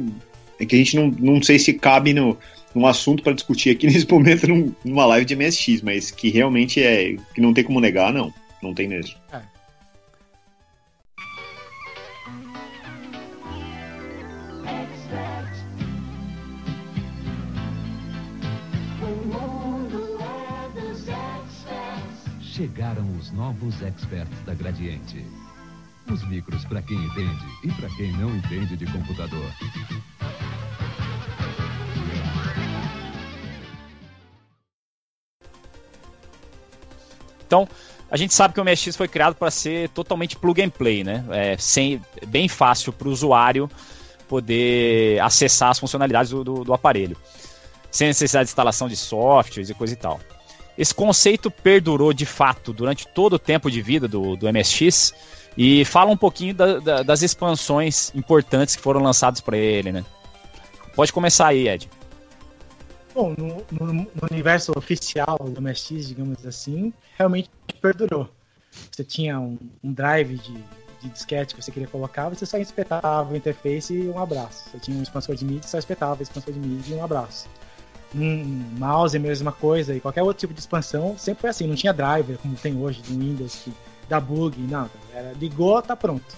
[0.59, 2.37] É que a gente não, não sei se cabe no,
[2.75, 4.45] num assunto para discutir aqui nesse momento
[4.83, 7.15] numa live de MSX, mas que realmente é.
[7.33, 8.33] que não tem como negar, não.
[8.61, 9.15] Não tem mesmo.
[9.33, 9.41] É.
[22.61, 25.25] chegaram os novos experts da Gradiente.
[26.11, 29.51] Os micros para quem entende e para quem não entende de computador.
[37.47, 37.67] Então,
[38.11, 41.25] a gente sabe que o MSX foi criado para ser totalmente plug and play, né?
[41.31, 43.67] É sem, bem fácil para o usuário
[44.27, 47.17] poder acessar as funcionalidades do, do, do, aparelho,
[47.89, 50.19] sem necessidade de instalação de softwares e coisa e tal.
[50.81, 55.13] Esse conceito perdurou de fato durante todo o tempo de vida do, do MSX
[55.55, 60.03] e fala um pouquinho da, da, das expansões importantes que foram lançadas para ele, né?
[60.95, 61.87] Pode começar aí, Ed.
[63.13, 68.27] Bom, no, no, no, universo oficial do MSX, digamos assim, realmente perdurou.
[68.91, 70.53] Você tinha um, um drive de,
[70.99, 74.71] de, disquete que você queria colocar, você só espetava o interface e um abraço.
[74.71, 77.47] Você tinha um expansor de MIDI, só espetava o expansor de MIDI e um abraço.
[78.13, 78.43] Um
[78.77, 81.93] mouse, a mesma coisa, e qualquer outro tipo de expansão sempre foi assim, não tinha
[81.93, 83.73] driver como tem hoje do Windows que
[84.09, 84.89] dá bug, nada.
[85.13, 86.35] Era, ligou, tá pronto.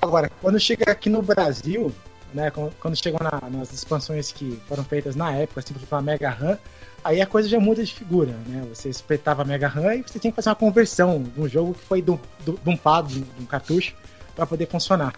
[0.00, 1.92] Agora, quando chega aqui no Brasil,
[2.34, 2.50] né?
[2.80, 6.58] Quando chegou na, nas expansões que foram feitas na época, assim, tipo a Mega RAM,
[7.02, 8.66] aí a coisa já muda de figura, né?
[8.68, 11.74] Você espetava a Mega RAM e você tinha que fazer uma conversão de um jogo
[11.74, 13.94] que foi dumpado de um cartucho
[14.34, 15.14] para poder funcionar.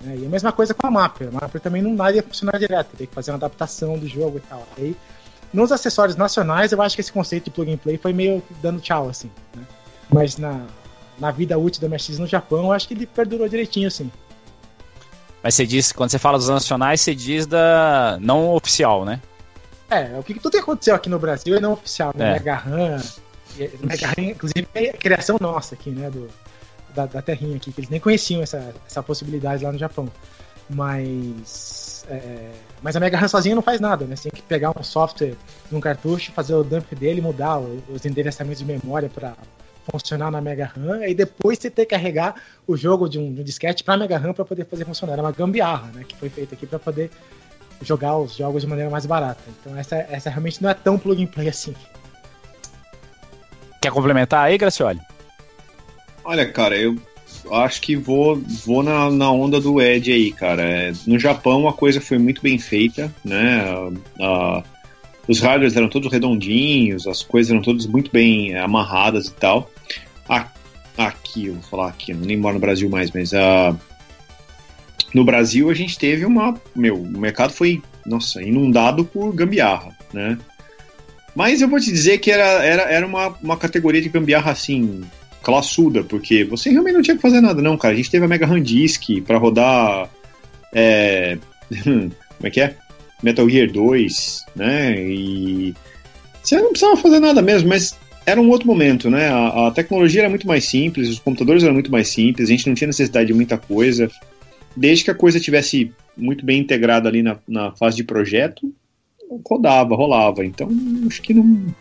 [0.00, 0.16] Né?
[0.18, 1.28] E a mesma coisa com a Mapper.
[1.28, 4.38] A Mapper também não nada ia funcionar direto, teria que fazer uma adaptação do jogo
[4.38, 4.66] e tal.
[4.76, 4.96] Aí,
[5.52, 8.80] nos acessórios nacionais, eu acho que esse conceito de plug and play foi meio dando
[8.80, 9.30] tchau, assim.
[9.54, 9.62] Né?
[10.12, 10.66] Mas na,
[11.18, 14.10] na vida útil do MSX no Japão, eu acho que ele perdurou direitinho, assim.
[15.42, 19.20] Mas você diz, quando você fala dos nacionais, você diz da não oficial, né?
[19.88, 22.30] É, o que tudo que aconteceu aqui no Brasil é não oficial, né?
[22.30, 22.32] É.
[22.32, 23.00] Mega RAM,
[23.80, 26.10] Mega RAM, inclusive é criação nossa aqui, né?
[26.10, 26.28] Do,
[26.94, 30.08] da, da terrinha aqui, que eles nem conheciam essa, essa possibilidade lá no Japão.
[30.68, 32.04] Mas.
[32.08, 32.50] É,
[32.82, 34.16] mas a Mega RAM sozinha não faz nada, né?
[34.16, 35.34] Você tem que pegar um software
[35.70, 39.34] num cartucho, fazer o dump dele, mudar os endereçamentos de memória para
[39.90, 42.34] funcionar na Mega RAM, e depois você ter que carregar
[42.66, 45.18] o jogo de um, de um disquete para Mega RAM para poder fazer funcionar.
[45.18, 47.10] É uma gambiarra, né, que foi feita aqui para poder
[47.82, 49.42] jogar os jogos de maneira mais barata.
[49.48, 51.74] Então essa, essa realmente não é tão plug and play assim.
[53.80, 55.00] Quer complementar aí, Gracioli?
[56.24, 56.96] Olha, cara, eu
[57.54, 60.62] acho que vou, vou na, na onda do Ed aí, cara.
[60.62, 63.64] É, no Japão a coisa foi muito bem feita, né?
[65.28, 69.70] Os hardwares eram todos redondinhos, as coisas eram todas muito bem amarradas e tal.
[70.96, 73.78] Aqui, eu vou falar aqui, eu nem moro no Brasil mais, mas uh,
[75.12, 76.58] no Brasil a gente teve uma.
[76.74, 80.38] Meu, o mercado foi, nossa, inundado por gambiarra, né?
[81.34, 85.04] Mas eu vou te dizer que era, era, era uma, uma categoria de gambiarra assim,
[85.46, 87.94] classuda, porque você realmente não tinha que fazer nada, não, cara.
[87.94, 90.10] A gente teve a Mega Disk para rodar.
[90.74, 91.38] É,
[91.84, 92.12] como
[92.42, 92.74] é que é?
[93.22, 95.00] Metal Gear 2, né?
[95.00, 95.72] E
[96.42, 97.96] você não precisava fazer nada mesmo, mas
[98.26, 99.28] era um outro momento, né?
[99.28, 102.66] A, a, tecnologia era muito mais simples, os computadores eram muito mais simples, a gente
[102.66, 104.10] não tinha necessidade de muita coisa.
[104.76, 108.74] Desde que a coisa tivesse muito bem integrada ali na, na fase de projeto,
[109.48, 110.44] rodava, rolava.
[110.44, 110.68] Então,
[111.06, 111.72] acho que não,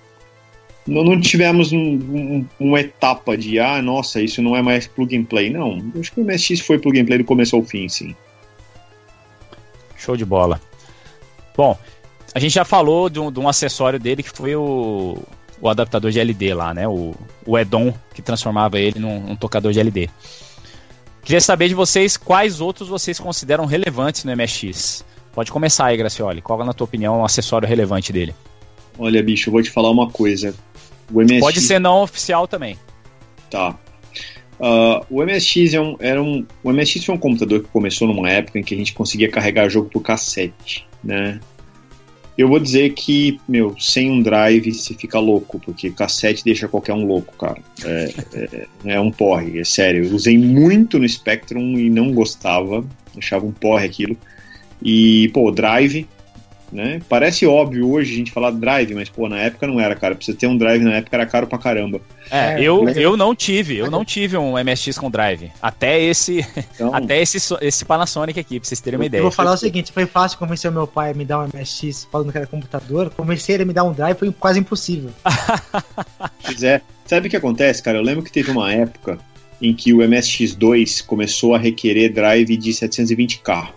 [0.88, 5.18] não, não tivemos um, um, uma etapa de, ah, nossa, isso não é mais plug
[5.18, 5.50] and play.
[5.50, 8.16] Não, acho que o MSX foi plug and play do começo ao fim, sim.
[9.98, 10.62] Show de bola.
[11.58, 11.78] Bom,
[12.34, 15.18] a gente já falou de um, de um acessório dele que foi o,
[15.60, 16.88] o adaptador de LD lá, né?
[16.88, 20.10] O, o Edon, que transformava ele num, num tocador de LD.
[21.24, 25.04] Queria saber de vocês quais outros vocês consideram relevantes no MSX.
[25.34, 26.42] Pode começar aí, Gracioli.
[26.42, 28.36] Qual, na tua opinião, o um acessório relevante dele?
[28.98, 30.54] Olha, bicho, eu vou te falar uma coisa.
[31.12, 31.40] O MSX...
[31.40, 32.78] Pode ser não oficial também.
[33.50, 33.78] Tá.
[34.60, 38.30] Uh, o MSX é um, era um, o MSX foi um computador que começou numa
[38.30, 41.40] época em que a gente conseguia carregar jogo por cassete, né?
[42.38, 46.94] Eu vou dizer que, meu, sem um drive se fica louco, porque cassete deixa qualquer
[46.94, 47.62] um louco, cara.
[47.84, 50.04] É, é, é um porre, é sério.
[50.04, 52.86] Eu usei muito no Spectrum e não gostava,
[53.18, 54.18] achava um porre aquilo.
[54.84, 56.06] E, pô, drive,
[56.72, 57.02] né?
[57.08, 60.16] Parece óbvio hoje a gente falar drive, mas pô, na época não era, cara.
[60.16, 62.02] Pra você ter um drive na época era caro pra caramba.
[62.32, 65.52] É, é eu, eu não tive, eu não tive um MSX com drive.
[65.62, 69.20] Até esse, então, até esse, esse Panasonic aqui, pra vocês terem uma ideia.
[69.20, 71.48] Eu vou falar o seguinte, foi fácil convencer o meu pai a me dar um
[71.54, 73.10] MSX falando que era computador.
[73.12, 75.12] Convencer ele a me dar um drive foi quase impossível.
[76.44, 76.82] pois é.
[77.06, 78.00] Sabe o que acontece, cara?
[78.00, 79.20] Eu lembro que teve uma época
[79.62, 83.70] em que o MSX2 começou a requerer drive de 720K.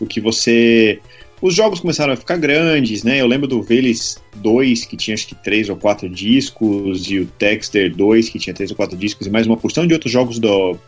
[0.00, 1.00] O que você
[1.40, 3.20] os jogos começaram a ficar grandes, né?
[3.20, 7.26] Eu lembro do Velis 2, que tinha acho que 3 ou 4 discos, e o
[7.26, 10.38] Texter 2, que tinha 3 ou 4 discos, e mais uma porção de outros jogos
[10.38, 10.78] do,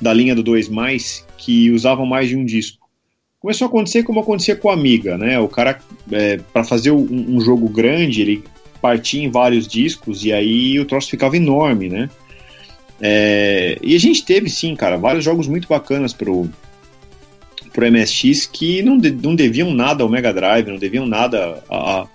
[0.00, 0.68] da linha do 2,
[1.36, 2.88] que usavam mais de um disco.
[3.38, 5.38] Começou a acontecer como acontecia com a Amiga, né?
[5.38, 5.78] O cara,
[6.10, 8.42] é, para fazer um, um, jogo grande, ele
[8.82, 12.10] partia em vários discos e aí o troço ficava enorme, né?
[13.00, 16.48] É, e a gente teve, sim, cara, vários jogos muito bacanas pro,
[17.72, 22.06] pro MSX que não, de, não deviam nada ao Mega Drive, não deviam nada a,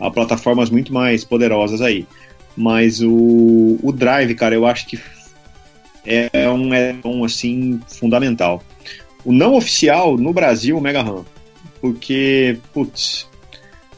[0.00, 2.06] a plataformas muito mais poderosas aí.
[2.56, 4.98] Mas o, o Drive, cara, eu acho que
[6.04, 8.62] é um, é um assim, fundamental.
[9.24, 11.24] O não oficial no Brasil, o Mega RAM.
[11.80, 13.28] Porque, putz,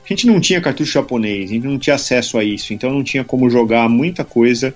[0.04, 3.04] a gente não tinha cartucho japonês, a gente não tinha acesso a isso, então não
[3.04, 4.74] tinha como jogar muita coisa.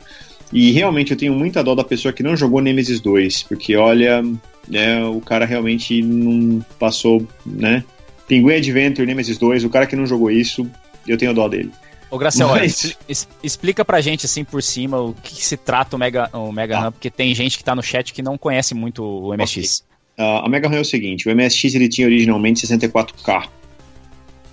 [0.52, 4.22] E realmente eu tenho muita dó da pessoa que não jogou Nemesis 2, porque olha,
[4.68, 7.84] né, o cara realmente não passou, né?
[8.26, 10.68] Pinguim Adventure, Nemesis 2, o cara que não jogou isso,
[11.06, 11.70] eu tenho dó dele.
[12.10, 12.96] Ô, Graciela, Mas...
[13.08, 16.52] es, explica pra gente, assim, por cima, o que, que se trata o Mega, o
[16.52, 16.80] Mega ah.
[16.82, 19.84] RAM, porque tem gente que tá no chat que não conhece muito o MSX.
[20.14, 20.24] Okay.
[20.24, 23.48] Uh, a Mega RAM é o seguinte, o MSX ele tinha originalmente 64K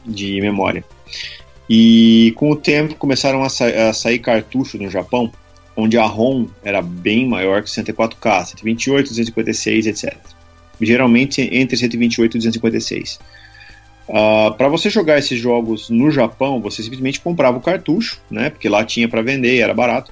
[0.06, 0.84] de memória.
[1.70, 5.32] E com o tempo começaram a, sa a sair cartuchos no Japão,
[5.76, 10.18] onde a ROM era bem maior que 64K, 128, 256, etc.
[10.80, 13.20] Geralmente entre 128 e 256.
[14.08, 18.50] Uh, para você jogar esses jogos no Japão, você simplesmente comprava o cartucho, né?
[18.50, 20.12] Porque lá tinha para vender, era barato,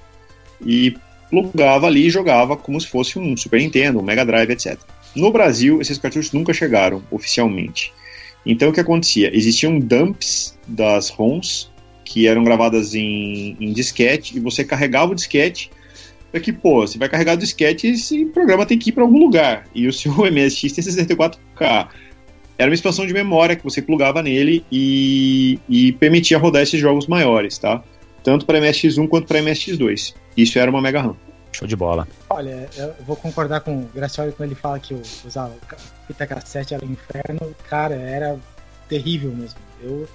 [0.66, 0.96] e
[1.30, 4.78] plugava ali e jogava como se fosse um Super Nintendo, um Mega Drive, etc.
[5.16, 7.92] No Brasil, esses cartuchos nunca chegaram oficialmente.
[8.46, 9.36] Então o que acontecia?
[9.36, 11.69] Existiam dumps das ROMs
[12.10, 15.70] que eram gravadas em, em disquete e você carregava o disquete
[16.32, 19.04] para que, pô, você vai carregar o disquete e esse programa tem que ir para
[19.04, 19.68] algum lugar.
[19.76, 21.88] E o seu MSX tem 64K
[22.58, 27.08] era uma expansão de memória que você plugava nele e, e permitia rodar esses jogos
[27.08, 27.82] maiores, tá?
[28.22, 30.14] Tanto para MSX1 quanto para MSX2.
[30.36, 31.16] Isso era uma Mega RAM.
[31.54, 32.08] Show de bola.
[32.30, 34.94] Olha, eu vou concordar com o Gracioli quando ele fala que
[35.26, 35.50] usar
[36.06, 37.56] fita cassete era um inferno.
[37.70, 38.38] Cara, era
[38.90, 39.60] terrível mesmo.
[39.82, 40.08] Eu,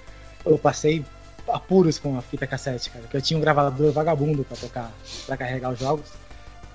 [0.45, 1.03] eu passei
[1.47, 3.05] apuros com a fita cassete, cara.
[3.07, 4.91] Que eu tinha um gravador vagabundo para tocar,
[5.25, 6.09] para carregar os jogos.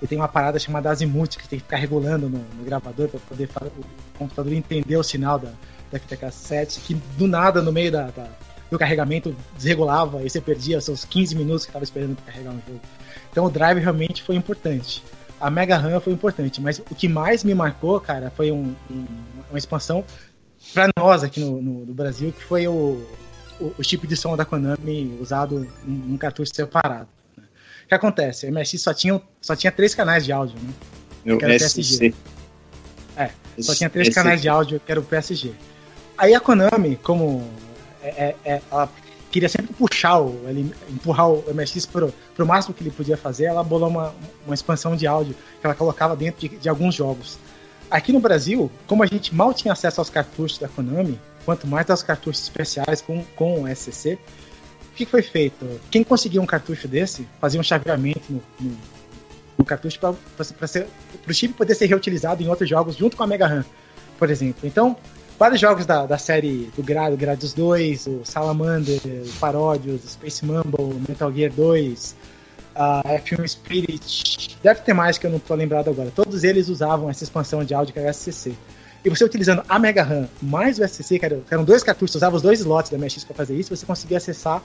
[0.01, 3.19] E tem uma parada chamada Azimuth, que tem que ficar regulando no, no gravador para
[3.19, 5.51] poder o computador entender o sinal da,
[5.91, 8.27] da fita cassete, que do nada, no meio da, da,
[8.71, 12.51] do carregamento, desregulava e você perdia os seus 15 minutos que estava esperando para carregar
[12.51, 12.81] um jogo.
[13.31, 15.03] Então o drive realmente foi importante.
[15.39, 19.05] A Mega RAM foi importante, mas o que mais me marcou, cara, foi um, um,
[19.49, 20.03] uma expansão
[20.73, 23.03] para nós aqui no, no, no, Brasil, que foi o,
[23.61, 27.07] o, o chip de som da Konami usado em um cartucho separado
[27.91, 28.47] que acontece?
[28.47, 30.73] O MSX só tinha, só tinha três canais de áudio, né?
[31.25, 32.13] Meu que era PSG.
[33.17, 33.29] É,
[33.59, 35.51] só tinha três canais de áudio que era o PSG.
[36.17, 37.45] Aí a Konami, como
[38.01, 38.89] é, é, é, ela
[39.29, 43.45] queria sempre puxar o, ele, empurrar o MSX pro, pro máximo que ele podia fazer,
[43.45, 44.15] ela bolou uma,
[44.45, 47.37] uma expansão de áudio que ela colocava dentro de, de alguns jogos.
[47.89, 51.89] Aqui no Brasil, como a gente mal tinha acesso aos cartuchos da Konami, quanto mais
[51.89, 54.17] aos cartuchos especiais com, com o SCC,
[54.91, 55.65] o que foi feito?
[55.89, 58.77] Quem conseguia um cartucho desse fazia um chaveamento no, no,
[59.57, 60.15] no cartucho para
[61.27, 63.65] o chip poder ser reutilizado em outros jogos junto com a Mega RAM,
[64.19, 64.67] por exemplo.
[64.67, 64.97] Então,
[65.39, 70.45] vários jogos da, da série do Grado, Gradius 2, o Salamander, o Parodius, o Space
[70.45, 72.15] Mumble, Metal Gear 2,
[72.75, 76.11] a F1 Spirit, deve ter mais que eu não estou lembrado agora.
[76.13, 78.53] Todos eles usavam essa expansão de áudio que era SCC.
[79.03, 82.41] E você utilizando a Mega RAM mais o SCC, que eram dois cartuchos, usava os
[82.41, 84.61] dois slots da MSX para fazer isso, você conseguia acessar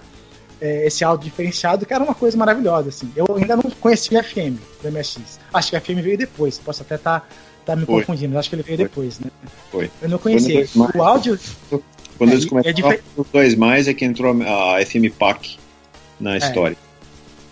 [0.60, 2.90] é, esse áudio diferenciado, que era uma coisa maravilhosa.
[2.90, 3.10] Assim.
[3.16, 5.38] Eu ainda não conhecia o FM do MSX.
[5.52, 7.26] Acho que o FM veio depois, posso até estar tá,
[7.64, 8.00] tá me Foi.
[8.00, 8.86] confundindo, mas acho que ele veio Foi.
[8.86, 9.30] depois, né?
[9.70, 9.90] Foi.
[10.02, 10.66] Eu não conhecia.
[10.94, 11.38] O áudio.
[12.18, 13.02] Quando é, eles começaram é difer...
[13.16, 15.58] os dois mais é que entrou a FM PAC
[16.18, 16.38] na é.
[16.38, 16.76] história.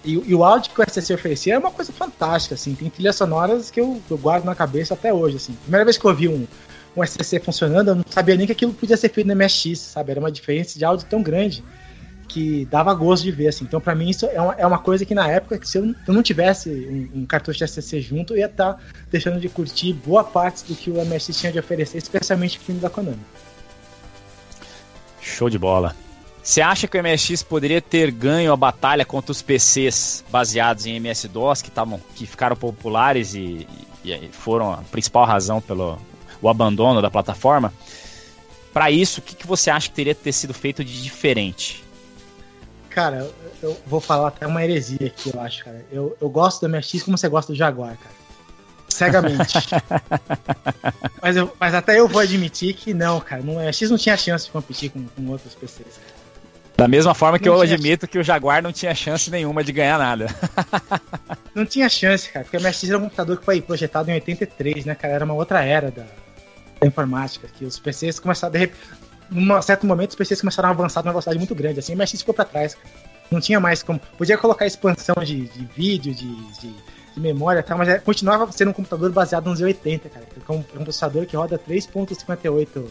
[0.02, 2.74] E, e, o áudio que o SCC oferecia é uma coisa fantástica, assim.
[2.74, 5.54] Tem trilhas sonoras que eu, eu guardo na cabeça até hoje, assim.
[5.62, 6.46] Primeira vez que eu ouvi um,
[6.96, 10.12] um SCC funcionando, eu não sabia nem que aquilo podia ser feito no MSX, sabe?
[10.12, 11.64] Era uma diferença de áudio tão grande
[12.28, 13.64] que dava gosto de ver, assim.
[13.64, 15.94] Então, para mim, isso é uma, é uma coisa que na época, que se eu,
[16.06, 18.80] eu não tivesse um, um, cartucho de SCC junto, eu ia estar tá
[19.10, 22.80] deixando de curtir boa parte do que o MSX tinha de oferecer, especialmente o filme
[22.80, 23.20] da Konami.
[25.20, 25.94] Show de bola.
[26.42, 30.96] Você acha que o MSX poderia ter ganho a batalha contra os PCs baseados em
[30.96, 31.70] MS-DOS que,
[32.14, 33.66] que ficaram populares e,
[34.04, 35.98] e foram a principal razão pelo,
[36.44, 37.72] o abandono da plataforma.
[38.72, 41.84] Para isso, o que, que você acha que teria que ter sido feito de diferente?
[42.90, 43.28] Cara,
[43.62, 45.84] eu vou falar até uma heresia aqui, eu acho, cara.
[45.90, 48.14] Eu, eu gosto do MSX como você gosta do Jaguar, cara.
[48.88, 49.54] Cegamente.
[51.20, 53.42] mas, eu, mas até eu vou admitir que não, cara.
[53.42, 55.98] No MSX não tinha chance de competir com, com outros PCs.
[56.76, 59.72] Da mesma forma que não eu admito que o Jaguar não tinha chance nenhuma de
[59.72, 60.26] ganhar nada.
[61.54, 64.84] não tinha chance, cara, porque o MSX era um computador que foi projetado em 83,
[64.84, 65.14] né, cara?
[65.14, 66.04] Era uma outra era da,
[66.84, 68.70] da informática, que os PCs começaram, de
[69.30, 72.20] num certo momento, os PCs começaram a avançar numa velocidade muito grande, assim, o MSX
[72.20, 72.76] ficou pra trás.
[73.30, 73.98] Não tinha mais como.
[74.18, 76.74] Podia colocar expansão de, de vídeo, de, de,
[77.14, 80.26] de memória, tá, mas é, continuava sendo um computador baseado no Z80, cara.
[80.36, 82.84] É um, um processador que roda 3.58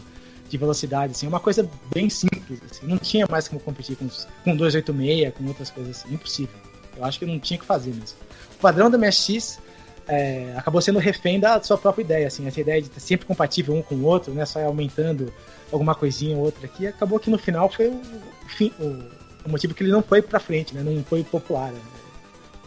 [0.48, 2.60] de velocidade, assim, uma coisa bem simples.
[2.70, 4.08] Assim, não tinha mais como competir com,
[4.44, 6.56] com 286, com outras coisas assim, impossível.
[6.96, 8.18] Eu acho que não tinha que fazer mesmo.
[8.56, 9.60] O padrão da MSX
[10.06, 13.74] é, acabou sendo refém da sua própria ideia, assim, essa ideia de estar sempre compatível
[13.74, 15.32] um com o outro, né, só aumentando
[15.72, 18.00] alguma coisinha ou outra aqui, acabou que no final foi o,
[18.48, 19.02] fim, o,
[19.46, 21.72] o motivo que ele não foi para frente, né, não foi popular.
[21.72, 21.80] Né.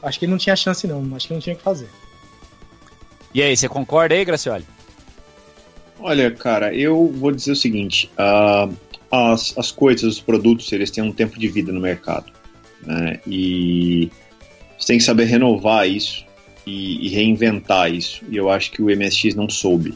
[0.02, 1.90] Acho que ele não tinha chance não, acho que não tinha o que fazer.
[3.34, 4.66] E aí, você concorda aí, Gracioli?
[6.00, 8.74] Olha, cara, eu vou dizer o seguinte: uh,
[9.12, 12.32] as, as coisas, os produtos, eles têm um tempo de vida no mercado.
[12.84, 13.20] Né?
[13.28, 14.10] E
[14.78, 16.27] você tem que saber renovar isso
[16.68, 18.22] e, e, reinventar isso.
[18.30, 19.94] E eu acho que o MSX não soube.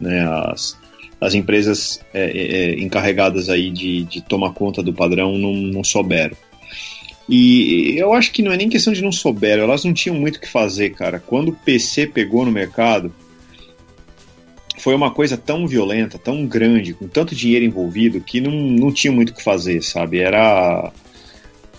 [0.00, 0.24] Né?
[0.24, 0.78] As,
[1.20, 5.84] as empresas é, é, é, encarregadas aí de, de tomar conta do padrão não, não
[5.84, 6.36] souberam.
[7.28, 10.36] E eu acho que não é nem questão de não souberam, elas não tinham muito
[10.36, 11.18] o que fazer, cara.
[11.18, 13.12] Quando o PC pegou no mercado,
[14.78, 19.12] foi uma coisa tão violenta, tão grande, com tanto dinheiro envolvido, que não, não tinha
[19.12, 20.18] muito o que fazer, sabe?
[20.18, 20.92] Era.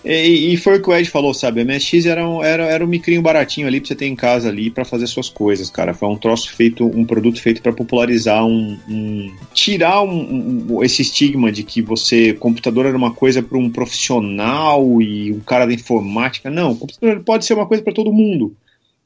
[0.04, 1.62] E, e, foi o que o Ed falou, sabe?
[1.62, 4.50] A MSX era um, era, era um micrinho baratinho ali pra você ter em casa
[4.50, 5.94] ali para fazer suas coisas, cara.
[5.94, 8.78] Foi um troço feito, um produto feito para popularizar um.
[8.86, 12.34] um tirar um, um, esse estigma de que você.
[12.34, 16.50] computador era uma coisa para um profissional e um cara da informática.
[16.50, 18.54] Não, computador pode ser uma coisa para todo mundo.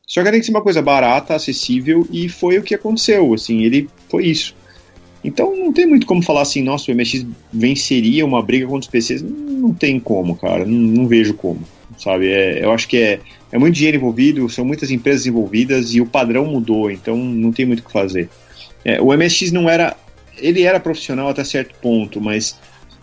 [0.04, 3.62] Só que tem que ser uma coisa barata, acessível, e foi o que aconteceu, assim,
[3.62, 4.54] ele foi isso.
[5.28, 8.88] Então não tem muito como falar assim, nossa, o MX venceria uma briga contra os
[8.88, 9.22] PCs.
[9.22, 11.60] Não tem como, cara, não, não vejo como,
[11.98, 12.28] sabe?
[12.28, 13.20] É, eu acho que é,
[13.52, 17.66] é muito dinheiro envolvido, são muitas empresas envolvidas e o padrão mudou, então não tem
[17.66, 18.30] muito o que fazer.
[18.82, 19.94] É, o MSX não era.
[20.38, 22.58] Ele era profissional até certo ponto, mas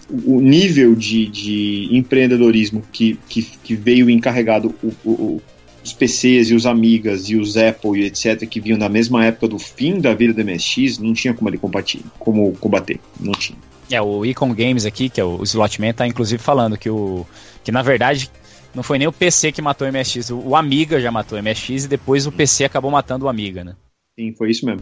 [0.09, 5.41] o nível de, de empreendedorismo que, que, que veio encarregado, o, o,
[5.85, 8.47] os PCs e os Amigas e os Apple e etc.
[8.47, 11.57] que vinham da mesma época do fim da vida do MSX, não tinha como ele
[11.57, 13.57] combater, como combater, não tinha.
[13.91, 17.25] É, o Icon Games aqui, que é o Slotman, tá inclusive falando que o
[17.63, 18.31] que na verdade
[18.73, 21.85] não foi nem o PC que matou o MSX, o Amiga já matou o MSX
[21.85, 23.75] e depois o PC acabou matando o Amiga, né?
[24.19, 24.81] Sim, foi isso mesmo.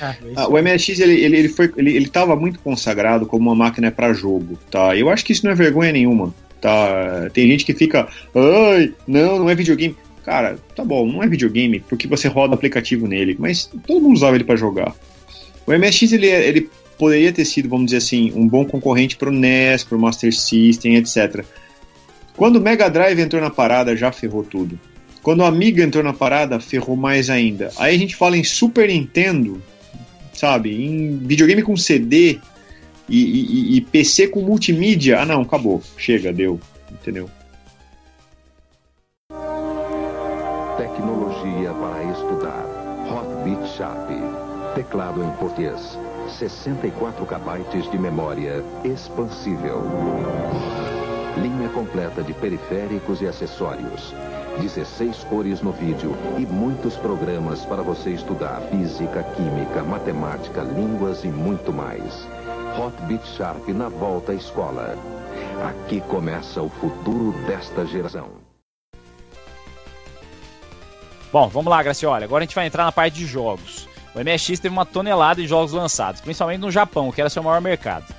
[0.00, 3.54] Ah, ah, o MSX ele, ele, ele foi ele, ele tava muito consagrado como uma
[3.54, 4.96] máquina para jogo, tá?
[4.96, 7.28] Eu acho que isso não é vergonha nenhuma, tá?
[7.32, 9.94] Tem gente que fica, ai, não, não é videogame.
[10.24, 14.36] Cara, tá bom, não é videogame porque você roda aplicativo nele, mas todo mundo usava
[14.36, 14.94] ele para jogar.
[15.66, 19.84] O MSX ele, ele poderia ter sido, vamos dizer assim, um bom concorrente pro NES,
[19.84, 21.44] pro Master System, etc.
[22.36, 24.78] Quando o Mega Drive entrou na parada, já ferrou tudo.
[25.22, 27.70] Quando o Amiga entrou na parada, ferrou mais ainda.
[27.78, 29.62] Aí a gente fala em Super Nintendo,
[30.32, 30.70] sabe?
[30.84, 32.38] Em videogame com CD
[33.08, 35.20] e, e, e PC com multimídia.
[35.20, 35.82] Ah, não, acabou.
[35.96, 36.60] Chega, deu.
[36.90, 37.30] Entendeu?
[44.74, 45.96] Teclado em português.
[46.36, 49.82] 64 KB de memória expansível.
[51.36, 54.12] Linha completa de periféricos e acessórios.
[54.60, 61.28] 16 cores no vídeo e muitos programas para você estudar física, química, matemática, línguas e
[61.28, 62.26] muito mais.
[62.76, 64.98] Hotbit Sharp na volta à escola.
[65.68, 68.28] Aqui começa o futuro desta geração.
[71.32, 72.24] Bom, vamos lá, Graciola.
[72.24, 73.93] Agora a gente vai entrar na parte de jogos.
[74.14, 77.60] O MSX teve uma tonelada de jogos lançados, principalmente no Japão, que era seu maior
[77.60, 78.14] mercado.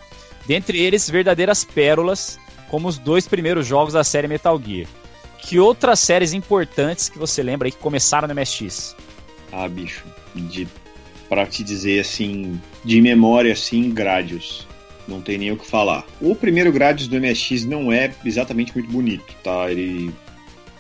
[0.46, 2.38] Dentre eles, verdadeiras pérolas,
[2.70, 4.88] como os dois primeiros jogos da série Metal Gear.
[5.38, 8.96] Que outras séries importantes que você lembra aí que começaram no MSX?
[9.52, 10.04] Ah, bicho,
[10.36, 10.68] de
[11.30, 14.68] para te dizer assim, de memória assim, Gradius.
[15.08, 16.06] Não tem nem o que falar.
[16.20, 19.72] O primeiro Gradius do MSX não é exatamente muito bonito, tá?
[19.72, 20.12] Ele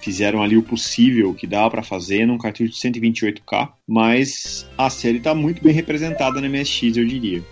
[0.05, 5.17] fizeram ali o possível que dá para fazer num cartucho de 128K, mas a série
[5.17, 7.43] está muito bem representada no MSX, eu diria.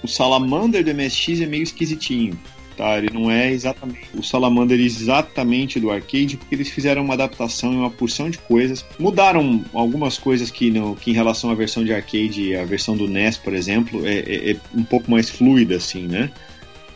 [0.00, 2.38] O Salamander do MSX é meio esquisitinho,
[2.76, 2.98] tá?
[2.98, 7.76] Ele não é exatamente o Salamander exatamente do arcade, porque eles fizeram uma adaptação e
[7.78, 8.84] uma porção de coisas.
[8.96, 13.08] Mudaram algumas coisas que, no, que em relação à versão de arcade, a versão do
[13.08, 16.30] NES, por exemplo, é, é, é um pouco mais fluida, assim, né?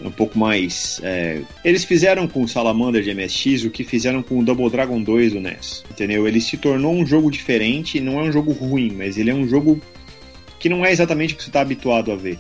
[0.01, 1.01] Um pouco mais.
[1.03, 1.41] É...
[1.65, 5.33] Eles fizeram com o Salamander de MSX o que fizeram com o Double Dragon 2
[5.33, 6.27] do NES, entendeu?
[6.27, 9.47] Ele se tornou um jogo diferente, não é um jogo ruim, mas ele é um
[9.47, 9.81] jogo
[10.59, 12.39] que não é exatamente o que você está habituado a ver.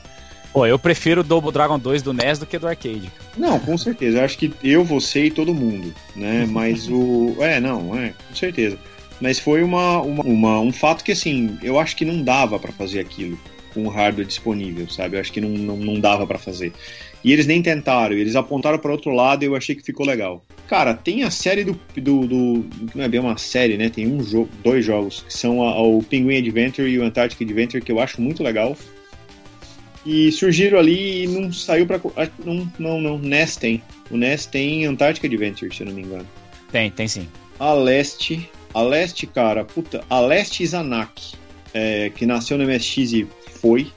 [0.52, 3.10] Pô, eu prefiro o Double Dragon 2 do NES do que do arcade.
[3.36, 4.18] Não, com certeza.
[4.18, 6.47] Eu acho que eu, você e todo mundo, né?
[6.51, 7.36] Mas o.
[7.39, 8.78] É, não, é, com certeza.
[9.20, 12.72] Mas foi uma, uma, uma um fato que, assim, eu acho que não dava para
[12.72, 13.39] fazer aquilo
[13.78, 15.16] com o hardware disponível, sabe?
[15.16, 16.72] Eu acho que não, não, não dava para fazer.
[17.22, 20.44] E eles nem tentaram, eles apontaram para outro lado e eu achei que ficou legal.
[20.66, 23.88] Cara, tem a série do, do, do, Não é bem uma série, né?
[23.88, 27.82] Tem um jogo, dois jogos, que são a, o Penguin Adventure e o Antarctic Adventure,
[27.82, 28.76] que eu acho muito legal.
[30.05, 32.00] E surgiram ali e não saiu pra.
[32.44, 33.18] Não, não, não.
[33.18, 33.82] NES tem.
[34.10, 36.26] O NES tem Antarctic Adventure, se eu não me engano.
[36.70, 37.28] Tem, tem sim.
[37.59, 38.48] A Leste.
[38.74, 40.05] A Leste, cara, puta.
[40.09, 41.34] A Leste Zanak,
[41.74, 43.26] é, que nasceu no MSX e
[43.60, 43.93] foi.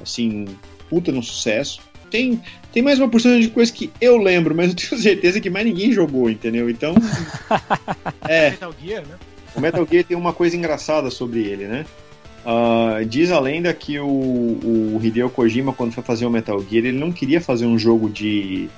[0.00, 0.46] Assim,
[0.88, 1.80] puta no sucesso.
[2.10, 2.42] Tem,
[2.72, 5.66] tem mais uma porção de coisa que eu lembro, mas eu tenho certeza que mais
[5.66, 6.68] ninguém jogou, entendeu?
[6.68, 6.94] Então.
[8.28, 8.50] é.
[8.50, 9.14] Metal Gear, né?
[9.54, 11.84] O Metal Gear tem uma coisa engraçada sobre ele, né?
[12.44, 16.86] Uh, diz a lenda que o, o, Hideo Kojima, quando foi fazer o Metal Gear,
[16.86, 18.70] ele não queria fazer um jogo de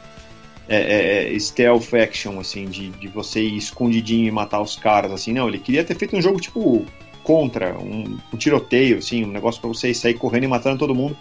[0.68, 5.12] é, é, é, stealth action, assim, de, de você ir escondidinho e matar os caras,
[5.12, 5.48] assim, não.
[5.48, 6.84] Ele queria ter feito um jogo tipo
[7.22, 11.16] contra, um, um tiroteio, assim, um negócio para você sair correndo e matando todo mundo.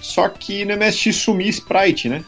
[0.00, 2.24] Só que no MSX sumia sprite, né?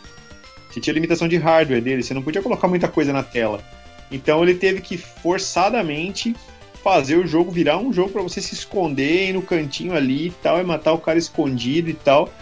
[0.71, 3.63] Você tinha limitação de hardware dele, você não podia colocar muita coisa na tela.
[4.11, 6.35] Então ele teve que forçadamente
[6.83, 10.61] fazer o jogo virar um jogo para você se esconder no cantinho ali e tal,
[10.61, 12.33] e matar o cara escondido e tal,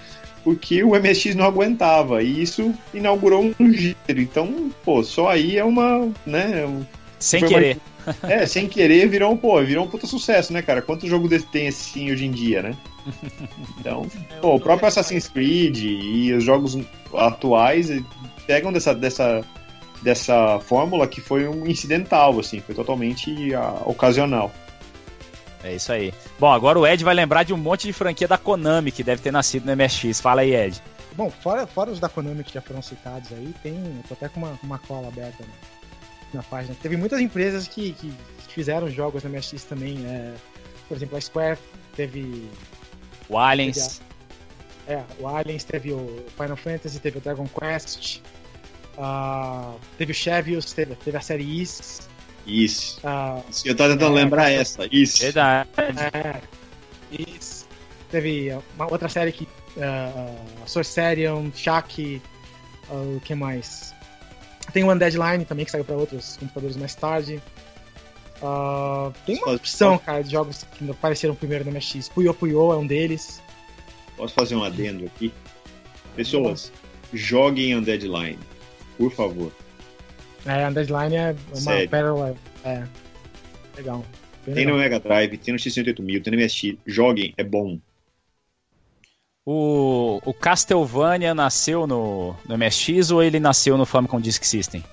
[0.45, 2.23] porque o MSX não aguentava.
[2.23, 4.21] E isso inaugurou um gênero.
[4.21, 6.85] Então, pô, só aí é uma, né, um,
[7.19, 7.79] sem querer.
[8.23, 10.83] É, sem querer virou um, pô, virou um puta sucesso, né, cara?
[10.83, 12.77] Quanto jogo desse tem assim hoje em dia, né?
[13.79, 14.07] Então,
[14.41, 16.79] pô, o próprio Assassin's Creed e os jogos
[17.15, 17.91] atuais
[18.47, 19.45] pegam dessa, dessa,
[20.03, 24.53] dessa fórmula que foi um incidental, assim, foi totalmente uh, ocasional.
[25.63, 26.15] É isso aí.
[26.39, 29.21] Bom, agora o Ed vai lembrar de um monte de franquia da Konami que deve
[29.21, 30.21] ter nascido no MSX.
[30.21, 30.81] Fala aí, Ed.
[31.15, 33.75] Bom, fora, fora os da Konami que já foram citados aí, tem.
[33.75, 35.51] Eu tô até com uma, uma cola aberta né,
[36.33, 36.77] na página.
[36.81, 38.13] Teve muitas empresas que, que
[38.49, 40.05] fizeram jogos no MSX também.
[40.07, 40.35] É,
[40.89, 41.59] por exemplo, a Square
[41.95, 42.49] teve
[43.29, 44.01] o Aliens.
[44.87, 48.21] A, é, o Aliens teve o Final Fantasy, teve o Dragon Quest,
[48.97, 52.09] uh, teve o Chevios, teve, teve a série Is.
[52.47, 52.99] Isso.
[53.01, 54.89] Uh, eu tava tentando é, lembrar essa.
[54.91, 55.23] Isso.
[55.23, 55.69] Verdade.
[55.77, 56.41] É,
[57.11, 57.69] isso.
[58.11, 59.45] Teve uma outra série que.
[59.77, 62.21] Uh, Sorcerion, Shaq.
[62.89, 63.95] Uh, o que mais?
[64.73, 67.41] Tem o Undeadline também, que saiu para outros computadores mais tarde.
[68.43, 72.09] Uh, tem uma opção, cara, de jogos que apareceram primeiro no MSX.
[72.09, 73.43] Puyo Puyo é um deles.
[74.17, 75.33] Posso fazer um adendo aqui?
[76.15, 76.73] Pessoas,
[77.13, 78.39] joguem Undead Line,
[78.97, 79.53] por favor.
[80.45, 81.89] É, Undead Line é uma Sério?
[81.89, 82.37] pérola.
[82.65, 82.85] É.
[83.77, 84.05] Legal.
[84.45, 84.77] Bem tem legal.
[84.77, 86.79] no Mega Drive, tem no X68000, tem no MSX.
[86.87, 87.79] Joguem, é bom.
[89.51, 94.85] O, o Castlevania nasceu no, no MSX ou ele nasceu no Famicom Disk System?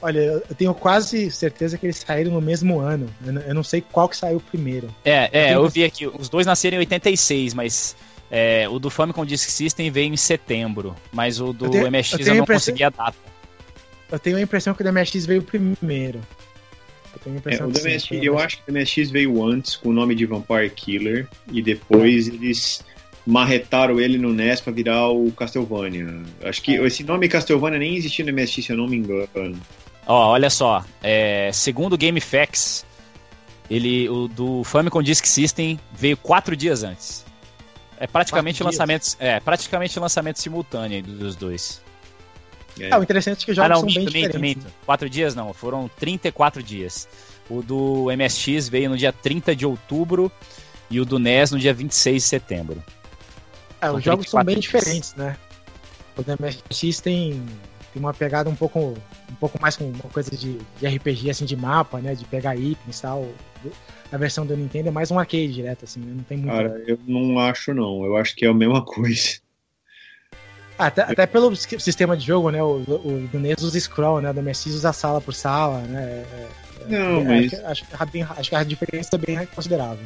[0.00, 3.10] Olha, eu tenho quase certeza que eles saíram no mesmo ano.
[3.44, 4.94] Eu não sei qual que saiu primeiro.
[5.04, 6.06] É, é, eu, eu vi aqui.
[6.06, 7.96] Os dois nasceram em 86, mas
[8.30, 10.94] é, o do Famicom Disk System veio em setembro.
[11.10, 13.18] Mas o do eu tenho, MSX eu, eu não consegui a data.
[14.08, 16.20] Eu tenho a impressão que o do MSX veio primeiro.
[17.12, 19.90] Eu, tenho a impressão é, o MSX, eu acho que o MSX veio antes com
[19.90, 21.28] o nome de Vampire Killer.
[21.50, 22.84] E depois eles
[23.26, 26.22] marretaram ele no NES pra virar o Castlevania.
[26.42, 29.28] Acho que esse nome Castlevania nem existia no MSX, se eu não me engano.
[30.06, 30.84] Ó, olha só.
[31.02, 32.86] É, segundo o GameFAQs,
[33.70, 37.24] ele, o do Famicom Disk System veio quatro dias antes.
[38.00, 41.82] É praticamente lançamento, é praticamente lançamento simultâneo dos dois.
[42.80, 42.92] É.
[42.92, 44.40] Ah, o interessante é que os jogos ah, não, são bem minto, diferentes.
[44.40, 44.66] Minto.
[44.84, 47.08] Quatro dias não, foram 34 dias.
[47.48, 50.30] O do MSX veio no dia 30 de outubro
[50.90, 52.82] e o do NES no dia 26 de setembro.
[53.80, 54.64] É, os jogos são bem dias.
[54.64, 55.36] diferentes, né?
[56.16, 57.42] O do MSX tem
[57.92, 61.44] tem uma pegada um pouco, um pouco mais com uma coisa de, de RPG, assim,
[61.44, 62.14] de mapa, né?
[62.14, 63.28] De pegar itens e tal.
[64.10, 66.52] A versão do Nintendo é mais um arcade direto, assim, né, não tem muito.
[66.52, 68.04] Cara, eu não acho, não.
[68.04, 69.38] Eu acho que é a mesma coisa.
[70.78, 72.62] Até, até pelo sistema de jogo, né?
[72.62, 74.32] O, o do NES usa scroll, né?
[74.32, 76.00] Do MSX usa sala por sala, né?
[76.00, 76.46] É,
[76.82, 77.54] é não, é, mas...
[77.64, 80.04] Acho, acho, acho que a diferença é bem considerável.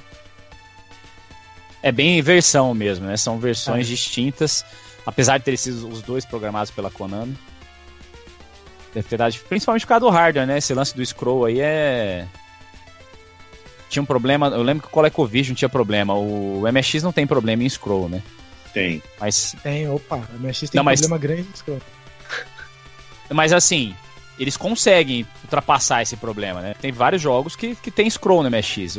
[1.83, 3.19] É bem versão mesmo, né?
[3.19, 3.91] São versões é.
[3.91, 4.65] distintas,
[5.05, 7.37] apesar de terem sido os dois programados pela Konami.
[8.95, 10.59] Deve ter dado, principalmente por causa do hardware, né?
[10.59, 12.27] Esse lance do scroll aí é.
[13.91, 14.49] Tinha um problema.
[14.49, 16.15] Eu lembro que o ColecoVision tinha problema.
[16.15, 18.23] O MSX não tem problema em scroll, né?
[18.73, 19.03] Tem.
[19.21, 19.55] Mas.
[19.63, 20.17] Tem, opa.
[20.35, 21.01] O MSX tem não, mas...
[21.01, 21.81] problema grande scroll.
[23.31, 23.95] Mas assim,
[24.39, 26.75] eles conseguem ultrapassar esse problema, né?
[26.79, 28.99] Tem vários jogos que, que tem scroll no MSX.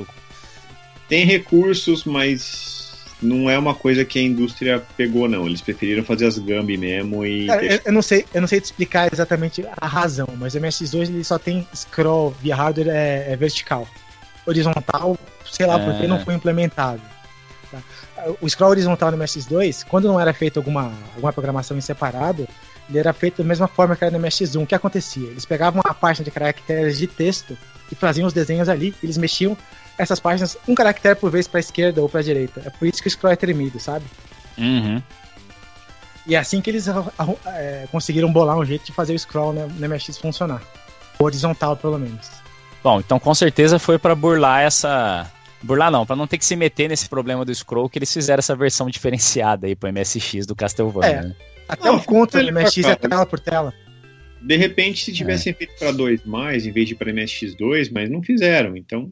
[1.08, 2.84] Tem recursos, mas
[3.22, 5.46] não é uma coisa que a indústria pegou, não.
[5.46, 7.48] Eles preferiram fazer as Gambi mesmo e.
[7.48, 10.60] Cara, eu, eu, não sei, eu não sei te explicar exatamente a razão, mas o
[10.60, 13.88] MSX2 ele só tem scroll via hardware é, é vertical.
[14.46, 15.86] Horizontal, sei lá é.
[15.86, 17.02] porque não foi implementado.
[18.42, 22.48] O scroll horizontal no MSX2, quando não era feita alguma, alguma programação em separado,
[22.90, 24.64] ele era feito da mesma forma que era no MSX1.
[24.64, 25.28] O que acontecia?
[25.28, 27.58] Eles pegavam uma página de caracteres de texto
[27.92, 29.58] e faziam os desenhos ali, eles mexiam
[29.98, 32.62] essas páginas um caractere por vez para esquerda ou para direita.
[32.66, 34.06] É por isso que o scroll é tremido, sabe?
[34.58, 35.02] Uhum.
[36.26, 39.68] E é assim que eles é, conseguiram bolar um jeito de fazer o scroll no,
[39.68, 40.62] no MSX funcionar.
[41.20, 42.30] Horizontal, pelo menos.
[42.84, 45.30] Bom, então com certeza foi para burlar essa.
[45.64, 48.40] Burlar não, para não ter que se meter nesse problema do scroll que eles fizeram
[48.40, 51.10] essa versão diferenciada aí pro MSX do Castlevania.
[51.10, 51.24] É.
[51.24, 51.36] Né?
[51.68, 53.74] Até não, o contra do MSX é tela por tela.
[54.42, 55.56] De repente, se tivessem é.
[55.56, 59.10] feito para 2 mais, em vez de para MSX2, mas não fizeram, então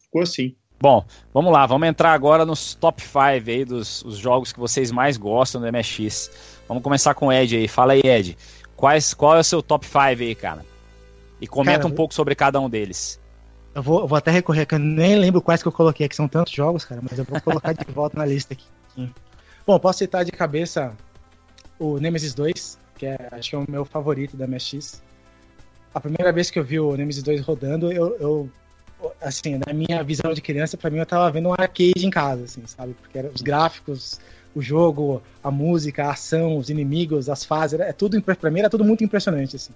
[0.00, 0.54] ficou assim.
[0.80, 1.04] Bom,
[1.34, 5.60] vamos lá, vamos entrar agora nos top 5 aí dos jogos que vocês mais gostam
[5.60, 6.30] do MSX.
[6.68, 7.66] Vamos começar com o Ed aí.
[7.66, 8.38] Fala aí, Ed.
[8.76, 10.64] Quais, qual é o seu top 5 aí, cara?
[11.40, 13.20] E comenta cara, um pouco sobre cada um deles.
[13.78, 16.16] Eu vou, eu vou até recorrer, que eu nem lembro quais que eu coloquei aqui,
[16.16, 18.66] são tantos jogos, cara, mas eu vou colocar de volta na lista aqui.
[19.64, 20.92] Bom, posso citar de cabeça
[21.78, 25.00] o Nemesis 2, que é, acho que é o meu favorito da MSX.
[25.94, 28.50] A primeira vez que eu vi o Nemesis 2 rodando, eu, eu
[29.22, 32.42] assim, na minha visão de criança, para mim eu tava vendo um arcade em casa,
[32.44, 32.94] assim, sabe?
[32.94, 34.18] Porque era os gráficos,
[34.56, 38.70] o jogo, a música, a ação, os inimigos, as fases, é tudo para mim era
[38.70, 39.72] tudo muito impressionante, assim.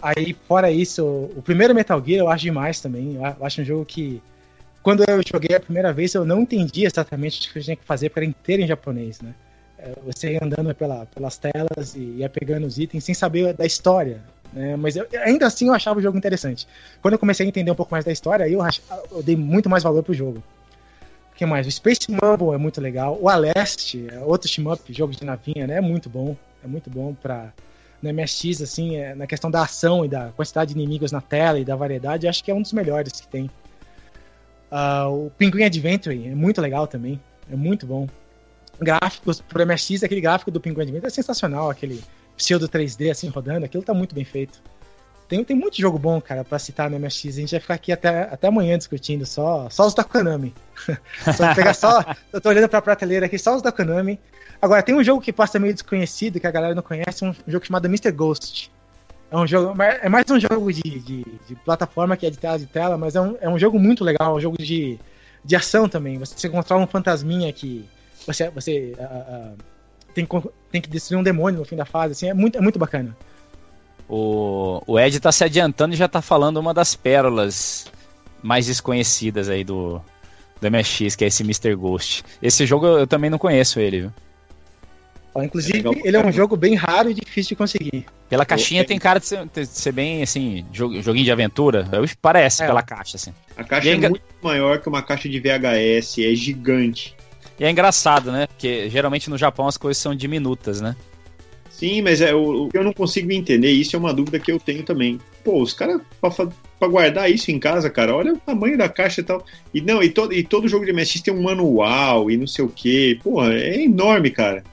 [0.00, 3.16] Aí, fora isso, o primeiro Metal Gear eu acho demais também.
[3.16, 4.22] Eu acho um jogo que
[4.82, 7.84] quando eu joguei a primeira vez, eu não entendi exatamente o que eu tinha que
[7.84, 9.34] fazer, porque era inteiro em japonês, né?
[9.78, 13.66] É, você ia andando pela, pelas telas e ia pegando os itens sem saber da
[13.66, 14.20] história.
[14.52, 14.76] Né?
[14.76, 16.66] Mas eu, ainda assim eu achava o jogo interessante.
[17.00, 18.60] Quando eu comecei a entender um pouco mais da história, aí eu,
[19.10, 20.42] eu dei muito mais valor pro jogo.
[21.32, 21.66] O que mais?
[21.66, 23.16] O Space Mumble é muito legal.
[23.20, 25.76] O Aleste, é outro team-up, jogo de navinha, né?
[25.76, 26.36] É muito bom.
[26.64, 27.52] É muito bom pra.
[28.00, 31.58] No MSX, assim, é, na questão da ação e da quantidade de inimigos na tela
[31.58, 33.50] e da variedade, acho que é um dos melhores que tem.
[34.70, 37.20] Uh, o Pinguim Adventure é muito legal também.
[37.50, 38.06] É muito bom.
[38.80, 42.02] Gráficos pro MSX, aquele gráfico do Pinguim Adventure é sensacional, aquele
[42.36, 44.62] pseudo 3D assim rodando, aquilo tá muito bem feito.
[45.28, 47.36] Tem, tem muito jogo bom, cara, pra citar no MSX.
[47.36, 50.54] A gente vai ficar aqui até, até amanhã discutindo, só, só os da Konami.
[51.36, 52.02] só pegar só.
[52.32, 54.18] Eu tô olhando pra prateleira aqui, só os da Konami.
[54.60, 57.64] Agora, tem um jogo que passa meio desconhecido, que a galera não conhece, um jogo
[57.66, 58.10] chamado Mr.
[58.10, 58.72] Ghost.
[59.30, 59.80] É um jogo.
[59.82, 63.14] É mais um jogo de, de, de plataforma que é de tela de tela, mas
[63.14, 64.98] é um, é um jogo muito legal, um jogo de,
[65.44, 66.18] de ação também.
[66.18, 67.86] Você controla um fantasminha que.
[68.26, 68.48] Você.
[68.48, 69.56] você uh, uh,
[70.14, 70.26] tem,
[70.72, 73.14] tem que destruir um demônio no fim da fase, assim, é muito, é muito bacana.
[74.08, 77.86] O, o Ed tá se adiantando e já tá falando uma das pérolas
[78.42, 80.00] mais desconhecidas aí do,
[80.60, 81.74] do MSX, que é esse Mr.
[81.74, 82.24] Ghost.
[82.42, 84.12] Esse jogo eu, eu também não conheço ele, viu?
[85.36, 88.06] Inclusive, é ele é um jogo bem raro e difícil de conseguir.
[88.28, 91.86] Pela caixinha tem cara de ser, de ser bem, assim, joguinho de aventura.
[92.20, 92.66] Parece é.
[92.66, 93.32] pela caixa, assim.
[93.56, 97.14] A caixa é, é muito maior que uma caixa de VHS, é gigante.
[97.58, 98.46] E é engraçado, né?
[98.46, 100.94] Porque geralmente no Japão as coisas são diminutas, né?
[101.78, 103.70] Sim, mas é, o, eu não consigo entender.
[103.70, 105.20] Isso é uma dúvida que eu tenho também.
[105.44, 109.24] Pô, os caras, pra, guardar isso em casa, cara, olha o tamanho da caixa e
[109.24, 109.46] tal.
[109.72, 112.64] E não, e todo, e todo jogo de MSX tem um manual e não sei
[112.64, 113.20] o que.
[113.22, 114.64] Pô, é enorme, cara.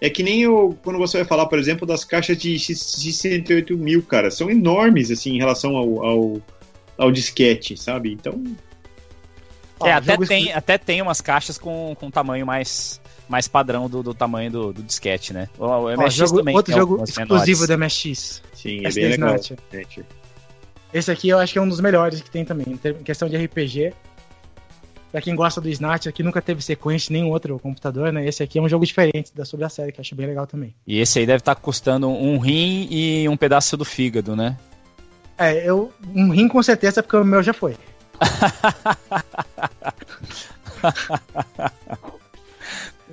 [0.00, 4.02] É que nem eu, quando você vai falar, por exemplo, das caixas de X108 mil,
[4.02, 6.42] cara, são enormes, assim, em relação ao, ao,
[6.98, 8.12] ao disquete, sabe?
[8.12, 8.42] Então,
[9.84, 14.14] é, até tem, até tem umas caixas com, com tamanho mais, mais padrão do, do
[14.14, 15.48] tamanho do, do disquete, né?
[15.58, 18.42] O, o MSX jogo, também Outro jogo exclusivo do MSX.
[18.54, 19.36] Sim, é bem legal.
[20.94, 23.36] Esse aqui eu acho que é um dos melhores que tem também, em questão de
[23.36, 23.92] RPG.
[25.10, 28.26] Pra quem gosta do Snatch, aqui nunca teve sequência em nenhum outro computador, né?
[28.26, 30.46] Esse aqui é um jogo diferente da sobre a série, que eu acho bem legal
[30.46, 30.74] também.
[30.86, 34.56] E esse aí deve estar tá custando um rim e um pedaço do fígado, né?
[35.38, 37.76] É, eu, um rim com certeza, porque o meu já foi.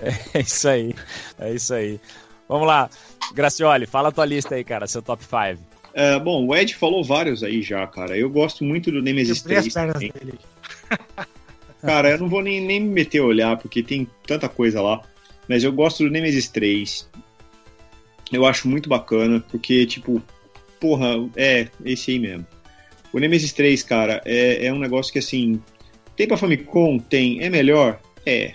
[0.33, 0.95] é isso aí.
[1.39, 1.99] É isso aí.
[2.47, 2.89] Vamos lá.
[3.33, 5.73] Gracioli, fala a tua lista aí, cara, seu top 5.
[5.93, 8.17] É, bom, o Ed falou vários aí já, cara.
[8.17, 9.73] Eu gosto muito do Nemesis 3.
[11.81, 15.01] cara, eu não vou nem, nem me meter a olhar, porque tem tanta coisa lá.
[15.47, 17.09] Mas eu gosto do Nemesis 3.
[18.31, 20.21] Eu acho muito bacana, porque, tipo,
[20.79, 22.47] porra, é esse aí mesmo.
[23.11, 25.61] O Nemesis 3, cara, é, é um negócio que assim.
[26.15, 26.97] Tem pra Famicom?
[26.97, 27.43] Tem.
[27.43, 27.99] É melhor?
[28.25, 28.53] É.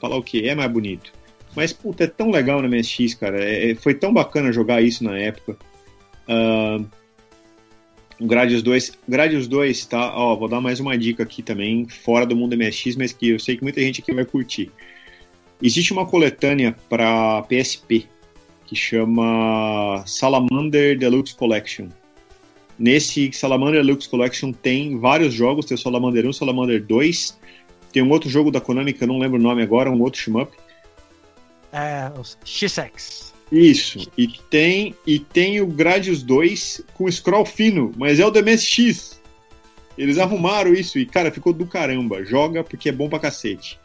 [0.00, 0.42] Falar o quê?
[0.44, 1.12] É mais bonito.
[1.54, 3.42] Mas, puta, é tão legal no MSX, cara.
[3.42, 5.56] É, é, foi tão bacana jogar isso na época.
[6.28, 6.86] Uh,
[8.20, 8.92] o Gradius 2.
[9.08, 10.14] Gradius 2, tá?
[10.16, 13.38] Ó, vou dar mais uma dica aqui também, fora do mundo MSX, mas que eu
[13.38, 14.70] sei que muita gente aqui vai curtir.
[15.60, 18.06] Existe uma coletânea para PSP
[18.66, 21.88] que chama Salamander Deluxe Collection.
[22.80, 27.38] Nesse Salamander Lux Collection tem vários jogos, tem o Salamander 1, Salamander 2,
[27.92, 30.20] tem um outro jogo da Konami que eu não lembro o nome agora, um outro
[30.20, 30.52] shmup.
[31.72, 33.32] É, os X-X.
[33.50, 34.10] Isso.
[34.16, 39.20] E tem, e tem o Gradius 2 com scroll fino, mas é o do MSX.
[39.98, 42.24] Eles arrumaram isso e, cara, ficou do caramba.
[42.24, 43.78] Joga porque é bom pra cacete.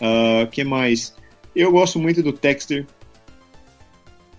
[0.00, 1.14] Uh, que mais?
[1.54, 2.86] Eu gosto muito do Texter.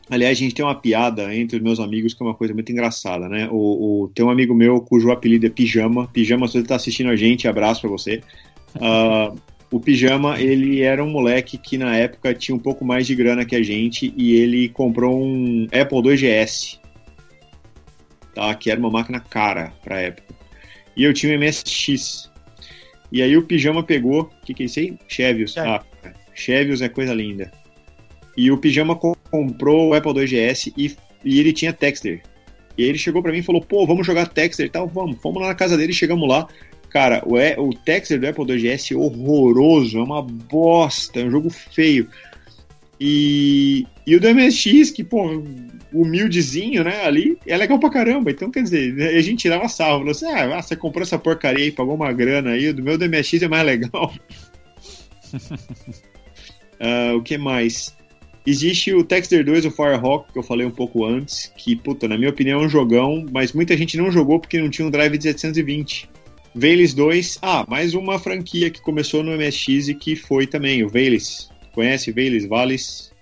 [0.09, 2.72] Aliás, a gente tem uma piada entre os meus amigos que é uma coisa muito
[2.72, 3.49] engraçada, né?
[3.51, 6.07] O, o tem um amigo meu cujo apelido é Pijama.
[6.07, 8.22] Pijama, se você tá assistindo a gente, abraço pra você.
[8.77, 9.39] Uh,
[9.69, 13.45] o Pijama, ele era um moleque que na época tinha um pouco mais de grana
[13.45, 16.79] que a gente e ele comprou um Apple 2GS,
[18.33, 18.53] tá?
[18.55, 20.33] Que era uma máquina cara pra época.
[20.95, 22.31] E eu tinha um MSX.
[23.11, 24.97] E aí o Pijama pegou, o que que é isso aí?
[25.07, 25.57] Chevios.
[25.57, 25.83] Ah,
[26.33, 27.51] Chevios é coisa linda.
[28.37, 30.95] E o Pijama comprou o Apple 2GS e,
[31.25, 32.21] e ele tinha Texter.
[32.77, 35.19] E aí ele chegou para mim e falou, pô, vamos jogar Texter e tal, vamos.
[35.19, 36.47] Fomos lá na casa dele, chegamos lá,
[36.98, 41.30] Cara, o, e, o Texter do Apple 2GS é horroroso, é uma bosta, é um
[41.30, 42.10] jogo feio.
[42.99, 45.44] E, e o do MSX, que, pô,
[45.94, 48.32] humildezinho, né, ali, é legal pra caramba.
[48.32, 49.99] Então, quer dizer, a gente tirava salvo.
[49.99, 52.98] Falou assim, ah, você comprou essa porcaria aí, pagou uma grana aí, o do meu
[52.98, 54.11] do MSX é mais legal.
[56.82, 57.95] uh, o que mais?
[58.44, 62.18] Existe o Texter 2, o Firehawk, que eu falei um pouco antes, que, puta, na
[62.18, 65.15] minha opinião é um jogão, mas muita gente não jogou porque não tinha um drive
[65.15, 66.16] de 720.
[66.57, 70.89] Veles 2, ah, mais uma franquia que começou no MSX e que foi também, o
[70.89, 71.51] Veles.
[71.71, 73.13] Conhece Veles, Vales?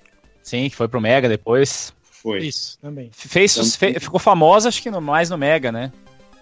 [0.42, 1.94] Sim, que foi pro Mega depois.
[2.02, 2.46] Foi.
[2.46, 3.10] Isso, também.
[3.12, 5.92] Fez, então, fe, ficou famosa, acho que no, mais no Mega, né?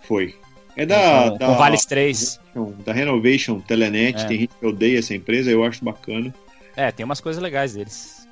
[0.04, 0.36] Foi.
[0.78, 1.32] É da.
[1.32, 2.40] Com, da com Vales 3.
[2.86, 4.28] Da Renovation Telenet, é.
[4.28, 6.32] tem gente que odeia essa empresa, eu acho bacana.
[6.76, 8.28] É, tem umas coisas legais deles.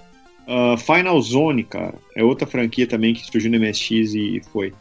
[0.47, 4.71] Uh, Final Zone, cara, é outra franquia também que surgiu no MSX e foi.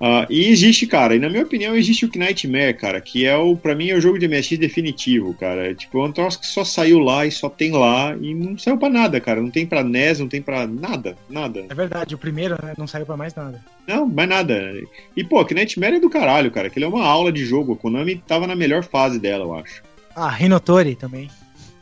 [0.00, 3.54] Uh, e existe, cara, e na minha opinião existe o Knightmare, cara, que é o,
[3.54, 5.70] pra mim, é o jogo de MSX definitivo, cara.
[5.70, 8.56] É, tipo, é um troço que só saiu lá e só tem lá e não
[8.56, 9.42] saiu pra nada, cara.
[9.42, 11.66] Não tem pra NES, não tem pra nada, nada.
[11.68, 13.62] É verdade, o primeiro, né, não saiu pra mais nada.
[13.86, 14.72] Não, mais nada.
[15.14, 17.74] E, pô, Knightmare é do caralho, cara, que ele é uma aula de jogo.
[17.74, 19.82] A Konami tava na melhor fase dela, eu acho.
[20.16, 21.28] Ah, Rinotori também.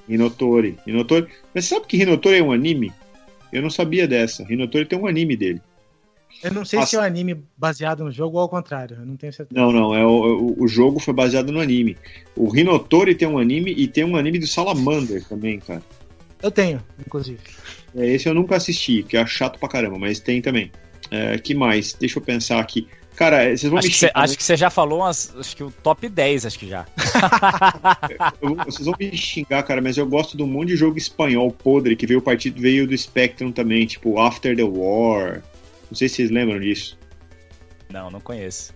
[0.08, 0.76] Rinotori.
[0.84, 1.28] Rinotori.
[1.54, 2.92] Mas sabe que Rinotori é um anime?
[3.52, 4.44] Eu não sabia dessa.
[4.44, 5.62] Rinotori tem um anime dele.
[6.42, 6.90] Eu não sei Nossa.
[6.90, 9.60] se é um anime baseado no jogo ou ao contrário, eu não tenho certeza.
[9.60, 11.96] Não, não, é o, o, jogo foi baseado no anime.
[12.36, 15.82] O Rinotori tem um anime e tem um anime do Salamander também, cara.
[16.40, 17.40] Eu tenho, inclusive.
[17.96, 20.70] É, esse eu nunca assisti, que é chato pra caramba, mas tem também.
[21.10, 21.94] É, que mais?
[21.94, 22.86] Deixa eu pensar aqui.
[23.16, 25.56] Cara, vocês vão acho me xingar, que cê, Acho que você já falou umas, acho
[25.56, 26.86] que o top 10, acho que já.
[28.40, 31.50] eu, vocês vão me xingar, cara, mas eu gosto de um monte de jogo espanhol
[31.50, 35.42] podre que veio, partido, veio do Spectrum também, tipo After the War,
[35.90, 36.98] não sei se vocês lembram disso.
[37.90, 38.74] Não, não conheço.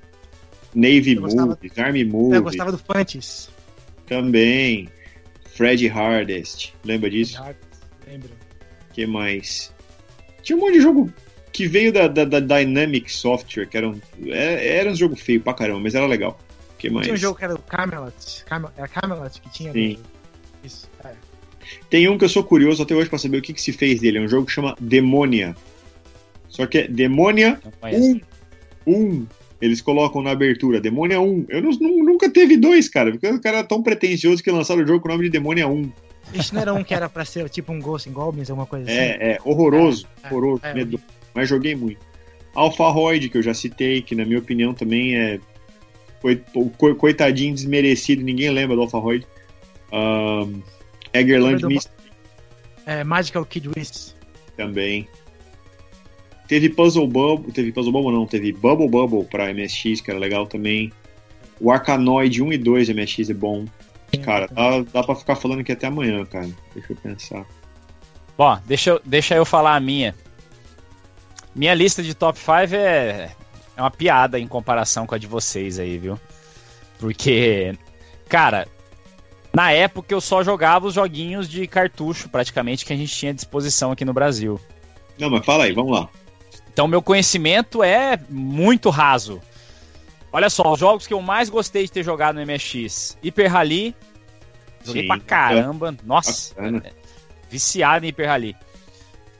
[0.74, 2.36] Navy Movies, Army Movies.
[2.36, 3.50] Eu gostava do Fantis.
[4.06, 4.88] Também.
[5.54, 6.72] Fred Hardest.
[6.84, 7.36] Lembra disso?
[7.36, 8.30] Hardest, lembro.
[8.92, 9.72] que mais?
[10.42, 11.12] Tinha um monte de jogo
[11.52, 15.14] que veio da, da, da Dynamic Software, que era um, era, é, era um jogo
[15.14, 16.38] feio pra caramba, mas era legal.
[16.78, 17.06] que mais?
[17.06, 18.44] Tinha um jogo que era o Camelot.
[18.46, 19.72] Camel, era Camelot que tinha.
[19.72, 19.98] Sim.
[20.64, 21.12] Isso, é.
[21.90, 24.00] Tem um que eu sou curioso até hoje pra saber o que, que se fez
[24.00, 24.18] dele.
[24.18, 25.54] É um jogo que chama Demonia.
[26.52, 28.20] Só que é Demônia 1.
[28.86, 29.26] 1.
[29.60, 31.46] Eles colocam na abertura, Demônia 1.
[31.48, 31.70] Eu não,
[32.04, 33.10] nunca teve dois, cara.
[33.10, 35.66] Porque o cara é tão pretencioso que lançaram o jogo com o nome de Demônia
[35.66, 35.90] 1.
[36.34, 38.84] Isso não era um que era pra ser tipo um Ghost in Goblins, alguma coisa
[38.88, 38.98] assim?
[38.98, 41.00] É, é, horroroso, é, horroroso, é, medo.
[41.34, 42.00] Mas joguei muito.
[42.54, 45.40] Alpha Roid, que eu já citei, que na minha opinião também é.
[46.20, 46.40] Foi
[46.98, 49.26] coitadinho desmerecido, ninguém lembra do Alpha Roid.
[49.92, 50.62] Um,
[51.12, 51.94] Eggerland Mystery.
[52.86, 54.14] É, Magical Kid Wiz.
[54.56, 55.08] Também.
[56.52, 60.46] Teve Puzzle Bubble, teve Puzzle Bubble não, teve Bubble Bubble pra MSX, que era legal
[60.46, 60.92] também.
[61.58, 63.64] O Arcanoid 1 e 2 MSX é bom.
[64.22, 66.50] Cara, dá, dá pra ficar falando aqui até amanhã, cara.
[66.74, 67.46] Deixa eu pensar.
[68.36, 70.14] Bom, deixa eu, deixa eu falar a minha.
[71.54, 73.30] Minha lista de top 5 é,
[73.74, 76.20] é uma piada em comparação com a de vocês aí, viu?
[76.98, 77.74] Porque,
[78.28, 78.68] cara,
[79.54, 83.34] na época eu só jogava os joguinhos de cartucho, praticamente, que a gente tinha à
[83.34, 84.60] disposição aqui no Brasil.
[85.18, 86.10] Não, mas fala aí, vamos lá.
[86.72, 89.40] Então, meu conhecimento é muito raso.
[90.32, 93.94] Olha só, os jogos que eu mais gostei de ter jogado no MSX: Hyper Rally.
[94.84, 95.94] Joguei Sim, pra caramba.
[96.04, 96.92] Nossa, é,
[97.48, 98.56] viciado em Hyper Rally.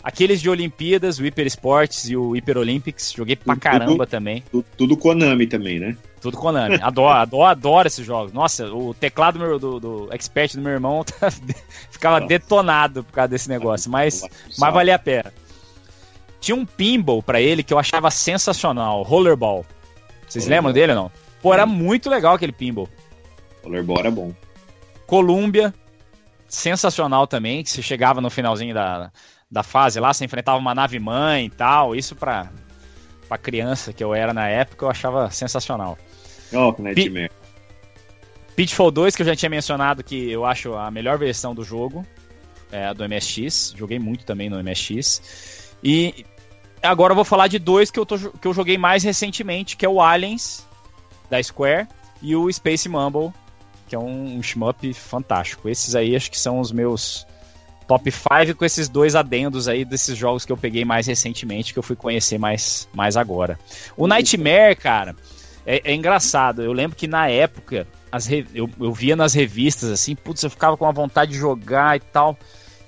[0.05, 4.43] Aqueles de Olimpíadas, o Hyper Sports e o Hyper Olympics, joguei pra tudo, caramba também.
[4.51, 5.97] Tudo, tudo, Konami também, né?
[6.21, 6.75] Tudo Konami.
[6.83, 8.33] Adoro, adoro, adoro esses jogos.
[8.33, 11.05] Nossa, o teclado do, do, do Expert do meu irmão
[11.91, 12.29] ficava Nossa.
[12.29, 14.23] detonado por causa desse negócio, mas,
[14.59, 15.33] mas valia a pena.
[16.43, 19.65] Tinha um pinball para ele que eu achava sensacional, Rollerball.
[20.29, 20.71] Vocês rollerball.
[20.71, 21.13] lembram dele ou não?
[21.41, 22.89] Pô, era muito legal aquele pinball.
[23.63, 24.35] Rollerball era bom.
[25.07, 25.73] Columbia,
[26.49, 29.13] sensacional também, que você chegava no finalzinho da,
[29.49, 31.95] da fase lá, você enfrentava uma nave mãe e tal.
[31.95, 32.51] Isso pra,
[33.29, 35.97] pra criança que eu era na época, eu achava sensacional.
[36.53, 37.31] Ó, oh, Nightmare.
[38.57, 42.05] Pitfall 2, que eu já tinha mencionado que eu acho a melhor versão do jogo,
[42.73, 43.75] é a do MSX.
[43.77, 45.73] Joguei muito também no MSX.
[45.85, 46.27] E
[46.83, 49.87] agora eu vou falar de dois que eu, tô, que eu joguei mais recentemente, que
[49.87, 50.67] é o Aliens,
[51.31, 51.89] da Square,
[52.21, 53.33] e o Space Mumble,
[53.89, 55.69] que é um, um shmup fantástico.
[55.69, 57.27] Esses aí acho que são os meus
[57.87, 61.79] top 5 com esses dois adendos aí desses jogos que eu peguei mais recentemente, que
[61.79, 63.59] eu fui conhecer mais, mais agora.
[63.97, 65.17] O Nightmare, cara,
[65.67, 66.63] é, é engraçado.
[66.63, 70.77] Eu lembro que na época as eu, eu via nas revistas assim, putz, eu ficava
[70.77, 72.37] com a vontade de jogar e tal,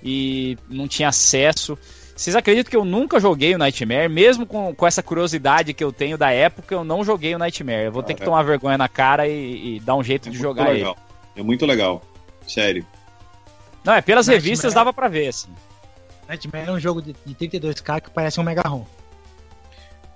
[0.02, 1.78] e não tinha acesso.
[2.16, 4.08] Vocês acreditam que eu nunca joguei o Nightmare?
[4.08, 7.86] Mesmo com, com essa curiosidade que eu tenho da época, eu não joguei o Nightmare.
[7.86, 10.38] Eu vou ter que tomar vergonha na cara e, e dar um jeito é de
[10.38, 10.96] jogar legal.
[10.96, 11.40] ele.
[11.40, 12.02] É muito legal.
[12.46, 12.86] Sério.
[13.82, 14.44] Não, é pelas Nightmare.
[14.44, 15.48] revistas dava pra ver, assim.
[16.28, 18.84] Nightmare é um jogo de, de 32k que parece um Mega ROM.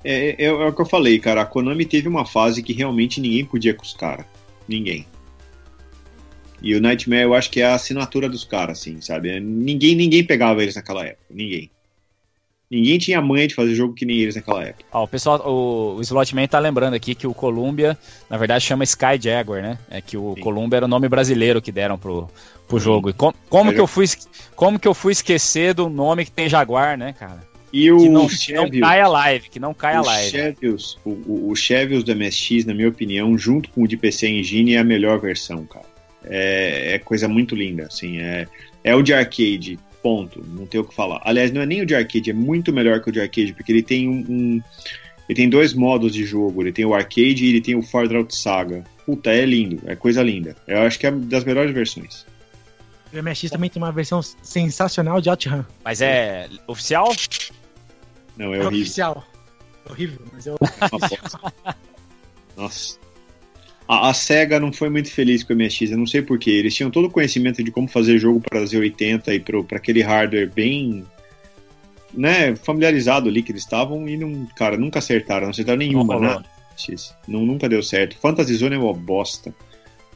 [0.04, 1.42] É, é, é, o que eu falei, cara.
[1.42, 4.24] A Konami teve uma fase que realmente ninguém podia com os caras.
[4.68, 5.04] Ninguém.
[6.62, 9.38] E o Nightmare eu acho que é a assinatura dos caras, assim, sabe?
[9.40, 11.24] Ninguém, ninguém pegava eles naquela época.
[11.30, 11.70] Ninguém.
[12.70, 14.84] Ninguém tinha manha de fazer jogo que nem eles naquela época.
[14.92, 17.96] Ó, o pessoal, o, o Slotman tá lembrando aqui que o Columbia,
[18.28, 19.78] na verdade, chama Sky Jaguar, né?
[19.90, 20.40] É que o Sim.
[20.42, 22.28] Columbia era o nome brasileiro que deram pro,
[22.66, 23.08] pro jogo.
[23.08, 24.04] E com, como, que eu fui,
[24.54, 27.48] como que eu fui esquecer do nome que tem Jaguar, né, cara?
[27.72, 30.30] E o que não, Chevios, não cai a live, que não cai a o live.
[30.30, 34.28] Chevios, o, o, o Chevios do MSX, na minha opinião, junto com o de PC
[34.28, 35.86] Engine, é a melhor versão, cara.
[36.24, 38.18] É, é coisa muito linda, assim.
[38.18, 38.46] É,
[38.84, 40.44] é o de arcade, ponto.
[40.46, 41.20] Não tem o que falar.
[41.24, 43.72] Aliás, não é nem o de arcade, é muito melhor que o de arcade, porque
[43.72, 44.62] ele tem um, um
[45.28, 46.62] ele tem dois modos de jogo.
[46.62, 48.82] Ele tem o arcade e ele tem o Far Out Saga.
[49.04, 50.56] Puta, é lindo, é coisa linda.
[50.66, 52.24] Eu acho que é das melhores versões.
[53.12, 55.64] O MSX também tem uma versão sensacional de OutRun.
[55.84, 57.14] Mas é oficial?
[58.36, 58.68] Não, é, É horrível.
[58.82, 59.26] oficial.
[59.88, 61.52] Horrível, mas é oficial.
[62.56, 62.98] Nossa.
[63.88, 66.50] A, a SEGA não foi muito feliz com o MSX, eu não sei porquê.
[66.50, 70.52] Eles tinham todo o conhecimento de como fazer jogo para Z80 e para aquele hardware
[70.52, 71.06] bem
[72.12, 76.20] né, familiarizado ali que eles estavam e não, cara, nunca acertaram, não acertaram nenhuma, Não
[76.20, 76.42] né?
[76.76, 77.14] MSX.
[77.26, 78.16] Não, nunca deu certo.
[78.18, 79.54] Fantasy Zone é uma bosta.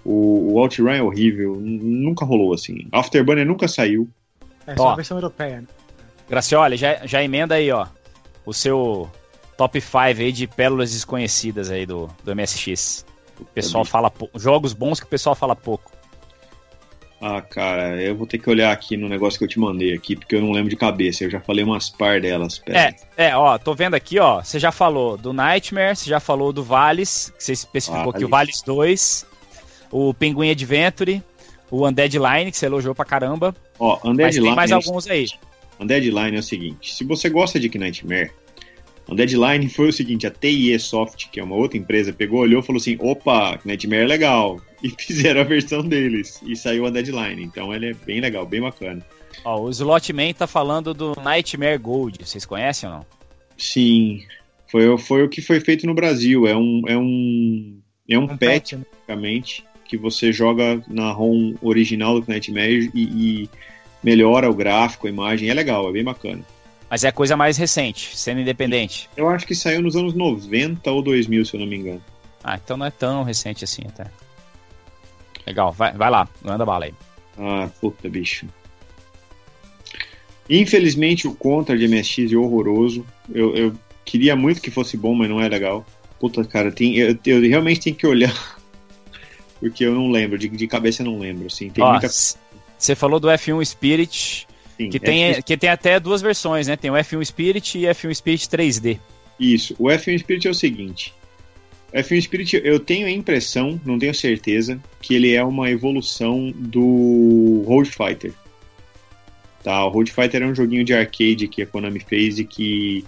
[0.04, 2.86] O, o OutRun é horrível, nunca rolou assim.
[2.90, 4.08] Afterburner nunca saiu.
[4.66, 4.90] É só Ó.
[4.90, 5.60] a versão europeia.
[5.60, 5.66] Né?
[6.28, 7.86] Gracioli, já, já emenda aí, ó.
[8.44, 9.08] O seu
[9.56, 13.04] top 5 aí de pérolas desconhecidas aí do, do MSX.
[13.42, 14.38] O pessoal fala pouco.
[14.38, 15.92] Jogos bons que o pessoal fala pouco.
[17.24, 20.16] Ah, cara, eu vou ter que olhar aqui no negócio que eu te mandei aqui,
[20.16, 21.22] porque eu não lembro de cabeça.
[21.22, 22.58] Eu já falei umas par delas.
[22.58, 24.42] Pera É, é, ó, tô vendo aqui, ó.
[24.42, 28.28] Você já falou do Nightmare, você já falou do Vales, que você especificou aqui o
[28.28, 29.24] Vales 2,
[29.92, 31.22] o Penguin Adventure,
[31.70, 33.54] o Undead Line, que você elogiou pra caramba.
[33.78, 35.28] Ó, Mas Undead tem Line, mais é o alguns aí.
[35.78, 38.32] Undead Line é o seguinte: se você gosta de Nightmare,
[39.08, 42.60] Undead Line foi o seguinte: a TIE Soft, que é uma outra empresa, pegou, olhou
[42.60, 44.60] e falou assim: opa, Nightmare é legal.
[44.82, 46.42] E fizeram a versão deles.
[46.44, 47.44] E saiu Undead Line.
[47.44, 49.00] Então ele é bem legal, bem bacana.
[49.44, 52.18] Ó, o Slotman tá falando do Nightmare Gold.
[52.20, 53.06] Vocês conhecem ou não?
[53.56, 54.24] Sim,
[54.66, 56.48] foi, foi o que foi feito no Brasil.
[56.48, 58.84] É um, é um, é um, Um patch, né?
[58.90, 63.50] basicamente, que você joga na ROM original do Nightmare e, e
[64.02, 65.48] melhora o gráfico, a imagem.
[65.48, 66.42] É legal, é bem bacana.
[66.92, 69.08] Mas é coisa mais recente, sendo independente.
[69.16, 72.04] Eu acho que saiu nos anos 90 ou 2000, se eu não me engano.
[72.44, 74.10] Ah, então não é tão recente assim até.
[75.46, 76.94] Legal, vai, vai lá, manda bala aí.
[77.38, 78.46] Ah, puta, bicho.
[80.50, 83.06] Infelizmente o Contra de MSX é horroroso.
[83.32, 83.74] Eu, eu
[84.04, 85.86] queria muito que fosse bom, mas não é legal.
[86.20, 88.36] Puta, cara, tem, eu, eu realmente tenho que olhar.
[89.58, 91.70] Porque eu não lembro, de, de cabeça eu não lembro, assim.
[91.70, 94.46] Tem Ó, muita Você falou do F1 Spirit,
[94.76, 95.42] sim, que é tem, difícil.
[95.42, 96.76] que tem até duas versões, né?
[96.76, 98.98] Tem o F1 Spirit e F1 Spirit 3D.
[99.38, 99.74] Isso.
[99.78, 101.14] O F1 Spirit é o seguinte.
[101.92, 106.52] O F1 Spirit, eu tenho a impressão, não tenho certeza, que ele é uma evolução
[106.56, 108.32] do Road Fighter.
[109.62, 113.04] Tá, o Road Fighter é um joguinho de arcade que a Konami fez e que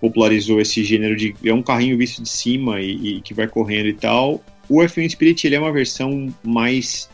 [0.00, 1.34] popularizou esse gênero de.
[1.44, 4.42] É um carrinho visto de cima e, e que vai correndo e tal.
[4.68, 7.08] O F1 Spirit ele é uma versão mais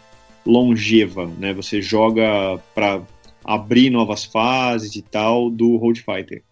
[0.47, 1.53] longeva, né?
[1.53, 3.03] Você joga para
[3.45, 6.43] abrir novas fases e tal do Road Fighter.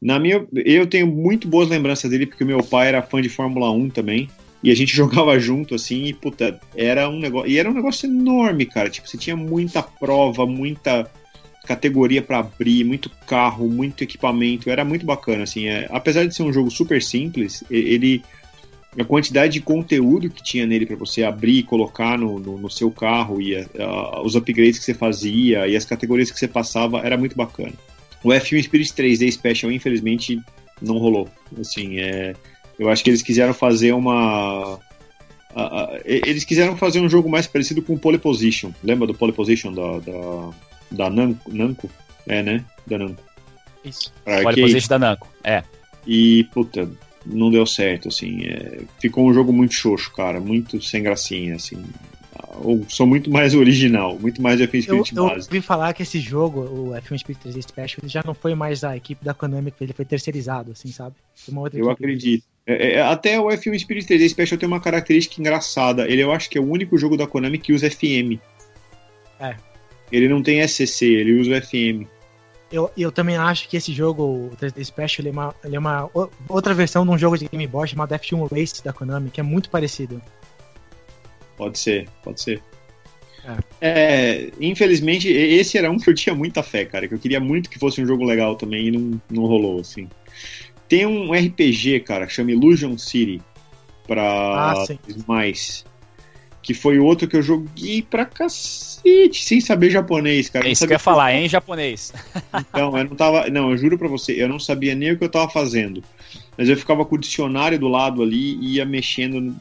[0.00, 3.70] Na minha, eu tenho muito boas lembranças dele porque meu pai era fã de Fórmula
[3.70, 4.28] 1 também.
[4.62, 7.50] E a gente jogava junto, assim, e puta, era um negócio.
[7.50, 8.90] E era um negócio enorme, cara.
[8.90, 11.08] Tipo, você tinha muita prova, muita
[11.64, 14.68] categoria para abrir, muito carro, muito equipamento.
[14.68, 15.66] Era muito bacana, assim.
[15.66, 18.22] É, apesar de ser um jogo super simples, ele
[18.98, 22.70] a quantidade de conteúdo que tinha nele para você abrir e colocar no, no, no
[22.70, 26.46] seu carro e a, a, os upgrades que você fazia e as categorias que você
[26.46, 27.72] passava era muito bacana.
[28.22, 30.40] O F1 Spirit 3D Special, infelizmente,
[30.80, 31.28] não rolou.
[31.58, 32.34] Assim, é,
[32.78, 34.78] eu acho que eles quiseram fazer uma.
[36.04, 38.72] eles quiseram fazer um jogo mais parecido com o Pole Position.
[38.84, 40.50] Lembra do Pole Position da, da,
[40.90, 41.50] da Namco?
[41.52, 41.90] Namco?
[42.28, 42.64] É, né?
[42.86, 43.22] Da Namco.
[43.84, 44.12] Isso.
[44.24, 45.62] Pole Position da Namco, é.
[46.06, 46.88] E, puta,
[47.26, 48.44] não deu certo, assim.
[48.44, 51.82] É, ficou um jogo muito xoxo, cara, muito sem gracinha, assim.
[52.60, 56.20] Ou sou muito mais original, muito mais F1 Spirit eu, eu ouvi falar que esse
[56.20, 59.72] jogo, o F1 Spirit 3D Special, ele já não foi mais a equipe da Konami,
[59.80, 61.14] ele foi terceirizado, assim, sabe?
[61.72, 62.44] eu acredito.
[62.66, 66.08] É, é, até o F1 Spirit 3D Special tem uma característica engraçada.
[66.08, 68.38] Ele eu acho que é o único jogo da Konami que usa FM.
[69.40, 69.56] É.
[70.12, 72.06] Ele não tem SCC, ele usa o FM.
[72.72, 75.78] Eu, eu também acho que esse jogo, o 3D Special, ele é, uma, ele é
[75.78, 76.10] uma
[76.48, 79.42] outra versão de um jogo de Game Boy chamado F1 Race da Konami, que é
[79.42, 80.20] muito parecido.
[81.56, 82.62] Pode ser, pode ser.
[83.44, 83.56] É.
[83.80, 84.50] é.
[84.60, 87.06] infelizmente, esse era um que eu tinha muita fé, cara.
[87.06, 90.08] Que eu queria muito que fosse um jogo legal também e não, não rolou, assim.
[90.88, 93.42] Tem um RPG, cara, que chama Illusion City
[94.06, 94.84] pra ah,
[95.26, 95.84] mais
[96.62, 100.68] que foi outro que eu joguei pra cacete, sem saber japonês, cara.
[100.68, 102.12] É isso que eu ia falar, em japonês.
[102.72, 103.50] Então, eu não tava.
[103.50, 106.02] Não, eu juro pra você, eu não sabia nem o que eu tava fazendo.
[106.56, 109.54] Mas eu ficava com o dicionário do lado ali, ia mexendo,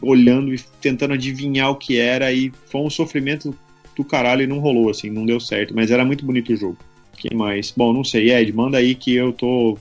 [0.00, 3.56] olhando e tentando adivinhar o que era, e foi um sofrimento
[3.96, 5.74] do caralho e não rolou, assim, não deu certo.
[5.74, 6.78] Mas era muito bonito o jogo.
[7.16, 7.72] Quem mais?
[7.76, 9.78] Bom, não sei, Ed, manda aí que eu tô.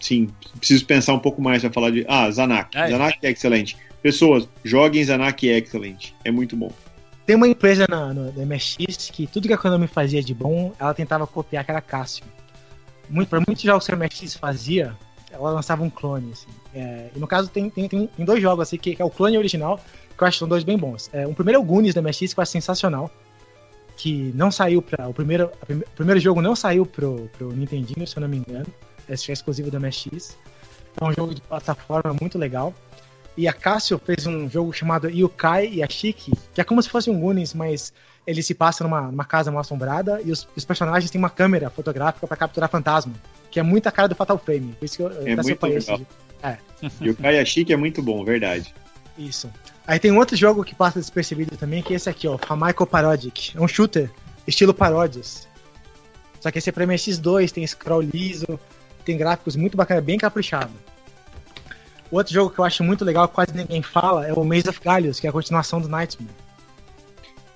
[0.00, 2.04] Sim, preciso pensar um pouco mais pra falar de.
[2.08, 2.76] Ah, Zanak.
[2.76, 3.76] É, Zanak é excelente.
[4.04, 6.12] Pessoas, joguem Zanak Excellent.
[6.22, 6.70] É muito bom.
[7.24, 10.92] Tem uma empresa na, no, MSX que tudo que a Konami fazia de bom, ela
[10.92, 11.82] tentava copiar, que era.
[13.08, 14.94] Muito, para muitos jogos que a MSX fazia,
[15.32, 16.32] ela lançava um clone.
[16.32, 16.48] Assim.
[16.74, 19.38] É, e no caso, tem, tem, tem, dois jogos assim, que, que, é o clone
[19.38, 19.80] original,
[20.14, 21.08] que eu acho que são dois bem bons.
[21.10, 23.10] É, o primeiro é o Goonies da MSX, que eu acho sensacional.
[23.96, 28.06] Que não saiu para O primeiro, prime, o primeiro jogo não saiu pro, pro Nintendinho,
[28.06, 28.66] se eu não me engano.
[29.08, 30.36] Esse é exclusivo da MSX.
[31.00, 32.74] É um jogo de plataforma muito legal.
[33.36, 37.18] E a Casio fez um jogo chamado Yukai Yashiki, que é como se fosse um
[37.18, 37.92] Goonies, mas
[38.26, 41.68] ele se passa numa, numa casa mal assombrada e os, os personagens têm uma câmera
[41.68, 43.12] fotográfica para capturar fantasma,
[43.50, 44.74] que é muito a cara do Fatal Frame.
[44.78, 46.00] Por isso que eu, é muito legal.
[46.42, 46.56] É.
[47.02, 48.72] Yukai Yashiki é muito bom, verdade.
[49.18, 49.50] Isso.
[49.86, 53.56] Aí tem outro jogo que passa despercebido também, que é esse aqui, ó, Famaico Parodic.
[53.56, 54.10] É um shooter,
[54.46, 55.46] estilo paródias.
[56.40, 58.58] Só que esse é pra MSX2, tem scroll liso,
[59.04, 60.72] tem gráficos muito bacana, bem caprichado.
[62.10, 65.18] Outro jogo que eu acho muito legal, quase ninguém fala, é o Maze of Gallios,
[65.18, 66.34] que é a continuação do Nightmare.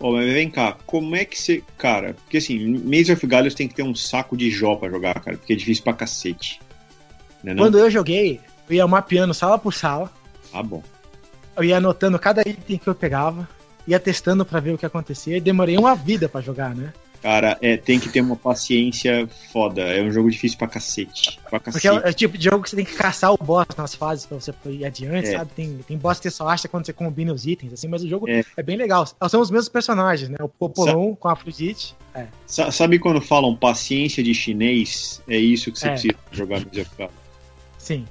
[0.00, 1.62] Ó, oh, mas vem cá, como é que você.
[1.76, 5.20] Cara, porque assim, Maze of Gallios tem que ter um saco de jó pra jogar,
[5.20, 6.60] cara, porque é difícil pra cacete.
[7.42, 7.64] Não é não?
[7.64, 10.10] Quando eu joguei, eu ia mapeando sala por sala.
[10.52, 10.82] Ah, bom.
[11.56, 13.48] Eu ia anotando cada item que eu pegava,
[13.86, 16.92] ia testando para ver o que acontecia e demorei uma vida para jogar, né?
[17.22, 19.82] Cara, é, tem que ter uma paciência foda.
[19.82, 21.38] É um jogo difícil pra cacete.
[21.50, 21.88] Pra cacete.
[21.88, 23.94] Porque é, é, o tipo de jogo que você tem que caçar o boss nas
[23.94, 25.38] fases pra você ir adiante, é.
[25.38, 25.50] sabe?
[25.54, 28.08] Tem, tem boss que você só acha quando você combina os itens, assim, mas o
[28.08, 29.06] jogo é, é bem legal.
[29.28, 30.36] São os mesmos personagens, né?
[30.40, 31.96] O Popolon com a Afrodite.
[32.14, 32.26] É.
[32.46, 35.20] Sabe quando falam paciência de chinês?
[35.28, 35.90] É isso que você é.
[35.90, 37.12] precisa jogar no jogo.
[37.78, 38.06] Sim.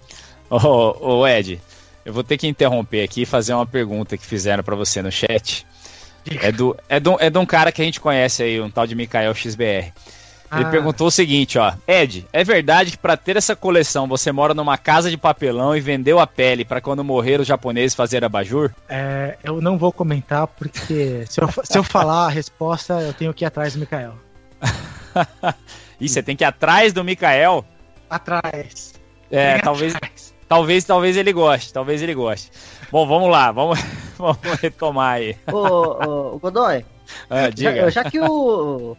[0.49, 1.61] Ô, ô, Ed,
[2.05, 5.11] eu vou ter que interromper aqui e fazer uma pergunta que fizeram para você no
[5.11, 5.65] chat.
[6.41, 8.86] É, do, é, do, é de um cara que a gente conhece aí, um tal
[8.86, 9.94] de Mikael XBR.
[10.52, 10.70] Ele ah.
[10.70, 11.74] perguntou o seguinte, ó.
[11.86, 15.82] Ed, é verdade que para ter essa coleção você mora numa casa de papelão e
[15.82, 18.72] vendeu a pele para quando morrer os japoneses fazer abajur?
[18.88, 23.34] É, eu não vou comentar porque se eu, se eu falar a resposta eu tenho
[23.34, 24.14] que ir atrás do Mikael.
[25.99, 27.66] Ih, você tem que ir atrás do Mikael?
[28.10, 28.94] Atrás.
[29.30, 30.27] É, talvez, atrás.
[30.48, 32.52] Talvez, talvez ele goste, talvez ele goste.
[32.91, 33.80] Bom, vamos lá, vamos,
[34.18, 35.36] vamos retomar aí.
[35.52, 36.86] Ô, ô Godoy,
[37.30, 38.95] ah, já, já, que o.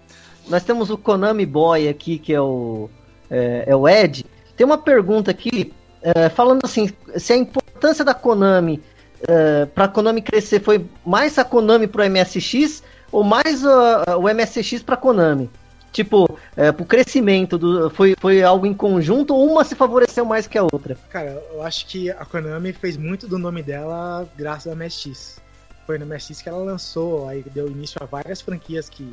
[0.49, 2.89] Nós temos o Konami Boy aqui, que é o,
[3.31, 4.25] é, é o Ed,
[4.57, 5.73] tem uma pergunta aqui,
[6.03, 8.83] é, falando assim, se a importância da Konami
[9.27, 14.23] é, para a Konami crescer foi mais a Konami para o MSX ou mais o
[14.23, 15.51] MSX para a Konami?
[15.93, 20.47] Tipo, é, pro crescimento do, foi, foi algo em conjunto ou uma se favoreceu mais
[20.47, 20.97] que a outra?
[21.09, 25.41] Cara, eu acho que a Konami fez muito do nome dela graças ao MSX.
[25.87, 29.11] Foi no MSX que ela lançou, aí deu início a várias franquias que,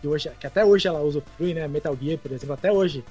[0.00, 1.66] que, hoje, que até hoje ela usufrui, né?
[1.66, 3.02] Metal Gear, por exemplo, até hoje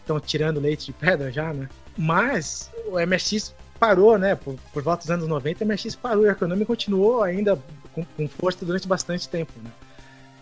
[0.00, 1.68] estão tirando leite de pedra já, né?
[1.96, 4.36] Mas o MSX parou, né?
[4.36, 7.58] Por, por volta dos anos 90, o MSX parou e a Konami continuou ainda
[7.92, 9.70] com, com força durante bastante tempo, né?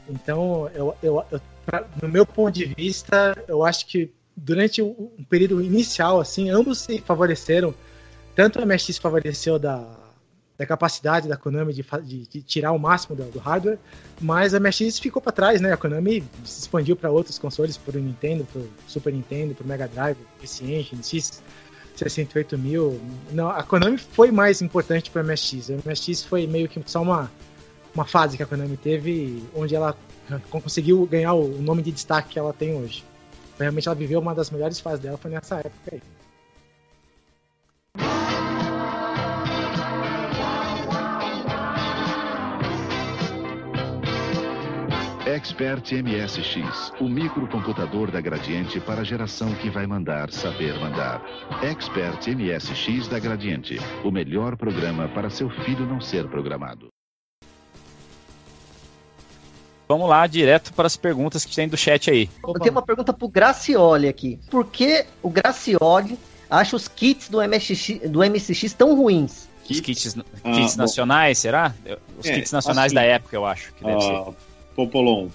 [0.08, 1.40] Então, eu, eu, eu
[2.00, 6.98] no meu ponto de vista, eu acho que durante um período inicial, assim, ambos se
[6.98, 7.74] favoreceram
[8.34, 9.86] tanto o MSX favoreceu da,
[10.56, 13.78] da capacidade da Konami de, de, de tirar o máximo do, do, hardware,
[14.20, 15.72] mas a MSX ficou para trás, né?
[15.72, 19.64] A Konami se expandiu para outros consoles, para o Nintendo, para o Super Nintendo, para
[19.64, 21.42] o Mega Drive, PC Engine, X
[21.96, 23.00] 68000.
[23.32, 25.70] Não, a Konami foi mais importante para a MSX.
[25.70, 27.30] A MSX foi meio que só uma,
[27.94, 29.96] uma fase que a Konami teve, onde ela
[30.50, 33.04] conseguiu ganhar o nome de destaque que ela tem hoje.
[33.58, 36.02] Realmente ela viveu uma das melhores fases dela, foi nessa época aí.
[45.42, 51.22] Expert MSX, o microcomputador da Gradiente para a geração que vai mandar saber mandar.
[51.62, 56.91] Expert MSX da Gradiente, o melhor programa para seu filho não ser programado.
[59.88, 62.30] Vamos lá, direto para as perguntas que tem do chat aí.
[62.46, 64.38] Eu tenho uma pergunta pro Gracioli aqui.
[64.50, 66.18] Por que o Gracioli
[66.48, 69.48] acha os kits do MSX, do MSX tão ruins?
[69.68, 71.74] Os kits, ah, kits nacionais, será?
[72.18, 74.34] Os é, kits nacionais assim, da época, eu acho que deve ah, ser.
[74.74, 75.28] Popolon,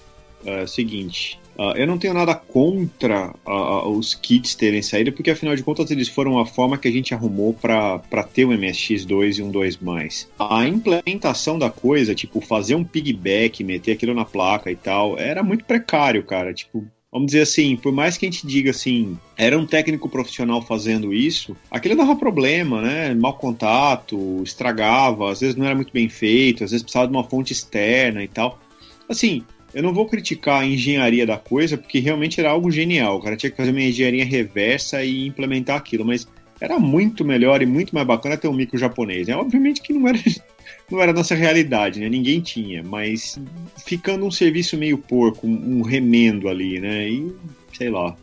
[0.44, 1.40] é seguinte.
[1.58, 5.90] Uh, eu não tenho nada contra uh, os kits terem saído, porque afinal de contas
[5.90, 7.98] eles foram a forma que a gente arrumou para
[8.32, 10.28] ter um MSX2 e um 2.
[10.38, 15.42] A implementação da coisa, tipo, fazer um piggyback, meter aquilo na placa e tal, era
[15.42, 16.54] muito precário, cara.
[16.54, 20.62] Tipo, vamos dizer assim, por mais que a gente diga assim, era um técnico profissional
[20.62, 23.14] fazendo isso, aquilo dava problema, né?
[23.14, 27.24] Mal contato, estragava, às vezes não era muito bem feito, às vezes precisava de uma
[27.24, 28.60] fonte externa e tal.
[29.08, 29.42] Assim,
[29.74, 33.16] eu não vou criticar a engenharia da coisa, porque realmente era algo genial.
[33.16, 36.26] O cara tinha que fazer uma engenharia reversa e implementar aquilo, mas
[36.60, 39.28] era muito melhor e muito mais bacana ter um micro japonês.
[39.28, 39.36] Né?
[39.36, 40.18] Obviamente que não era,
[40.90, 42.08] não era a nossa realidade, né?
[42.08, 43.38] Ninguém tinha, mas
[43.84, 47.08] ficando um serviço meio porco, um remendo ali, né?
[47.08, 47.32] E
[47.72, 48.16] sei lá.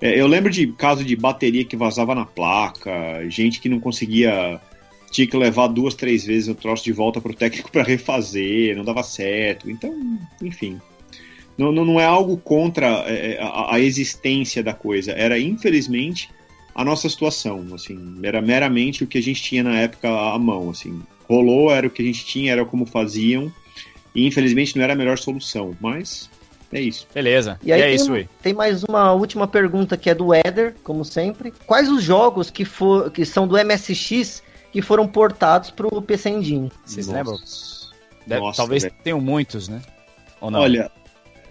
[0.00, 4.60] É, eu lembro de caso de bateria que vazava na placa, gente que não conseguia
[5.12, 8.74] tinha que levar duas, três vezes o troço de volta para o técnico para refazer,
[8.74, 9.70] não dava certo.
[9.70, 9.94] Então,
[10.42, 10.80] enfim.
[11.56, 15.12] Não, não, não é algo contra é, é, a, a, existência da coisa.
[15.12, 16.30] Era, infelizmente,
[16.74, 17.66] a nossa situação.
[17.74, 20.70] Assim, era meramente o que a gente tinha na época à mão.
[20.70, 21.02] Assim.
[21.28, 23.52] Rolou, era o que a gente tinha, era como faziam.
[24.14, 25.76] E infelizmente não era a melhor solução.
[25.78, 26.30] Mas
[26.72, 27.06] é isso.
[27.14, 27.60] Beleza.
[27.62, 28.28] E, aí e é tem, isso aí.
[28.42, 31.52] Tem mais uma última pergunta que é do Eder, como sempre.
[31.66, 34.42] Quais os jogos que, for, que são do MSX
[34.72, 36.72] que foram portados para o PC Engine.
[36.84, 37.38] Vocês lembram?
[38.26, 38.94] Deve, Nossa, talvez véio.
[39.04, 39.82] tenham muitos, né?
[40.40, 40.90] Olha,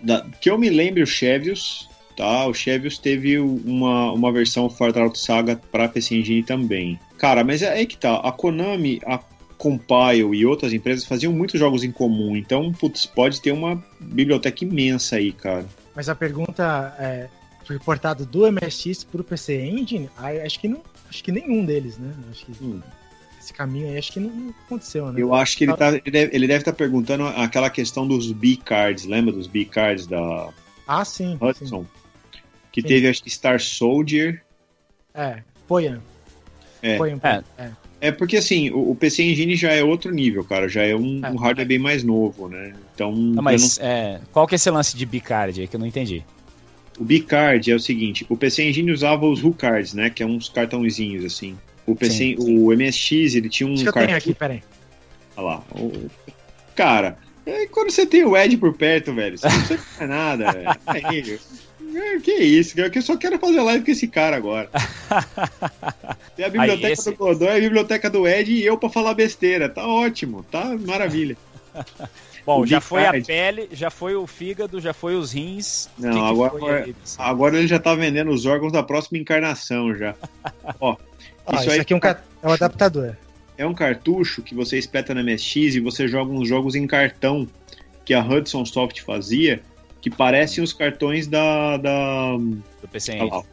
[0.01, 1.87] da, que eu me lembre o Chevios,
[2.17, 2.45] tá?
[2.47, 6.99] O Chevios teve uma, uma versão Fort Out Saga para PC Engine também.
[7.17, 8.15] Cara, mas é aí que tá.
[8.17, 9.19] A Konami, a
[9.57, 14.65] Compile e outras empresas faziam muitos jogos em comum, então, putz, pode ter uma biblioteca
[14.65, 15.65] imensa aí, cara.
[15.95, 17.29] Mas a pergunta é,
[17.63, 20.09] foi portado do MSX para o PC Engine?
[20.17, 22.11] Ah, acho que não, acho que nenhum deles, né?
[22.31, 22.81] Acho que hum
[23.51, 25.21] esse caminho aí, acho que não aconteceu, né?
[25.21, 29.05] Eu acho que ele, tá, ele, deve, ele estar tá perguntando aquela questão dos B-Cards,
[29.05, 30.49] lembra dos B-Cards da
[30.87, 31.81] ah, sim, Hudson?
[31.81, 31.87] Sim.
[32.71, 32.87] Que sim.
[32.87, 34.41] teve, acho que Star Soldier.
[35.13, 36.01] É, Poyan.
[36.81, 36.97] É.
[36.97, 37.43] Poyan, é.
[37.57, 37.71] é.
[38.03, 40.67] É porque assim, o, PC Engine já é outro nível, cara.
[40.67, 42.73] Já é um, é, um hardware bem mais novo, né?
[42.95, 43.11] Então.
[43.11, 43.85] Não, mas não...
[43.85, 46.25] É, qual que é esse lance de B-Card aí que eu não entendi?
[46.97, 50.09] O B-Card é o seguinte: o PC Engine usava os HU-Cards, né?
[50.09, 51.55] Que é uns cartãozinhos assim.
[51.85, 54.01] O PC, sim, o MSX, ele tinha um Deixa cartão...
[54.03, 54.63] eu tenho aqui, peraí.
[55.35, 55.63] Olha lá.
[55.71, 56.09] O...
[56.75, 60.51] Cara, é quando você tem o Ed por perto, velho, você não precisa fazer nada,
[60.51, 61.39] velho.
[61.93, 64.69] É, que isso, que eu só quero fazer live com esse cara agora.
[66.37, 67.11] Tem a biblioteca Aí, esse...
[67.11, 69.67] do Godot, a biblioteca do Ed e eu pra falar besteira.
[69.67, 71.35] Tá ótimo, tá maravilha.
[72.45, 75.89] Bom, o já foi a pele, já foi o fígado, já foi os rins.
[75.97, 80.15] Não, que agora, que agora ele já tá vendendo os órgãos da próxima encarnação já.
[80.79, 80.95] Ó,
[81.45, 81.99] ah, isso, isso aqui é um,
[82.43, 83.15] é um adaptador.
[83.57, 87.47] É um cartucho que você espeta na MSX e você joga uns jogos em cartão
[88.03, 89.61] que a Hudson Soft fazia,
[90.01, 91.77] que parecem os cartões da.
[91.77, 92.37] da...
[92.37, 93.43] Do PC Engine.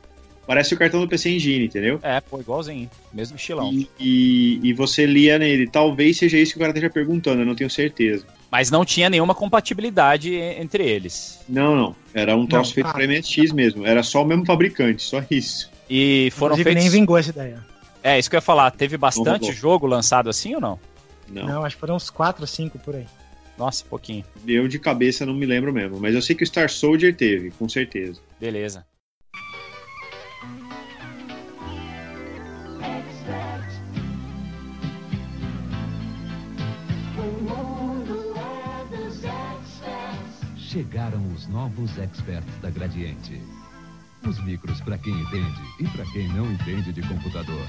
[0.47, 2.01] Parece o cartão do PC Engine, entendeu?
[2.03, 2.89] É, pô, igualzinho.
[3.13, 3.71] Mesmo estilão.
[3.71, 5.69] E, e, e, você lia nele.
[5.69, 8.25] Talvez seja isso que o cara esteja perguntando, eu não tenho certeza.
[8.51, 11.41] Mas não tinha nenhuma compatibilidade entre eles.
[11.47, 11.97] Não, não.
[12.15, 13.87] Era um troço feito ah, para MSX mesmo.
[13.87, 15.71] Era só o mesmo fabricante, só isso.
[15.91, 16.85] E foram Inclusive, feitos...
[16.85, 17.63] nem vingou essa ideia.
[18.09, 18.71] É, isso que eu ia falar.
[18.71, 20.81] Teve bastante jogo lançado assim ou não?
[21.29, 21.47] Não.
[21.47, 23.07] Não, acho que foram uns 4 ou 5 por aí.
[23.59, 24.25] Nossa, pouquinho.
[24.47, 27.51] Eu de cabeça não me lembro mesmo, mas eu sei que o Star Soldier teve,
[27.51, 28.21] com certeza.
[28.41, 28.87] Beleza.
[40.57, 43.43] Chegaram os novos experts da Gradiente.
[44.27, 47.69] Os micros para quem entende e para quem não entende de computador.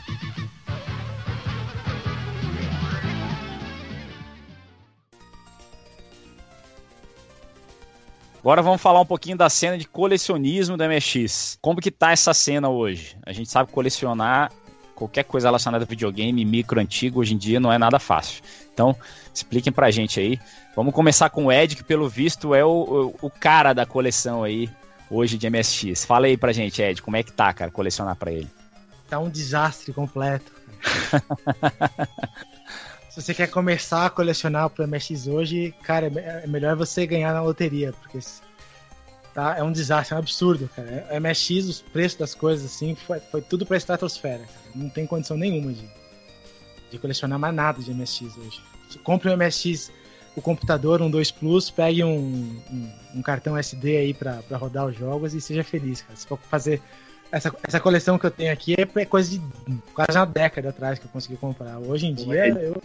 [8.39, 11.59] Agora vamos falar um pouquinho da cena de colecionismo do MX.
[11.61, 13.17] Como que tá essa cena hoje?
[13.25, 14.51] A gente sabe colecionar
[14.95, 18.43] qualquer coisa relacionada a videogame, micro antigo, hoje em dia não é nada fácil.
[18.73, 18.95] Então,
[19.33, 20.39] expliquem pra gente aí.
[20.75, 24.43] Vamos começar com o Ed, que pelo visto é o, o, o cara da coleção
[24.43, 24.69] aí
[25.09, 26.05] hoje de MSX.
[26.05, 28.49] Fala aí pra gente, Ed, como é que tá, cara, colecionar pra ele?
[29.09, 30.51] Tá um desastre completo.
[33.09, 37.41] Se você quer começar a colecionar pro MSX hoje, cara, é melhor você ganhar na
[37.41, 38.19] loteria, porque
[39.33, 41.07] tá, é um desastre, é um absurdo, cara.
[41.11, 44.69] O MSX, os preços das coisas, assim, foi, foi tudo pra estratosfera, cara.
[44.75, 45.89] Não tem condição nenhuma de,
[46.91, 48.61] de colecionar mais nada de MSX hoje.
[49.03, 49.91] Compre um MSX,
[50.39, 54.87] o computador, um 2 Plus, pegue um, um, um cartão SD aí pra, pra rodar
[54.87, 56.15] os jogos e seja feliz, cara.
[56.15, 56.81] Se for fazer
[57.31, 59.41] essa, essa coleção que eu tenho aqui é, é coisa de
[59.93, 61.77] quase uma década atrás que eu consegui comprar.
[61.77, 62.81] Hoje em dia Ed, eu.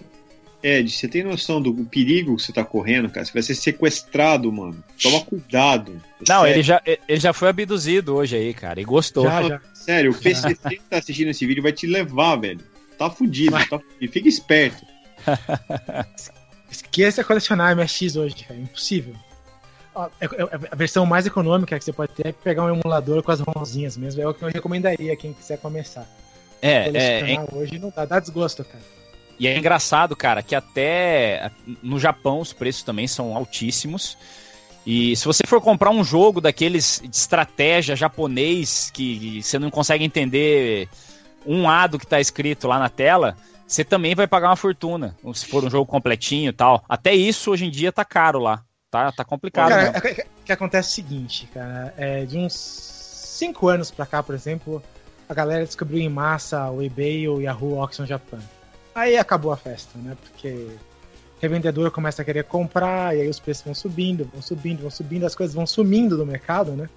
[0.63, 3.25] Ed, você tem noção do perigo que você tá correndo, cara?
[3.25, 4.83] Você vai ser sequestrado, mano.
[5.01, 6.03] Toma cuidado.
[6.27, 9.25] Não, ele já, ele já foi abduzido hoje aí, cara, e gostou.
[9.25, 9.61] Já, já.
[9.75, 12.61] Sério, o PCC que tá assistindo esse vídeo vai te levar, velho.
[12.99, 14.13] Tá fudido, tá fudido.
[14.13, 14.85] Fica esperto.
[16.75, 18.59] Esqueça colecionar MSX hoje, cara.
[18.59, 19.15] É impossível.
[20.21, 23.31] É, é, a versão mais econômica que você pode ter é pegar um emulador com
[23.31, 24.21] as ROMzinhas mesmo.
[24.21, 26.07] É o que eu recomendaria a quem quiser começar.
[26.61, 28.83] É, é, é, hoje não dá, dá desgosto, cara.
[29.39, 31.51] E é engraçado, cara, que até
[31.83, 34.17] no Japão os preços também são altíssimos.
[34.87, 40.05] E se você for comprar um jogo daqueles de estratégia japonês que você não consegue
[40.05, 40.89] entender
[41.47, 43.37] um A do que está escrito lá na tela,
[43.75, 45.17] você também vai pagar uma fortuna.
[45.35, 46.85] Se for um jogo completinho e tal.
[46.89, 48.63] Até isso hoje em dia tá caro lá.
[48.89, 49.71] Tá, tá complicado.
[49.71, 51.93] Cara, o que, que, acontece é o seguinte, cara.
[51.97, 54.81] É, de uns 5 anos pra cá, por exemplo,
[55.29, 58.39] a galera descobriu em massa o eBay e o Yahoo Auction Japan.
[58.95, 60.17] Aí acabou a festa, né?
[60.23, 60.69] Porque
[61.41, 65.27] revendedor começa a querer comprar, e aí os preços vão subindo, vão subindo, vão subindo,
[65.27, 66.89] as coisas vão sumindo do mercado, né?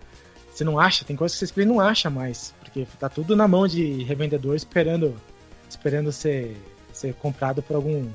[0.54, 3.68] Você não acha, tem coisas que você não acha mais, porque tá tudo na mão
[3.68, 5.20] de revendedor esperando
[5.69, 6.57] esperando ser,
[6.94, 8.07] ser comprado por algum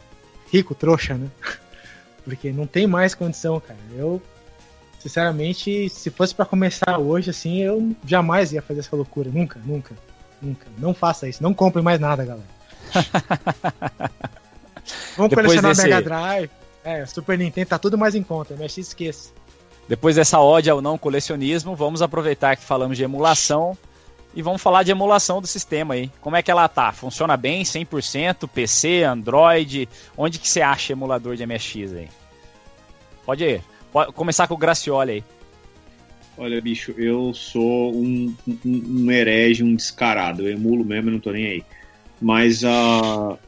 [0.50, 1.28] rico trouxa, né?
[2.24, 3.78] Porque não tem mais condição, cara.
[3.96, 4.22] Eu,
[5.00, 9.28] sinceramente, se fosse para começar hoje, assim, eu jamais ia fazer essa loucura.
[9.30, 9.94] Nunca, nunca,
[10.40, 10.66] nunca.
[10.78, 11.42] Não faça isso.
[11.42, 12.46] Não compre mais nada, galera.
[15.16, 15.82] Vamos Depois colecionar desse...
[15.82, 16.50] Mega Drive.
[16.84, 19.30] É, Super Nintendo tá tudo mais em conta, mas esqueça.
[19.88, 23.76] Depois dessa ódio ao não colecionismo, vamos aproveitar que falamos de emulação
[24.34, 26.10] e vamos falar de emulação do sistema aí.
[26.20, 26.92] Como é que ela tá?
[26.92, 29.88] Funciona bem, 100%, PC, Android?
[30.16, 32.08] Onde que você acha emulador de MSX aí?
[33.24, 33.62] Pode ir.
[33.92, 35.24] Pode começar com o Gracioli aí.
[36.38, 40.48] Olha, bicho, eu sou um, um, um herege, um descarado.
[40.48, 41.62] Eu emulo mesmo, eu não tô nem aí.
[42.20, 43.32] Mas a.
[43.32, 43.38] Uh,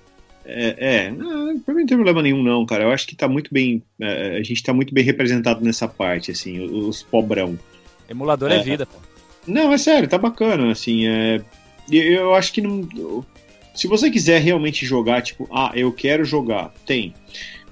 [0.47, 2.85] é, é, não, pra mim não tem problema nenhum, não, cara.
[2.85, 3.83] Eu acho que tá muito bem.
[3.99, 7.59] É, a gente tá muito bem representado nessa parte, assim, os pobrão.
[8.09, 8.99] Emulador é, é vida, pô.
[9.47, 11.41] Não, é sério, tá bacana, assim, é...
[11.91, 13.25] Eu acho que não...
[13.75, 17.13] Se você quiser realmente jogar, tipo, ah, eu quero jogar, tem.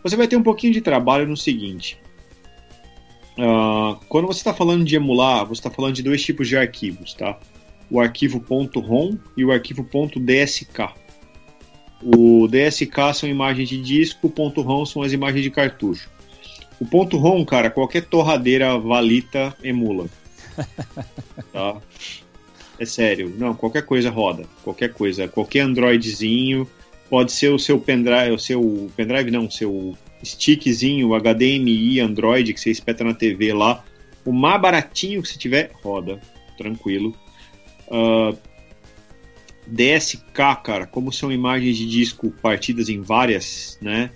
[0.03, 1.97] Você vai ter um pouquinho de trabalho no seguinte.
[3.39, 7.15] Uh, quando você está falando de emular, você está falando de dois tipos de arquivos,
[7.15, 7.39] tá?
[7.89, 8.45] O arquivo
[8.77, 10.91] .rom e o arquivo .dsk.
[12.03, 16.11] O DSK são imagens de disco, o .rom são as imagens de cartucho.
[16.81, 16.85] O
[17.17, 20.07] .rom, cara, qualquer torradeira valita emula.
[21.53, 21.81] Tá?
[22.79, 23.33] É sério.
[23.39, 24.45] Não, qualquer coisa roda.
[24.63, 25.29] Qualquer coisa.
[25.29, 26.69] Qualquer Androidzinho.
[27.09, 32.61] Pode ser o seu pendrive, o seu pendrive não, o seu stickzinho, HDMI Android que
[32.61, 33.85] você espeta na TV lá.
[34.25, 36.21] O mais baratinho que você tiver, roda.
[36.57, 37.15] Tranquilo.
[37.89, 38.35] Uh, ah,
[39.67, 44.11] DSK, cara, como são imagens de disco partidas em várias, né?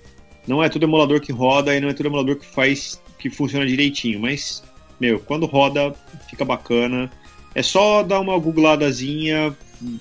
[0.46, 3.66] Não é todo emulador que roda e não é todo emulador que faz que funciona
[3.66, 4.62] direitinho, mas
[5.00, 5.94] meu, quando roda,
[6.28, 7.10] fica bacana.
[7.54, 9.56] É só dar uma googladazinha,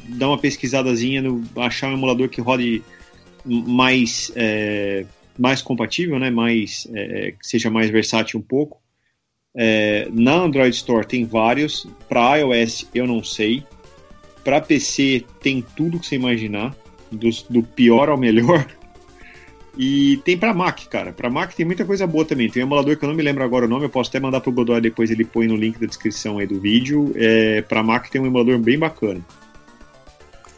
[0.09, 2.83] dar uma pesquisadazinha, no, achar um emulador que rode
[3.45, 5.05] mais, é,
[5.37, 6.29] mais compatível, né?
[6.29, 8.81] mais, é, que seja mais versátil um pouco.
[9.55, 13.63] É, na Android Store tem vários, para iOS eu não sei,
[14.43, 16.75] para PC tem tudo que você imaginar,
[17.11, 18.67] do, do pior ao melhor.
[19.77, 21.11] E tem para Mac, cara.
[21.11, 22.49] Para Mac tem muita coisa boa também.
[22.49, 24.41] Tem um emulador que eu não me lembro agora o nome, eu posso até mandar
[24.41, 27.11] pro Godoy depois, ele põe no link da descrição aí do vídeo.
[27.15, 29.21] É, para Mac tem um emulador bem bacana.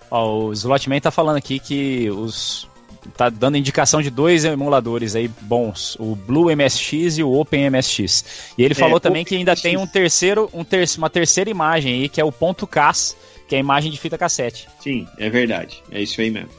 [0.10, 2.68] Ó, o Slotman tá falando aqui que os
[3.15, 8.53] tá dando indicação de dois emuladores aí bons, o Blue MSX e o Open MSX.
[8.57, 9.61] E ele é, falou também que ainda MSX.
[9.61, 13.15] tem um terceiro, um ter uma terceira imagem aí, que é o ponto .cas,
[13.48, 14.68] que é a imagem de fita cassete.
[14.80, 15.81] Sim, é verdade.
[15.91, 16.49] É isso aí mesmo.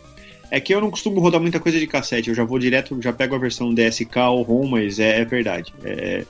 [0.51, 3.13] É que eu não costumo rodar muita coisa de cassete, eu já vou direto, já
[3.13, 5.75] pego a versão DSK ou ROM, mas é, é verdade.
[5.85, 6.25] É,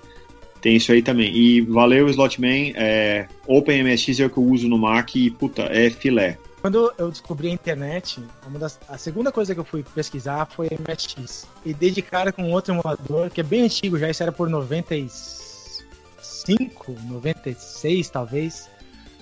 [0.61, 1.35] Tem isso aí também.
[1.35, 2.73] E valeu, Slotman.
[2.77, 6.37] É, OpenMSX é o que eu uso no Mac e, puta, é filé.
[6.61, 8.21] Quando eu descobri a internet,
[8.59, 11.47] das, a segunda coisa que eu fui pesquisar foi MSX.
[11.65, 14.51] E dei de cara com outro emulador, que é bem antigo já, isso era por
[14.51, 18.69] 95, 96 talvez,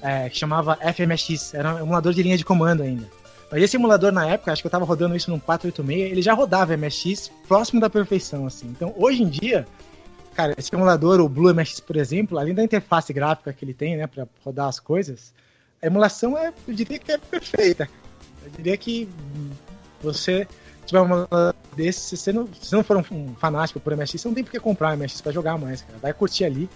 [0.00, 1.52] é, que chamava FMSX.
[1.52, 3.06] Era um emulador de linha de comando ainda.
[3.50, 6.34] Mas esse emulador na época, acho que eu tava rodando isso num 486, ele já
[6.34, 8.66] rodava MSX próximo da perfeição, assim.
[8.68, 9.66] Então, hoje em dia,
[10.34, 13.96] cara, esse emulador, o Blue MSX, por exemplo, além da interface gráfica que ele tem,
[13.96, 15.32] né, para rodar as coisas,
[15.80, 17.88] a emulação é, eu diria que é perfeita.
[18.44, 19.08] Eu diria que
[20.02, 20.46] você
[20.84, 21.28] tiver uma
[21.76, 24.50] desse, se você não, se não for um, fanático por MSX, você não tem por
[24.50, 25.98] que comprar MSX para jogar mais, cara.
[26.00, 26.68] Vai curtir ali,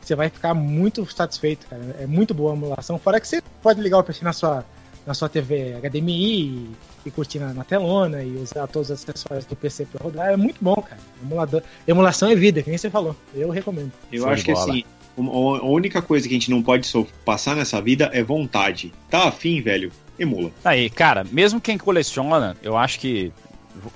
[0.00, 1.96] você vai ficar muito satisfeito, cara.
[1.98, 2.98] É muito boa a emulação.
[2.98, 4.64] Fora que você pode ligar o PC na sua
[5.08, 6.70] na sua TV HDMI e,
[7.06, 10.28] e curtir na, na, telona e usar todos os acessórios do PC para rodar.
[10.28, 11.00] É muito bom, cara.
[11.22, 13.16] Emulador, emulação é vida, que nem você falou.
[13.34, 13.90] Eu recomendo.
[14.12, 14.84] Eu acho que assim,
[15.16, 16.86] a única coisa que a gente não pode
[17.24, 18.92] passar nessa vida é vontade.
[19.08, 19.90] Tá afim, velho?
[20.18, 20.50] Emula.
[20.62, 23.32] Aí, cara, mesmo quem coleciona, eu acho que,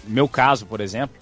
[0.06, 1.14] meu caso, por exemplo,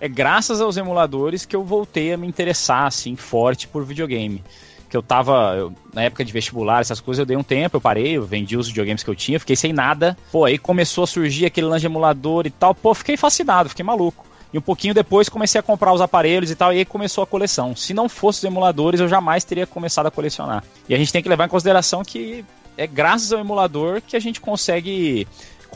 [0.00, 4.42] é graças aos emuladores que eu voltei a me interessar, assim, forte por videogame
[4.88, 7.80] que eu tava, eu, na época de vestibular, essas coisas, eu dei um tempo, eu
[7.80, 10.16] parei, eu vendi os videogames que eu tinha, fiquei sem nada.
[10.30, 12.74] Pô, aí começou a surgir aquele lance de emulador e tal.
[12.74, 14.24] Pô, fiquei fascinado, fiquei maluco.
[14.52, 17.26] E um pouquinho depois comecei a comprar os aparelhos e tal, e aí começou a
[17.26, 17.74] coleção.
[17.74, 20.62] Se não fosse os emuladores, eu jamais teria começado a colecionar.
[20.88, 22.44] E a gente tem que levar em consideração que
[22.78, 25.26] é graças ao emulador que a gente consegue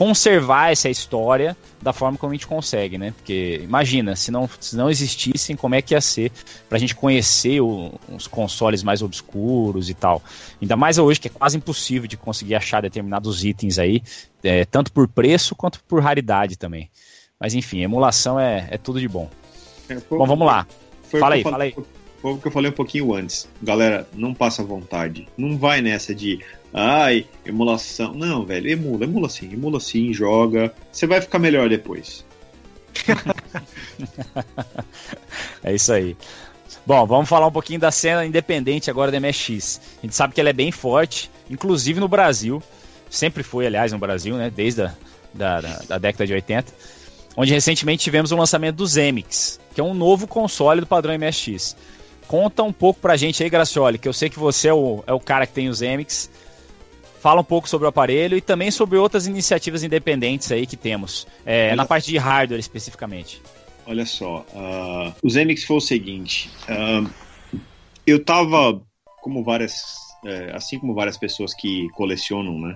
[0.01, 3.13] conservar essa história da forma como a gente consegue, né?
[3.15, 6.31] Porque imagina, se não, se não existissem, como é que ia ser
[6.67, 10.19] pra gente conhecer o, os consoles mais obscuros e tal.
[10.59, 14.01] Ainda mais hoje, que é quase impossível de conseguir achar determinados itens aí,
[14.43, 16.89] é, tanto por preço quanto por raridade também.
[17.39, 19.29] Mas enfim, emulação é, é tudo de bom.
[19.87, 20.65] É, bom, vamos lá.
[21.11, 21.75] Fala aí, fala aí.
[22.19, 23.47] Foi o que eu falei um pouquinho antes.
[23.61, 25.27] Galera, não passa vontade.
[25.37, 26.39] Não vai nessa de
[26.73, 28.13] Ai, emulação.
[28.13, 30.73] Não, velho, emula, emula sim, emula sim, joga.
[30.91, 32.25] Você vai ficar melhor depois.
[35.63, 36.15] é isso aí.
[36.85, 39.81] Bom, vamos falar um pouquinho da cena independente agora da MSX.
[39.99, 42.61] A gente sabe que ela é bem forte, inclusive no Brasil.
[43.09, 44.49] Sempre foi, aliás, no Brasil, né?
[44.49, 44.95] Desde a
[45.33, 46.73] da, da, da década de 80.
[47.35, 51.75] Onde recentemente tivemos o lançamento do Zemix, que é um novo console do padrão MSX.
[52.27, 55.13] Conta um pouco pra gente aí, Gracioli, que eu sei que você é o, é
[55.13, 56.29] o cara que tem os Zemix
[57.21, 61.27] fala um pouco sobre o aparelho e também sobre outras iniciativas independentes aí que temos,
[61.45, 63.41] é, na parte de hardware especificamente.
[63.85, 67.09] Olha só, uh, o Zemix foi o seguinte, uh,
[68.05, 68.81] eu tava,
[69.21, 69.73] como várias,
[70.25, 72.75] é, assim como várias pessoas que colecionam, né,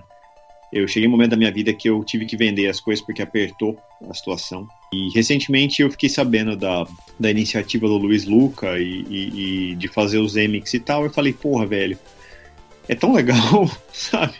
[0.72, 3.22] eu cheguei um momento da minha vida que eu tive que vender as coisas porque
[3.22, 3.78] apertou
[4.08, 4.66] a situação.
[4.92, 6.84] E recentemente eu fiquei sabendo da,
[7.18, 11.04] da iniciativa do Luiz Luca e, e, e de fazer os Zemix e tal.
[11.04, 11.96] Eu falei, porra, velho,
[12.88, 14.34] é tão legal, sabe?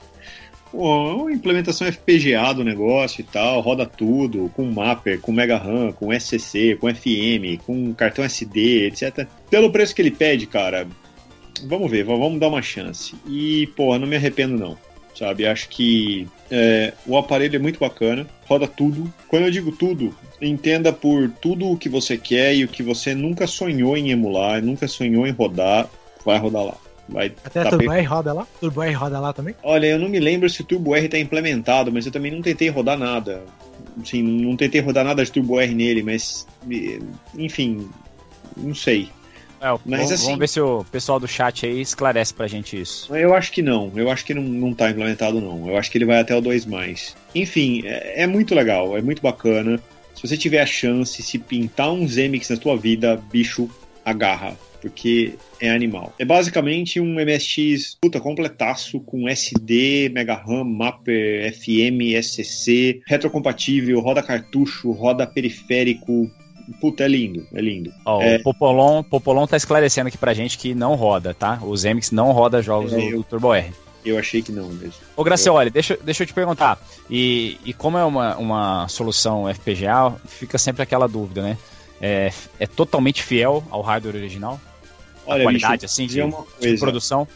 [0.70, 5.92] Pô, uma implementação FPGA do negócio e tal, roda tudo, com mapper, com Mega RAM,
[5.92, 9.26] com SCC, com FM, com cartão SD, etc.
[9.48, 10.86] Pelo preço que ele pede, cara,
[11.64, 13.14] vamos ver, vamos dar uma chance.
[13.26, 14.76] E, pô, não me arrependo não,
[15.14, 15.46] sabe?
[15.46, 19.12] Acho que é, o aparelho é muito bacana, roda tudo.
[19.28, 23.14] Quando eu digo tudo, entenda por tudo o que você quer e o que você
[23.14, 25.88] nunca sonhou em emular, nunca sonhou em rodar,
[26.24, 26.85] vai rodar lá.
[27.08, 27.98] Vai Até tá Turbo bem...
[27.98, 28.46] R roda lá?
[28.60, 29.54] Turbo R roda lá também?
[29.62, 32.42] Olha, eu não me lembro se o Turbo R está implementado, mas eu também não
[32.42, 33.44] tentei rodar nada.
[34.04, 36.46] Sim, não tentei rodar nada de Turbo R nele, mas
[37.36, 37.88] enfim,
[38.56, 39.08] não sei.
[39.60, 42.78] É, mas, vamos, assim, vamos ver se o pessoal do chat aí esclarece pra gente
[42.78, 43.14] isso.
[43.14, 45.68] Eu acho que não, eu acho que não, não tá implementado não.
[45.68, 46.66] Eu acho que ele vai até o 2
[47.34, 49.80] Enfim, é, é muito legal, é muito bacana.
[50.14, 53.68] Se você tiver a chance, se pintar um Zemix na tua vida, bicho,
[54.04, 54.56] agarra
[54.86, 56.14] porque é animal.
[56.16, 64.22] É basicamente um MSX puta completaço com SD, Mega RAM, Mapper, FM, SCC, retrocompatível, roda
[64.22, 66.30] cartucho, roda periférico,
[66.80, 67.92] Puta, é lindo, é lindo.
[68.04, 68.38] Ó, é...
[68.38, 71.60] O Popolon, Popolon tá esclarecendo aqui pra gente que não roda, tá?
[71.62, 73.18] Os MX não roda jogos é, do, eu...
[73.18, 73.72] do Turbo R.
[74.04, 74.94] Eu achei que não mesmo.
[75.16, 76.76] Ô, Gracioli, deixa, deixa eu te perguntar.
[77.08, 81.56] E, e como é uma, uma solução FPGA, fica sempre aquela dúvida, né?
[82.00, 84.60] É, é totalmente fiel ao hardware original?
[85.26, 86.20] Olha, qualidade, bicho, assim, de,
[86.60, 87.26] de, produção?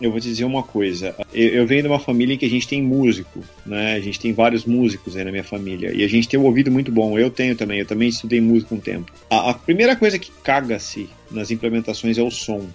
[0.00, 1.14] Eu vou te dizer uma coisa.
[1.32, 3.94] Eu, eu, venho de uma família em que a gente tem músico, né?
[3.94, 5.90] A gente tem vários músicos aí na minha família.
[5.94, 7.18] E a gente tem um ouvido muito bom.
[7.18, 7.78] Eu tenho também.
[7.78, 9.10] Eu também estudei música um tempo.
[9.30, 12.66] A, a primeira coisa que caga-se nas implementações é o som.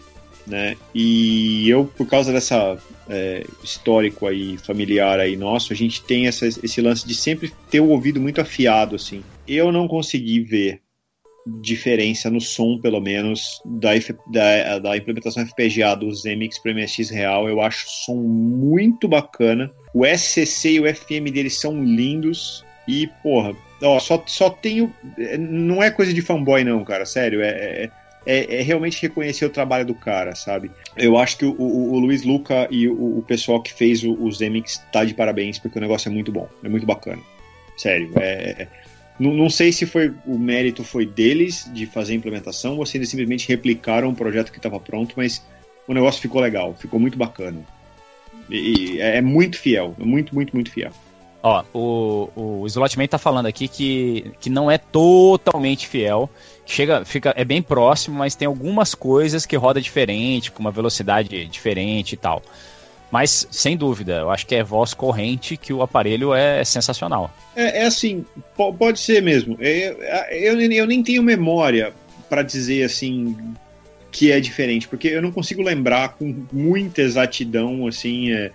[0.48, 0.76] Né?
[0.96, 2.76] E eu, por causa dessa
[3.08, 7.80] é, histórico aí familiar aí nosso, a gente tem essa, esse lance de sempre ter
[7.80, 9.24] o ouvido muito afiado, assim.
[9.48, 10.82] Eu não consegui ver
[11.46, 13.92] diferença no som, pelo menos, da,
[14.28, 17.48] da, da implementação FPGA dos MX para MSX Real.
[17.50, 19.72] Eu acho o som muito bacana.
[19.94, 22.64] O SCC e o FM deles são lindos.
[22.88, 24.94] E, porra, ó, só, só tenho.
[25.40, 27.06] Não é coisa de fanboy, não, cara.
[27.06, 27.50] Sério, é,
[27.86, 27.90] é
[28.26, 30.70] é, é, realmente reconhecer o trabalho do cara, sabe?
[30.96, 34.38] Eu acho que o, o, o Luiz Luca e o, o, pessoal que fez os
[34.38, 37.22] Zemix tá de parabéns, porque o negócio é muito bom, é muito bacana.
[37.78, 38.68] Sério, é, é
[39.22, 42.98] não, não, sei se foi o mérito foi deles de fazer a implementação ou se
[42.98, 45.46] eles simplesmente replicaram um projeto que estava pronto, mas
[45.88, 47.60] o negócio ficou legal, ficou muito bacana.
[48.50, 50.92] E, e é, é muito fiel, é muito, muito, muito fiel.
[51.44, 56.30] Ó, o, o Slotman tá falando aqui que, que não é totalmente fiel.
[56.66, 61.46] Chega, fica, é bem próximo, mas tem algumas coisas que roda diferente, com uma velocidade
[61.48, 62.44] diferente e tal.
[63.12, 67.30] Mas, sem dúvida, eu acho que é voz corrente que o aparelho é sensacional.
[67.56, 68.26] É, é assim,
[68.56, 69.58] pode ser mesmo.
[69.60, 70.02] Eu,
[70.32, 71.94] eu, eu nem tenho memória
[72.30, 73.36] para dizer assim
[74.12, 78.32] que é diferente, porque eu não consigo lembrar com muita exatidão assim.
[78.32, 78.52] É,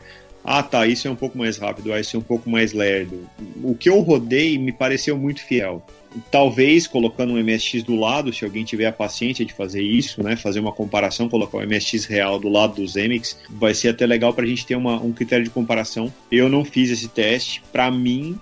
[0.48, 3.28] ah tá, isso é um pouco mais rápido, ah, isso é um pouco mais lerdo.
[3.62, 5.84] O que eu rodei me pareceu muito fiel
[6.30, 10.36] talvez colocando um MSX do lado, se alguém tiver a paciência de fazer isso, né,
[10.36, 14.32] fazer uma comparação, colocar o MSX real do lado dos MX, vai ser até legal
[14.32, 16.12] para a gente ter uma, um critério de comparação.
[16.30, 18.38] Eu não fiz esse teste, para mim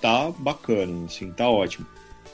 [0.00, 1.86] tá bacana, assim, tá ótimo.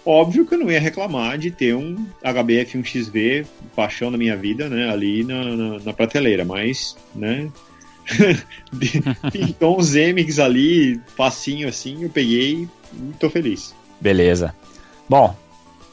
[0.05, 1.95] Óbvio que eu não ia reclamar de ter um
[2.25, 7.49] HBF1XV, paixão da minha vida, né, ali na, na, na prateleira, mas, né,
[9.33, 13.75] pintou uns MX ali, facinho assim, eu peguei e tô feliz.
[14.01, 14.55] Beleza.
[15.09, 15.37] Bom,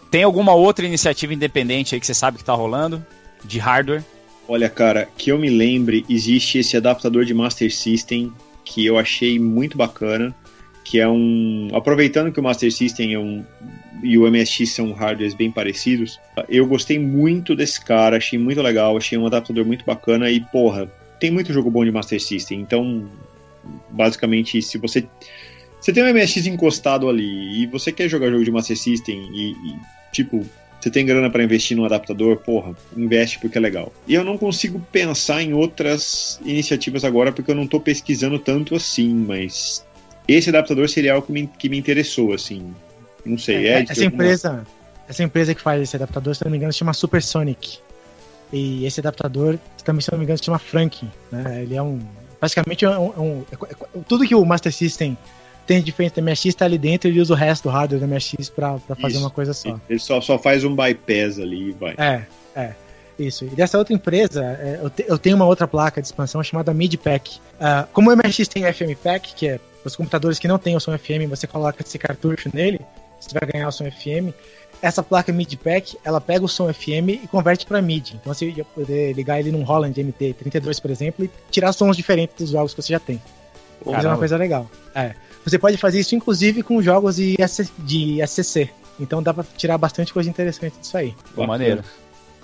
[0.09, 3.05] tem alguma outra iniciativa independente aí que você sabe que está rolando
[3.43, 4.03] de hardware?
[4.47, 8.33] Olha, cara, que eu me lembre, existe esse adaptador de Master System
[8.65, 10.35] que eu achei muito bacana,
[10.83, 13.43] que é um, aproveitando que o Master System é um
[14.01, 18.95] e o MSX são hardwares bem parecidos, eu gostei muito desse cara, achei muito legal,
[18.95, 20.89] achei um adaptador muito bacana e porra,
[21.19, 23.07] tem muito jogo bom de Master System, então
[23.89, 25.07] basicamente se você
[25.79, 29.51] você tem um MSX encostado ali e você quer jogar jogo de Master System e,
[29.51, 29.79] e
[30.11, 30.45] tipo,
[30.79, 33.91] você tem grana para investir num adaptador, porra, investe porque é legal.
[34.07, 38.75] E eu não consigo pensar em outras iniciativas agora porque eu não tô pesquisando tanto
[38.75, 39.85] assim, mas
[40.27, 42.73] esse adaptador seria algo que me, que me interessou, assim.
[43.25, 43.79] Não sei, é.
[43.79, 44.65] é essa empresa,
[45.07, 47.79] essa empresa que faz esse adaptador, se não me engano, se chama Supersonic.
[48.51, 51.07] E esse adaptador, também, se não me engano, se chama Frank.
[51.31, 51.63] Né?
[51.63, 51.99] Ele é um.
[52.41, 55.17] Basicamente, é um, é um, é, tudo que o Master System
[55.67, 58.07] tem diferente do MSX, está ali dentro e ele usa o resto do hardware do
[58.07, 59.79] MSX para fazer uma coisa só.
[59.87, 61.93] Ele só, só faz um bypass ali e vai.
[61.97, 62.23] É,
[62.55, 62.73] é.
[63.19, 63.45] Isso.
[63.45, 66.73] E dessa outra empresa, é, eu, te, eu, tenho uma outra placa de expansão chamada
[66.73, 67.35] MIDPAC.
[67.35, 70.97] Uh, como o MSX tem FMPAC, que é os computadores que não têm o som
[70.97, 72.79] FM, você coloca esse cartucho nele,
[73.19, 74.33] você vai ganhar o som FM.
[74.81, 78.15] Essa placa MIDPAC, ela pega o som FM e converte para MIDI.
[78.15, 82.35] Então você ia poder ligar ele num Holland MT32, por exemplo, e tirar sons diferentes
[82.37, 83.21] dos jogos que você já tem.
[83.85, 84.69] Isso é uma coisa legal.
[84.95, 85.13] É.
[85.45, 87.35] Você pode fazer isso inclusive com jogos de,
[87.79, 88.69] de SCC.
[88.99, 91.15] Então dá pra tirar bastante coisa interessante disso aí.
[91.35, 91.83] Boa maneira.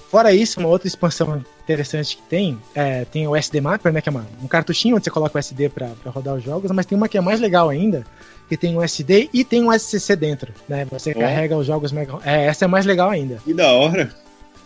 [0.09, 4.07] Fora isso, uma outra expansão interessante que tem, é, tem o SD Mapper, né, que
[4.07, 6.97] é uma, um cartuchinho onde você coloca o SD para rodar os jogos, mas tem
[6.97, 8.05] uma que é mais legal ainda,
[8.47, 10.85] que tem um SD e tem um SCC dentro, né?
[10.91, 12.17] Você carrega os jogos mega...
[12.23, 13.39] É, essa é mais legal ainda.
[13.43, 14.13] Que da hora.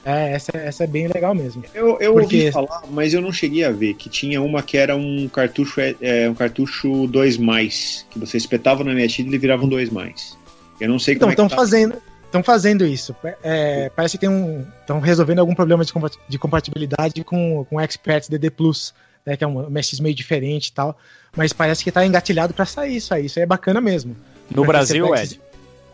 [0.05, 1.63] É, essa, essa é bem legal mesmo.
[1.73, 2.37] Eu, eu Porque...
[2.37, 5.81] ouvi falar, mas eu não cheguei a ver, que tinha uma que era um cartucho,
[5.81, 9.69] é, é um cartucho 2 mais, que você espetava no MSX e ele virava um
[9.69, 10.37] 2 mais.
[10.79, 11.55] Eu não sei então, como é que tá.
[11.55, 11.95] fazendo
[12.29, 13.15] Estão fazendo isso.
[13.41, 14.63] É, parece que tem um.
[14.81, 15.91] Estão resolvendo algum problema de,
[16.27, 18.93] de compatibilidade com, com o Expert DD Plus,
[19.25, 20.95] né, que é um MSX meio diferente e tal.
[21.35, 23.25] Mas parece que está engatilhado para sair isso aí.
[23.25, 24.15] Isso aí é bacana mesmo.
[24.49, 25.39] No Brasil, Ed?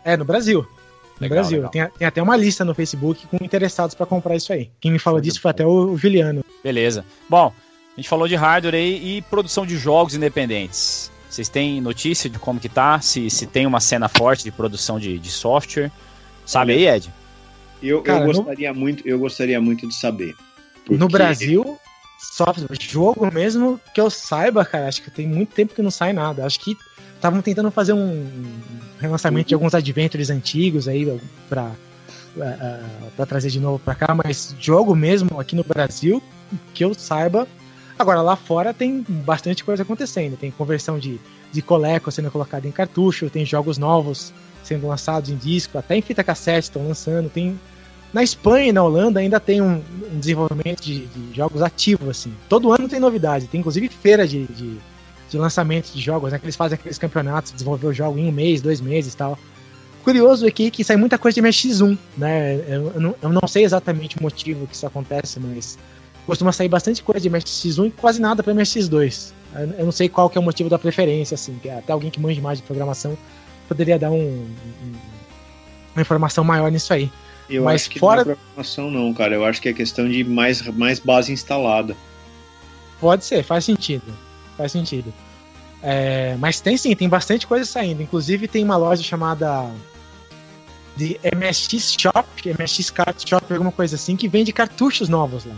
[0.04, 0.60] É, no Brasil.
[0.60, 1.58] No legal, Brasil.
[1.58, 1.70] Legal.
[1.70, 4.70] Tem, tem, até uma lista no Facebook com interessados para comprar isso aí.
[4.80, 6.44] Quem me falou disso foi até o Juliano.
[6.62, 7.04] Beleza.
[7.28, 7.52] Bom,
[7.96, 11.10] a gente falou de hardware aí e produção de jogos independentes.
[11.28, 13.00] Vocês têm notícia de como que tá?
[13.00, 15.90] Se, se tem uma cena forte de produção de, de software?
[16.44, 17.12] Sabe aí, Ed?
[17.82, 18.78] Eu, Cara, eu gostaria no...
[18.78, 20.34] muito, eu gostaria muito de saber.
[20.84, 20.96] Porque...
[20.96, 21.78] No Brasil,
[22.32, 26.12] software, jogo mesmo que eu saiba, cara, acho que tem muito tempo que não sai
[26.12, 26.44] nada.
[26.44, 26.76] Acho que
[27.14, 28.26] estavam tentando fazer um
[29.00, 31.64] relançamento de alguns adventures antigos aí para
[32.36, 32.80] uh, é, é,
[33.16, 36.22] para trazer de novo para cá, mas jogo mesmo aqui no Brasil,
[36.74, 37.46] que eu saiba.
[37.98, 41.18] Agora lá fora tem bastante coisa acontecendo, tem conversão de,
[41.50, 46.02] de coleco sendo colocada em cartucho, tem jogos novos sendo lançados em disco, até em
[46.02, 47.58] fita cassete estão lançando, tem
[48.12, 52.32] na Espanha e na Holanda ainda tem um, um desenvolvimento de, de, jogos ativo assim.
[52.48, 54.78] Todo ano tem novidade, tem inclusive feira de, de
[55.28, 56.38] de lançamento de jogos, né?
[56.38, 59.38] Que eles fazem aqueles campeonatos, desenvolver o jogo em um mês, dois meses e tal.
[60.04, 62.56] curioso aqui que sai muita coisa de MSX1, né?
[62.68, 65.78] Eu, eu, não, eu não sei exatamente o motivo que isso acontece, mas
[66.24, 69.32] costuma sair bastante coisa de MSX1 e quase nada para MSX2.
[69.78, 72.20] Eu não sei qual que é o motivo da preferência, assim, que até alguém que
[72.20, 73.16] manja mais de programação
[73.66, 74.92] poderia dar um, um,
[75.94, 77.10] uma informação maior nisso aí.
[77.48, 79.34] Eu Mas acho que fora- não é programação não, cara.
[79.34, 81.96] Eu acho que é questão de mais, mais base instalada.
[83.00, 84.04] Pode ser, faz sentido.
[84.56, 85.12] Faz sentido.
[85.82, 88.02] É, mas tem sim, tem bastante coisa saindo.
[88.02, 89.70] Inclusive tem uma loja chamada
[90.96, 92.26] de MSX Shop,
[92.58, 95.54] MSX Cart Shop, alguma coisa assim, que vende cartuchos novos lá.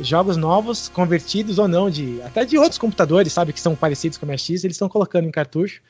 [0.00, 4.26] Jogos novos, convertidos ou não, de até de outros computadores, sabe, que são parecidos com
[4.26, 5.80] o MSX, eles estão colocando em cartucho.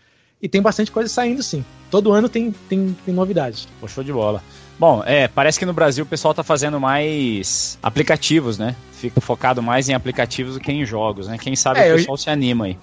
[0.42, 1.64] E tem bastante coisa saindo sim.
[1.90, 3.68] Todo ano tem, tem, tem novidade.
[3.80, 4.42] Pô, show de bola.
[4.82, 8.74] Bom, é, parece que no Brasil o pessoal tá fazendo mais aplicativos, né?
[8.90, 11.38] Fica focado mais em aplicativos do que em jogos, né?
[11.38, 12.76] Quem sabe É, o eu- pessoal se anima aí.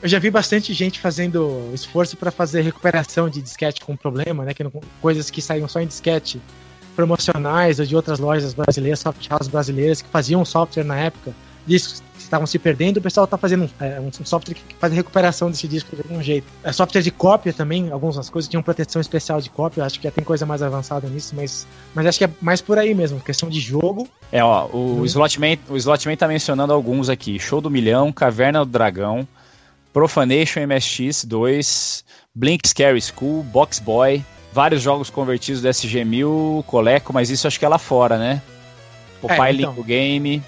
[0.00, 4.54] Eu já vi bastante gente fazendo esforço para fazer recuperação de disquete com problema, né?
[4.54, 4.70] Que não-
[5.02, 6.40] coisas que saíam só em disquete
[6.94, 11.32] promocionais ou de outras lojas brasileiras, soft houses brasileiras que faziam software na época,
[11.66, 14.96] discos que estavam se perdendo, o pessoal tá fazendo é, um software que faz a
[14.96, 16.46] recuperação desse disco de algum jeito.
[16.62, 20.10] É, software de cópia também, algumas coisas tinham proteção especial de cópia, acho que já
[20.10, 23.48] tem coisa mais avançada nisso, mas, mas acho que é mais por aí mesmo, questão
[23.48, 24.08] de jogo.
[24.30, 25.04] É, ó, o Hum.
[25.04, 27.38] Slotman, o Slotman tá mencionando alguns aqui.
[27.38, 29.26] Show do Milhão, Caverna do Dragão,
[29.92, 37.30] Profanation MSX 2, Blink Scary School, Box Boy, vários jogos convertidos do SG-1000, Coleco, mas
[37.30, 38.40] isso acho que é lá fora, né?
[39.20, 39.74] Popeye É, Link então.
[39.74, 40.42] do Game.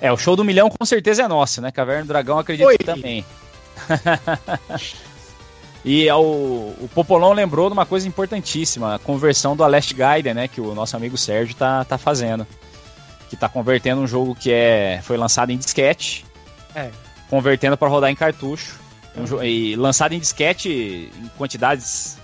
[0.00, 1.70] É, o Show do Milhão com certeza é nosso, né?
[1.70, 2.78] Caverna do Dragão acredito Oi.
[2.78, 3.24] que também.
[5.84, 10.48] E é o, Popolão lembrou de uma coisa importantíssima, a conversão do Alest Gaiden, né?
[10.48, 12.46] Que o nosso amigo Sérgio tá, tá fazendo.
[13.28, 16.24] Que tá convertendo um jogo que é, foi lançado em disquete,
[16.74, 16.90] É.
[17.30, 18.78] convertendo para rodar em cartucho.
[19.16, 22.18] Um e lançado em disquete em quantidades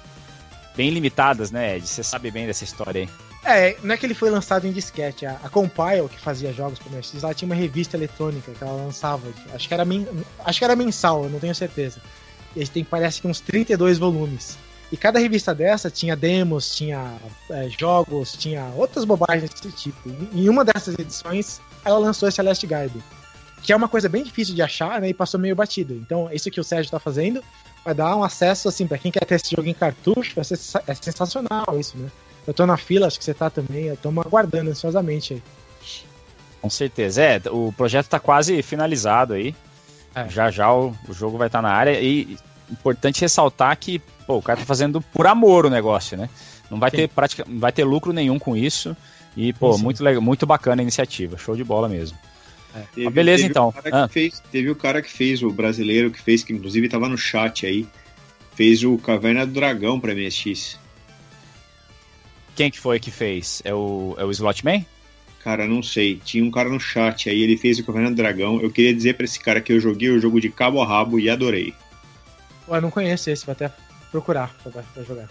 [0.76, 1.86] bem limitadas, né, Ed?
[1.86, 3.08] Você sabe bem dessa história aí.
[3.47, 5.25] É, não é que ele foi lançado em disquete.
[5.25, 8.73] A, a Compile, que fazia jogos pro MSX, ela tinha uma revista eletrônica que ela
[8.73, 9.28] lançava.
[9.55, 9.84] Acho que era,
[10.44, 12.00] acho que era mensal, eu não tenho certeza.
[12.57, 14.58] E gente tem, parece que uns 32 volumes.
[14.91, 17.15] E cada revista dessa tinha demos, tinha
[17.50, 20.08] é, jogos, tinha outras bobagens desse tipo.
[20.33, 23.02] E em uma dessas edições, ela lançou esse Last Guide.
[23.62, 25.08] Que é uma coisa bem difícil de achar, né?
[25.08, 25.94] E passou meio batido.
[25.94, 27.42] Então, isso que o Sérgio tá fazendo
[27.84, 31.66] vai dar um acesso, assim, pra quem quer ter esse jogo em cartucho, é sensacional
[31.78, 32.10] isso, né?
[32.47, 33.94] Eu tô na fila, acho que você tá também.
[33.97, 35.42] Tô aguardando ansiosamente aí.
[36.62, 37.23] Com certeza.
[37.23, 39.55] É, o projeto tá quase finalizado aí.
[40.15, 40.28] É.
[40.28, 42.00] Já já o, o jogo vai estar na área.
[42.00, 42.36] E
[42.70, 46.28] importante ressaltar que pô, o cara tá fazendo por amor o negócio, né?
[46.70, 46.97] Não vai Sim.
[46.97, 48.97] ter prática, não vai ter lucro nenhum com isso.
[49.36, 49.84] E, pô, Sim, sim.
[49.84, 51.36] muito legal, muito bacana a iniciativa.
[51.36, 52.16] Show de bola mesmo.
[52.94, 53.68] Teve, beleza, teve então.
[53.68, 54.08] O cara Ah.
[54.08, 57.16] que fez, teve o cara que fez, o brasileiro que fez, que inclusive tava no
[57.16, 57.86] chat aí,
[58.55, 60.78] fez o Caverna do Dragão pra MSX.
[62.57, 63.60] Quem que foi que fez?
[63.65, 64.85] É o, é o Slotman?
[65.44, 66.17] Cara, não sei.
[66.25, 68.60] Tinha um cara no chat aí, ele fez o Caverna do Dragão.
[68.60, 71.20] Eu queria dizer pra esse cara que eu joguei o jogo de cabo a rabo
[71.20, 71.73] e adorei.
[72.67, 73.70] Eu não conheço esse, vou até
[74.10, 75.28] procurar pra, pra jogar.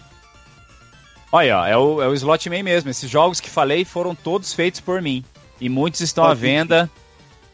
[1.30, 2.88] Olha, ó, é o, é o Slotman mesmo.
[2.88, 5.24] Esses jogos que falei foram todos feitos por mim.
[5.60, 6.88] E muitos estão à venda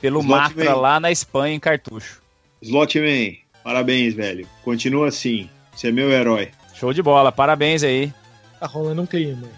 [0.01, 0.65] pelo Slotman.
[0.67, 2.21] Matra lá na Espanha em cartucho.
[2.61, 4.47] Slotman, parabéns, velho.
[4.63, 5.49] Continua assim.
[5.75, 6.51] Você é meu herói.
[6.75, 8.13] Show de bola, parabéns aí.
[8.61, 9.49] Tá rolando um clima.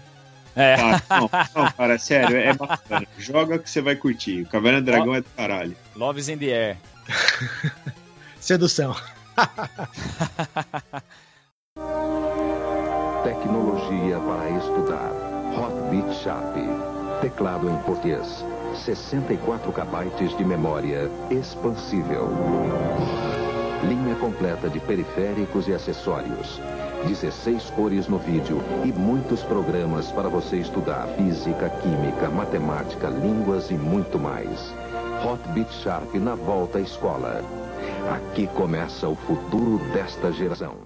[0.56, 0.76] É.
[0.76, 3.06] Cara, não, não, cara, sério, é bacana.
[3.18, 4.42] Joga que você vai curtir.
[4.42, 5.76] O Caverna do Dragão é do caralho.
[5.96, 6.76] Loves in the Air.
[8.40, 8.94] Sedução.
[13.24, 15.10] Tecnologia para estudar.
[15.56, 16.54] Hot Beat Sharp.
[17.20, 18.44] Teclado em português.
[18.84, 22.28] 64 KB de memória expansível.
[23.88, 26.60] Linha completa de periféricos e acessórios.
[27.06, 33.74] 16 cores no vídeo e muitos programas para você estudar física, química, matemática, línguas e
[33.74, 34.72] muito mais.
[35.24, 37.42] Hot Beat Sharp na volta à escola.
[38.10, 40.76] Aqui começa o futuro desta geração.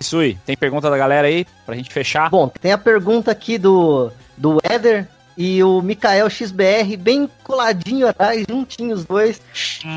[0.00, 2.30] Sui, tem pergunta da galera aí pra gente fechar?
[2.30, 5.08] Bom, tem a pergunta aqui do, do Éder
[5.38, 9.40] e o Mikael XBR, bem coladinho atrás, juntinhos os dois,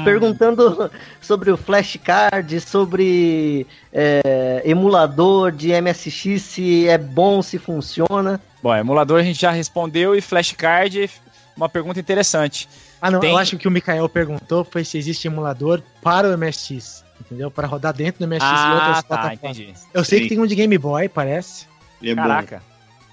[0.05, 8.39] perguntando sobre o flashcard, sobre é, emulador de MSX, se é bom, se funciona.
[8.61, 11.09] Bom, emulador a gente já respondeu e flashcard,
[11.57, 12.69] uma pergunta interessante.
[13.01, 15.81] Ah, não, Tem- eu acho que o que o Mikael perguntou foi se existe emulador
[16.03, 17.03] para o MSX.
[17.19, 17.49] Entendeu?
[17.51, 19.57] Para rodar dentro do MSX e Ah, outras tá, plataformas.
[19.57, 19.73] entendi.
[19.93, 20.23] Eu sei Sim.
[20.23, 21.65] que tem um de Game Boy, parece.
[22.03, 22.21] É bom.
[22.21, 22.63] Caraca.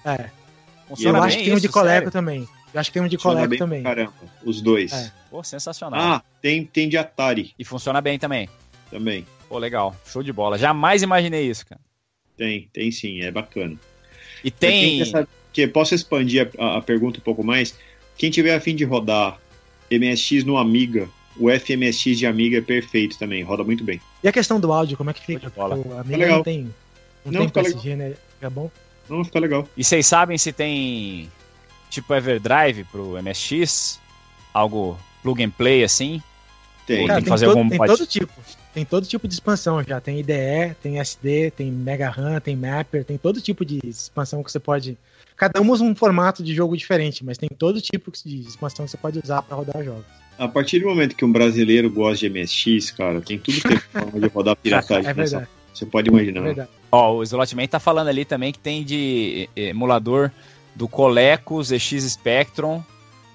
[0.04, 0.30] É.
[0.88, 2.10] Funciona eu acho que tem um de Coleco sério?
[2.10, 2.48] também.
[2.72, 3.82] Eu acho que tem um de Funciona Coleco bem também.
[3.82, 4.12] caramba.
[4.44, 4.92] Os dois.
[4.92, 5.12] É.
[5.30, 6.00] Pô, sensacional.
[6.00, 8.48] Ah, tem, tem de Atari E funciona bem também.
[8.90, 9.26] também.
[9.48, 9.94] Pô, legal.
[10.06, 10.58] Show de bola.
[10.58, 11.80] Jamais imaginei isso, cara.
[12.36, 13.76] Tem, tem sim, é bacana.
[14.42, 15.02] E tem.
[15.52, 17.74] Que posso expandir a, a, pergunta um pouco mais?
[18.16, 19.38] Quem tiver a fim de rodar
[19.90, 24.00] MSX no Amiga, o FMSX de Amiga é perfeito também, roda muito bem.
[24.22, 25.52] E a questão do áudio, como é que fica?
[25.56, 26.36] O Amiga legal.
[26.36, 26.74] não tem,
[27.24, 28.08] não, não tem PSG, legal.
[28.10, 28.16] né?
[28.34, 28.70] Fica bom?
[29.08, 29.68] Não, fica legal.
[29.76, 31.30] E vocês sabem se tem
[31.90, 34.00] tipo Everdrive pro MSX?
[34.52, 36.22] Algo plug and play assim?
[36.86, 37.06] Tem.
[37.06, 38.32] Cara, tem que fazer todo, algum tem todo tipo.
[38.72, 40.00] Tem todo tipo de expansão já.
[40.00, 44.50] Tem IDE, tem SD, tem Mega RAM, tem Mapper, tem todo tipo de expansão que
[44.50, 44.96] você pode.
[45.36, 48.90] Cada um usa um formato de jogo diferente, mas tem todo tipo de expansão que
[48.90, 50.04] você pode usar para rodar jogos.
[50.38, 54.20] A partir do momento que um brasileiro gosta de MSX, cara, tem tudo que forma
[54.20, 55.10] de rodar piratagem.
[55.10, 55.48] é verdade.
[55.78, 56.40] Você pode imaginar.
[56.40, 56.68] É verdade.
[56.90, 60.30] Ó, o Slotman tá falando ali também que tem de emulador
[60.74, 62.82] do Coleco ZX Spectrum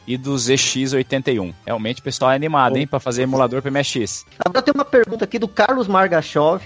[0.05, 1.53] e do ZX81.
[1.65, 4.25] Realmente o pessoal é animado, hein, para fazer emulador para MSX.
[4.39, 6.61] Agora tem uma pergunta aqui do Carlos Margachov,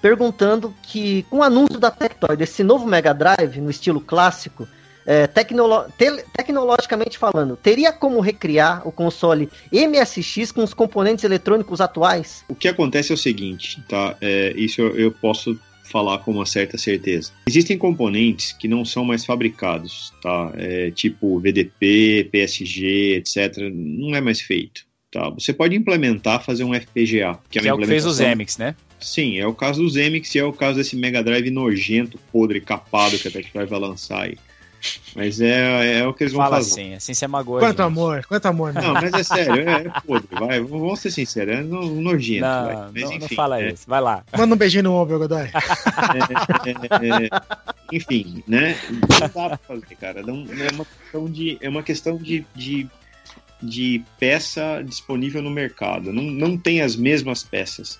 [0.00, 4.68] perguntando que com o anúncio da Tectoy desse novo Mega Drive no estilo clássico,
[5.08, 11.80] é, tecnolo te tecnologicamente falando, teria como recriar o console MSX com os componentes eletrônicos
[11.80, 12.44] atuais?
[12.46, 14.14] O que acontece é o seguinte, tá?
[14.20, 17.32] É, isso eu, eu posso falar com uma certa certeza.
[17.48, 20.52] Existem componentes que não são mais fabricados, tá?
[20.54, 23.56] É, tipo VDP, PSG, etc.
[23.72, 24.86] Não é mais feito.
[25.10, 25.30] Tá?
[25.30, 27.38] Você pode implementar, fazer um FPGA.
[27.48, 28.76] Que, é, que é o que fez os Zemix, né?
[29.00, 32.60] Sim, é o caso do Zemix e é o caso desse Mega Drive nojento, podre,
[32.60, 34.36] capado que a Tectoy vai lançar aí.
[35.14, 36.70] Mas é, é o que eles vão Fala fazer.
[36.70, 37.60] assim, assim você magoa.
[37.60, 38.72] Quanto amor, quanto amor.
[38.72, 42.42] Não, mas é sério, é, é podre, vai, vamos ser sinceros, é no, nojento.
[42.42, 42.76] Não, vai.
[42.76, 44.24] Mas, não, enfim, não fala é, isso, vai lá.
[44.36, 45.42] Manda um beijinho no ombro, Godoy.
[45.42, 47.28] É, é,
[47.92, 48.76] enfim, né?
[48.90, 50.22] Não dá pra fazer, cara.
[50.22, 52.86] Não, é uma questão de, é uma questão de, de,
[53.62, 56.12] de peça disponível no mercado.
[56.12, 57.98] Não, não tem as mesmas peças.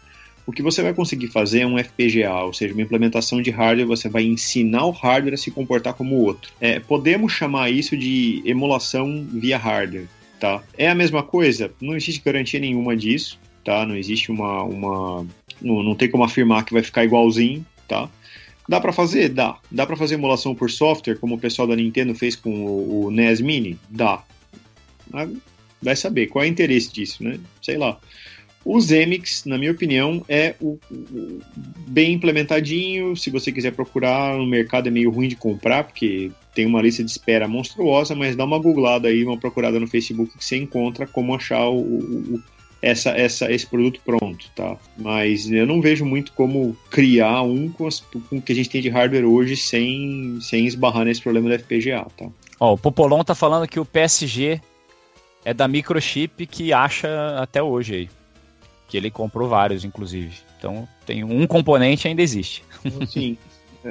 [0.49, 3.87] O que você vai conseguir fazer é um FPGA, ou seja, uma implementação de hardware,
[3.87, 6.51] você vai ensinar o hardware a se comportar como o outro.
[6.59, 10.09] É, podemos chamar isso de emulação via hardware.
[10.41, 10.63] Tá?
[10.79, 11.71] É a mesma coisa?
[11.79, 13.85] Não existe garantia nenhuma disso, tá?
[13.85, 14.63] Não existe uma.
[14.63, 15.27] uma
[15.61, 18.09] não, não tem como afirmar que vai ficar igualzinho, tá?
[18.67, 19.29] Dá para fazer?
[19.29, 19.59] Dá.
[19.71, 23.11] Dá para fazer emulação por software, como o pessoal da Nintendo fez com o, o
[23.11, 23.79] NES Mini?
[23.91, 24.23] Dá.
[25.83, 27.39] Vai saber qual é o interesse disso, né?
[27.61, 27.99] Sei lá.
[28.71, 31.41] O Zemix, na minha opinião, é o, o,
[31.87, 33.17] bem implementadinho.
[33.17, 37.03] Se você quiser procurar no mercado, é meio ruim de comprar, porque tem uma lista
[37.03, 41.07] de espera monstruosa, mas dá uma googlada aí, uma procurada no Facebook que você encontra
[41.07, 42.43] como achar o, o,
[42.83, 44.77] essa, essa, esse produto pronto, tá?
[44.99, 48.69] Mas eu não vejo muito como criar um com, as, com o que a gente
[48.69, 52.27] tem de hardware hoje sem, sem esbarrar nesse problema do FPGA, tá?
[52.61, 54.61] Ó, o Popolon tá falando que o PSG
[55.43, 58.18] é da microchip que acha até hoje aí
[58.89, 60.35] que ele comprou vários, inclusive.
[60.59, 62.65] Então, tem um componente ainda existe.
[63.07, 63.37] Sim.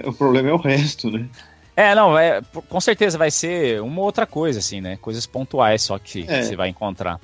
[0.03, 1.29] o problema é o resto, né?
[1.75, 4.97] É, não, é, com certeza vai ser uma outra coisa, assim, né?
[4.97, 6.41] Coisas pontuais só que é.
[6.41, 7.21] você vai encontrar.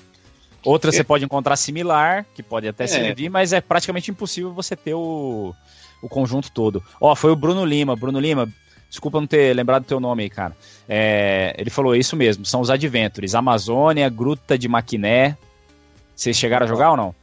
[0.64, 0.94] Outra é.
[0.94, 2.88] você pode encontrar similar, que pode até é.
[2.88, 5.54] servir, mas é praticamente impossível você ter o,
[6.02, 6.84] o conjunto todo.
[7.02, 7.96] Ó, foi o Bruno Lima.
[7.96, 8.48] Bruno Lima,
[8.88, 10.56] desculpa não ter lembrado o teu nome aí, cara.
[10.88, 13.34] É, ele falou isso mesmo, são os Adventures.
[13.34, 15.36] Amazônia, Gruta de Maquiné.
[16.16, 17.23] Vocês chegaram a jogar ou não?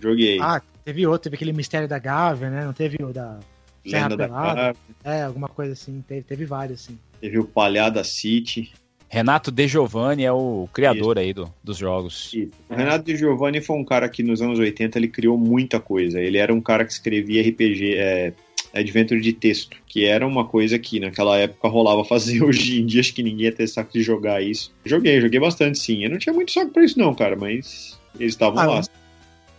[0.00, 0.38] Joguei.
[0.40, 2.64] Ah, teve outro, teve aquele Mistério da Gávea, né?
[2.64, 3.38] Não teve o da
[3.86, 4.76] Serra Lenda Pelada?
[5.02, 6.02] Da é, alguma coisa assim.
[6.06, 6.98] Teve, teve vários, sim.
[7.20, 8.72] Teve o Palhada City.
[9.08, 11.24] Renato De Giovanni é o criador Isso.
[11.24, 12.32] aí do, dos jogos.
[12.34, 12.50] Isso.
[12.68, 16.20] O Renato De Giovanni foi um cara que nos anos 80 ele criou muita coisa.
[16.20, 18.32] Ele era um cara que escrevia RPG, é,
[18.74, 22.42] adventure de texto, que era uma coisa que naquela época rolava fazer.
[22.44, 24.72] Hoje em dia acho que ninguém ia ter saco de jogar isso.
[24.84, 26.02] Joguei, joguei bastante sim.
[26.02, 28.82] Eu não tinha muito saco pra isso não, cara, mas eles estavam ah, lá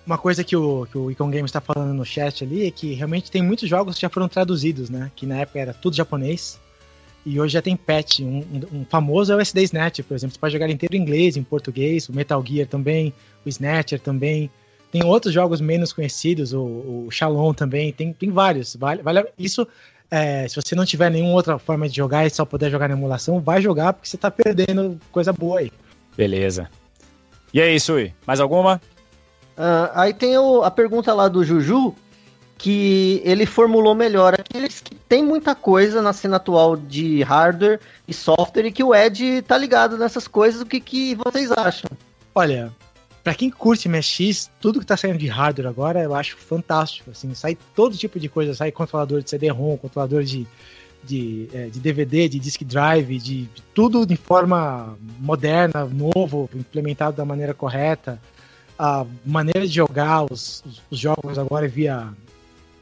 [0.07, 2.93] uma coisa que o, que o Icon Games está falando no chat ali é que
[2.93, 5.11] realmente tem muitos jogos que já foram traduzidos, né?
[5.13, 6.57] Que na época era tudo japonês.
[7.25, 8.21] E hoje já tem patch.
[8.21, 10.33] Um, um, famoso é o SD Snatcher, por exemplo.
[10.33, 12.07] Você pode jogar inteiro em inglês, em português.
[12.07, 13.13] O Metal Gear também.
[13.45, 14.49] O Snatcher também.
[14.93, 16.53] Tem outros jogos menos conhecidos.
[16.53, 17.91] O, o Shalom também.
[17.91, 18.77] Tem, tem vários.
[18.77, 19.67] Vale, vale, isso,
[20.09, 22.95] é, se você não tiver nenhuma outra forma de jogar e só puder jogar na
[22.95, 25.71] emulação, vai jogar porque você está perdendo coisa boa aí.
[26.15, 26.69] Beleza.
[27.53, 28.13] E aí, Sui?
[28.25, 28.79] Mais alguma?
[29.57, 31.95] Uh, aí tem o, a pergunta lá do Juju,
[32.57, 34.35] que ele formulou melhor.
[34.35, 38.93] Aqueles que tem muita coisa na cena atual de hardware e software e que o
[38.93, 41.89] Ed tá ligado nessas coisas, o que, que vocês acham?
[42.35, 42.71] Olha,
[43.23, 47.09] para quem curte MSX, tudo que tá saindo de hardware agora eu acho fantástico.
[47.09, 50.47] Assim, sai todo tipo de coisa, sai controlador de CD-ROM, controlador de,
[51.03, 57.17] de, é, de, DVD, de disk drive, de, de tudo de forma moderna, novo, implementado
[57.17, 58.21] da maneira correta
[58.77, 62.13] a maneira de jogar os, os jogos agora via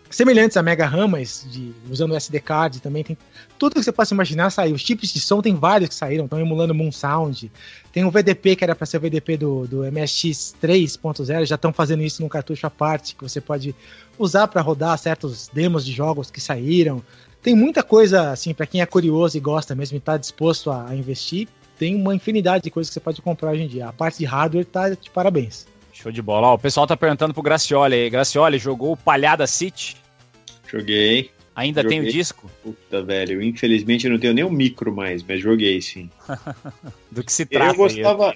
[0.09, 3.17] semelhantes a Mega RAM, mas de, usando SD card também tem
[3.57, 4.75] tudo que você possa imaginar saiu.
[4.75, 7.51] Os tipos de som tem vários que saíram, estão emulando Moon Sound.
[7.91, 11.74] Tem o VDP que era para ser o VDP do, do MSX 3.0, já estão
[11.74, 13.75] fazendo isso num cartucho à parte que você pode
[14.17, 17.03] usar para rodar certos demos de jogos que saíram.
[17.41, 20.90] Tem muita coisa assim para quem é curioso e gosta mesmo e está disposto a,
[20.90, 21.48] a investir.
[21.77, 23.90] Tem uma infinidade de coisas que você pode comprar hoje em dia.
[23.90, 25.67] A parte de hardware tá de parabéns.
[25.95, 26.49] Show de bola.
[26.49, 28.09] Ó, o pessoal tá perguntando pro Gracioli aí.
[28.09, 29.95] Gracioli, jogou o Palhada City?
[30.67, 31.32] Joguei.
[31.56, 31.99] Ainda Joguei.
[31.99, 32.51] tem o disco?
[32.61, 33.41] Puta, velho.
[33.41, 36.09] Infelizmente eu não tenho nem o micro mais, mas joguei sim.
[37.09, 37.72] Do que se trata?
[37.72, 38.35] eu gostava.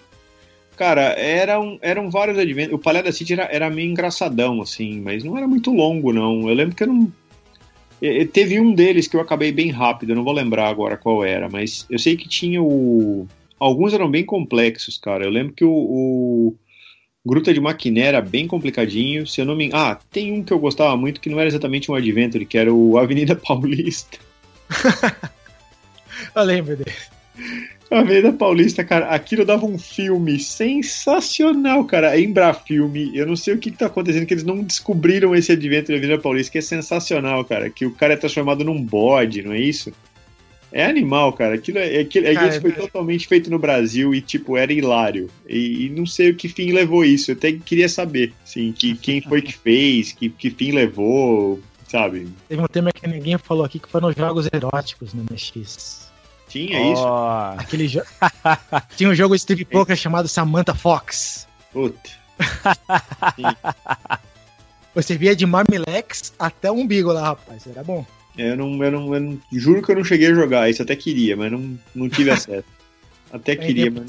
[0.78, 2.74] Cara, eram, eram vários adventos.
[2.74, 6.48] O Palhada City era, era meio engraçadão, assim, mas não era muito longo, não.
[6.48, 7.12] Eu lembro que eu não.
[8.32, 11.50] Teve um deles que eu acabei bem rápido, eu não vou lembrar agora qual era,
[11.50, 13.28] mas eu sei que tinha o.
[13.60, 15.26] Alguns eram bem complexos, cara.
[15.26, 16.56] Eu lembro que o, o
[17.26, 19.28] Gruta de Maquiné era bem complicadinho.
[19.28, 19.70] Se eu não me.
[19.74, 22.74] Ah, tem um que eu gostava muito que não era exatamente um Adventure, que era
[22.74, 24.18] o Avenida Paulista.
[26.36, 26.92] Eu lembro dele.
[27.90, 32.20] Avenida Paulista, cara, aquilo dava um filme sensacional, cara.
[32.20, 35.92] Embrafilme, eu não sei o que, que tá acontecendo, que eles não descobriram esse advento
[35.92, 37.70] da Avenida Paulista, que é sensacional, cara.
[37.70, 39.92] Que o cara é transformado num bode, não é isso?
[40.72, 41.56] É animal, cara.
[41.56, 44.56] Aquilo, é, aquilo, é que Cara, isso foi é- totalmente feito no Brasil e, tipo,
[44.56, 45.30] era hilário.
[45.48, 47.32] E, e não sei o que fim levou isso.
[47.32, 52.28] Eu até queria saber, assim, que, quem foi que fez, que, que fim levou, sabe?
[52.48, 56.10] Teve um tema que ninguém falou aqui que foram jogos eróticos no MSX.
[56.48, 57.04] Tinha isso.
[57.04, 58.02] Ó, Aquele jo...
[58.96, 61.48] Tinha um jogo de strip poker chamado Samantha Fox.
[61.72, 62.10] Puta.
[64.96, 67.68] Você via de Mamilex até o umbigo lá, rapaz.
[67.68, 68.06] Era bom.
[68.42, 70.96] Eu não, eu não, eu não- juro que eu não cheguei a jogar, isso até
[70.96, 72.64] queria, mas não, não tive acesso.
[73.32, 74.06] Até queria, mas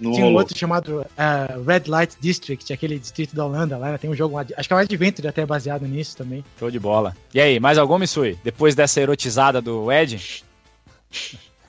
[0.00, 0.40] não, Tinha um rolou.
[0.40, 3.96] outro chamado uh, Red Light District, aquele distrito da Holanda lá.
[3.98, 6.44] Tem um jogo, acho que é um Adventure até baseado nisso também.
[6.58, 7.16] show de bola.
[7.34, 8.38] E aí, mais alguma, Isui?
[8.44, 10.44] Depois dessa erotizada do Ed?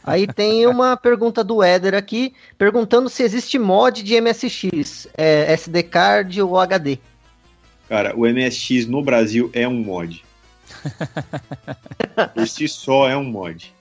[0.04, 5.84] Aí tem uma pergunta do Éder aqui, perguntando se existe mod de MSX, é, SD
[5.84, 6.98] card ou HD.
[7.90, 10.24] Cara, o MSX no Brasil é um mod.
[12.34, 13.74] Por si só é um mod.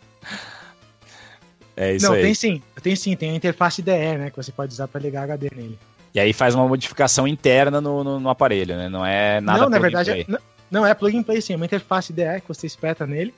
[1.76, 2.22] É isso Não, aí.
[2.22, 2.62] tem sim.
[2.82, 4.30] Tem sim, tem a interface DE, né?
[4.30, 5.78] Que você pode usar pra ligar HD nele.
[6.14, 8.88] E aí faz uma modificação interna no, no, no aparelho, né?
[8.88, 10.38] Não é nada não, na verdade, é, não,
[10.70, 13.34] não é plug and play sim, é uma interface DE que você espeta nele.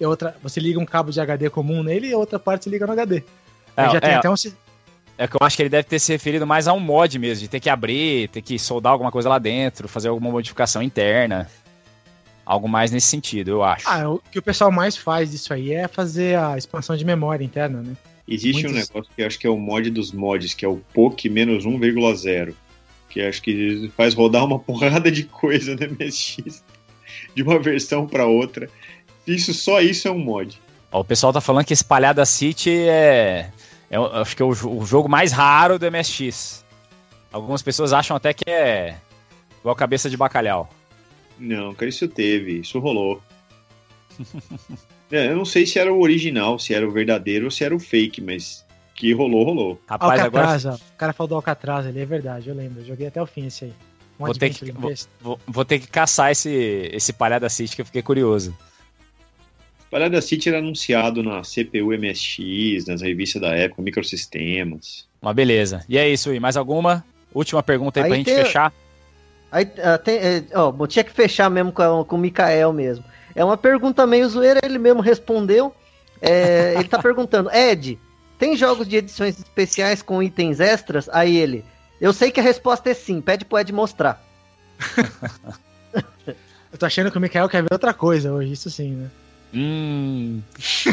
[0.00, 2.70] E outra, você liga um cabo de HD comum nele e a outra parte você
[2.70, 3.22] liga no HD.
[3.76, 4.34] É, já tem é, até um.
[5.18, 7.42] É que eu acho que ele deve ter se referido mais a um mod mesmo,
[7.42, 11.48] de ter que abrir, ter que soldar alguma coisa lá dentro, fazer alguma modificação interna.
[12.46, 13.88] Algo mais nesse sentido, eu acho.
[13.88, 17.44] Ah, o que o pessoal mais faz disso aí é fazer a expansão de memória
[17.44, 17.92] interna, né?
[18.28, 20.68] Existe um Muitos- negócio que eu acho que é o mod dos mods, que é
[20.68, 22.54] o POC menos 1,0.
[23.08, 26.62] Que acho que faz rodar uma porrada de coisa no MSX
[27.34, 28.68] de uma versão para outra.
[29.26, 30.56] Isso, só isso é um mod.
[30.92, 33.50] Ó, o pessoal tá falando que esse Palhada City é,
[33.90, 36.64] é o- acho que é o, o jogo mais raro do MSX.
[37.32, 38.96] Algumas pessoas acham até que é
[39.60, 40.68] igual cabeça de bacalhau.
[41.38, 43.20] Não, cara, isso teve, isso rolou.
[45.10, 47.74] É, eu não sei se era o original, se era o verdadeiro ou se era
[47.74, 49.80] o fake, mas que rolou, rolou.
[49.86, 50.74] Rapaz, agora Alcatraz, ó.
[50.74, 52.80] O cara falou do Alcatraz ali, é verdade, eu lembro.
[52.80, 53.72] Eu joguei até o fim esse aí.
[54.18, 56.48] Um Vou ter que- vou- vou, vou ter que caçar esse,
[56.92, 58.56] esse Palhada City que eu fiquei curioso.
[59.90, 65.06] Palhada City era anunciado na CPU MSX, nas revistas da época, microsistemas.
[65.20, 65.84] Mas beleza.
[65.88, 66.40] E é isso aí.
[66.40, 67.04] Mais alguma?
[67.34, 68.72] Última pergunta aí, Aí pra gente tem- fechar.
[69.56, 73.02] Aí ah, tem, é, ó, tinha que fechar mesmo com, com o Mikael mesmo.
[73.34, 75.74] É uma pergunta meio zoeira, ele mesmo respondeu.
[76.20, 77.98] É, ele tá perguntando, Ed,
[78.38, 81.08] tem jogos de edições especiais com itens extras?
[81.08, 81.64] Aí ele,
[81.98, 84.22] eu sei que a resposta é sim, pede pro Ed mostrar.
[86.72, 89.08] Eu tô achando que o Mikael quer ver outra coisa hoje, isso sim, né?
[89.54, 90.42] Hum.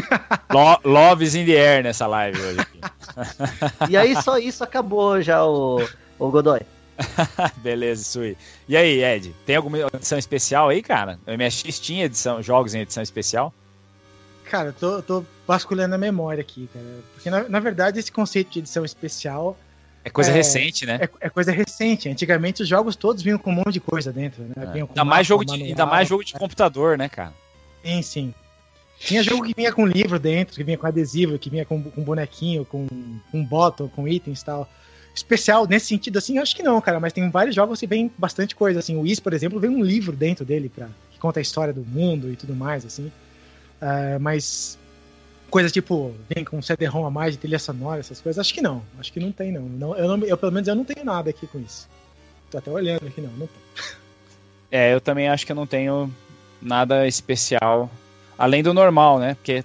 [0.50, 2.60] Lo- Loves in the air nessa live hoje.
[2.60, 2.80] aqui.
[3.90, 5.86] E aí só isso acabou já o,
[6.18, 6.60] o Godoy.
[7.58, 8.36] Beleza, Sui.
[8.68, 11.18] E aí, Ed, tem alguma edição especial aí, cara?
[11.26, 13.52] O MSX tinha edição, jogos em edição especial?
[14.44, 16.84] Cara, eu tô, tô vasculhando a memória aqui, cara.
[17.14, 19.56] Porque na, na verdade esse conceito de edição especial
[20.04, 20.98] É coisa É, recente, né?
[21.00, 22.08] é, é coisa recente.
[22.08, 24.54] Antigamente os jogos todos vinham com um monte de coisa dentro, né?
[24.56, 24.80] É.
[24.80, 25.68] Ainda mais, mapa, jogo de, manual.
[25.68, 27.32] ainda mais jogo de computador, né, cara?
[27.84, 28.34] Sim, sim.
[28.98, 32.02] Tinha jogo que vinha com livro dentro, que vinha com adesivo, que vinha com, com
[32.02, 32.86] bonequinho, com,
[33.30, 34.68] com bottom, com itens e tal.
[35.14, 38.54] Especial nesse sentido, assim, acho que não, cara, mas tem vários jogos que vem bastante
[38.54, 38.96] coisa, assim.
[38.96, 41.82] O Is, por exemplo, vem um livro dentro dele pra, que conta a história do
[41.82, 43.12] mundo e tudo mais, assim.
[43.80, 44.78] Ah, mas
[45.50, 48.60] coisas tipo, vem com um CD-ROM a mais de trilha sonora, essas coisas, acho que
[48.60, 48.82] não.
[48.98, 49.62] Acho que não tem, não.
[49.62, 51.88] não, eu, não eu, pelo menos, eu não tenho nada aqui com isso.
[52.50, 53.30] Tô até olhando aqui, não.
[53.30, 53.48] não.
[54.70, 56.12] É, eu também acho que eu não tenho
[56.60, 57.88] nada especial
[58.36, 59.34] além do normal, né?
[59.34, 59.62] Porque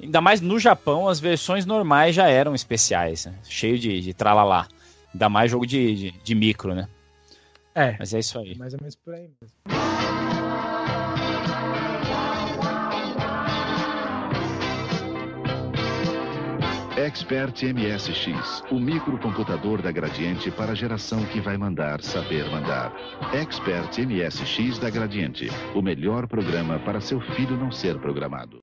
[0.00, 3.34] ainda mais no Japão as versões normais já eram especiais, né?
[3.42, 4.68] cheio de, de tralalá.
[5.12, 6.88] Ainda mais jogo de, de, de micro, né?
[7.74, 7.96] É.
[7.98, 8.56] Mas é isso aí.
[8.56, 9.62] Mais ou menos por aí mesmo.
[17.02, 22.92] Expert MSX, o microcomputador da Gradiente para a geração que vai mandar saber mandar.
[23.32, 28.60] Expert MSX da Gradiente, o melhor programa para seu filho não ser programado.